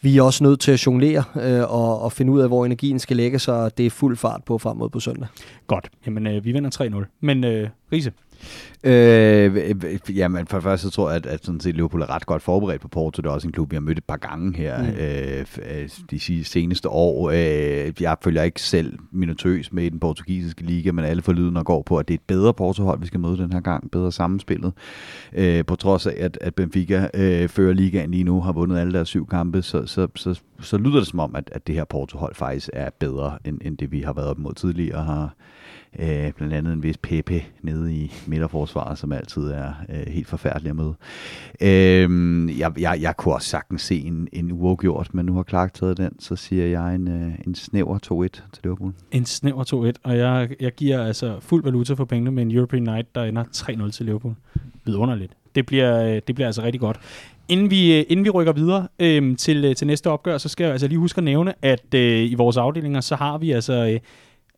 vi 0.00 0.18
er 0.18 0.22
også 0.22 0.44
nødt 0.44 0.60
til 0.60 0.72
at 0.72 0.86
jonglere 0.86 1.24
øh, 1.36 1.60
og, 1.60 2.00
og 2.02 2.12
finde 2.12 2.32
ud 2.32 2.40
af, 2.40 2.48
hvor 2.48 2.66
energien 2.66 2.98
skal 2.98 3.16
lægge, 3.16 3.38
så 3.38 3.68
det 3.68 3.86
er 3.86 3.90
fuld 3.90 4.16
fart 4.16 4.44
på 4.44 4.58
frem 4.58 4.76
mod 4.76 4.88
på 4.88 5.00
søndag. 5.00 5.28
Godt. 5.66 5.90
Jamen, 6.06 6.26
øh, 6.26 6.44
vi 6.44 6.52
vinder 6.52 7.00
3-0. 7.04 7.16
Men 7.20 7.44
øh, 7.44 7.68
Riese, 7.92 8.12
Øh, 8.84 9.76
jamen, 10.16 10.46
for 10.46 10.56
det 10.56 10.64
første 10.64 10.86
så 10.86 10.90
tror 10.90 11.08
jeg, 11.10 11.16
at, 11.16 11.26
at 11.26 11.44
sådan 11.44 11.60
set 11.60 11.74
Liverpool 11.74 12.02
er 12.02 12.10
ret 12.10 12.26
godt 12.26 12.42
forberedt 12.42 12.82
på 12.82 12.88
Porto. 12.88 13.22
Det 13.22 13.28
er 13.28 13.32
også 13.32 13.48
en 13.48 13.52
klub, 13.52 13.70
vi 13.70 13.76
har 13.76 13.80
mødt 13.80 13.98
et 13.98 14.04
par 14.04 14.16
gange 14.16 14.56
her 14.56 14.82
mm. 14.82 14.88
øh, 14.88 15.46
øh 15.80 15.88
de 16.10 16.44
seneste 16.44 16.88
år. 16.88 17.30
Øh, 17.30 17.92
jeg 18.02 18.16
følger 18.24 18.42
ikke 18.42 18.62
selv 18.62 18.98
minutøs 19.10 19.72
med 19.72 19.84
i 19.84 19.88
den 19.88 20.00
portugisiske 20.00 20.62
liga, 20.62 20.92
men 20.92 21.04
alle 21.04 21.22
forlydende 21.22 21.64
går 21.64 21.82
på, 21.82 21.98
at 21.98 22.08
det 22.08 22.14
er 22.14 22.18
et 22.18 22.26
bedre 22.26 22.54
Porto-hold, 22.54 23.00
vi 23.00 23.06
skal 23.06 23.20
møde 23.20 23.36
den 23.36 23.52
her 23.52 23.60
gang. 23.60 23.90
Bedre 23.90 24.12
sammenspillet. 24.12 24.72
Øh, 25.32 25.64
på 25.64 25.76
trods 25.76 26.06
af, 26.06 26.14
at, 26.18 26.38
at 26.40 26.54
Benfica 26.54 27.08
øh, 27.14 27.48
fører 27.48 27.72
ligaen 27.72 28.10
lige 28.10 28.24
nu, 28.24 28.40
har 28.40 28.52
vundet 28.52 28.78
alle 28.78 28.92
deres 28.92 29.08
syv 29.08 29.26
kampe, 29.26 29.62
så, 29.62 29.86
så, 29.86 30.08
så, 30.14 30.40
så 30.60 30.78
lyder 30.78 30.98
det 30.98 31.06
som 31.06 31.20
om, 31.20 31.34
at, 31.36 31.50
at 31.52 31.66
det 31.66 31.74
her 31.74 31.84
Porto-hold 31.84 32.34
faktisk 32.34 32.70
er 32.72 32.90
bedre, 32.98 33.38
end, 33.44 33.58
end 33.64 33.78
det 33.78 33.92
vi 33.92 34.00
har 34.00 34.12
været 34.12 34.28
op 34.28 34.38
mod 34.38 34.54
tidligere. 34.54 35.04
Har, 35.04 35.34
Øh, 35.98 36.32
blandt 36.32 36.54
andet 36.54 36.72
en 36.72 36.82
vis 36.82 36.96
Pepe 36.96 37.44
nede 37.62 37.94
i 37.94 38.12
midterforsvaret, 38.26 38.65
som 38.66 39.12
altid 39.12 39.42
er 39.42 39.72
øh, 39.88 40.06
helt 40.06 40.28
forfærdelig 40.28 40.70
at 40.70 40.76
møde. 40.76 40.94
Øh, 41.60 42.58
jeg, 42.58 42.80
jeg, 42.80 42.98
jeg 43.00 43.16
kunne 43.16 43.34
også 43.34 43.48
sagtens 43.48 43.82
se 43.82 44.00
en, 44.00 44.28
en 44.32 44.52
uafgjort, 44.52 45.14
men 45.14 45.26
nu 45.26 45.34
har 45.34 45.44
Clark 45.48 45.74
taget 45.74 45.96
den, 45.96 46.20
så 46.20 46.36
siger 46.36 46.66
jeg 46.66 46.94
en, 46.94 47.08
øh, 47.08 47.32
en 47.46 47.54
snæver 47.54 47.98
2-1 47.98 48.28
til 48.52 48.62
Liverpool. 48.62 48.92
En 49.12 49.24
snæver 49.24 49.92
2-1, 49.94 50.00
og 50.02 50.18
jeg, 50.18 50.48
jeg 50.60 50.72
giver 50.72 51.04
altså 51.04 51.36
fuld 51.40 51.64
valuta 51.64 51.94
for 51.94 52.04
pengene 52.04 52.30
med 52.30 52.42
en 52.42 52.50
European 52.50 52.82
Night, 52.82 53.14
der 53.14 53.24
ender 53.24 53.44
3-0 53.44 53.90
til 53.90 54.06
Liverpool. 54.06 54.34
Vidunderligt. 54.84 55.32
Det 55.54 55.66
bliver, 55.66 56.02
øh, 56.02 56.20
det 56.26 56.34
bliver 56.34 56.46
altså 56.46 56.62
rigtig 56.62 56.80
godt. 56.80 57.00
Inden 57.48 57.70
vi, 57.70 57.98
øh, 57.98 58.04
inden 58.08 58.24
vi 58.24 58.30
rykker 58.30 58.52
videre 58.52 58.88
øhm, 58.98 59.36
til, 59.36 59.64
øh, 59.64 59.76
til 59.76 59.86
næste 59.86 60.10
opgør, 60.10 60.38
så 60.38 60.48
skal 60.48 60.64
jeg 60.64 60.72
altså 60.72 60.88
lige 60.88 60.98
huske 60.98 61.18
at 61.18 61.24
nævne, 61.24 61.54
at 61.62 61.94
øh, 61.94 62.30
i 62.30 62.34
vores 62.34 62.56
afdelinger, 62.56 63.00
så 63.00 63.16
har 63.16 63.38
vi 63.38 63.50
altså 63.50 63.72
øh, 63.72 64.00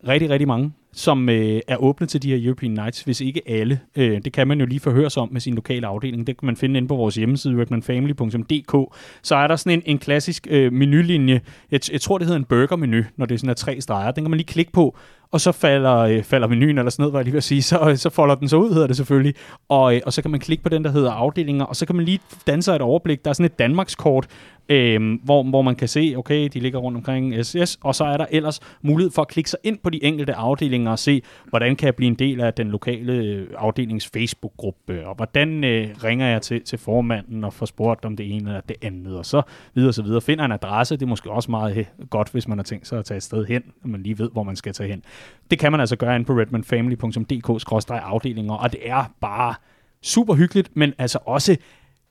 rigtig, 0.07 0.29
rigtig 0.29 0.47
mange, 0.47 0.71
som 0.93 1.29
øh, 1.29 1.61
er 1.67 1.77
åbne 1.77 2.07
til 2.07 2.23
de 2.23 2.29
her 2.29 2.45
European 2.45 2.71
Nights, 2.71 3.01
hvis 3.01 3.21
ikke 3.21 3.41
alle. 3.47 3.79
Øh, 3.95 4.21
det 4.25 4.33
kan 4.33 4.47
man 4.47 4.59
jo 4.59 4.65
lige 4.65 4.79
forhøre 4.79 5.09
sig 5.09 5.23
om 5.23 5.29
med 5.31 5.41
sin 5.41 5.55
lokale 5.55 5.87
afdeling. 5.87 6.27
Det 6.27 6.37
kan 6.37 6.45
man 6.45 6.55
finde 6.55 6.77
inde 6.77 6.87
på 6.87 6.95
vores 6.95 7.15
hjemmeside, 7.15 7.55
workmanfamily.dk. 7.55 8.95
Så 9.21 9.35
er 9.35 9.47
der 9.47 9.55
sådan 9.55 9.71
en, 9.71 9.83
en 9.85 9.97
klassisk 9.97 10.47
øh, 10.49 10.73
menulinje. 10.73 11.41
Jeg, 11.71 11.79
jeg 11.91 12.01
tror, 12.01 12.17
det 12.17 12.27
hedder 12.27 12.39
en 12.39 12.45
burger-menu, 12.45 13.03
når 13.17 13.25
det 13.25 13.35
er 13.35 13.39
sådan 13.39 13.49
er 13.49 13.53
tre 13.53 13.81
streger. 13.81 14.11
Den 14.11 14.23
kan 14.23 14.31
man 14.31 14.37
lige 14.37 14.47
klikke 14.47 14.71
på, 14.71 14.97
og 15.31 15.41
så 15.41 15.51
falder, 15.51 15.97
øh, 15.97 16.23
falder 16.23 16.47
menuen 16.47 16.77
eller 16.77 16.89
sådan 16.89 17.03
noget, 17.03 17.13
var 17.13 17.19
jeg 17.19 17.25
lige 17.25 17.37
at 17.37 17.43
sige, 17.43 17.61
så, 17.71 17.93
så 17.95 18.09
folder 18.09 18.35
den 18.35 18.49
så 18.49 18.57
ud, 18.57 18.73
hedder 18.73 18.87
det 18.87 18.97
selvfølgelig, 18.97 19.35
og, 19.69 19.95
øh, 19.95 20.01
og 20.05 20.13
så 20.13 20.21
kan 20.21 20.31
man 20.31 20.39
klikke 20.39 20.63
på 20.63 20.69
den, 20.69 20.83
der 20.83 20.91
hedder 20.91 21.11
afdelinger, 21.11 21.65
og 21.65 21.75
så 21.75 21.85
kan 21.85 21.95
man 21.95 22.05
lige 22.05 22.19
danse 22.47 22.75
et 22.75 22.81
overblik. 22.81 23.25
Der 23.25 23.29
er 23.29 23.33
sådan 23.33 23.45
et 23.45 23.59
Danmarkskort, 23.59 24.27
øh, 24.69 25.19
hvor, 25.23 25.43
hvor 25.43 25.61
man 25.61 25.75
kan 25.75 25.87
se, 25.87 26.13
okay, 26.17 26.49
de 26.53 26.59
ligger 26.59 26.79
rundt 26.79 26.95
omkring 26.95 27.45
SS, 27.45 27.77
og 27.81 27.95
så 27.95 28.03
er 28.03 28.17
der 28.17 28.25
ellers 28.31 28.59
mulighed 28.81 29.11
for 29.11 29.21
at 29.21 29.27
klikke 29.27 29.49
sig 29.49 29.59
ind 29.63 29.77
på 29.83 29.89
de 29.89 30.03
enkelte 30.03 30.33
afdelinger 30.33 30.91
og 30.91 30.99
se, 30.99 31.21
hvordan 31.49 31.75
kan 31.75 31.85
jeg 31.85 31.95
blive 31.95 32.07
en 32.07 32.15
del 32.15 32.41
af 32.41 32.53
den 32.53 32.67
lokale 32.67 33.13
øh, 33.13 33.47
afdelings 33.57 34.09
Facebook-gruppe, 34.13 35.07
og 35.07 35.15
hvordan 35.15 35.63
øh, 35.63 35.89
ringer 36.03 36.27
jeg 36.27 36.41
til, 36.41 36.61
til 36.61 36.77
formanden 36.77 37.43
og 37.43 37.53
får 37.53 37.65
spurgt 37.65 38.05
om 38.05 38.17
det 38.17 38.35
ene 38.35 38.49
eller 38.49 38.61
det 38.61 38.75
andet, 38.81 39.17
og 39.17 39.25
så 39.25 39.41
videre 39.73 39.89
og 39.89 39.93
så 39.93 40.03
videre. 40.03 40.21
Finder 40.21 40.45
en 40.45 40.51
adresse, 40.51 40.95
det 40.95 41.01
er 41.01 41.07
måske 41.07 41.31
også 41.31 41.51
meget 41.51 41.77
øh, 41.77 41.85
godt, 42.09 42.31
hvis 42.31 42.47
man 42.47 42.57
har 42.57 42.63
tænkt 42.63 42.87
sig 42.87 42.99
at 42.99 43.05
tage 43.05 43.17
et 43.17 43.23
sted 43.23 43.45
hen, 43.45 43.63
og 43.83 43.89
man 43.89 44.03
lige 44.03 44.19
ved, 44.19 44.29
hvor 44.31 44.43
man 44.43 44.55
skal 44.55 44.73
tage 44.73 44.89
hen. 44.89 45.03
Det 45.51 45.59
kan 45.59 45.71
man 45.71 45.79
altså 45.79 45.95
gøre 45.95 46.15
ind 46.15 46.25
på 46.25 46.33
redmanfamily.dk-afdelinger, 46.33 48.53
og 48.53 48.71
det 48.71 48.89
er 48.89 49.11
bare 49.21 49.53
super 50.01 50.33
hyggeligt, 50.33 50.75
men 50.75 50.93
altså 50.97 51.19
også 51.25 51.57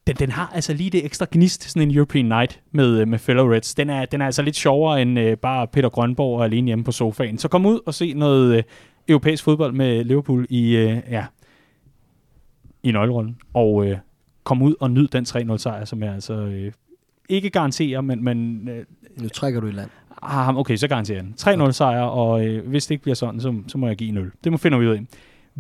den, 0.09 0.17
den 0.17 0.31
har 0.31 0.51
altså 0.55 0.75
lige 0.75 0.91
det 0.91 1.05
ekstra 1.05 1.27
gnist, 1.31 1.71
sådan 1.71 1.89
en 1.89 1.95
European 1.95 2.25
Night 2.25 2.61
med, 2.73 3.07
med 3.07 3.19
fellow 3.19 3.53
Reds. 3.53 3.75
Den 3.75 3.91
er, 3.91 4.05
den 4.05 4.21
er 4.21 4.27
altså 4.27 4.43
lidt 4.43 4.57
sjovere 4.57 5.03
end 5.03 5.19
uh, 5.19 5.33
bare 5.43 5.67
Peter 5.67 5.89
Grønborg 5.89 6.45
alene 6.45 6.67
hjemme 6.67 6.85
på 6.85 6.93
sofaen. 6.93 7.39
Så 7.39 7.49
kom 7.49 7.67
ud 7.67 7.81
og 7.87 7.95
se 7.95 8.13
noget 8.13 8.57
uh, 8.57 8.63
europæisk 9.09 9.45
fodbold 9.45 9.73
med 9.73 10.05
Liverpool 10.05 10.47
i, 10.51 10.77
uh, 10.77 10.99
ja, 11.11 11.27
i 12.83 12.93
nøglerollen. 12.93 13.37
Og 13.55 13.75
uh, 13.75 13.93
kom 14.45 14.63
ud 14.63 14.75
og 14.81 14.91
nyd 14.91 15.09
den 15.09 15.25
3-0 15.29 15.57
sejr, 15.57 15.85
som 15.85 16.03
jeg 16.03 16.15
altså 16.15 16.45
uh, 16.45 16.73
ikke 17.29 17.51
garanterer, 17.51 18.01
men... 18.01 18.25
men 18.25 18.69
uh, 18.69 19.23
nu 19.23 19.29
trækker 19.29 19.61
du 19.61 19.67
i 19.67 19.73
land. 19.73 19.91
Ah, 20.23 20.57
okay, 20.57 20.77
så 20.77 20.89
garanterer 20.89 21.19
jeg 21.19 21.25
den. 21.59 21.67
3-0 21.69 21.73
sejr, 21.73 22.03
og 22.03 22.45
uh, 22.45 22.69
hvis 22.69 22.87
det 22.87 22.91
ikke 22.91 23.03
bliver 23.03 23.15
sådan, 23.15 23.41
så, 23.41 23.55
så 23.67 23.79
må 23.79 23.87
jeg 23.87 23.97
give 23.97 24.13
0. 24.13 24.33
Det 24.45 24.53
må 24.53 24.59
finder 24.59 24.79
vi 24.79 24.87
ud 24.87 24.93
af. 24.93 25.01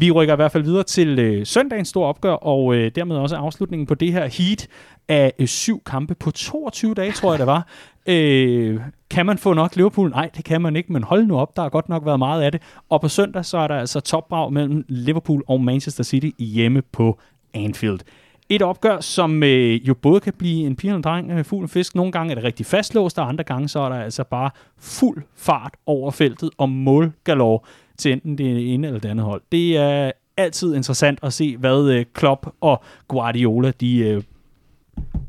Vi 0.00 0.10
rykker 0.10 0.34
i 0.34 0.36
hvert 0.36 0.52
fald 0.52 0.64
videre 0.64 0.82
til 0.82 1.18
øh, 1.18 1.46
søndagens 1.46 1.88
store 1.88 2.08
opgør, 2.08 2.32
og 2.32 2.74
øh, 2.74 2.90
dermed 2.94 3.16
også 3.16 3.36
afslutningen 3.36 3.86
på 3.86 3.94
det 3.94 4.12
her 4.12 4.26
heat 4.26 4.68
af 5.08 5.32
øh, 5.38 5.46
syv 5.46 5.82
kampe 5.86 6.14
på 6.14 6.30
22 6.30 6.94
dage, 6.94 7.12
tror 7.12 7.32
jeg 7.32 7.38
det 7.38 7.46
var. 7.46 7.66
Øh, 8.10 8.80
kan 9.10 9.26
man 9.26 9.38
få 9.38 9.54
nok 9.54 9.76
Liverpool? 9.76 10.10
Nej, 10.10 10.30
det 10.36 10.44
kan 10.44 10.62
man 10.62 10.76
ikke, 10.76 10.92
men 10.92 11.02
hold 11.02 11.26
nu 11.26 11.38
op, 11.38 11.56
der 11.56 11.62
har 11.62 11.68
godt 11.68 11.88
nok 11.88 12.06
været 12.06 12.18
meget 12.18 12.42
af 12.42 12.52
det. 12.52 12.62
Og 12.88 13.00
på 13.00 13.08
søndag, 13.08 13.44
så 13.44 13.58
er 13.58 13.68
der 13.68 13.74
altså 13.74 14.00
topbrag 14.00 14.52
mellem 14.52 14.84
Liverpool 14.88 15.42
og 15.48 15.60
Manchester 15.60 16.04
City 16.04 16.30
hjemme 16.38 16.82
på 16.82 17.18
Anfield. 17.54 18.00
Et 18.48 18.62
opgør, 18.62 19.00
som 19.00 19.42
øh, 19.42 19.88
jo 19.88 19.94
både 19.94 20.20
kan 20.20 20.32
blive 20.38 20.66
en 20.66 20.76
pige 20.76 20.92
og 20.92 20.96
en 20.96 21.02
dreng, 21.02 21.30
øh, 21.30 21.44
fugl 21.44 21.64
og 21.64 21.70
fisk. 21.70 21.94
Nogle 21.94 22.12
gange 22.12 22.30
er 22.30 22.34
det 22.34 22.44
rigtig 22.44 22.66
fastlåst, 22.66 23.18
og 23.18 23.28
andre 23.28 23.44
gange 23.44 23.68
så 23.68 23.80
er 23.80 23.88
der 23.88 23.96
altså 23.96 24.24
bare 24.24 24.50
fuld 24.78 25.22
fart 25.36 25.74
over 25.86 26.10
feltet 26.10 26.50
og 26.58 26.68
målgalore 26.68 27.60
til 27.98 28.12
enten 28.12 28.38
det 28.38 28.74
ene 28.74 28.86
eller 28.86 29.00
det 29.00 29.08
andet 29.08 29.24
hold. 29.26 29.42
Det 29.52 29.76
er 29.76 30.12
altid 30.36 30.74
interessant 30.74 31.18
at 31.22 31.32
se, 31.32 31.56
hvad 31.56 31.90
øh, 31.90 32.04
Klopp 32.14 32.46
og 32.60 32.82
Guardiola 33.08 33.72
de 33.80 33.98
øh, 33.98 34.22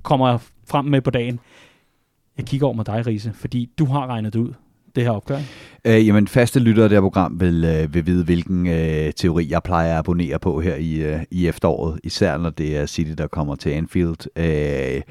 kommer 0.03 0.37
frem 0.67 0.85
med 0.85 1.01
på 1.01 1.09
dagen. 1.09 1.39
Jeg 2.37 2.45
kigger 2.45 2.67
over 2.67 2.75
med 2.75 2.85
dig, 2.85 3.07
Riese, 3.07 3.31
fordi 3.33 3.69
du 3.79 3.85
har 3.85 4.07
regnet 4.07 4.33
det 4.33 4.39
ud 4.39 4.53
det 4.95 5.03
her 5.03 5.11
opgør. 5.11 5.39
Øh, 5.85 6.07
jamen, 6.07 6.27
faste 6.27 6.59
lyttere 6.59 6.83
af 6.83 6.89
det 6.89 6.95
her 6.95 7.01
program 7.01 7.39
vil, 7.39 7.65
øh, 7.65 7.93
vil 7.93 8.05
vide, 8.05 8.23
hvilken 8.23 8.67
øh, 8.67 9.13
teori 9.13 9.47
jeg 9.49 9.63
plejer 9.63 9.91
at 9.93 9.97
abonnere 9.97 10.39
på 10.39 10.61
her 10.61 10.75
i, 10.75 10.95
øh, 10.95 11.19
i 11.31 11.47
efteråret, 11.47 11.99
især 12.03 12.37
når 12.37 12.49
det 12.49 12.77
er 12.77 12.85
City, 12.85 13.11
der 13.17 13.27
kommer 13.27 13.55
til 13.55 13.69
Anfield. 13.69 14.27
Øh, 14.35 15.01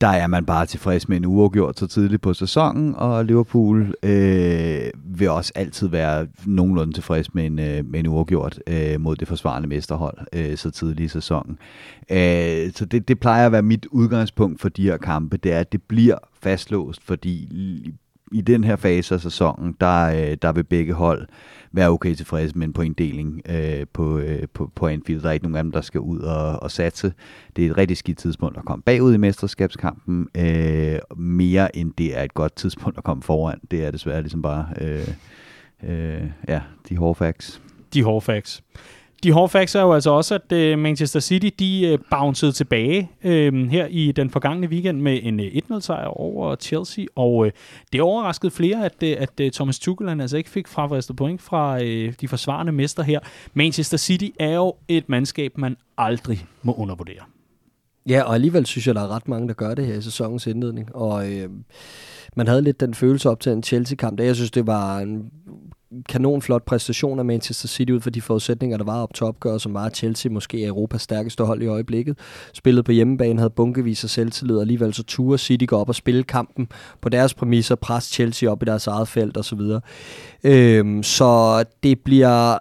der 0.00 0.08
er 0.08 0.26
man 0.26 0.44
bare 0.44 0.66
tilfreds 0.66 1.08
med 1.08 1.16
en 1.16 1.24
uafgjort 1.24 1.78
så 1.78 1.86
tidligt 1.86 2.22
på 2.22 2.34
sæsonen, 2.34 2.94
og 2.94 3.24
Liverpool 3.24 3.94
øh, 4.02 4.90
vil 5.04 5.30
også 5.30 5.52
altid 5.54 5.88
være 5.88 6.26
nogenlunde 6.46 6.92
tilfreds 6.92 7.34
med 7.34 7.46
en, 7.46 7.58
øh, 7.58 7.86
med 7.86 8.00
en 8.00 8.06
uafgjort 8.06 8.60
øh, 8.66 9.00
mod 9.00 9.16
det 9.16 9.28
forsvarende 9.28 9.68
mesterhold 9.68 10.18
øh, 10.32 10.56
så 10.56 10.70
tidligt 10.70 11.00
i 11.00 11.08
sæsonen. 11.08 11.58
Øh, 12.10 12.72
så 12.72 12.84
det, 12.90 13.08
det 13.08 13.20
plejer 13.20 13.46
at 13.46 13.52
være 13.52 13.62
mit 13.62 13.86
udgangspunkt 13.90 14.60
for 14.60 14.68
de 14.68 14.82
her 14.82 14.96
kampe, 14.96 15.36
det 15.36 15.52
er, 15.52 15.60
at 15.60 15.72
det 15.72 15.82
bliver 15.82 16.18
fastlåst, 16.42 17.02
fordi 17.04 17.48
i 18.32 18.40
den 18.40 18.64
her 18.64 18.76
fase 18.76 19.14
af 19.14 19.20
sæsonen, 19.20 19.76
der, 19.80 20.04
øh, 20.04 20.36
der 20.42 20.52
vil 20.52 20.64
begge 20.64 20.92
hold 20.92 21.26
være 21.72 21.88
okay 21.88 22.14
tilfredse 22.14 22.58
med 22.58 22.66
en 22.66 22.72
pointdeling 22.72 23.42
øh, 23.48 23.86
på, 23.92 24.18
øh, 24.18 24.48
på, 24.54 24.70
på 24.74 24.86
Anfield. 24.86 25.22
Der 25.22 25.28
er 25.28 25.32
ikke 25.32 25.44
nogen 25.44 25.56
af 25.56 25.62
dem, 25.62 25.72
der 25.72 25.80
skal 25.80 26.00
ud 26.00 26.18
og, 26.20 26.62
og 26.62 26.70
satse. 26.70 27.12
Det 27.56 27.66
er 27.66 27.70
et 27.70 27.76
rigtig 27.76 27.96
skidt 27.96 28.18
tidspunkt 28.18 28.58
at 28.58 28.64
komme 28.64 28.82
bagud 28.82 29.14
i 29.14 29.16
mesterskabskampen. 29.16 30.28
Øh, 30.36 30.98
mere 31.16 31.76
end 31.76 31.92
det 31.98 32.18
er 32.18 32.22
et 32.22 32.34
godt 32.34 32.56
tidspunkt 32.56 32.98
at 32.98 33.04
komme 33.04 33.22
foran. 33.22 33.58
Det 33.70 33.84
er 33.84 33.90
desværre 33.90 34.22
ligesom 34.22 34.42
bare 34.42 34.66
øh, 34.80 35.08
øh, 35.82 36.30
ja, 36.48 36.60
de 36.88 36.96
hårde 36.96 37.14
facts. 37.14 37.62
De 37.94 38.02
hårde 38.02 38.20
facts. 38.20 38.62
De 39.22 39.32
hårde 39.32 39.48
facts 39.48 39.74
er 39.74 39.80
jo 39.80 39.92
altså 39.92 40.10
også, 40.10 40.34
at 40.34 40.52
øh, 40.52 40.78
Manchester 40.78 41.20
City 41.20 41.48
de 41.58 41.92
uh, 41.92 42.04
bouncede 42.10 42.52
tilbage 42.52 43.10
øh, 43.24 43.68
her 43.68 43.86
i 43.86 44.12
den 44.12 44.30
forgangne 44.30 44.66
weekend 44.68 45.00
med 45.00 45.20
en 45.22 45.40
øh, 45.40 45.46
1-0-sejr 45.46 46.06
over 46.06 46.56
Chelsea, 46.56 47.04
og 47.16 47.46
øh, 47.46 47.52
det 47.92 48.00
overraskede 48.00 48.50
flere, 48.50 48.84
at, 48.84 49.02
at 49.02 49.52
Thomas 49.52 49.78
Tuchel 49.78 50.20
altså 50.20 50.36
ikke 50.36 50.50
fik 50.50 50.68
fravristet 50.68 51.16
point 51.16 51.42
fra 51.42 51.82
øh, 51.82 52.12
de 52.20 52.28
forsvarende 52.28 52.72
mester 52.72 53.02
her. 53.02 53.20
Manchester 53.54 53.96
City 53.96 54.28
er 54.40 54.54
jo 54.54 54.74
et 54.88 55.08
mandskab, 55.08 55.58
man 55.58 55.76
aldrig 55.98 56.46
må 56.62 56.74
undervurdere. 56.74 57.22
Ja, 58.08 58.22
og 58.22 58.34
alligevel 58.34 58.66
synes 58.66 58.86
jeg, 58.86 58.94
der 58.94 59.00
er 59.00 59.08
ret 59.08 59.28
mange, 59.28 59.48
der 59.48 59.54
gør 59.54 59.74
det 59.74 59.86
her 59.86 59.94
i 59.94 60.02
sæsonens 60.02 60.46
indledning, 60.46 60.94
og 60.94 61.32
øh, 61.32 61.48
man 62.36 62.48
havde 62.48 62.62
lidt 62.62 62.80
den 62.80 62.94
følelse 62.94 63.30
op 63.30 63.40
til 63.40 63.52
en 63.52 63.62
Chelsea-kamp, 63.62 64.18
der 64.18 64.24
jeg 64.24 64.36
synes, 64.36 64.50
det 64.50 64.66
var 64.66 64.98
en 64.98 65.30
kanonflot 66.08 66.64
præstation 66.64 67.18
af 67.18 67.24
Manchester 67.24 67.68
City 67.68 67.90
ud 67.90 68.00
for 68.00 68.10
de 68.10 68.20
forudsætninger, 68.20 68.76
der 68.76 68.84
var 68.84 69.02
op 69.02 69.14
til 69.14 69.26
opgøret, 69.26 69.62
som 69.62 69.74
var 69.74 69.88
Chelsea 69.88 70.32
måske 70.32 70.64
er 70.64 70.68
Europas 70.68 71.02
stærkeste 71.02 71.44
hold 71.44 71.62
i 71.62 71.66
øjeblikket. 71.66 72.18
Spillet 72.52 72.84
på 72.84 72.92
hjemmebane, 72.92 73.38
havde 73.38 73.50
bunkevis 73.50 74.04
af 74.04 74.10
selvtillid, 74.10 74.56
og 74.56 74.62
alligevel 74.62 74.94
så 74.94 75.02
turde 75.02 75.38
City 75.38 75.64
gå 75.64 75.76
op 75.76 75.88
og 75.88 75.94
spille 75.94 76.22
kampen 76.22 76.68
på 77.00 77.08
deres 77.08 77.34
præmisser, 77.34 77.74
presse 77.74 78.14
Chelsea 78.14 78.50
op 78.50 78.62
i 78.62 78.66
deres 78.66 78.86
eget 78.86 79.08
felt 79.08 79.36
osv. 79.36 79.60
Øhm, 80.44 81.02
så 81.02 81.64
det 81.82 82.00
bliver... 82.00 82.58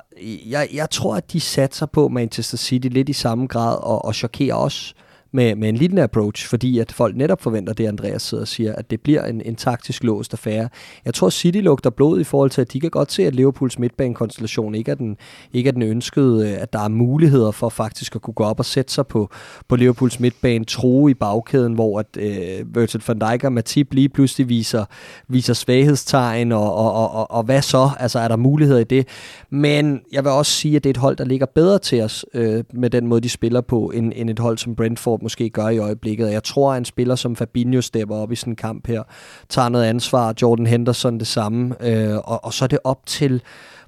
Jeg, 0.49 0.67
jeg 0.73 0.89
tror, 0.89 1.15
at 1.15 1.33
de 1.33 1.39
satser 1.39 1.85
på 1.85 2.07
Manchester 2.07 2.57
City 2.57 2.87
lidt 2.87 3.09
i 3.09 3.13
samme 3.13 3.47
grad 3.47 3.77
og, 3.83 4.05
og 4.05 4.15
chokerer 4.15 4.55
os 4.55 4.95
med, 5.33 5.55
med 5.55 5.69
en 5.69 5.75
lignende 5.75 6.03
approach, 6.03 6.47
fordi 6.47 6.79
at 6.79 6.91
folk 6.91 7.15
netop 7.15 7.41
forventer 7.41 7.73
det, 7.73 7.87
Andreas 7.87 8.21
sidder 8.21 8.41
og 8.41 8.47
siger, 8.47 8.75
at 8.75 8.91
det 8.91 9.01
bliver 9.01 9.25
en, 9.25 9.41
en 9.45 9.55
taktisk 9.55 10.03
låst 10.03 10.33
affære. 10.33 10.69
Jeg 11.05 11.13
tror, 11.13 11.29
City 11.29 11.57
lugter 11.57 11.89
blod 11.89 12.19
i 12.19 12.23
forhold 12.23 12.49
til, 12.49 12.61
at 12.61 12.73
de 12.73 12.79
kan 12.79 12.89
godt 12.89 13.11
se, 13.11 13.27
at 13.27 13.35
Liverpools 13.35 13.79
midtbanekonstellation 13.79 14.75
ikke 14.75 14.91
er 14.91 14.95
den, 14.95 15.17
ikke 15.53 15.67
er 15.67 15.71
den 15.71 15.81
ønskede, 15.81 16.49
øh, 16.49 16.61
at 16.61 16.73
der 16.73 16.79
er 16.79 16.87
muligheder 16.87 17.51
for 17.51 17.69
faktisk 17.69 18.15
at 18.15 18.21
kunne 18.21 18.33
gå 18.33 18.43
op 18.43 18.59
og 18.59 18.65
sætte 18.65 18.93
sig 18.93 19.07
på, 19.07 19.29
på 19.67 19.75
Liverpools 19.75 20.19
midtbane, 20.19 20.65
tro 20.65 21.07
i 21.07 21.13
bagkæden, 21.13 21.73
hvor 21.73 21.99
at 21.99 22.17
øh, 22.17 22.75
Virgil 22.75 23.03
van 23.07 23.19
Dijk 23.19 23.43
og 23.43 23.53
Matip 23.53 23.93
lige 23.93 24.09
pludselig 24.09 24.49
viser, 24.49 24.85
viser 25.27 25.53
svaghedstegn, 25.53 26.51
og, 26.51 26.75
og, 26.75 26.93
og, 26.93 27.11
og, 27.11 27.31
og 27.31 27.43
hvad 27.43 27.61
så? 27.61 27.89
Altså, 27.99 28.19
er 28.19 28.27
der 28.27 28.35
muligheder 28.35 28.79
i 28.79 28.83
det? 28.83 29.07
Men 29.49 30.01
jeg 30.11 30.23
vil 30.23 30.31
også 30.31 30.51
sige, 30.51 30.75
at 30.75 30.83
det 30.83 30.89
er 30.89 30.93
et 30.93 30.97
hold, 30.97 31.15
der 31.15 31.25
ligger 31.25 31.45
bedre 31.45 31.79
til 31.79 32.01
os 32.01 32.25
øh, 32.33 32.63
med 32.73 32.89
den 32.89 33.07
måde, 33.07 33.21
de 33.21 33.29
spiller 33.29 33.61
på, 33.61 33.91
end, 33.95 34.13
end 34.15 34.29
et 34.29 34.39
hold 34.39 34.57
som 34.57 34.75
Brentford 34.75 35.20
måske 35.21 35.49
gør 35.49 35.69
i 35.69 35.77
øjeblikket. 35.77 36.31
Jeg 36.31 36.43
tror, 36.43 36.73
at 36.73 36.77
en 36.77 36.85
spiller 36.85 37.15
som 37.15 37.35
Fabinho 37.35 37.81
stepper 37.81 38.15
op 38.15 38.31
i 38.31 38.35
sådan 38.35 38.51
en 38.51 38.55
kamp 38.55 38.87
her, 38.87 39.03
tager 39.49 39.69
noget 39.69 39.85
ansvar, 39.85 40.33
Jordan 40.41 40.65
Henderson 40.65 41.19
det 41.19 41.27
samme, 41.27 41.75
øh, 41.87 42.17
og, 42.17 42.45
og 42.45 42.53
så 42.53 42.65
er 42.65 42.67
det 42.67 42.79
op 42.83 43.05
til 43.05 43.41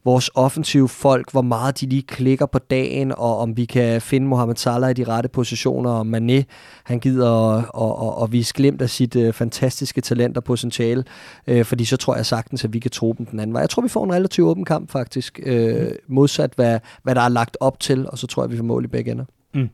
vores 0.05 0.29
offensive 0.35 0.89
folk, 0.89 1.31
hvor 1.31 1.41
meget 1.41 1.81
de 1.81 1.85
lige 1.85 2.01
klikker 2.01 2.45
på 2.45 2.59
dagen, 2.59 3.11
og 3.17 3.37
om 3.37 3.57
vi 3.57 3.65
kan 3.65 4.01
finde 4.01 4.27
Mohamed 4.27 4.55
Salah 4.55 4.89
i 4.89 4.93
de 4.93 5.03
rette 5.03 5.29
positioner, 5.29 5.91
og 5.91 6.05
Mané, 6.05 6.43
han 6.83 6.99
gider 6.99 7.31
at, 7.31 7.57
at, 7.57 8.07
at, 8.07 8.23
at 8.23 8.31
vise 8.31 8.53
glimt 8.53 8.81
af 8.81 8.89
sit 8.89 9.15
uh, 9.15 9.33
fantastiske 9.33 10.01
talent 10.01 10.37
og 10.37 10.43
potentiale, 10.43 11.03
uh, 11.51 11.63
fordi 11.63 11.85
så 11.85 11.97
tror 11.97 12.15
jeg 12.15 12.25
sagtens, 12.25 12.63
at 12.63 12.73
vi 12.73 12.79
kan 12.79 12.91
tro 12.91 13.15
dem 13.17 13.25
den 13.25 13.39
anden 13.39 13.53
vej. 13.53 13.61
Jeg 13.61 13.69
tror, 13.69 13.81
vi 13.81 13.89
får 13.89 14.03
en 14.03 14.13
relativt 14.13 14.47
åben 14.47 14.65
kamp 14.65 14.91
faktisk, 14.91 15.39
uh, 15.47 15.53
modsat 16.07 16.51
hvad, 16.55 16.79
hvad 17.03 17.15
der 17.15 17.21
er 17.21 17.29
lagt 17.29 17.57
op 17.59 17.79
til, 17.79 18.09
og 18.09 18.17
så 18.17 18.27
tror 18.27 18.43
jeg, 18.43 18.51
vi 18.51 18.57
får 18.57 18.63
mål 18.63 18.83
i 18.83 18.87
begge 18.87 19.11
ender. 19.11 19.25
Mm. 19.53 19.69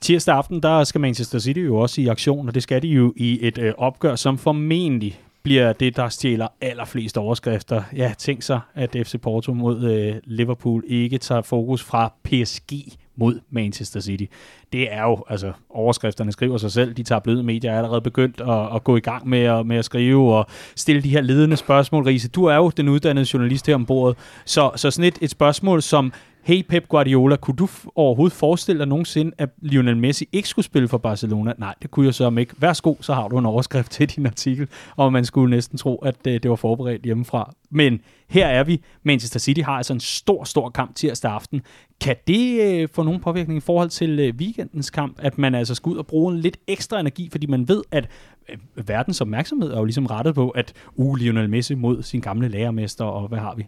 Tirsdag 0.00 0.34
aften, 0.34 0.62
der 0.62 0.84
skal 0.84 1.00
Manchester 1.00 1.38
City 1.38 1.58
jo 1.58 1.76
også 1.76 2.00
i 2.00 2.06
aktion, 2.06 2.48
og 2.48 2.54
det 2.54 2.62
skal 2.62 2.82
de 2.82 2.88
jo 2.88 3.12
i 3.16 3.38
et 3.46 3.58
øh, 3.58 3.74
opgør, 3.78 4.16
som 4.16 4.38
formentlig 4.38 5.20
bliver 5.42 5.72
det, 5.72 5.96
der 5.96 6.08
stjæler 6.08 6.48
allerflest 6.60 7.18
overskrifter. 7.18 7.82
Ja, 7.96 8.12
tænk 8.18 8.42
så, 8.42 8.60
at 8.74 8.96
FC 9.04 9.20
Porto 9.20 9.54
mod 9.54 9.82
øh, 9.84 10.14
Liverpool 10.24 10.84
ikke 10.86 11.18
tager 11.18 11.42
fokus 11.42 11.82
fra 11.82 12.12
PSG 12.24 12.72
mod 13.16 13.40
Manchester 13.50 14.00
City. 14.00 14.24
Det 14.72 14.92
er 14.92 15.02
jo, 15.02 15.24
altså 15.28 15.52
overskrifterne 15.70 16.32
skriver 16.32 16.58
sig 16.58 16.72
selv, 16.72 16.94
de 16.94 17.02
tager 17.02 17.18
bløde 17.18 17.42
medier 17.42 17.72
er 17.72 17.76
allerede 17.76 18.00
begyndt 18.00 18.40
at, 18.40 18.74
at 18.74 18.84
gå 18.84 18.96
i 18.96 19.00
gang 19.00 19.28
med 19.28 19.42
at, 19.42 19.66
med 19.66 19.76
at 19.76 19.84
skrive 19.84 20.34
og 20.34 20.46
stille 20.76 21.02
de 21.02 21.08
her 21.08 21.20
ledende 21.20 21.56
spørgsmål. 21.56 22.04
Riese, 22.04 22.28
du 22.28 22.44
er 22.44 22.56
jo 22.56 22.70
den 22.76 22.88
uddannede 22.88 23.26
journalist 23.32 23.66
her 23.66 23.74
ombord, 23.74 24.16
så, 24.44 24.70
så 24.76 24.90
sådan 24.90 25.08
et, 25.08 25.18
et 25.20 25.30
spørgsmål 25.30 25.82
som, 25.82 26.12
hey 26.48 26.62
Pep 26.62 26.88
Guardiola, 26.88 27.36
kunne 27.36 27.56
du 27.56 27.68
overhovedet 27.94 28.36
forestille 28.36 28.78
dig 28.78 28.88
nogensinde, 28.88 29.32
at 29.38 29.48
Lionel 29.62 29.96
Messi 29.96 30.28
ikke 30.32 30.48
skulle 30.48 30.64
spille 30.64 30.88
for 30.88 30.98
Barcelona? 30.98 31.52
Nej, 31.58 31.74
det 31.82 31.90
kunne 31.90 32.06
jeg 32.06 32.14
så 32.14 32.30
ikke. 32.38 32.54
Værsgo, 32.58 32.94
så 33.00 33.14
har 33.14 33.28
du 33.28 33.38
en 33.38 33.46
overskrift 33.46 33.92
til 33.92 34.08
din 34.08 34.26
artikel, 34.26 34.68
og 34.96 35.12
man 35.12 35.24
skulle 35.24 35.50
næsten 35.50 35.78
tro, 35.78 35.96
at 35.96 36.26
øh, 36.26 36.32
det 36.32 36.50
var 36.50 36.56
forberedt 36.56 37.02
hjemmefra. 37.02 37.54
Men 37.70 38.00
her 38.28 38.46
er 38.46 38.64
vi. 38.64 38.82
Manchester 39.02 39.40
City 39.40 39.60
har 39.60 39.72
altså 39.72 39.92
en 39.92 40.00
stor, 40.00 40.44
stor 40.44 40.68
kamp 40.70 40.94
tirsdag 40.94 41.32
aften. 41.32 41.62
Kan 42.00 42.16
det 42.26 42.62
øh, 42.62 42.88
få 42.92 43.02
nogen 43.02 43.20
påvirkning 43.20 43.56
i 43.56 43.60
forhold 43.60 43.88
til 43.88 44.20
øh, 44.20 44.34
weekendens 44.34 44.90
kamp, 44.90 45.16
at 45.18 45.38
man 45.38 45.54
altså 45.54 45.74
skal 45.74 45.90
ud 45.90 45.96
og 45.96 46.06
bruge 46.06 46.34
en 46.34 46.40
lidt 46.40 46.56
ekstra 46.66 47.00
energi, 47.00 47.28
fordi 47.30 47.46
man 47.46 47.68
ved, 47.68 47.82
at 47.90 48.08
øh, 48.48 48.88
verdens 48.88 49.20
opmærksomhed 49.20 49.72
er 49.72 49.78
jo 49.78 49.84
ligesom 49.84 50.06
rettet 50.06 50.34
på, 50.34 50.48
at 50.48 50.72
uh, 50.96 51.16
Lionel 51.16 51.50
Messi 51.50 51.74
mod 51.74 52.02
sin 52.02 52.20
gamle 52.20 52.48
lærermester, 52.48 53.04
og 53.04 53.28
hvad 53.28 53.38
har 53.38 53.54
vi? 53.54 53.66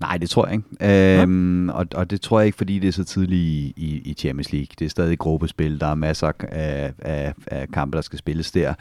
Nej, 0.00 0.16
det 0.16 0.30
tror 0.30 0.46
jeg 0.46 0.54
ikke. 0.80 1.22
Øhm, 1.22 1.68
og, 1.68 1.86
og 1.94 2.10
det 2.10 2.20
tror 2.20 2.40
jeg 2.40 2.46
ikke, 2.46 2.58
fordi 2.58 2.78
det 2.78 2.88
er 2.88 2.92
så 2.92 3.04
tidligt 3.04 3.40
i, 3.40 3.72
i, 3.76 4.10
i 4.10 4.14
Champions 4.14 4.52
League. 4.52 4.68
Det 4.78 4.84
er 4.84 4.88
stadig 4.90 5.18
gruppespil. 5.18 5.80
Der 5.80 5.86
er 5.86 5.94
masser 5.94 6.32
af, 6.48 6.92
af, 6.98 7.34
af 7.46 7.68
kampe, 7.68 7.96
der 7.96 8.02
skal 8.02 8.18
spilles 8.18 8.50
der. 8.52 8.74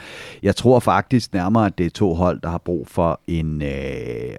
Jeg 0.43 0.55
tror 0.55 0.79
faktisk 0.79 1.33
nærmere, 1.33 1.65
at 1.65 1.77
det 1.77 1.85
er 1.85 1.89
to 1.89 2.13
hold, 2.13 2.41
der 2.41 2.49
har 2.49 2.57
brug 2.57 2.87
for 2.87 3.21
en, 3.27 3.61
øh, 3.61 3.69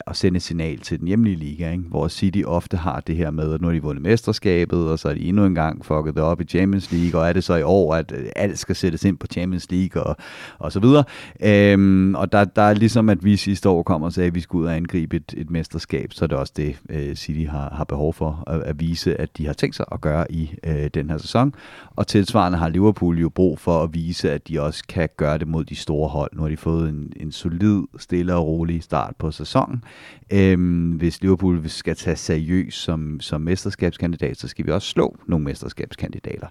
at 0.06 0.16
sende 0.16 0.36
et 0.36 0.42
signal 0.42 0.78
til 0.78 0.98
den 0.98 1.08
hjemlige 1.08 1.36
liga, 1.36 1.70
ikke? 1.70 1.84
hvor 1.88 2.08
City 2.08 2.42
ofte 2.46 2.76
har 2.76 3.00
det 3.00 3.16
her 3.16 3.30
med, 3.30 3.54
at 3.54 3.60
nu 3.60 3.66
har 3.68 3.74
de 3.74 3.82
vundet 3.82 4.02
mesterskabet, 4.02 4.90
og 4.90 4.98
så 4.98 5.08
er 5.08 5.14
de 5.14 5.20
endnu 5.20 5.44
en 5.44 5.54
gang 5.54 5.84
fucket 5.84 6.14
det 6.14 6.22
op 6.22 6.40
i 6.40 6.44
Champions 6.44 6.92
League, 6.92 7.20
og 7.20 7.28
er 7.28 7.32
det 7.32 7.44
så 7.44 7.54
i 7.54 7.62
år, 7.62 7.94
at 7.94 8.12
øh, 8.12 8.26
alt 8.36 8.58
skal 8.58 8.76
sættes 8.76 9.04
ind 9.04 9.18
på 9.18 9.26
Champions 9.26 9.70
League, 9.70 10.02
og, 10.02 10.16
og 10.58 10.72
så 10.72 10.80
videre. 10.80 11.04
Øhm, 11.42 12.14
og 12.14 12.32
der, 12.32 12.44
der 12.44 12.62
er 12.62 12.74
ligesom, 12.74 13.08
at 13.08 13.24
vi 13.24 13.36
sidste 13.36 13.68
år 13.68 13.82
kom 13.82 14.02
og 14.02 14.12
sagde, 14.12 14.26
at 14.26 14.34
vi 14.34 14.40
skulle 14.40 14.62
ud 14.62 14.66
og 14.66 14.76
angribe 14.76 15.16
et, 15.16 15.34
et 15.36 15.50
mesterskab, 15.50 16.12
så 16.12 16.26
det 16.30 16.38
også 16.38 16.52
det, 16.56 16.76
øh, 16.88 17.14
City 17.14 17.50
har, 17.50 17.74
har 17.74 17.84
behov 17.84 18.14
for 18.14 18.44
at, 18.46 18.62
at 18.62 18.80
vise, 18.80 19.20
at 19.20 19.38
de 19.38 19.46
har 19.46 19.52
tænkt 19.52 19.76
sig 19.76 19.86
at 19.92 20.00
gøre 20.00 20.32
i 20.32 20.54
øh, 20.64 20.90
den 20.94 21.10
her 21.10 21.18
sæson. 21.18 21.54
Og 21.96 22.06
tilsvarende 22.06 22.58
har 22.58 22.68
Liverpool 22.68 23.18
jo 23.18 23.28
brug 23.28 23.58
for 23.58 23.82
at 23.82 23.94
vise, 23.94 24.32
at 24.32 24.48
de 24.48 24.62
også 24.62 24.84
kan 24.88 25.08
gøre 25.16 25.38
det 25.38 25.48
mod 25.48 25.64
de 25.64 25.76
store 25.76 26.08
hold. 26.08 26.30
Nu 26.32 26.42
har 26.42 26.48
de 26.48 26.56
fået 26.56 26.88
en, 26.88 27.12
en 27.16 27.32
solid, 27.32 27.82
stille 27.98 28.34
og 28.34 28.46
rolig 28.46 28.82
start 28.82 29.14
på 29.18 29.30
sæsonen. 29.30 29.84
Øhm, 30.30 30.90
hvis 30.90 31.22
Liverpool 31.22 31.68
skal 31.68 31.96
tage 31.96 32.16
seriøst 32.16 32.78
som, 32.78 33.20
som 33.20 33.40
mesterskabskandidat, 33.40 34.38
så 34.38 34.48
skal 34.48 34.66
vi 34.66 34.70
også 34.70 34.88
slå 34.88 35.16
nogle 35.26 35.44
mesterskabskandidater. 35.44 36.46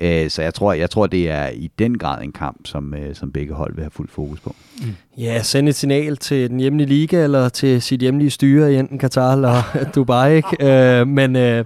Øh, 0.00 0.30
så 0.30 0.42
jeg 0.42 0.54
tror, 0.54 0.72
jeg 0.72 0.90
tror, 0.90 1.06
det 1.06 1.30
er 1.30 1.48
i 1.48 1.70
den 1.78 1.98
grad 1.98 2.22
en 2.22 2.32
kamp, 2.32 2.66
som, 2.66 2.94
øh, 2.94 3.14
som 3.14 3.32
begge 3.32 3.54
hold 3.54 3.74
vil 3.74 3.82
have 3.82 3.90
fuld 3.90 4.08
fokus 4.08 4.40
på. 4.40 4.54
Mm. 4.80 4.86
Ja, 5.18 5.42
send 5.42 5.68
et 5.68 5.74
signal 5.74 6.16
til 6.16 6.50
den 6.50 6.60
hjemlige 6.60 6.86
liga, 6.86 7.24
eller 7.24 7.48
til 7.48 7.82
sit 7.82 8.00
hjemlige 8.00 8.30
styre 8.30 8.72
i 8.72 8.76
enten 8.76 8.98
Katar 8.98 9.17
eller 9.22 9.62
Dubai. 9.94 10.36
Ikke? 10.36 10.56
Øh, 11.00 11.06
men, 11.06 11.36
øh, 11.36 11.64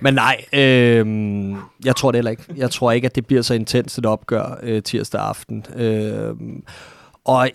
men 0.00 0.14
nej, 0.14 0.44
øh, 0.52 1.06
jeg 1.84 1.96
tror 1.96 2.10
det 2.10 2.18
heller 2.18 2.30
ikke. 2.30 2.44
Jeg 2.56 2.70
tror 2.70 2.92
ikke, 2.92 3.06
at 3.06 3.14
det 3.14 3.26
bliver 3.26 3.42
så 3.42 3.54
intenst 3.54 3.98
et 3.98 4.06
opgør 4.06 4.58
øh, 4.62 4.82
tirsdag 4.82 5.20
aften. 5.20 5.66
Øh, 5.76 6.34
og 7.24 7.48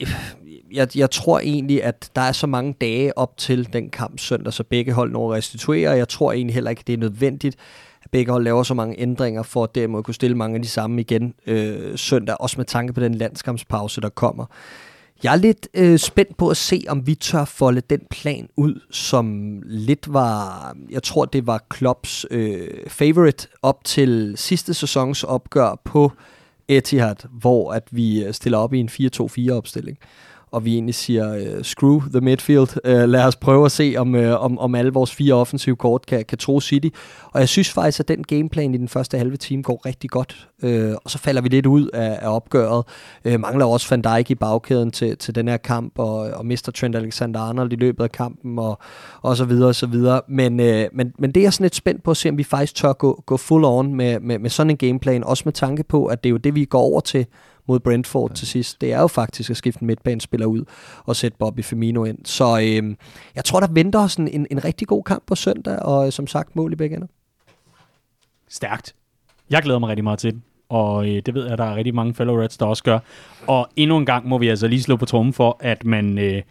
jeg, 0.71 0.97
jeg 0.97 1.11
tror 1.11 1.39
egentlig, 1.39 1.83
at 1.83 2.09
der 2.15 2.21
er 2.21 2.31
så 2.31 2.47
mange 2.47 2.75
dage 2.81 3.17
op 3.17 3.38
til 3.38 3.73
den 3.73 3.89
kamp 3.89 4.19
søndag, 4.19 4.53
så 4.53 4.63
begge 4.63 4.93
hold 4.93 5.11
når 5.11 5.31
at 5.31 5.38
restituere. 5.38 5.91
Jeg 5.91 6.09
tror 6.09 6.31
egentlig 6.31 6.53
heller 6.53 6.69
ikke, 6.69 6.83
det 6.88 6.93
er 6.93 6.97
nødvendigt, 6.97 7.55
at 8.03 8.11
begge 8.11 8.31
hold 8.31 8.43
laver 8.43 8.63
så 8.63 8.73
mange 8.73 8.99
ændringer, 8.99 9.43
for 9.43 9.63
at 9.63 9.75
derimod 9.75 10.03
kunne 10.03 10.13
stille 10.13 10.38
mange 10.38 10.55
af 10.55 10.61
de 10.61 10.67
samme 10.67 11.01
igen 11.01 11.33
øh, 11.47 11.97
søndag, 11.97 12.35
også 12.39 12.55
med 12.57 12.65
tanke 12.65 12.93
på 12.93 12.99
den 12.99 13.15
landskampspause, 13.15 14.01
der 14.01 14.09
kommer. 14.09 14.45
Jeg 15.24 15.34
er 15.34 15.38
lidt 15.38 15.68
øh, 15.74 15.99
spændt 15.99 16.38
på 16.38 16.49
at 16.49 16.57
se, 16.57 16.84
om 16.88 17.07
vi 17.07 17.15
tør 17.15 17.45
folde 17.45 17.82
den 17.82 18.01
plan 18.11 18.49
ud, 18.57 18.82
som 18.91 19.57
lidt 19.65 20.13
var, 20.13 20.76
jeg 20.89 21.03
tror 21.03 21.26
det 21.26 21.47
var 21.47 21.65
Klopps 21.70 22.26
øh, 22.32 22.68
favorite 22.88 23.47
op 23.61 23.84
til 23.84 24.34
sidste 24.36 24.74
sæsons 24.74 25.24
opgør 25.24 25.82
på 25.84 26.11
Etihad, 26.68 27.15
hvor 27.32 27.72
at 27.74 27.84
vi 27.91 28.24
øh, 28.24 28.34
stiller 28.34 28.57
op 28.57 28.74
i 28.74 28.80
en 28.80 28.89
4-2-4 28.89 29.51
opstilling 29.51 29.97
og 30.51 30.65
vi 30.65 30.73
egentlig 30.73 30.95
siger, 30.95 31.55
uh, 31.57 31.61
screw 31.61 32.01
the 32.11 32.21
midfield, 32.21 32.69
uh, 32.85 33.09
lad 33.09 33.23
os 33.23 33.35
prøve 33.35 33.65
at 33.65 33.71
se, 33.71 33.95
om, 33.97 34.15
uh, 34.15 34.43
om, 34.43 34.59
om 34.59 34.75
alle 34.75 34.93
vores 34.93 35.11
fire 35.11 35.33
offensive 35.33 35.75
kort 35.75 36.05
kan, 36.05 36.25
kan 36.25 36.37
tro 36.37 36.59
City. 36.61 36.87
Og 37.31 37.39
jeg 37.39 37.49
synes 37.49 37.71
faktisk, 37.71 37.99
at 37.99 38.07
den 38.07 38.23
gameplan 38.23 38.73
i 38.73 38.77
den 38.77 38.87
første 38.87 39.17
halve 39.17 39.37
time 39.37 39.63
går 39.63 39.81
rigtig 39.85 40.09
godt, 40.09 40.47
uh, 40.63 40.69
og 41.03 41.11
så 41.11 41.17
falder 41.17 41.41
vi 41.41 41.49
lidt 41.49 41.65
ud 41.65 41.87
af, 41.87 42.19
af 42.21 42.35
opgøret. 42.35 42.83
Uh, 43.25 43.39
mangler 43.39 43.65
også 43.65 43.87
Van 43.89 44.01
Dijk 44.01 44.31
i 44.31 44.35
bagkæden 44.35 44.91
til, 44.91 45.17
til 45.17 45.35
den 45.35 45.47
her 45.47 45.57
kamp, 45.57 45.99
og, 45.99 46.17
og 46.17 46.45
mister 46.45 46.71
Trent 46.71 46.95
Alexander-Arnold 46.95 47.73
i 47.73 47.75
løbet 47.75 48.03
af 48.03 48.11
kampen, 48.11 48.59
og, 48.59 48.79
og 49.21 49.37
så 49.37 49.45
videre, 49.45 49.69
og 49.69 49.75
så 49.75 49.87
videre. 49.87 50.21
Men, 50.29 50.59
uh, 50.59 50.65
men, 50.93 51.13
men 51.19 51.31
det 51.31 51.37
er 51.37 51.45
jeg 51.45 51.53
sådan 51.53 51.63
lidt 51.63 51.75
spændt 51.75 52.03
på 52.03 52.11
at 52.11 52.17
se, 52.17 52.29
om 52.29 52.37
vi 52.37 52.43
faktisk 52.43 52.75
tør 52.75 52.93
gå, 52.93 53.23
gå 53.25 53.37
full 53.37 53.65
on 53.65 53.95
med, 53.95 54.19
med, 54.19 54.39
med 54.39 54.49
sådan 54.49 54.71
en 54.71 54.77
gameplan, 54.77 55.23
også 55.23 55.41
med 55.45 55.53
tanke 55.53 55.83
på, 55.83 56.05
at 56.05 56.23
det 56.23 56.29
er 56.29 56.31
jo 56.31 56.37
det, 56.37 56.55
vi 56.55 56.65
går 56.65 56.81
over 56.81 56.99
til 56.99 57.25
mod 57.68 57.80
Brentford 57.80 58.32
ja. 58.32 58.36
til 58.36 58.47
sidst, 58.47 58.82
det 58.82 58.93
er 58.93 59.01
jo 59.01 59.07
faktisk 59.07 59.49
at 59.49 59.57
skifte 59.57 59.82
en 59.82 59.88
midtbanespiller 59.88 60.45
ud 60.45 60.63
og 61.05 61.15
sætte 61.15 61.38
Bobby 61.38 61.63
Firmino 61.63 62.03
ind. 62.03 62.18
Så 62.26 62.59
øh, 62.59 62.95
jeg 63.36 63.45
tror, 63.45 63.59
der 63.59 63.68
venter 63.72 63.99
os 63.99 64.15
en, 64.15 64.28
en, 64.28 64.47
en 64.51 64.65
rigtig 64.65 64.88
god 64.88 65.03
kamp 65.03 65.24
på 65.28 65.36
søndag, 65.36 65.80
og 65.80 66.13
som 66.13 66.28
sagt 66.28 66.55
mål 66.55 66.74
i 66.74 66.76
begge 66.76 66.95
ender. 66.95 67.07
Stærkt. 68.49 68.95
Jeg 69.49 69.61
glæder 69.61 69.80
mig 69.80 69.89
rigtig 69.89 70.03
meget 70.03 70.20
til 70.20 70.34
det 70.34 70.41
og 70.70 71.09
øh, 71.09 71.22
det 71.26 71.34
ved 71.34 71.43
jeg, 71.43 71.51
at 71.51 71.57
der 71.57 71.65
er 71.65 71.76
rigtig 71.76 71.95
mange 71.95 72.13
fellow 72.13 72.41
Reds, 72.41 72.57
der 72.57 72.65
også 72.65 72.84
gør. 72.84 72.99
Og 73.47 73.70
endnu 73.76 73.97
en 73.97 74.05
gang 74.05 74.28
må 74.28 74.38
vi 74.38 74.47
altså 74.47 74.68
lige 74.68 74.84
slå 74.84 74.95
på 74.95 75.05
trummen 75.05 75.34
for, 75.34 75.57
at 75.59 75.86
man 75.86 76.18
øh, 76.18 76.41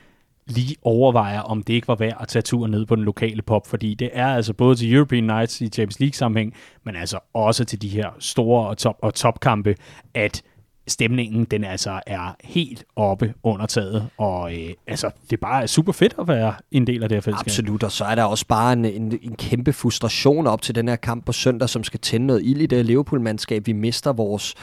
lige 0.47 0.77
overvejer, 0.83 1.41
om 1.41 1.63
det 1.63 1.75
ikke 1.75 1.89
var 1.89 1.95
værd 1.95 2.17
at 2.21 2.29
tage 2.29 2.43
turen 2.43 2.71
ned 2.71 2.87
på 2.87 2.97
den 2.97 3.05
lokale 3.05 3.43
pop, 3.43 3.67
fordi 3.67 3.95
det 3.95 4.11
er 4.13 4.27
altså 4.27 4.53
både 4.53 4.77
til 4.77 4.95
European 4.95 5.25
Nights 5.25 5.61
i 5.61 5.69
Champions 5.69 6.01
League 6.01 6.15
sammenhæng, 6.15 6.55
men 6.85 6.97
altså 6.97 7.19
også 7.35 7.65
til 7.65 7.83
de 7.83 7.89
her 7.89 8.11
store 8.19 8.69
og, 8.69 8.79
top, 8.79 8.97
og 9.03 9.15
topkampe, 9.15 9.75
at 10.15 10.43
stemningen 10.89 11.45
den 11.45 11.65
altså 11.65 12.01
er 12.07 12.37
helt 12.45 12.85
oppe 12.97 13.35
under 13.43 13.67
taget, 13.67 14.07
og 14.19 14.53
øh, 14.55 14.71
altså, 14.87 15.11
det 15.31 15.33
er 15.33 15.41
bare 15.41 15.69
super 15.69 15.93
fedt 15.93 16.15
at 16.19 16.29
være 16.29 16.55
en 16.71 16.87
del 16.87 17.03
af 17.03 17.09
det 17.09 17.17
her 17.17 17.21
fællesskab. 17.21 17.47
Absolut, 17.47 17.83
og 17.83 17.93
så 17.93 18.05
er 18.05 18.15
der 18.15 18.25
også 18.25 18.47
bare 18.47 18.73
en, 18.73 18.85
en, 18.85 19.19
en 19.23 19.37
kæmpe 19.37 19.73
frustration 19.73 20.47
op 20.47 20.63
til 20.63 20.75
den 20.75 20.89
her 20.89 20.97
kamp 20.97 21.27
på 21.27 21.33
søndag, 21.33 21.69
som 21.69 21.85
skal 21.85 22.01
tænde 22.01 22.27
noget 22.27 22.43
ild 22.45 22.61
i 22.61 22.67
det 22.67 22.87
Liverpool-mandskab. 22.87 23.67
Vi 23.67 23.73
mister 23.73 24.13
vores 24.13 24.55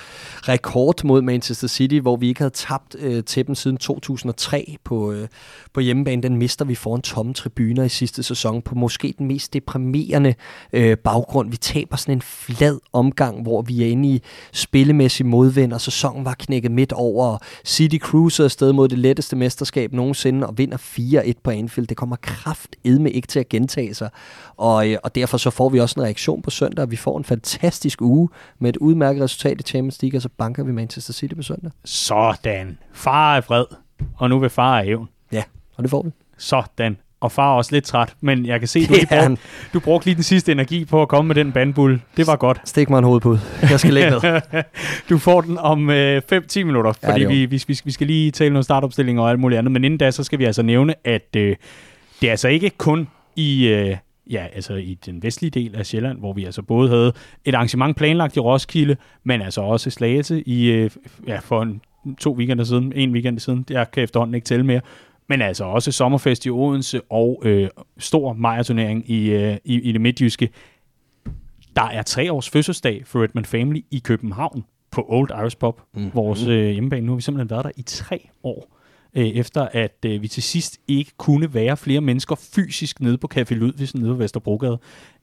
rekord 0.47 1.03
mod 1.03 1.21
Manchester 1.21 1.67
City, 1.67 1.95
hvor 1.95 2.15
vi 2.15 2.27
ikke 2.27 2.39
havde 2.39 2.53
tabt 2.53 2.95
øh, 2.99 3.23
til 3.23 3.47
dem 3.47 3.55
siden 3.55 3.77
2003 3.77 4.75
på, 4.83 5.11
øh, 5.11 5.27
på 5.73 5.79
hjemmebane. 5.79 6.21
Den 6.21 6.37
mister 6.37 6.65
vi 6.65 6.75
foran 6.75 7.01
tomme 7.01 7.33
tribuner 7.33 7.83
i 7.83 7.89
sidste 7.89 8.23
sæson 8.23 8.61
på 8.61 8.75
måske 8.75 9.13
den 9.17 9.27
mest 9.27 9.53
deprimerende 9.53 10.33
øh, 10.73 10.97
baggrund. 10.97 11.51
Vi 11.51 11.57
taber 11.57 11.95
sådan 11.95 12.17
en 12.17 12.21
flad 12.21 12.79
omgang, 12.93 13.41
hvor 13.41 13.61
vi 13.61 13.83
er 13.83 13.87
inde 13.87 14.09
i 14.09 14.21
spillemæssig 14.51 15.25
modvind, 15.25 15.73
og 15.73 15.81
så 15.81 15.91
sæsonen 16.13 16.25
var 16.25 16.35
knækket 16.39 16.71
midt 16.71 16.93
over. 16.93 17.37
City 17.65 17.97
cruiser 17.97 18.43
afsted 18.43 18.73
mod 18.73 18.87
det 18.87 18.99
letteste 18.99 19.35
mesterskab 19.35 19.93
nogensinde 19.93 20.47
og 20.47 20.57
vinder 20.57 20.77
4-1 20.77 21.33
på 21.43 21.51
Anfield. 21.51 21.87
Det 21.87 21.97
kommer 21.97 22.15
kraft 22.21 22.75
med 22.83 23.11
ikke 23.11 23.27
til 23.27 23.39
at 23.39 23.49
gentage 23.49 23.93
sig. 23.93 24.09
Og, 24.57 24.89
øh, 24.89 24.97
og 25.03 25.15
derfor 25.15 25.37
så 25.37 25.49
får 25.49 25.69
vi 25.69 25.79
også 25.79 25.99
en 25.99 26.03
reaktion 26.05 26.41
på 26.41 26.49
søndag. 26.49 26.91
Vi 26.91 26.95
får 26.95 27.17
en 27.17 27.23
fantastisk 27.23 28.01
uge 28.01 28.29
med 28.59 28.69
et 28.69 28.77
udmærket 28.77 29.23
resultat 29.23 29.59
i 29.59 29.63
Champions 29.63 30.01
League, 30.01 30.17
og 30.17 30.21
så 30.21 30.29
banker 30.29 30.63
vi 30.63 30.71
Manchester 30.71 31.13
City 31.13 31.35
på 31.35 31.41
søndag. 31.41 31.71
Sådan. 31.85 32.77
Far 32.93 33.37
er 33.37 33.41
fred, 33.41 33.65
og 34.17 34.29
nu 34.29 34.39
vil 34.39 34.49
far 34.49 34.79
af 34.79 34.85
hævn. 34.85 35.09
Ja, 35.31 35.43
og 35.75 35.83
det 35.83 35.89
får 35.89 36.03
vi. 36.03 36.09
Sådan 36.37 36.97
og 37.23 37.31
far 37.31 37.51
er 37.51 37.57
også 37.57 37.71
lidt 37.71 37.85
træt, 37.85 38.13
men 38.21 38.45
jeg 38.45 38.59
kan 38.59 38.67
se, 38.67 38.87
du, 38.87 38.93
lige 38.93 39.07
brugte, 39.07 39.37
du 39.73 39.79
brugte 39.79 40.05
lige 40.05 40.15
den 40.15 40.23
sidste 40.23 40.51
energi 40.51 40.85
på 40.85 41.01
at 41.01 41.07
komme 41.07 41.27
med 41.27 41.35
den 41.35 41.51
bandbull. 41.51 42.01
Det 42.17 42.27
var 42.27 42.35
godt. 42.35 42.61
Stik 42.65 42.89
mig 42.89 42.97
en 42.97 43.03
hovedpude. 43.03 43.39
Jeg 43.61 43.79
skal 43.79 43.93
lægge 43.93 44.09
ned. 44.09 44.41
du 45.09 45.17
får 45.17 45.41
den 45.41 45.57
om 45.57 45.89
5-10 45.89 45.93
øh, 45.93 46.65
minutter, 46.65 46.93
fordi 47.05 47.21
ja, 47.21 47.27
vi, 47.27 47.45
vi, 47.45 47.63
vi, 47.67 47.79
vi 47.85 47.91
skal 47.91 48.07
lige 48.07 48.31
tale 48.31 48.53
noget 48.53 48.65
startopstilling 48.65 49.19
og 49.19 49.29
alt 49.29 49.39
muligt 49.39 49.59
andet. 49.59 49.71
Men 49.71 49.83
inden 49.83 49.97
da, 49.97 50.11
så 50.11 50.23
skal 50.23 50.39
vi 50.39 50.45
altså 50.45 50.63
nævne, 50.63 50.93
at 51.03 51.35
øh, 51.37 51.55
det 52.21 52.27
er 52.27 52.31
altså 52.31 52.47
ikke 52.47 52.69
kun 52.69 53.07
i... 53.35 53.67
Øh, 53.67 53.97
ja, 54.31 54.45
altså 54.55 54.73
i 54.73 54.97
den 55.05 55.23
vestlige 55.23 55.51
del 55.51 55.75
af 55.75 55.85
Sjælland, 55.85 56.19
hvor 56.19 56.33
vi 56.33 56.45
altså 56.45 56.61
både 56.61 56.89
havde 56.89 57.13
et 57.45 57.55
arrangement 57.55 57.97
planlagt 57.97 58.35
i 58.35 58.39
Roskilde, 58.39 58.95
men 59.23 59.41
altså 59.41 59.61
også 59.61 59.89
Slagelse 59.89 60.41
i, 60.41 60.71
øh, 60.71 60.91
ja, 61.27 61.39
for 61.39 61.61
en, 61.61 61.81
to 62.19 62.33
weekender 62.33 62.63
siden, 62.63 62.93
en 62.95 63.11
weekend 63.11 63.39
siden, 63.39 63.65
jeg 63.69 63.91
kan 63.91 64.03
efterhånden 64.03 64.35
ikke 64.35 64.45
tælle 64.45 64.65
mere, 64.65 64.81
men 65.29 65.41
altså 65.41 65.63
også 65.63 65.91
sommerfest 65.91 66.45
i 66.45 66.49
Odense 66.49 67.01
og 67.09 67.41
øh, 67.45 67.69
stor 67.97 68.33
majerturnering 68.33 69.09
i, 69.09 69.29
øh, 69.29 69.57
i, 69.65 69.81
i 69.81 69.91
det 69.91 70.01
midtjyske. 70.01 70.49
Der 71.75 71.83
er 71.83 72.01
tre 72.01 72.31
års 72.31 72.49
fødselsdag 72.49 73.03
for 73.05 73.23
Redman 73.23 73.45
Family 73.45 73.81
i 73.91 73.99
København 73.99 74.63
på 74.91 75.05
Old 75.09 75.29
Irish 75.31 75.57
Pub, 75.57 75.81
mm. 75.93 76.11
vores 76.13 76.47
øh, 76.47 76.69
hjemmebane. 76.69 77.05
Nu 77.05 77.11
har 77.11 77.15
vi 77.15 77.21
simpelthen 77.21 77.49
været 77.49 77.65
der 77.65 77.71
i 77.77 77.81
tre 77.81 78.29
år. 78.43 78.77
øh, 79.13 79.27
efter 79.27 79.67
at 79.71 79.97
øh, 80.05 80.21
vi 80.21 80.27
til 80.27 80.43
sidst 80.43 80.79
ikke 80.87 81.11
kunne 81.17 81.53
være 81.53 81.77
flere 81.77 82.01
mennesker 82.01 82.35
fysisk 82.35 83.01
nede 83.01 83.17
på 83.17 83.29
Café 83.35 83.53
Ludvigsen 83.53 83.99
nede 84.01 84.11
på 84.11 84.17
Vesterbrogade. 84.17 84.79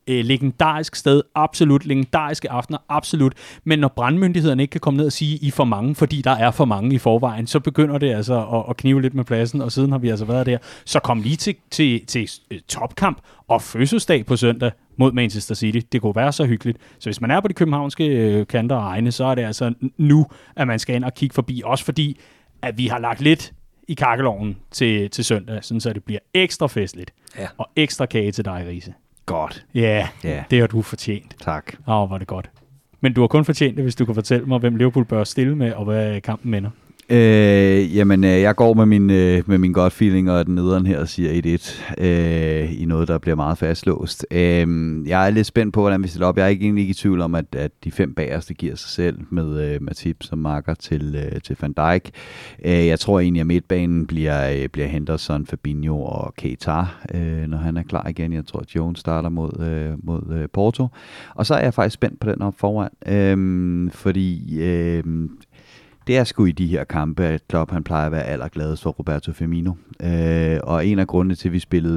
Øh, 0.08 0.24
legendarisk 0.24 0.94
sted, 0.94 1.22
absolut. 1.34 1.86
Legendariske 1.86 2.50
aftener, 2.50 2.78
absolut. 2.88 3.32
Men 3.64 3.78
når 3.78 3.88
brandmyndighederne 3.88 4.62
ikke 4.62 4.72
kan 4.72 4.80
komme 4.80 4.96
ned 4.96 5.06
og 5.06 5.12
sige, 5.12 5.36
I 5.36 5.50
for 5.50 5.64
mange, 5.64 5.94
fordi 5.94 6.22
der 6.22 6.30
er 6.30 6.50
for 6.50 6.64
mange 6.64 6.94
i 6.94 6.98
forvejen, 6.98 7.46
så 7.46 7.60
begynder 7.60 7.98
det 7.98 8.14
altså 8.14 8.46
at, 8.46 8.64
at 8.70 8.76
knive 8.76 9.02
lidt 9.02 9.14
med 9.14 9.24
pladsen, 9.24 9.62
og 9.62 9.72
siden 9.72 9.92
har 9.92 9.98
vi 9.98 10.08
altså 10.08 10.24
været 10.24 10.46
der. 10.46 10.58
Så 10.84 11.00
kom 11.00 11.22
lige 11.22 11.36
til, 11.36 11.54
til, 11.70 12.06
til 12.06 12.30
øh, 12.50 12.60
topkamp 12.68 13.18
og 13.48 13.62
fødselsdag 13.62 14.26
på 14.26 14.36
søndag 14.36 14.70
mod 14.96 15.12
Manchester 15.12 15.54
City. 15.54 15.80
Det 15.92 16.00
kunne 16.00 16.16
være 16.16 16.32
så 16.32 16.44
hyggeligt. 16.44 16.78
Så 16.98 17.08
hvis 17.08 17.20
man 17.20 17.30
er 17.30 17.40
på 17.40 17.48
de 17.48 17.54
københavnske 17.54 18.06
øh, 18.06 18.46
kanter 18.46 18.76
og 18.76 18.82
egne, 18.82 19.12
så 19.12 19.24
er 19.24 19.34
det 19.34 19.42
altså 19.42 19.74
nu, 19.96 20.26
at 20.56 20.66
man 20.66 20.78
skal 20.78 20.96
ind 20.96 21.04
og 21.04 21.14
kigge 21.14 21.34
forbi. 21.34 21.62
Også 21.64 21.84
fordi, 21.84 22.20
at 22.62 22.78
vi 22.78 22.86
har 22.86 22.98
lagt 22.98 23.20
lidt 23.20 23.52
i 23.88 23.94
kakkeloven 23.94 24.56
til, 24.70 25.10
til 25.10 25.24
søndag, 25.24 25.64
sådan 25.64 25.80
så 25.80 25.92
det 25.92 26.04
bliver 26.04 26.20
ekstra 26.34 26.66
festligt. 26.66 27.12
Ja. 27.38 27.48
Og 27.58 27.70
ekstra 27.76 28.06
kage 28.06 28.32
til 28.32 28.44
dig, 28.44 28.64
Riese. 28.68 28.94
Godt. 29.26 29.64
Ja, 29.74 29.80
yeah, 29.80 30.36
Ja. 30.36 30.44
det 30.50 30.60
har 30.60 30.66
du 30.66 30.82
fortjent. 30.82 31.36
Tak. 31.40 31.72
Åh, 31.88 31.94
oh, 32.02 32.10
var 32.10 32.18
det 32.18 32.26
godt. 32.26 32.50
Men 33.00 33.12
du 33.14 33.20
har 33.20 33.28
kun 33.28 33.44
fortjent 33.44 33.76
det, 33.76 33.84
hvis 33.84 33.94
du 33.94 34.04
kan 34.04 34.14
fortælle 34.14 34.46
mig, 34.46 34.58
hvem 34.58 34.76
Liverpool 34.76 35.04
bør 35.04 35.24
stille 35.24 35.56
med, 35.56 35.72
og 35.72 35.84
hvad 35.84 36.20
kampen 36.20 36.50
minder. 36.50 36.70
Øh, 37.12 37.96
jamen, 37.96 38.24
øh, 38.24 38.40
jeg 38.40 38.56
går 38.56 38.74
med 38.74 38.86
min, 38.86 39.10
øh, 39.10 39.42
med 39.46 39.58
min 39.58 39.72
godt 39.72 39.92
feeling 39.92 40.30
og 40.30 40.46
den 40.46 40.54
nederen 40.54 40.86
her 40.86 40.98
og 41.00 41.08
siger 41.08 41.58
1-1 41.98 42.04
øh, 42.04 42.82
i 42.82 42.84
noget, 42.84 43.08
der 43.08 43.18
bliver 43.18 43.36
meget 43.36 43.58
fastlåst. 43.58 44.26
Øh, 44.30 44.68
jeg 45.08 45.26
er 45.26 45.30
lidt 45.30 45.46
spændt 45.46 45.74
på, 45.74 45.80
hvordan 45.80 46.02
vi 46.02 46.08
stiller 46.08 46.26
op. 46.26 46.36
Jeg 46.36 46.44
er 46.44 46.48
ikke 46.48 46.64
egentlig 46.64 46.82
ikke 46.82 46.90
i 46.90 46.94
tvivl 46.94 47.20
om, 47.20 47.34
at, 47.34 47.44
at 47.52 47.70
de 47.84 47.90
fem 47.90 48.14
bagerste 48.14 48.54
giver 48.54 48.74
sig 48.74 48.90
selv 48.90 49.18
med 49.30 49.72
øh, 49.72 49.82
Matip 49.82 50.16
som 50.20 50.38
marker 50.38 50.74
til, 50.74 51.16
øh, 51.16 51.40
til 51.40 51.56
Van 51.60 51.72
Dijk. 51.72 52.10
Øh, 52.64 52.86
jeg 52.86 53.00
tror 53.00 53.20
egentlig, 53.20 53.40
at 53.40 53.46
midtbanen 53.46 54.06
bliver, 54.06 54.50
øh, 54.50 54.68
bliver 54.68 54.88
Henderson, 54.88 55.46
Fabinho 55.46 56.02
og 56.02 56.34
Keita, 56.34 56.84
øh, 57.14 57.46
når 57.46 57.58
han 57.58 57.76
er 57.76 57.82
klar 57.82 58.08
igen. 58.08 58.32
Jeg 58.32 58.46
tror, 58.46 58.60
at 58.60 58.74
Jones 58.74 59.00
starter 59.00 59.28
mod, 59.28 59.60
øh, 59.60 60.06
mod 60.06 60.22
øh, 60.36 60.48
Porto. 60.52 60.88
Og 61.34 61.46
så 61.46 61.54
er 61.54 61.62
jeg 61.62 61.74
faktisk 61.74 61.94
spændt 61.94 62.20
på 62.20 62.30
den 62.30 62.42
op 62.42 62.54
foran, 62.58 62.90
øh, 63.06 63.90
fordi... 63.92 64.60
Øh, 64.60 65.04
det 66.10 66.18
er 66.18 66.24
sgu 66.24 66.44
i 66.44 66.52
de 66.52 66.66
her 66.66 66.84
kampe, 66.84 67.24
at 67.24 67.48
Klopp 67.48 67.70
han 67.70 67.84
plejer 67.84 68.06
at 68.06 68.12
være 68.12 68.24
allergladest 68.24 68.82
for 68.82 68.90
Roberto 68.90 69.32
Firmino. 69.32 69.72
Øh, 70.02 70.60
og 70.62 70.86
en 70.86 70.98
af 70.98 71.06
grundene 71.06 71.34
til, 71.34 71.48
at 71.48 71.52
vi 71.52 71.58
spillede 71.58 71.96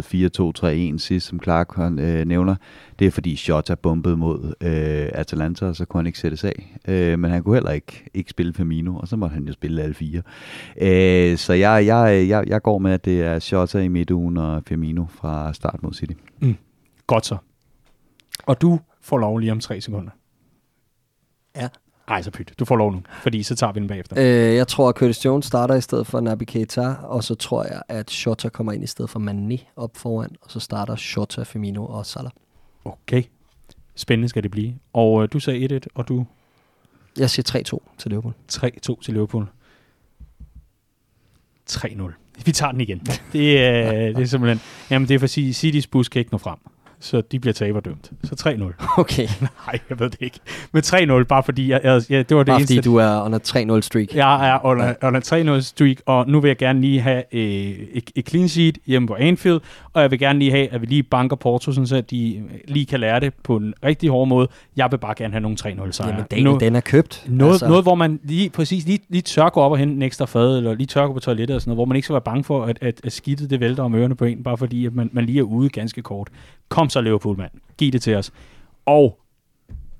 4-2-3-1 0.95 0.97
sidst, 0.97 1.27
som 1.27 1.39
Clark 1.43 1.75
han, 1.75 1.99
øh, 1.99 2.25
nævner, 2.25 2.55
det 2.99 3.07
er 3.07 3.11
fordi 3.11 3.35
Shota 3.35 3.75
bombede 3.75 4.17
mod 4.17 4.53
øh, 4.61 5.09
Atalanta, 5.13 5.65
og 5.65 5.75
så 5.75 5.85
kunne 5.85 5.99
han 5.99 6.07
ikke 6.07 6.19
sættes 6.19 6.43
af. 6.43 6.77
Øh, 6.87 7.19
men 7.19 7.31
han 7.31 7.43
kunne 7.43 7.55
heller 7.55 7.71
ikke, 7.71 8.09
ikke 8.13 8.29
spille 8.29 8.53
Firmino, 8.53 8.95
og 8.95 9.07
så 9.07 9.15
måtte 9.15 9.33
han 9.33 9.43
jo 9.43 9.53
spille 9.53 9.81
alle 9.81 9.93
fire. 9.93 10.21
Øh, 10.81 11.37
så 11.37 11.53
jeg, 11.53 11.85
jeg, 11.85 12.25
jeg, 12.27 12.43
jeg 12.47 12.61
går 12.61 12.77
med, 12.77 12.91
at 12.91 13.05
det 13.05 13.21
er 13.21 13.39
Shota 13.39 13.79
i 13.79 13.87
midtugen 13.87 14.37
og 14.37 14.63
Firmino 14.67 15.05
fra 15.09 15.53
start 15.53 15.83
mod 15.83 15.93
City. 15.93 16.13
Godt 17.07 17.25
så. 17.25 17.37
Og 18.45 18.61
du 18.61 18.79
får 19.01 19.17
lov 19.17 19.37
lige 19.37 19.51
om 19.51 19.59
tre 19.59 19.81
sekunder. 19.81 20.11
Ja. 21.55 21.67
Ej, 22.13 22.21
så 22.21 22.31
pyt. 22.31 22.53
Du 22.59 22.65
får 22.65 22.75
lov 22.75 22.91
nu, 22.91 23.01
fordi 23.21 23.43
så 23.43 23.55
tager 23.55 23.73
vi 23.73 23.79
den 23.79 23.87
bagefter. 23.87 24.15
Øh, 24.19 24.55
jeg 24.55 24.67
tror, 24.67 24.89
at 24.89 24.95
Curtis 24.95 25.25
Jones 25.25 25.45
starter 25.45 25.75
i 25.75 25.81
stedet 25.81 26.07
for 26.07 26.19
Naby 26.19 26.43
Keita, 26.43 26.95
og 27.03 27.23
så 27.23 27.35
tror 27.35 27.63
jeg, 27.63 27.81
at 27.89 28.11
Shota 28.11 28.49
kommer 28.49 28.71
ind 28.71 28.83
i 28.83 28.87
stedet 28.87 29.09
for 29.11 29.19
Mané 29.19 29.73
op 29.75 29.97
foran, 29.97 30.29
og 30.41 30.51
så 30.51 30.59
starter 30.59 30.95
Shota, 30.95 31.43
Firmino 31.43 31.85
og 31.85 32.05
Salah. 32.05 32.31
Okay. 32.85 33.23
Spændende 33.95 34.29
skal 34.29 34.43
det 34.43 34.51
blive. 34.51 34.73
Og 34.93 35.23
øh, 35.23 35.29
du 35.33 35.39
sagde 35.39 35.75
1-1, 35.75 35.79
og 35.95 36.07
du 36.07 36.25
Jeg 37.19 37.29
siger 37.29 37.79
3-2 37.83 37.97
til 37.97 38.09
Liverpool. 38.09 38.33
3-2 38.51 39.01
til 39.01 39.13
Liverpool. 39.13 39.47
3-0. 41.71 42.43
Vi 42.45 42.51
tager 42.51 42.71
den 42.71 42.81
igen. 42.81 42.99
Det 43.33 43.59
er, 43.59 43.91
det 44.15 44.19
er 44.19 44.25
simpelthen... 44.25 44.61
Jamen, 44.89 45.07
det 45.07 45.15
er 45.15 45.19
for 45.19 45.25
at 45.25 45.55
Citys 45.55 45.87
bus 45.87 46.09
kan 46.09 46.19
ikke 46.19 46.31
nå 46.31 46.37
frem. 46.37 46.57
Så 47.03 47.21
de 47.21 47.39
bliver 47.39 47.53
taberdømt. 47.53 48.11
Så 48.23 48.49
3-0. 48.79 48.85
Okay, 49.01 49.27
Nej, 49.41 49.79
jeg 49.89 49.99
ved 49.99 50.09
det 50.09 50.21
ikke. 50.21 50.39
Men 50.71 50.83
3-0, 50.83 51.23
bare 51.23 51.43
fordi 51.43 51.71
jeg, 51.71 51.81
jeg, 51.83 52.01
ja, 52.09 52.17
det 52.17 52.37
var 52.37 52.43
det 52.43 52.47
bare 52.47 52.57
eneste. 52.57 52.75
fordi 52.75 52.85
du 52.85 52.95
er 52.95 53.21
under 53.21 53.39
3-0 53.77 53.81
streak. 53.81 54.15
Jeg 54.15 54.49
er 54.49 54.65
under, 54.65 54.93
under 55.03 55.57
3-0 55.59 55.61
streak, 55.61 55.97
og 56.05 56.29
nu 56.29 56.39
vil 56.39 56.49
jeg 56.49 56.57
gerne 56.57 56.81
lige 56.81 57.01
have 57.01 57.23
øh, 57.31 57.41
et, 57.93 58.11
et 58.15 58.29
clean 58.29 58.49
sheet 58.49 58.77
hjemme 58.85 59.07
på 59.07 59.15
Anfield, 59.15 59.59
og 59.93 60.01
jeg 60.01 60.11
vil 60.11 60.19
gerne 60.19 60.39
lige 60.39 60.51
have, 60.51 60.67
at 60.67 60.81
vi 60.81 60.85
lige 60.85 61.03
banker 61.03 61.35
Porto, 61.35 61.71
sådan 61.71 61.87
så 61.87 62.01
de 62.01 62.43
lige 62.67 62.85
kan 62.85 62.99
lære 62.99 63.19
det 63.19 63.33
på 63.43 63.57
en 63.57 63.73
rigtig 63.83 64.09
hård 64.09 64.27
måde. 64.27 64.47
Jeg 64.75 64.91
vil 64.91 64.97
bare 64.97 65.13
gerne 65.17 65.33
have 65.33 65.41
nogle 65.41 65.57
3-0 65.61 65.91
sejre. 65.91 66.09
Jamen, 66.09 66.25
Daniel, 66.31 66.59
den 66.59 66.75
er 66.75 66.81
købt. 66.81 67.23
Noget, 67.27 67.53
altså. 67.53 67.67
noget, 67.67 67.83
hvor 67.83 67.95
man 67.95 68.19
lige 68.23 68.49
præcis 68.49 68.85
lige, 68.85 68.99
lige 69.09 69.21
tør 69.21 69.49
gå 69.49 69.61
op 69.61 69.71
og 69.71 69.77
hente 69.77 69.95
en 69.95 70.01
ekstra 70.01 70.25
fad, 70.25 70.57
eller 70.57 70.73
lige 70.73 70.87
tør 70.87 71.07
gå 71.07 71.13
på 71.13 71.19
toilettet 71.19 71.55
og 71.55 71.61
sådan 71.61 71.69
noget, 71.69 71.77
hvor 71.77 71.85
man 71.85 71.95
ikke 71.95 72.05
skal 72.05 72.13
være 72.13 72.21
bange 72.21 72.43
for, 72.43 72.63
at, 72.63 72.77
at, 72.81 73.01
at 73.03 73.11
skidtet 73.11 73.49
det 73.49 73.59
vælter 73.59 73.83
om 73.83 73.95
ørerne 73.95 74.15
på 74.15 74.25
en, 74.25 74.43
bare 74.43 74.57
fordi 74.57 74.85
at 74.85 74.93
man, 74.93 75.09
man 75.13 75.25
lige 75.25 75.39
er 75.39 75.43
ude 75.43 75.69
ganske 75.69 76.01
kort. 76.01 76.27
Kom 76.69 76.89
så, 76.89 77.01
Liverpool, 77.01 77.37
mand. 77.37 77.51
Giv 77.77 77.91
det 77.91 78.01
til 78.01 78.15
os. 78.15 78.31
Og 78.85 79.19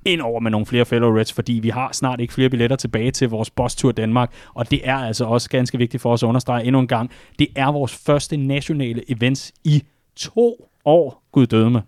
ind 0.06 0.22
over 0.22 0.40
med 0.40 0.52
nogle 0.52 0.66
flere 0.66 0.86
fellow 0.86 1.18
Reds, 1.18 1.34
fordi 1.34 1.54
vi 1.54 1.70
har 1.70 1.90
snart 1.92 2.20
ikke 2.20 2.34
flere 2.34 2.50
billetter 2.50 2.76
tilbage 2.76 3.12
til 3.12 3.30
vores 3.30 3.50
boss 3.50 3.76
tour 3.76 3.92
Danmark, 3.92 4.32
og 4.54 4.72
det 4.72 4.82
er 4.90 4.96
altså 4.96 5.26
også 5.26 5.50
ganske 5.50 5.78
vigtigt 5.78 6.02
for 6.02 6.14
os 6.14 6.24
at 6.24 6.28
understrege 6.28 6.64
endnu 6.66 6.80
en 6.80 6.88
gang. 6.88 7.12
Det 7.40 7.48
er 7.56 7.72
vores 7.72 7.96
første 7.96 8.38
nationale 8.38 9.12
events 9.12 9.54
i 9.64 9.84
to 10.16 10.70
år, 10.86 11.24
gud 11.32 11.46
døde 11.48 11.70
med. 11.70 11.82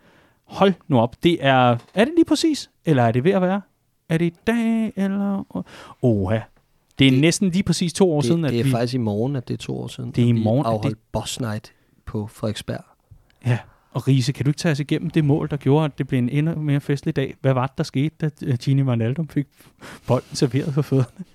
Hold 0.46 0.74
nu 0.88 1.00
op, 1.00 1.16
det 1.24 1.38
er, 1.46 1.78
er 1.94 2.06
det 2.06 2.14
lige 2.16 2.26
præcis, 2.26 2.70
eller 2.86 3.04
er 3.04 3.12
det 3.12 3.24
ved 3.24 3.32
at 3.32 3.42
være? 3.42 3.62
Er 4.10 4.18
det 4.18 4.26
i 4.26 4.34
dag, 4.48 4.94
eller? 4.96 5.46
Oha, 6.02 6.40
det 7.00 7.08
er 7.08 7.12
Det- 7.12 7.22
næsten 7.22 7.50
lige 7.50 7.64
præcis 7.64 7.94
to 7.94 8.12
år 8.12 8.22
siden, 8.22 8.40
Det, 8.44 8.48
at 8.48 8.54
det 8.54 8.60
er 8.60 8.64
vi... 8.64 8.72
faktisk 8.72 8.94
i 8.94 8.98
morgen, 8.98 9.36
at 9.36 9.48
det 9.48 9.54
er 9.54 9.58
to 9.58 9.80
år 9.80 9.88
siden. 9.88 10.12
Det 10.12 10.22
er 10.22 10.26
i 10.26 10.30
at 10.30 10.36
vi 10.36 10.44
morgen, 10.44 10.66
afholdt 10.66 10.98
Boss 11.12 11.40
Night 11.40 11.74
på 12.06 12.28
Frederiksberg. 12.28 12.84
Ja, 13.46 13.58
og 13.96 14.08
Riese, 14.08 14.32
kan 14.32 14.46
du 14.46 14.50
ikke 14.50 14.58
tage 14.58 14.72
os 14.72 14.80
igennem 14.80 15.10
det 15.10 15.26
mål, 15.26 15.48
der 15.50 15.58
gjorde, 15.58 15.86
at 15.86 15.98
det 15.98 16.08
blev 16.08 16.18
en 16.18 16.30
endnu 16.30 16.56
mere 16.56 16.82
festlig 16.82 17.16
dag? 17.16 17.36
Hvad 17.42 17.54
var 17.54 17.68
det, 17.68 17.78
der 17.78 17.84
skete, 17.84 18.16
da 18.22 18.30
øh, 18.44 18.58
Gini 18.58 18.82
Wijnaldum 18.82 19.28
fik 19.28 19.48
bolden 20.08 20.36
serveret 20.36 20.74
for 20.74 20.82
fødderne? 20.82 21.26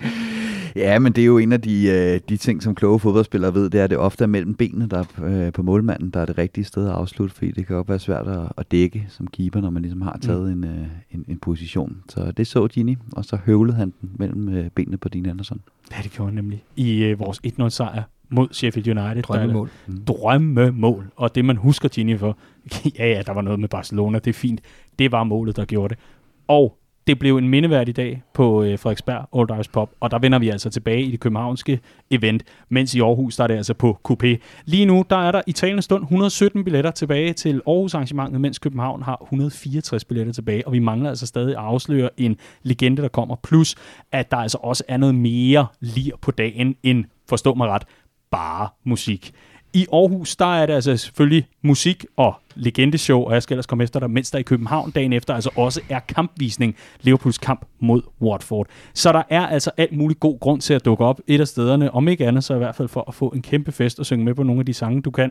Ja, 0.76 0.98
men 0.98 1.12
det 1.12 1.22
er 1.22 1.26
jo 1.26 1.38
en 1.38 1.52
af 1.52 1.60
de, 1.60 1.88
øh, 1.88 2.20
de 2.28 2.36
ting, 2.36 2.62
som 2.62 2.74
kloge 2.74 3.00
fodboldspillere 3.00 3.54
ved, 3.54 3.70
det 3.70 3.80
er, 3.80 3.84
at 3.84 3.90
det 3.90 3.98
ofte 3.98 4.24
er 4.24 4.28
mellem 4.28 4.54
benene, 4.54 4.88
der 4.88 4.98
er 4.98 5.24
øh, 5.46 5.52
på 5.52 5.62
målmanden, 5.62 6.10
der 6.10 6.20
er 6.20 6.26
det 6.26 6.38
rigtige 6.38 6.64
sted 6.64 6.86
at 6.86 6.92
afslutte, 6.92 7.34
fordi 7.34 7.50
det 7.50 7.66
kan 7.66 7.76
godt 7.76 7.88
være 7.88 7.98
svært 7.98 8.28
at, 8.28 8.52
at 8.56 8.70
dække 8.70 9.06
som 9.08 9.26
keeper, 9.26 9.60
når 9.60 9.70
man 9.70 9.82
ligesom 9.82 10.02
har 10.02 10.18
taget 10.22 10.56
mm. 10.56 10.64
en, 10.64 10.70
øh, 10.70 10.86
en, 11.10 11.24
en 11.28 11.38
position. 11.38 11.96
Så 12.08 12.32
det 12.32 12.46
så 12.46 12.66
Gini, 12.66 12.96
og 13.12 13.24
så 13.24 13.36
høvlede 13.36 13.76
han 13.76 13.92
den 14.00 14.10
mellem 14.18 14.48
øh, 14.48 14.70
benene 14.70 14.96
på 14.96 15.08
Dean 15.08 15.26
Anderson. 15.26 15.60
Ja, 15.92 16.02
det 16.02 16.10
gjorde 16.10 16.28
han 16.28 16.34
nemlig. 16.34 16.64
I 16.76 17.02
øh, 17.04 17.18
vores 17.18 17.40
1-0-sejr 17.46 18.02
mod 18.30 18.48
Sheffield 18.52 18.98
United. 18.98 19.22
Drømmemål. 19.22 19.68
Der 19.86 19.92
er 19.92 19.96
det- 19.96 20.08
Drømmemål. 20.08 21.10
Og 21.16 21.34
det, 21.34 21.44
man 21.44 21.56
husker 21.56 21.88
Gini 21.88 22.16
for, 22.18 22.38
ja, 22.98 23.06
ja, 23.08 23.22
der 23.26 23.32
var 23.32 23.42
noget 23.42 23.60
med 23.60 23.68
Barcelona, 23.68 24.18
det 24.18 24.30
er 24.30 24.34
fint. 24.38 24.60
Det 24.98 25.12
var 25.12 25.24
målet, 25.24 25.56
der 25.56 25.64
gjorde 25.64 25.94
det. 25.94 26.02
Og 26.48 26.76
det 27.06 27.18
blev 27.18 27.36
en 27.36 27.48
mindeværdig 27.48 27.96
dag 27.96 28.22
på 28.34 28.62
øh, 28.62 28.78
Frederiksberg 28.78 29.24
Old 29.32 29.50
Irish 29.50 29.70
Pop, 29.70 29.90
og 30.00 30.10
der 30.10 30.18
vender 30.18 30.38
vi 30.38 30.48
altså 30.48 30.70
tilbage 30.70 31.02
i 31.02 31.10
det 31.10 31.20
københavnske 31.20 31.80
event, 32.10 32.42
mens 32.68 32.94
i 32.94 33.00
Aarhus, 33.00 33.36
der 33.36 33.44
er 33.44 33.48
det 33.48 33.54
altså 33.54 33.74
på 33.74 33.98
Coupé. 34.08 34.36
Lige 34.64 34.86
nu, 34.86 35.04
der 35.10 35.16
er 35.16 35.32
der 35.32 35.42
i 35.46 35.52
talende 35.52 35.82
stund 35.82 36.02
117 36.02 36.64
billetter 36.64 36.90
tilbage 36.90 37.32
til 37.32 37.62
Aarhus 37.66 37.94
arrangementet, 37.94 38.40
mens 38.40 38.58
København 38.58 39.02
har 39.02 39.18
164 39.22 40.04
billetter 40.04 40.32
tilbage, 40.32 40.66
og 40.66 40.72
vi 40.72 40.78
mangler 40.78 41.08
altså 41.08 41.26
stadig 41.26 41.50
at 41.56 41.62
afsløre 41.62 42.10
en 42.16 42.36
legende, 42.62 43.02
der 43.02 43.08
kommer, 43.08 43.36
plus 43.42 43.74
at 44.12 44.30
der 44.30 44.36
altså 44.36 44.58
også 44.62 44.84
er 44.88 44.96
noget 44.96 45.14
mere 45.14 45.66
lir 45.80 46.12
på 46.20 46.30
dagen 46.30 46.74
end, 46.82 47.04
forstå 47.28 47.54
mig 47.54 47.68
ret, 47.68 47.82
bare 48.30 48.68
musik. 48.84 49.32
I 49.72 49.86
Aarhus, 49.92 50.36
der 50.36 50.54
er 50.56 50.66
det 50.66 50.72
altså 50.72 50.96
selvfølgelig 50.96 51.48
musik 51.62 52.04
og 52.16 52.34
legendeshow, 52.54 53.22
og 53.22 53.34
jeg 53.34 53.42
skal 53.42 53.54
ellers 53.54 53.66
komme 53.66 53.84
efter 53.84 54.00
dig, 54.00 54.10
mens 54.10 54.30
der 54.30 54.38
i 54.38 54.42
København 54.42 54.90
dagen 54.90 55.12
efter 55.12 55.34
altså 55.34 55.50
også 55.56 55.80
er 55.88 55.98
kampvisning, 55.98 56.76
Liverpools 57.00 57.38
kamp 57.38 57.66
mod 57.80 58.02
Watford. 58.22 58.66
Så 58.94 59.12
der 59.12 59.22
er 59.28 59.46
altså 59.46 59.70
alt 59.76 59.96
muligt 59.96 60.20
god 60.20 60.40
grund 60.40 60.60
til 60.60 60.74
at 60.74 60.84
dukke 60.84 61.04
op 61.04 61.20
et 61.26 61.40
af 61.40 61.48
stederne, 61.48 61.94
om 61.94 62.08
ikke 62.08 62.26
andet 62.26 62.44
så 62.44 62.54
i 62.54 62.58
hvert 62.58 62.74
fald 62.74 62.88
for 62.88 63.04
at 63.08 63.14
få 63.14 63.28
en 63.28 63.42
kæmpe 63.42 63.72
fest 63.72 63.98
og 63.98 64.06
synge 64.06 64.24
med 64.24 64.34
på 64.34 64.42
nogle 64.42 64.60
af 64.60 64.66
de 64.66 64.74
sange, 64.74 65.02
du 65.02 65.10
kan, 65.10 65.30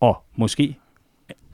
og 0.00 0.22
måske 0.36 0.76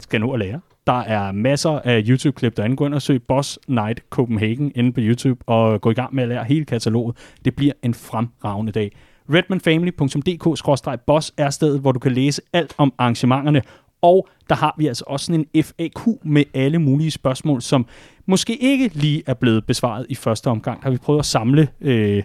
skal 0.00 0.20
nu 0.20 0.32
at 0.32 0.38
lære. 0.38 0.60
Der 0.86 1.00
er 1.00 1.32
masser 1.32 1.70
af 1.70 2.02
YouTube-klip 2.08 2.56
der 2.56 2.64
angår 2.64 2.86
ind 2.86 2.94
og 2.94 3.02
søg 3.02 3.22
Boss 3.22 3.58
Night 3.68 4.00
Copenhagen 4.10 4.72
inde 4.74 4.92
på 4.92 5.00
YouTube 5.00 5.40
og 5.46 5.80
gå 5.80 5.90
i 5.90 5.94
gang 5.94 6.14
med 6.14 6.22
at 6.22 6.28
lære 6.28 6.44
hele 6.44 6.64
kataloget. 6.64 7.16
Det 7.44 7.56
bliver 7.56 7.72
en 7.82 7.94
fremragende 7.94 8.72
dag 8.72 8.92
redmanfamily.dk-boss 9.30 11.32
er 11.36 11.50
stedet, 11.50 11.80
hvor 11.80 11.92
du 11.92 11.98
kan 11.98 12.12
læse 12.12 12.42
alt 12.52 12.74
om 12.78 12.92
arrangementerne. 12.98 13.62
Og 14.02 14.28
der 14.48 14.54
har 14.54 14.74
vi 14.78 14.86
altså 14.86 15.04
også 15.06 15.26
sådan 15.26 15.46
en 15.54 15.64
FAQ 15.64 16.06
med 16.22 16.44
alle 16.54 16.78
mulige 16.78 17.10
spørgsmål, 17.10 17.62
som 17.62 17.86
måske 18.26 18.56
ikke 18.56 18.90
lige 18.94 19.22
er 19.26 19.34
blevet 19.34 19.66
besvaret 19.66 20.06
i 20.08 20.14
første 20.14 20.48
omgang. 20.48 20.80
Der 20.80 20.84
har 20.84 20.90
vi 20.90 20.98
prøvet 20.98 21.18
at 21.18 21.26
samle 21.26 21.68
øh, 21.80 22.22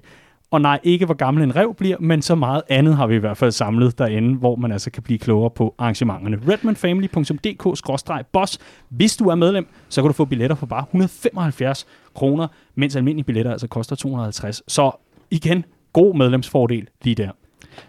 og 0.52 0.62
nej, 0.62 0.80
ikke 0.84 1.06
hvor 1.06 1.14
gammel 1.14 1.44
en 1.44 1.56
rev 1.56 1.76
bliver, 1.76 1.98
men 2.00 2.22
så 2.22 2.36
meget 2.36 2.62
andet 2.70 2.96
har 2.96 3.08
vi 3.08 3.16
i 3.16 3.18
hvert 3.18 3.38
fald 3.38 3.52
samlet 3.52 3.98
derinde, 3.98 4.36
hvor 4.36 4.56
man 4.56 4.72
altså 4.72 4.92
kan 4.92 5.04
blive 5.04 5.20
klogere 5.20 5.50
på 5.50 5.76
arrangementerne. 5.78 6.40
redmanfamily.dk-boss. 6.48 8.60
Hvis 8.90 9.18
du 9.18 9.30
er 9.30 9.36
medlem, 9.36 9.68
så 9.90 10.02
kan 10.02 10.10
du 10.10 10.14
få 10.14 10.26
billetter 10.26 10.56
for 10.56 10.66
bare 10.66 10.84
175 10.84 11.88
kroner, 12.14 12.48
mens 12.76 12.96
almindelige 12.96 13.26
billetter 13.26 13.52
altså 13.52 13.68
koster 13.68 13.96
250. 13.96 14.64
Så 14.68 14.92
igen, 15.32 15.66
god 15.98 16.16
medlemsfordel 16.16 16.88
lige 17.04 17.16
der. 17.16 17.32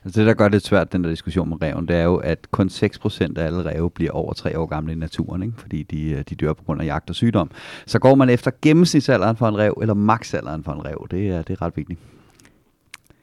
Altså 0.05 0.21
det, 0.21 0.27
der 0.27 0.35
gør 0.35 0.49
det 0.49 0.63
svært, 0.63 0.93
den 0.93 1.05
der 1.05 1.11
diskussion 1.11 1.49
med 1.49 1.63
reven, 1.63 1.89
det 1.89 1.97
er 1.97 2.03
jo, 2.03 2.17
at 2.17 2.51
kun 2.51 2.69
6% 2.69 3.39
af 3.39 3.45
alle 3.45 3.65
ræve 3.65 3.91
bliver 3.91 4.11
over 4.11 4.33
tre 4.33 4.59
år 4.59 4.67
gamle 4.67 4.93
i 4.93 4.97
naturen, 4.97 5.43
ikke? 5.43 5.55
fordi 5.57 5.83
de, 5.83 6.11
øh, 6.11 6.25
de 6.31 6.35
dør 6.35 6.53
på 6.53 6.65
grund 6.65 6.81
af 6.81 6.87
jagt 6.87 7.11
og 7.11 7.17
sygdom. 7.17 7.51
Så 7.87 7.99
går 7.99 8.15
man 8.15 8.31
efter 8.31 8.51
gennemsnitsalderen 8.63 9.37
for 9.37 9.49
en 9.49 9.59
rev, 9.59 9.79
eller 9.81 9.95
maksalderen 9.95 10.65
for 10.65 10.73
en 10.73 10.85
rev. 10.85 11.07
Det 11.11 11.29
er, 11.29 11.43
det 11.43 11.53
er 11.53 11.63
ret 11.63 11.77
vigtigt. 11.77 12.01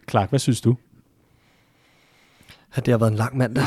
Clark, 0.10 0.30
hvad 0.30 0.40
synes 0.40 0.62
du? 0.62 0.76
Ja, 2.76 2.82
det 2.82 2.92
har 2.92 2.98
været 2.98 3.12
en 3.12 3.18
lang 3.18 3.38
mandag. 3.38 3.64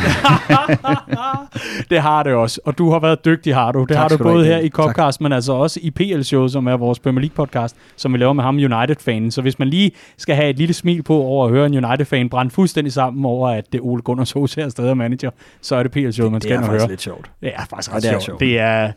det 1.90 2.00
har 2.02 2.22
det 2.22 2.32
også, 2.32 2.60
og 2.64 2.78
du 2.78 2.90
har 2.90 2.98
været 2.98 3.24
dygtig, 3.24 3.54
har 3.54 3.72
du. 3.72 3.80
Det 3.80 3.88
Tak 3.88 3.96
har 3.96 4.08
du 4.08 4.22
både 4.22 4.44
her 4.44 4.58
i. 4.58 4.68
Copcast, 4.68 5.20
men 5.20 5.32
altså 5.32 5.52
også 5.52 5.80
i 5.82 5.90
PL-show, 5.90 6.48
som 6.48 6.66
er 6.66 6.76
vores 6.76 6.98
Premier 6.98 7.28
League-podcast, 7.28 7.74
som 7.96 8.12
vi 8.12 8.18
laver 8.18 8.32
med 8.32 8.44
ham 8.44 8.56
United-fanen. 8.56 9.30
Så 9.30 9.42
hvis 9.42 9.58
man 9.58 9.68
lige 9.68 9.90
skal 10.16 10.34
have 10.34 10.50
et 10.50 10.56
lille 10.56 10.74
smil 10.74 11.02
på 11.02 11.14
over 11.14 11.44
at 11.44 11.50
høre 11.50 11.66
en 11.66 11.84
United-fan 11.84 12.28
brænde 12.28 12.50
fuldstændig 12.50 12.92
sammen 12.92 13.24
over, 13.24 13.48
at 13.48 13.72
det 13.72 13.78
er 13.78 13.82
Ole 13.82 14.02
Gunnar 14.02 14.24
Solskjaer 14.24 14.66
er 14.66 14.70
stadig 14.70 14.90
er 14.90 14.94
manager, 14.94 15.30
så 15.60 15.76
er 15.76 15.82
det 15.82 15.92
PL-show, 15.92 16.30
man 16.30 16.40
skal 16.40 16.54
ind 16.54 16.62
og 16.62 16.70
høre. 16.70 16.88
lidt 16.88 17.02
sjovt. 17.02 17.30
Det 17.40 17.52
er 17.54 17.64
faktisk 17.70 17.94
ret 17.94 18.02
det 18.02 18.08
er 18.08 18.12
sjovt. 18.12 18.24
sjovt. 18.24 18.40
Det 18.40 18.58
er... 18.58 18.92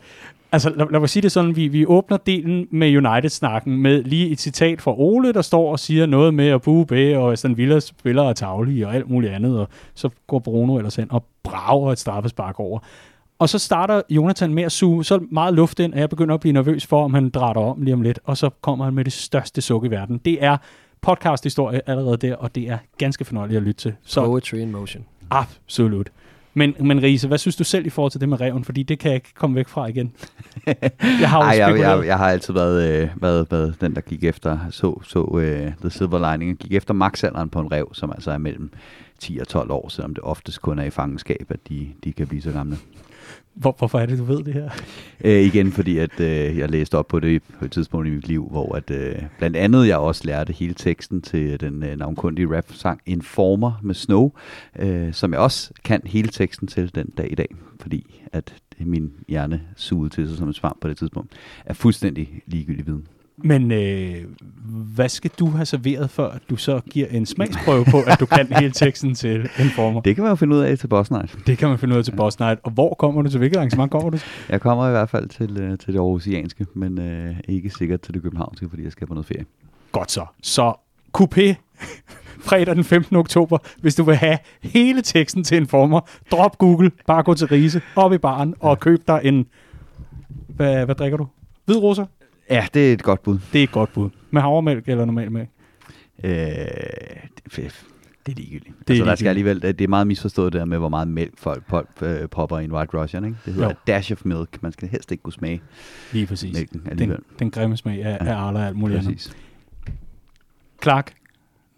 Altså, 0.52 0.70
lad, 0.70 0.86
lad 0.90 1.00
mig 1.00 1.08
sige 1.08 1.22
det 1.22 1.32
sådan, 1.32 1.56
vi, 1.56 1.68
vi 1.68 1.86
åbner 1.86 2.16
delen 2.16 2.68
med 2.70 2.96
United-snakken 2.96 3.76
med 3.76 4.04
lige 4.04 4.28
et 4.28 4.40
citat 4.40 4.82
fra 4.82 4.94
Ole, 5.00 5.32
der 5.32 5.42
står 5.42 5.72
og 5.72 5.78
siger 5.78 6.06
noget 6.06 6.34
med, 6.34 6.48
at 6.48 6.62
Bue 6.62 6.86
Bæ 6.86 7.16
og 7.16 7.32
Aston 7.32 7.56
Villa 7.56 7.80
spiller 7.80 8.22
er 8.22 8.32
tavlige 8.32 8.86
og 8.86 8.94
alt 8.94 9.10
muligt 9.10 9.32
andet, 9.32 9.58
og 9.58 9.68
så 9.94 10.08
går 10.26 10.38
Bruno 10.38 10.76
ellers 10.76 10.96
hen 10.96 11.12
og 11.12 11.24
brager 11.42 11.92
et 11.92 11.98
straffespark 11.98 12.60
over. 12.60 12.78
Og 13.38 13.48
så 13.48 13.58
starter 13.58 14.02
Jonathan 14.10 14.54
med 14.54 14.62
at 14.62 14.72
suge 14.72 15.04
så 15.04 15.20
meget 15.30 15.54
luft 15.54 15.80
ind, 15.80 15.94
at 15.94 16.00
jeg 16.00 16.10
begynder 16.10 16.34
at 16.34 16.40
blive 16.40 16.52
nervøs 16.52 16.86
for, 16.86 17.04
om 17.04 17.14
han 17.14 17.30
drætter 17.30 17.62
om 17.62 17.82
lige 17.82 17.94
om 17.94 18.02
lidt, 18.02 18.20
og 18.24 18.36
så 18.36 18.50
kommer 18.60 18.84
han 18.84 18.94
med 18.94 19.04
det 19.04 19.12
største 19.12 19.60
suk 19.60 19.84
i 19.84 19.88
verden. 19.88 20.18
Det 20.18 20.44
er 20.44 20.56
podcast-historie 21.00 21.80
allerede 21.86 22.16
der, 22.16 22.36
og 22.36 22.54
det 22.54 22.68
er 22.68 22.78
ganske 22.98 23.24
fornøjeligt 23.24 23.56
at 23.56 23.62
lytte 23.62 23.80
til. 23.80 23.94
Så 24.04 24.24
Poetry 24.24 24.56
in 24.56 24.72
motion. 24.72 25.04
Absolut. 25.30 26.10
Men, 26.54 26.74
men 26.80 27.02
Riese, 27.02 27.28
hvad 27.28 27.38
synes 27.38 27.56
du 27.56 27.64
selv 27.64 27.86
i 27.86 27.90
forhold 27.90 28.10
til 28.10 28.20
det 28.20 28.28
med 28.28 28.40
reven? 28.40 28.64
Fordi 28.64 28.82
det 28.82 28.98
kan 28.98 29.10
jeg 29.10 29.14
ikke 29.14 29.34
komme 29.34 29.56
væk 29.56 29.68
fra 29.68 29.86
igen. 29.86 30.12
Jeg 31.20 31.30
har 31.30 31.38
jo 31.38 31.44
Ej, 31.48 31.56
jeg, 31.56 31.78
jeg, 31.78 32.06
jeg 32.06 32.18
har 32.18 32.28
altid 32.30 32.54
været, 32.54 33.02
øh, 33.02 33.08
været, 33.16 33.46
været 33.50 33.80
den, 33.80 33.94
der 33.94 34.00
gik 34.00 34.24
efter, 34.24 34.58
så, 34.70 35.00
så 35.04 35.38
øh, 35.38 35.72
The 35.80 35.90
Silver 35.90 36.32
Lining, 36.32 36.58
gik 36.58 36.72
efter 36.72 36.94
maksalderen 36.94 37.48
på 37.48 37.60
en 37.60 37.72
rev, 37.72 37.88
som 37.92 38.12
altså 38.12 38.30
er 38.30 38.38
mellem 38.38 38.70
10 39.18 39.38
og 39.40 39.48
12 39.48 39.70
år, 39.70 39.88
selvom 39.88 40.14
det 40.14 40.24
oftest 40.24 40.62
kun 40.62 40.78
er 40.78 40.84
i 40.84 40.90
fangenskab, 40.90 41.46
at 41.48 41.68
de, 41.68 41.88
de 42.04 42.12
kan 42.12 42.26
blive 42.26 42.42
så 42.42 42.52
gamle. 42.52 42.76
Hvor, 43.54 43.74
hvorfor 43.78 43.98
er 43.98 44.06
det, 44.06 44.18
du 44.18 44.24
ved 44.24 44.44
det 44.44 44.54
her? 44.54 44.70
Øh, 45.24 45.40
igen, 45.40 45.72
fordi 45.72 45.98
at 45.98 46.20
øh, 46.20 46.58
jeg 46.58 46.70
læste 46.70 46.98
op 46.98 47.08
på 47.08 47.20
det 47.20 47.42
på 47.58 47.64
et 47.64 47.72
tidspunkt 47.72 48.08
i 48.08 48.10
mit 48.10 48.28
liv, 48.28 48.48
hvor 48.50 48.74
at, 48.74 48.90
øh, 48.90 49.22
blandt 49.38 49.56
andet 49.56 49.88
jeg 49.88 49.96
også 49.96 50.22
lærte 50.24 50.52
hele 50.52 50.74
teksten 50.74 51.22
til 51.22 51.60
den 51.60 51.82
øh, 51.82 51.96
navnkundige 51.96 52.56
rap-sang 52.56 53.00
Informer 53.06 53.72
med 53.82 53.94
Snow, 53.94 54.30
øh, 54.78 55.12
som 55.12 55.32
jeg 55.32 55.40
også 55.40 55.70
kan 55.84 56.00
hele 56.06 56.28
teksten 56.28 56.68
til 56.68 56.94
den 56.94 57.06
dag 57.18 57.32
i 57.32 57.34
dag, 57.34 57.48
fordi 57.80 58.22
at 58.32 58.54
min 58.78 59.12
hjerne 59.28 59.60
sugede 59.76 60.14
til 60.14 60.28
sig 60.28 60.38
som 60.38 60.48
en 60.48 60.54
svamp 60.54 60.80
på 60.80 60.88
det 60.88 60.96
tidspunkt, 60.96 61.32
er 61.64 61.74
fuldstændig 61.74 62.42
ligegyldig 62.46 62.86
viden. 62.86 63.06
Men 63.36 63.72
øh, 63.72 64.14
hvad 64.94 65.08
skal 65.08 65.30
du 65.38 65.46
have 65.46 65.66
serveret, 65.66 66.10
for 66.10 66.26
at 66.26 66.40
du 66.50 66.56
så 66.56 66.80
giver 66.90 67.06
en 67.06 67.26
smagsprøve 67.26 67.84
på, 67.84 68.00
at 68.06 68.20
du 68.20 68.26
kan 68.26 68.46
hele 68.60 68.72
teksten 68.72 69.14
til 69.14 69.48
Informer? 69.60 70.00
Det, 70.00 70.04
Det 70.04 70.14
kan 70.14 70.22
man 70.22 70.30
jo 70.30 70.36
finde 70.36 70.56
ud 70.56 70.60
af 70.60 70.78
til 70.78 70.86
Boss 70.88 71.10
Night. 71.10 71.38
det 71.46 71.58
kan 71.58 71.68
man 71.68 71.78
finde 71.78 71.94
ud 71.94 71.98
af 71.98 72.04
til 72.04 72.16
Boss 72.16 72.40
Night. 72.40 72.60
Og 72.62 72.70
hvor 72.70 72.94
kommer 72.98 73.22
du 73.22 73.30
til? 73.30 73.38
Hvilket 73.38 73.56
arrangement 73.56 73.90
kommer 73.90 74.10
du 74.10 74.18
til? 74.18 74.26
Jeg 74.48 74.60
kommer 74.60 74.88
i 74.88 74.90
hvert 74.90 75.10
fald 75.10 75.28
til, 75.28 75.60
øh, 75.60 75.78
til 75.78 75.92
det 75.92 75.98
aarhusianske, 75.98 76.66
men 76.74 76.98
øh, 76.98 77.36
ikke 77.48 77.70
sikkert 77.70 78.00
til 78.00 78.14
det 78.14 78.22
københavnske, 78.22 78.68
fordi 78.68 78.84
jeg 78.84 78.92
skal 78.92 79.06
på 79.06 79.14
noget 79.14 79.26
ferie. 79.26 79.44
Godt 79.92 80.10
så. 80.10 80.26
Så 80.42 80.72
Coupé 81.18 81.54
fredag 82.40 82.74
den 82.76 82.84
15. 82.84 83.16
oktober, 83.16 83.58
hvis 83.80 83.94
du 83.94 84.02
vil 84.04 84.16
have 84.16 84.38
hele 84.62 85.02
teksten 85.02 85.44
til 85.44 85.56
Informer. 85.56 86.00
Drop 86.30 86.58
Google, 86.58 86.90
bare 87.06 87.22
gå 87.22 87.34
til 87.34 87.46
Riese, 87.46 87.80
op 87.96 88.12
i 88.12 88.18
baren 88.18 88.54
og 88.60 88.80
køb 88.80 89.00
dig 89.08 89.20
en... 89.24 89.46
Hvad, 90.48 90.84
hvad 90.84 90.94
drikker 90.94 91.16
du? 91.18 91.26
Hvid 91.64 91.76
roser? 91.76 92.06
Ja, 92.50 92.66
det 92.74 92.88
er 92.88 92.92
et 92.92 93.02
godt 93.02 93.22
bud. 93.22 93.38
Det 93.52 93.58
er 93.58 93.62
et 93.64 93.72
godt 93.72 93.92
bud. 93.92 94.10
Med 94.30 94.42
havremælk 94.42 94.88
eller 94.88 95.04
normal 95.04 95.32
mælk? 95.32 95.48
Øh, 96.24 96.30
det, 96.30 96.38
er- 97.58 97.70
det 98.26 98.32
er 98.32 98.36
ligegyldigt. 98.36 98.68
er 98.68 98.84
Det 98.88 98.90
altså, 98.94 99.04
der 99.04 99.14
skal 99.16 99.28
alligevel, 99.28 99.62
det 99.62 99.80
er 99.80 99.88
meget 99.88 100.06
misforstået 100.06 100.52
det 100.52 100.58
der 100.58 100.64
med, 100.64 100.78
hvor 100.78 100.88
meget 100.88 101.08
mælk 101.08 101.32
folk 101.38 101.66
pop, 101.66 102.02
øh, 102.02 102.28
popper 102.28 102.58
i 102.58 102.64
en 102.64 102.72
White 102.72 102.98
Russian. 103.02 103.24
Ikke? 103.24 103.36
Det 103.44 103.54
hedder 103.54 103.68
Jo. 103.68 103.74
a 103.74 103.92
dash 103.92 104.12
of 104.12 104.24
milk. 104.24 104.62
Man 104.62 104.72
skal 104.72 104.88
helst 104.88 105.12
ikke 105.12 105.22
kunne 105.22 105.32
smage 105.32 105.62
Lige 106.12 106.26
præcis. 106.26 106.54
mælken 106.54 106.82
alligevel. 106.90 107.16
Den, 107.16 107.24
den 107.38 107.50
grimme 107.50 107.76
smag 107.76 108.04
af, 108.04 108.18
Ja. 108.24 108.30
af 108.30 108.36
Arla 108.36 108.60
og 108.60 108.66
alt 108.66 108.76
muligt 108.76 108.98
andet. 108.98 109.14
Præcis. 109.14 109.36
Clark, 110.82 111.12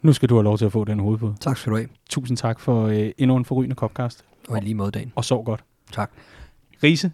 nu 0.02 0.12
skal 0.12 0.28
du 0.28 0.34
have 0.34 0.44
lov 0.44 0.58
til 0.58 0.64
at 0.64 0.72
få 0.72 0.84
den 0.84 1.00
hovedbud. 1.00 1.32
Tak 1.40 1.56
skal 1.56 1.70
du 1.72 1.76
have. 1.76 1.88
Tusind 2.10 2.36
tak 2.36 2.60
for 2.60 2.86
øh, 2.86 3.10
endnu 3.18 3.36
en 3.36 3.44
forrygende 3.44 3.76
Copcast. 3.76 4.24
Og 4.48 4.58
i 4.58 4.60
lige 4.60 4.74
måde, 4.74 4.90
Dan. 4.90 5.12
Og 5.14 5.24
sov 5.24 5.44
godt. 5.44 5.64
Tak. 5.92 6.10
Riese, 6.82 7.12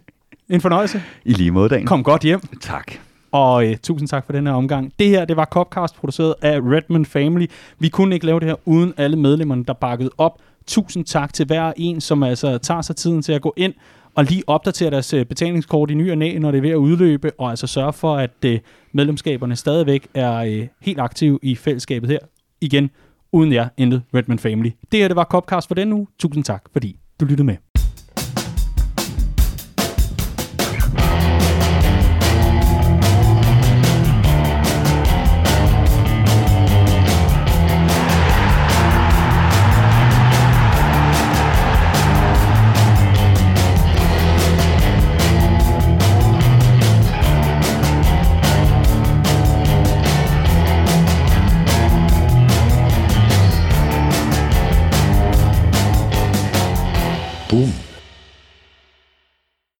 en 0.49 0.61
fornøjelse. 0.61 1.01
I 1.25 1.33
lige 1.33 1.51
måde, 1.51 1.69
dagen. 1.69 1.85
Kom 1.87 2.03
godt 2.03 2.21
hjem. 2.21 2.39
Tak. 2.61 2.91
Og 3.31 3.67
øh, 3.67 3.77
tusind 3.77 4.07
tak 4.07 4.25
for 4.25 4.33
den 4.33 4.47
her 4.47 4.53
omgang. 4.53 4.93
Det 4.99 5.07
her, 5.07 5.25
det 5.25 5.37
var 5.37 5.45
Copcast, 5.45 5.95
produceret 5.95 6.35
af 6.41 6.59
Redmond 6.59 7.05
Family. 7.05 7.45
Vi 7.79 7.89
kunne 7.89 8.15
ikke 8.15 8.25
lave 8.25 8.39
det 8.39 8.47
her 8.47 8.55
uden 8.65 8.93
alle 8.97 9.17
medlemmerne, 9.17 9.63
der 9.63 9.73
bakkede 9.73 10.09
op. 10.17 10.39
Tusind 10.67 11.05
tak 11.05 11.33
til 11.33 11.45
hver 11.45 11.73
en, 11.77 12.01
som 12.01 12.23
altså 12.23 12.57
tager 12.57 12.81
sig 12.81 12.95
tiden 12.95 13.21
til 13.21 13.33
at 13.33 13.41
gå 13.41 13.53
ind 13.57 13.73
og 14.15 14.23
lige 14.23 14.43
opdatere 14.47 14.89
deres 14.89 15.13
øh, 15.13 15.25
betalingskort 15.25 15.91
i 15.91 15.93
ny 15.93 16.11
og 16.11 16.17
næ, 16.17 16.39
når 16.39 16.51
det 16.51 16.57
er 16.57 16.61
ved 16.61 16.69
at 16.69 16.75
udløbe, 16.75 17.31
og 17.37 17.49
altså 17.49 17.67
sørge 17.67 17.93
for, 17.93 18.15
at 18.15 18.45
øh, 18.45 18.59
medlemskaberne 18.91 19.55
stadigvæk 19.55 20.07
er 20.13 20.33
øh, 20.35 20.67
helt 20.81 20.99
aktive 20.99 21.39
i 21.41 21.55
fællesskabet 21.55 22.09
her. 22.09 22.19
Igen, 22.61 22.89
uden 23.31 23.53
jer, 23.53 23.67
intet 23.77 24.01
Redmond 24.15 24.39
Family. 24.39 24.69
Det 24.91 24.99
her, 24.99 25.07
det 25.07 25.15
var 25.15 25.23
Copcast 25.23 25.67
for 25.67 25.75
den 25.75 25.93
uge. 25.93 26.07
Tusind 26.19 26.43
tak, 26.43 26.63
fordi 26.73 26.99
du 27.19 27.25
lyttede 27.25 27.45
med. 27.45 27.55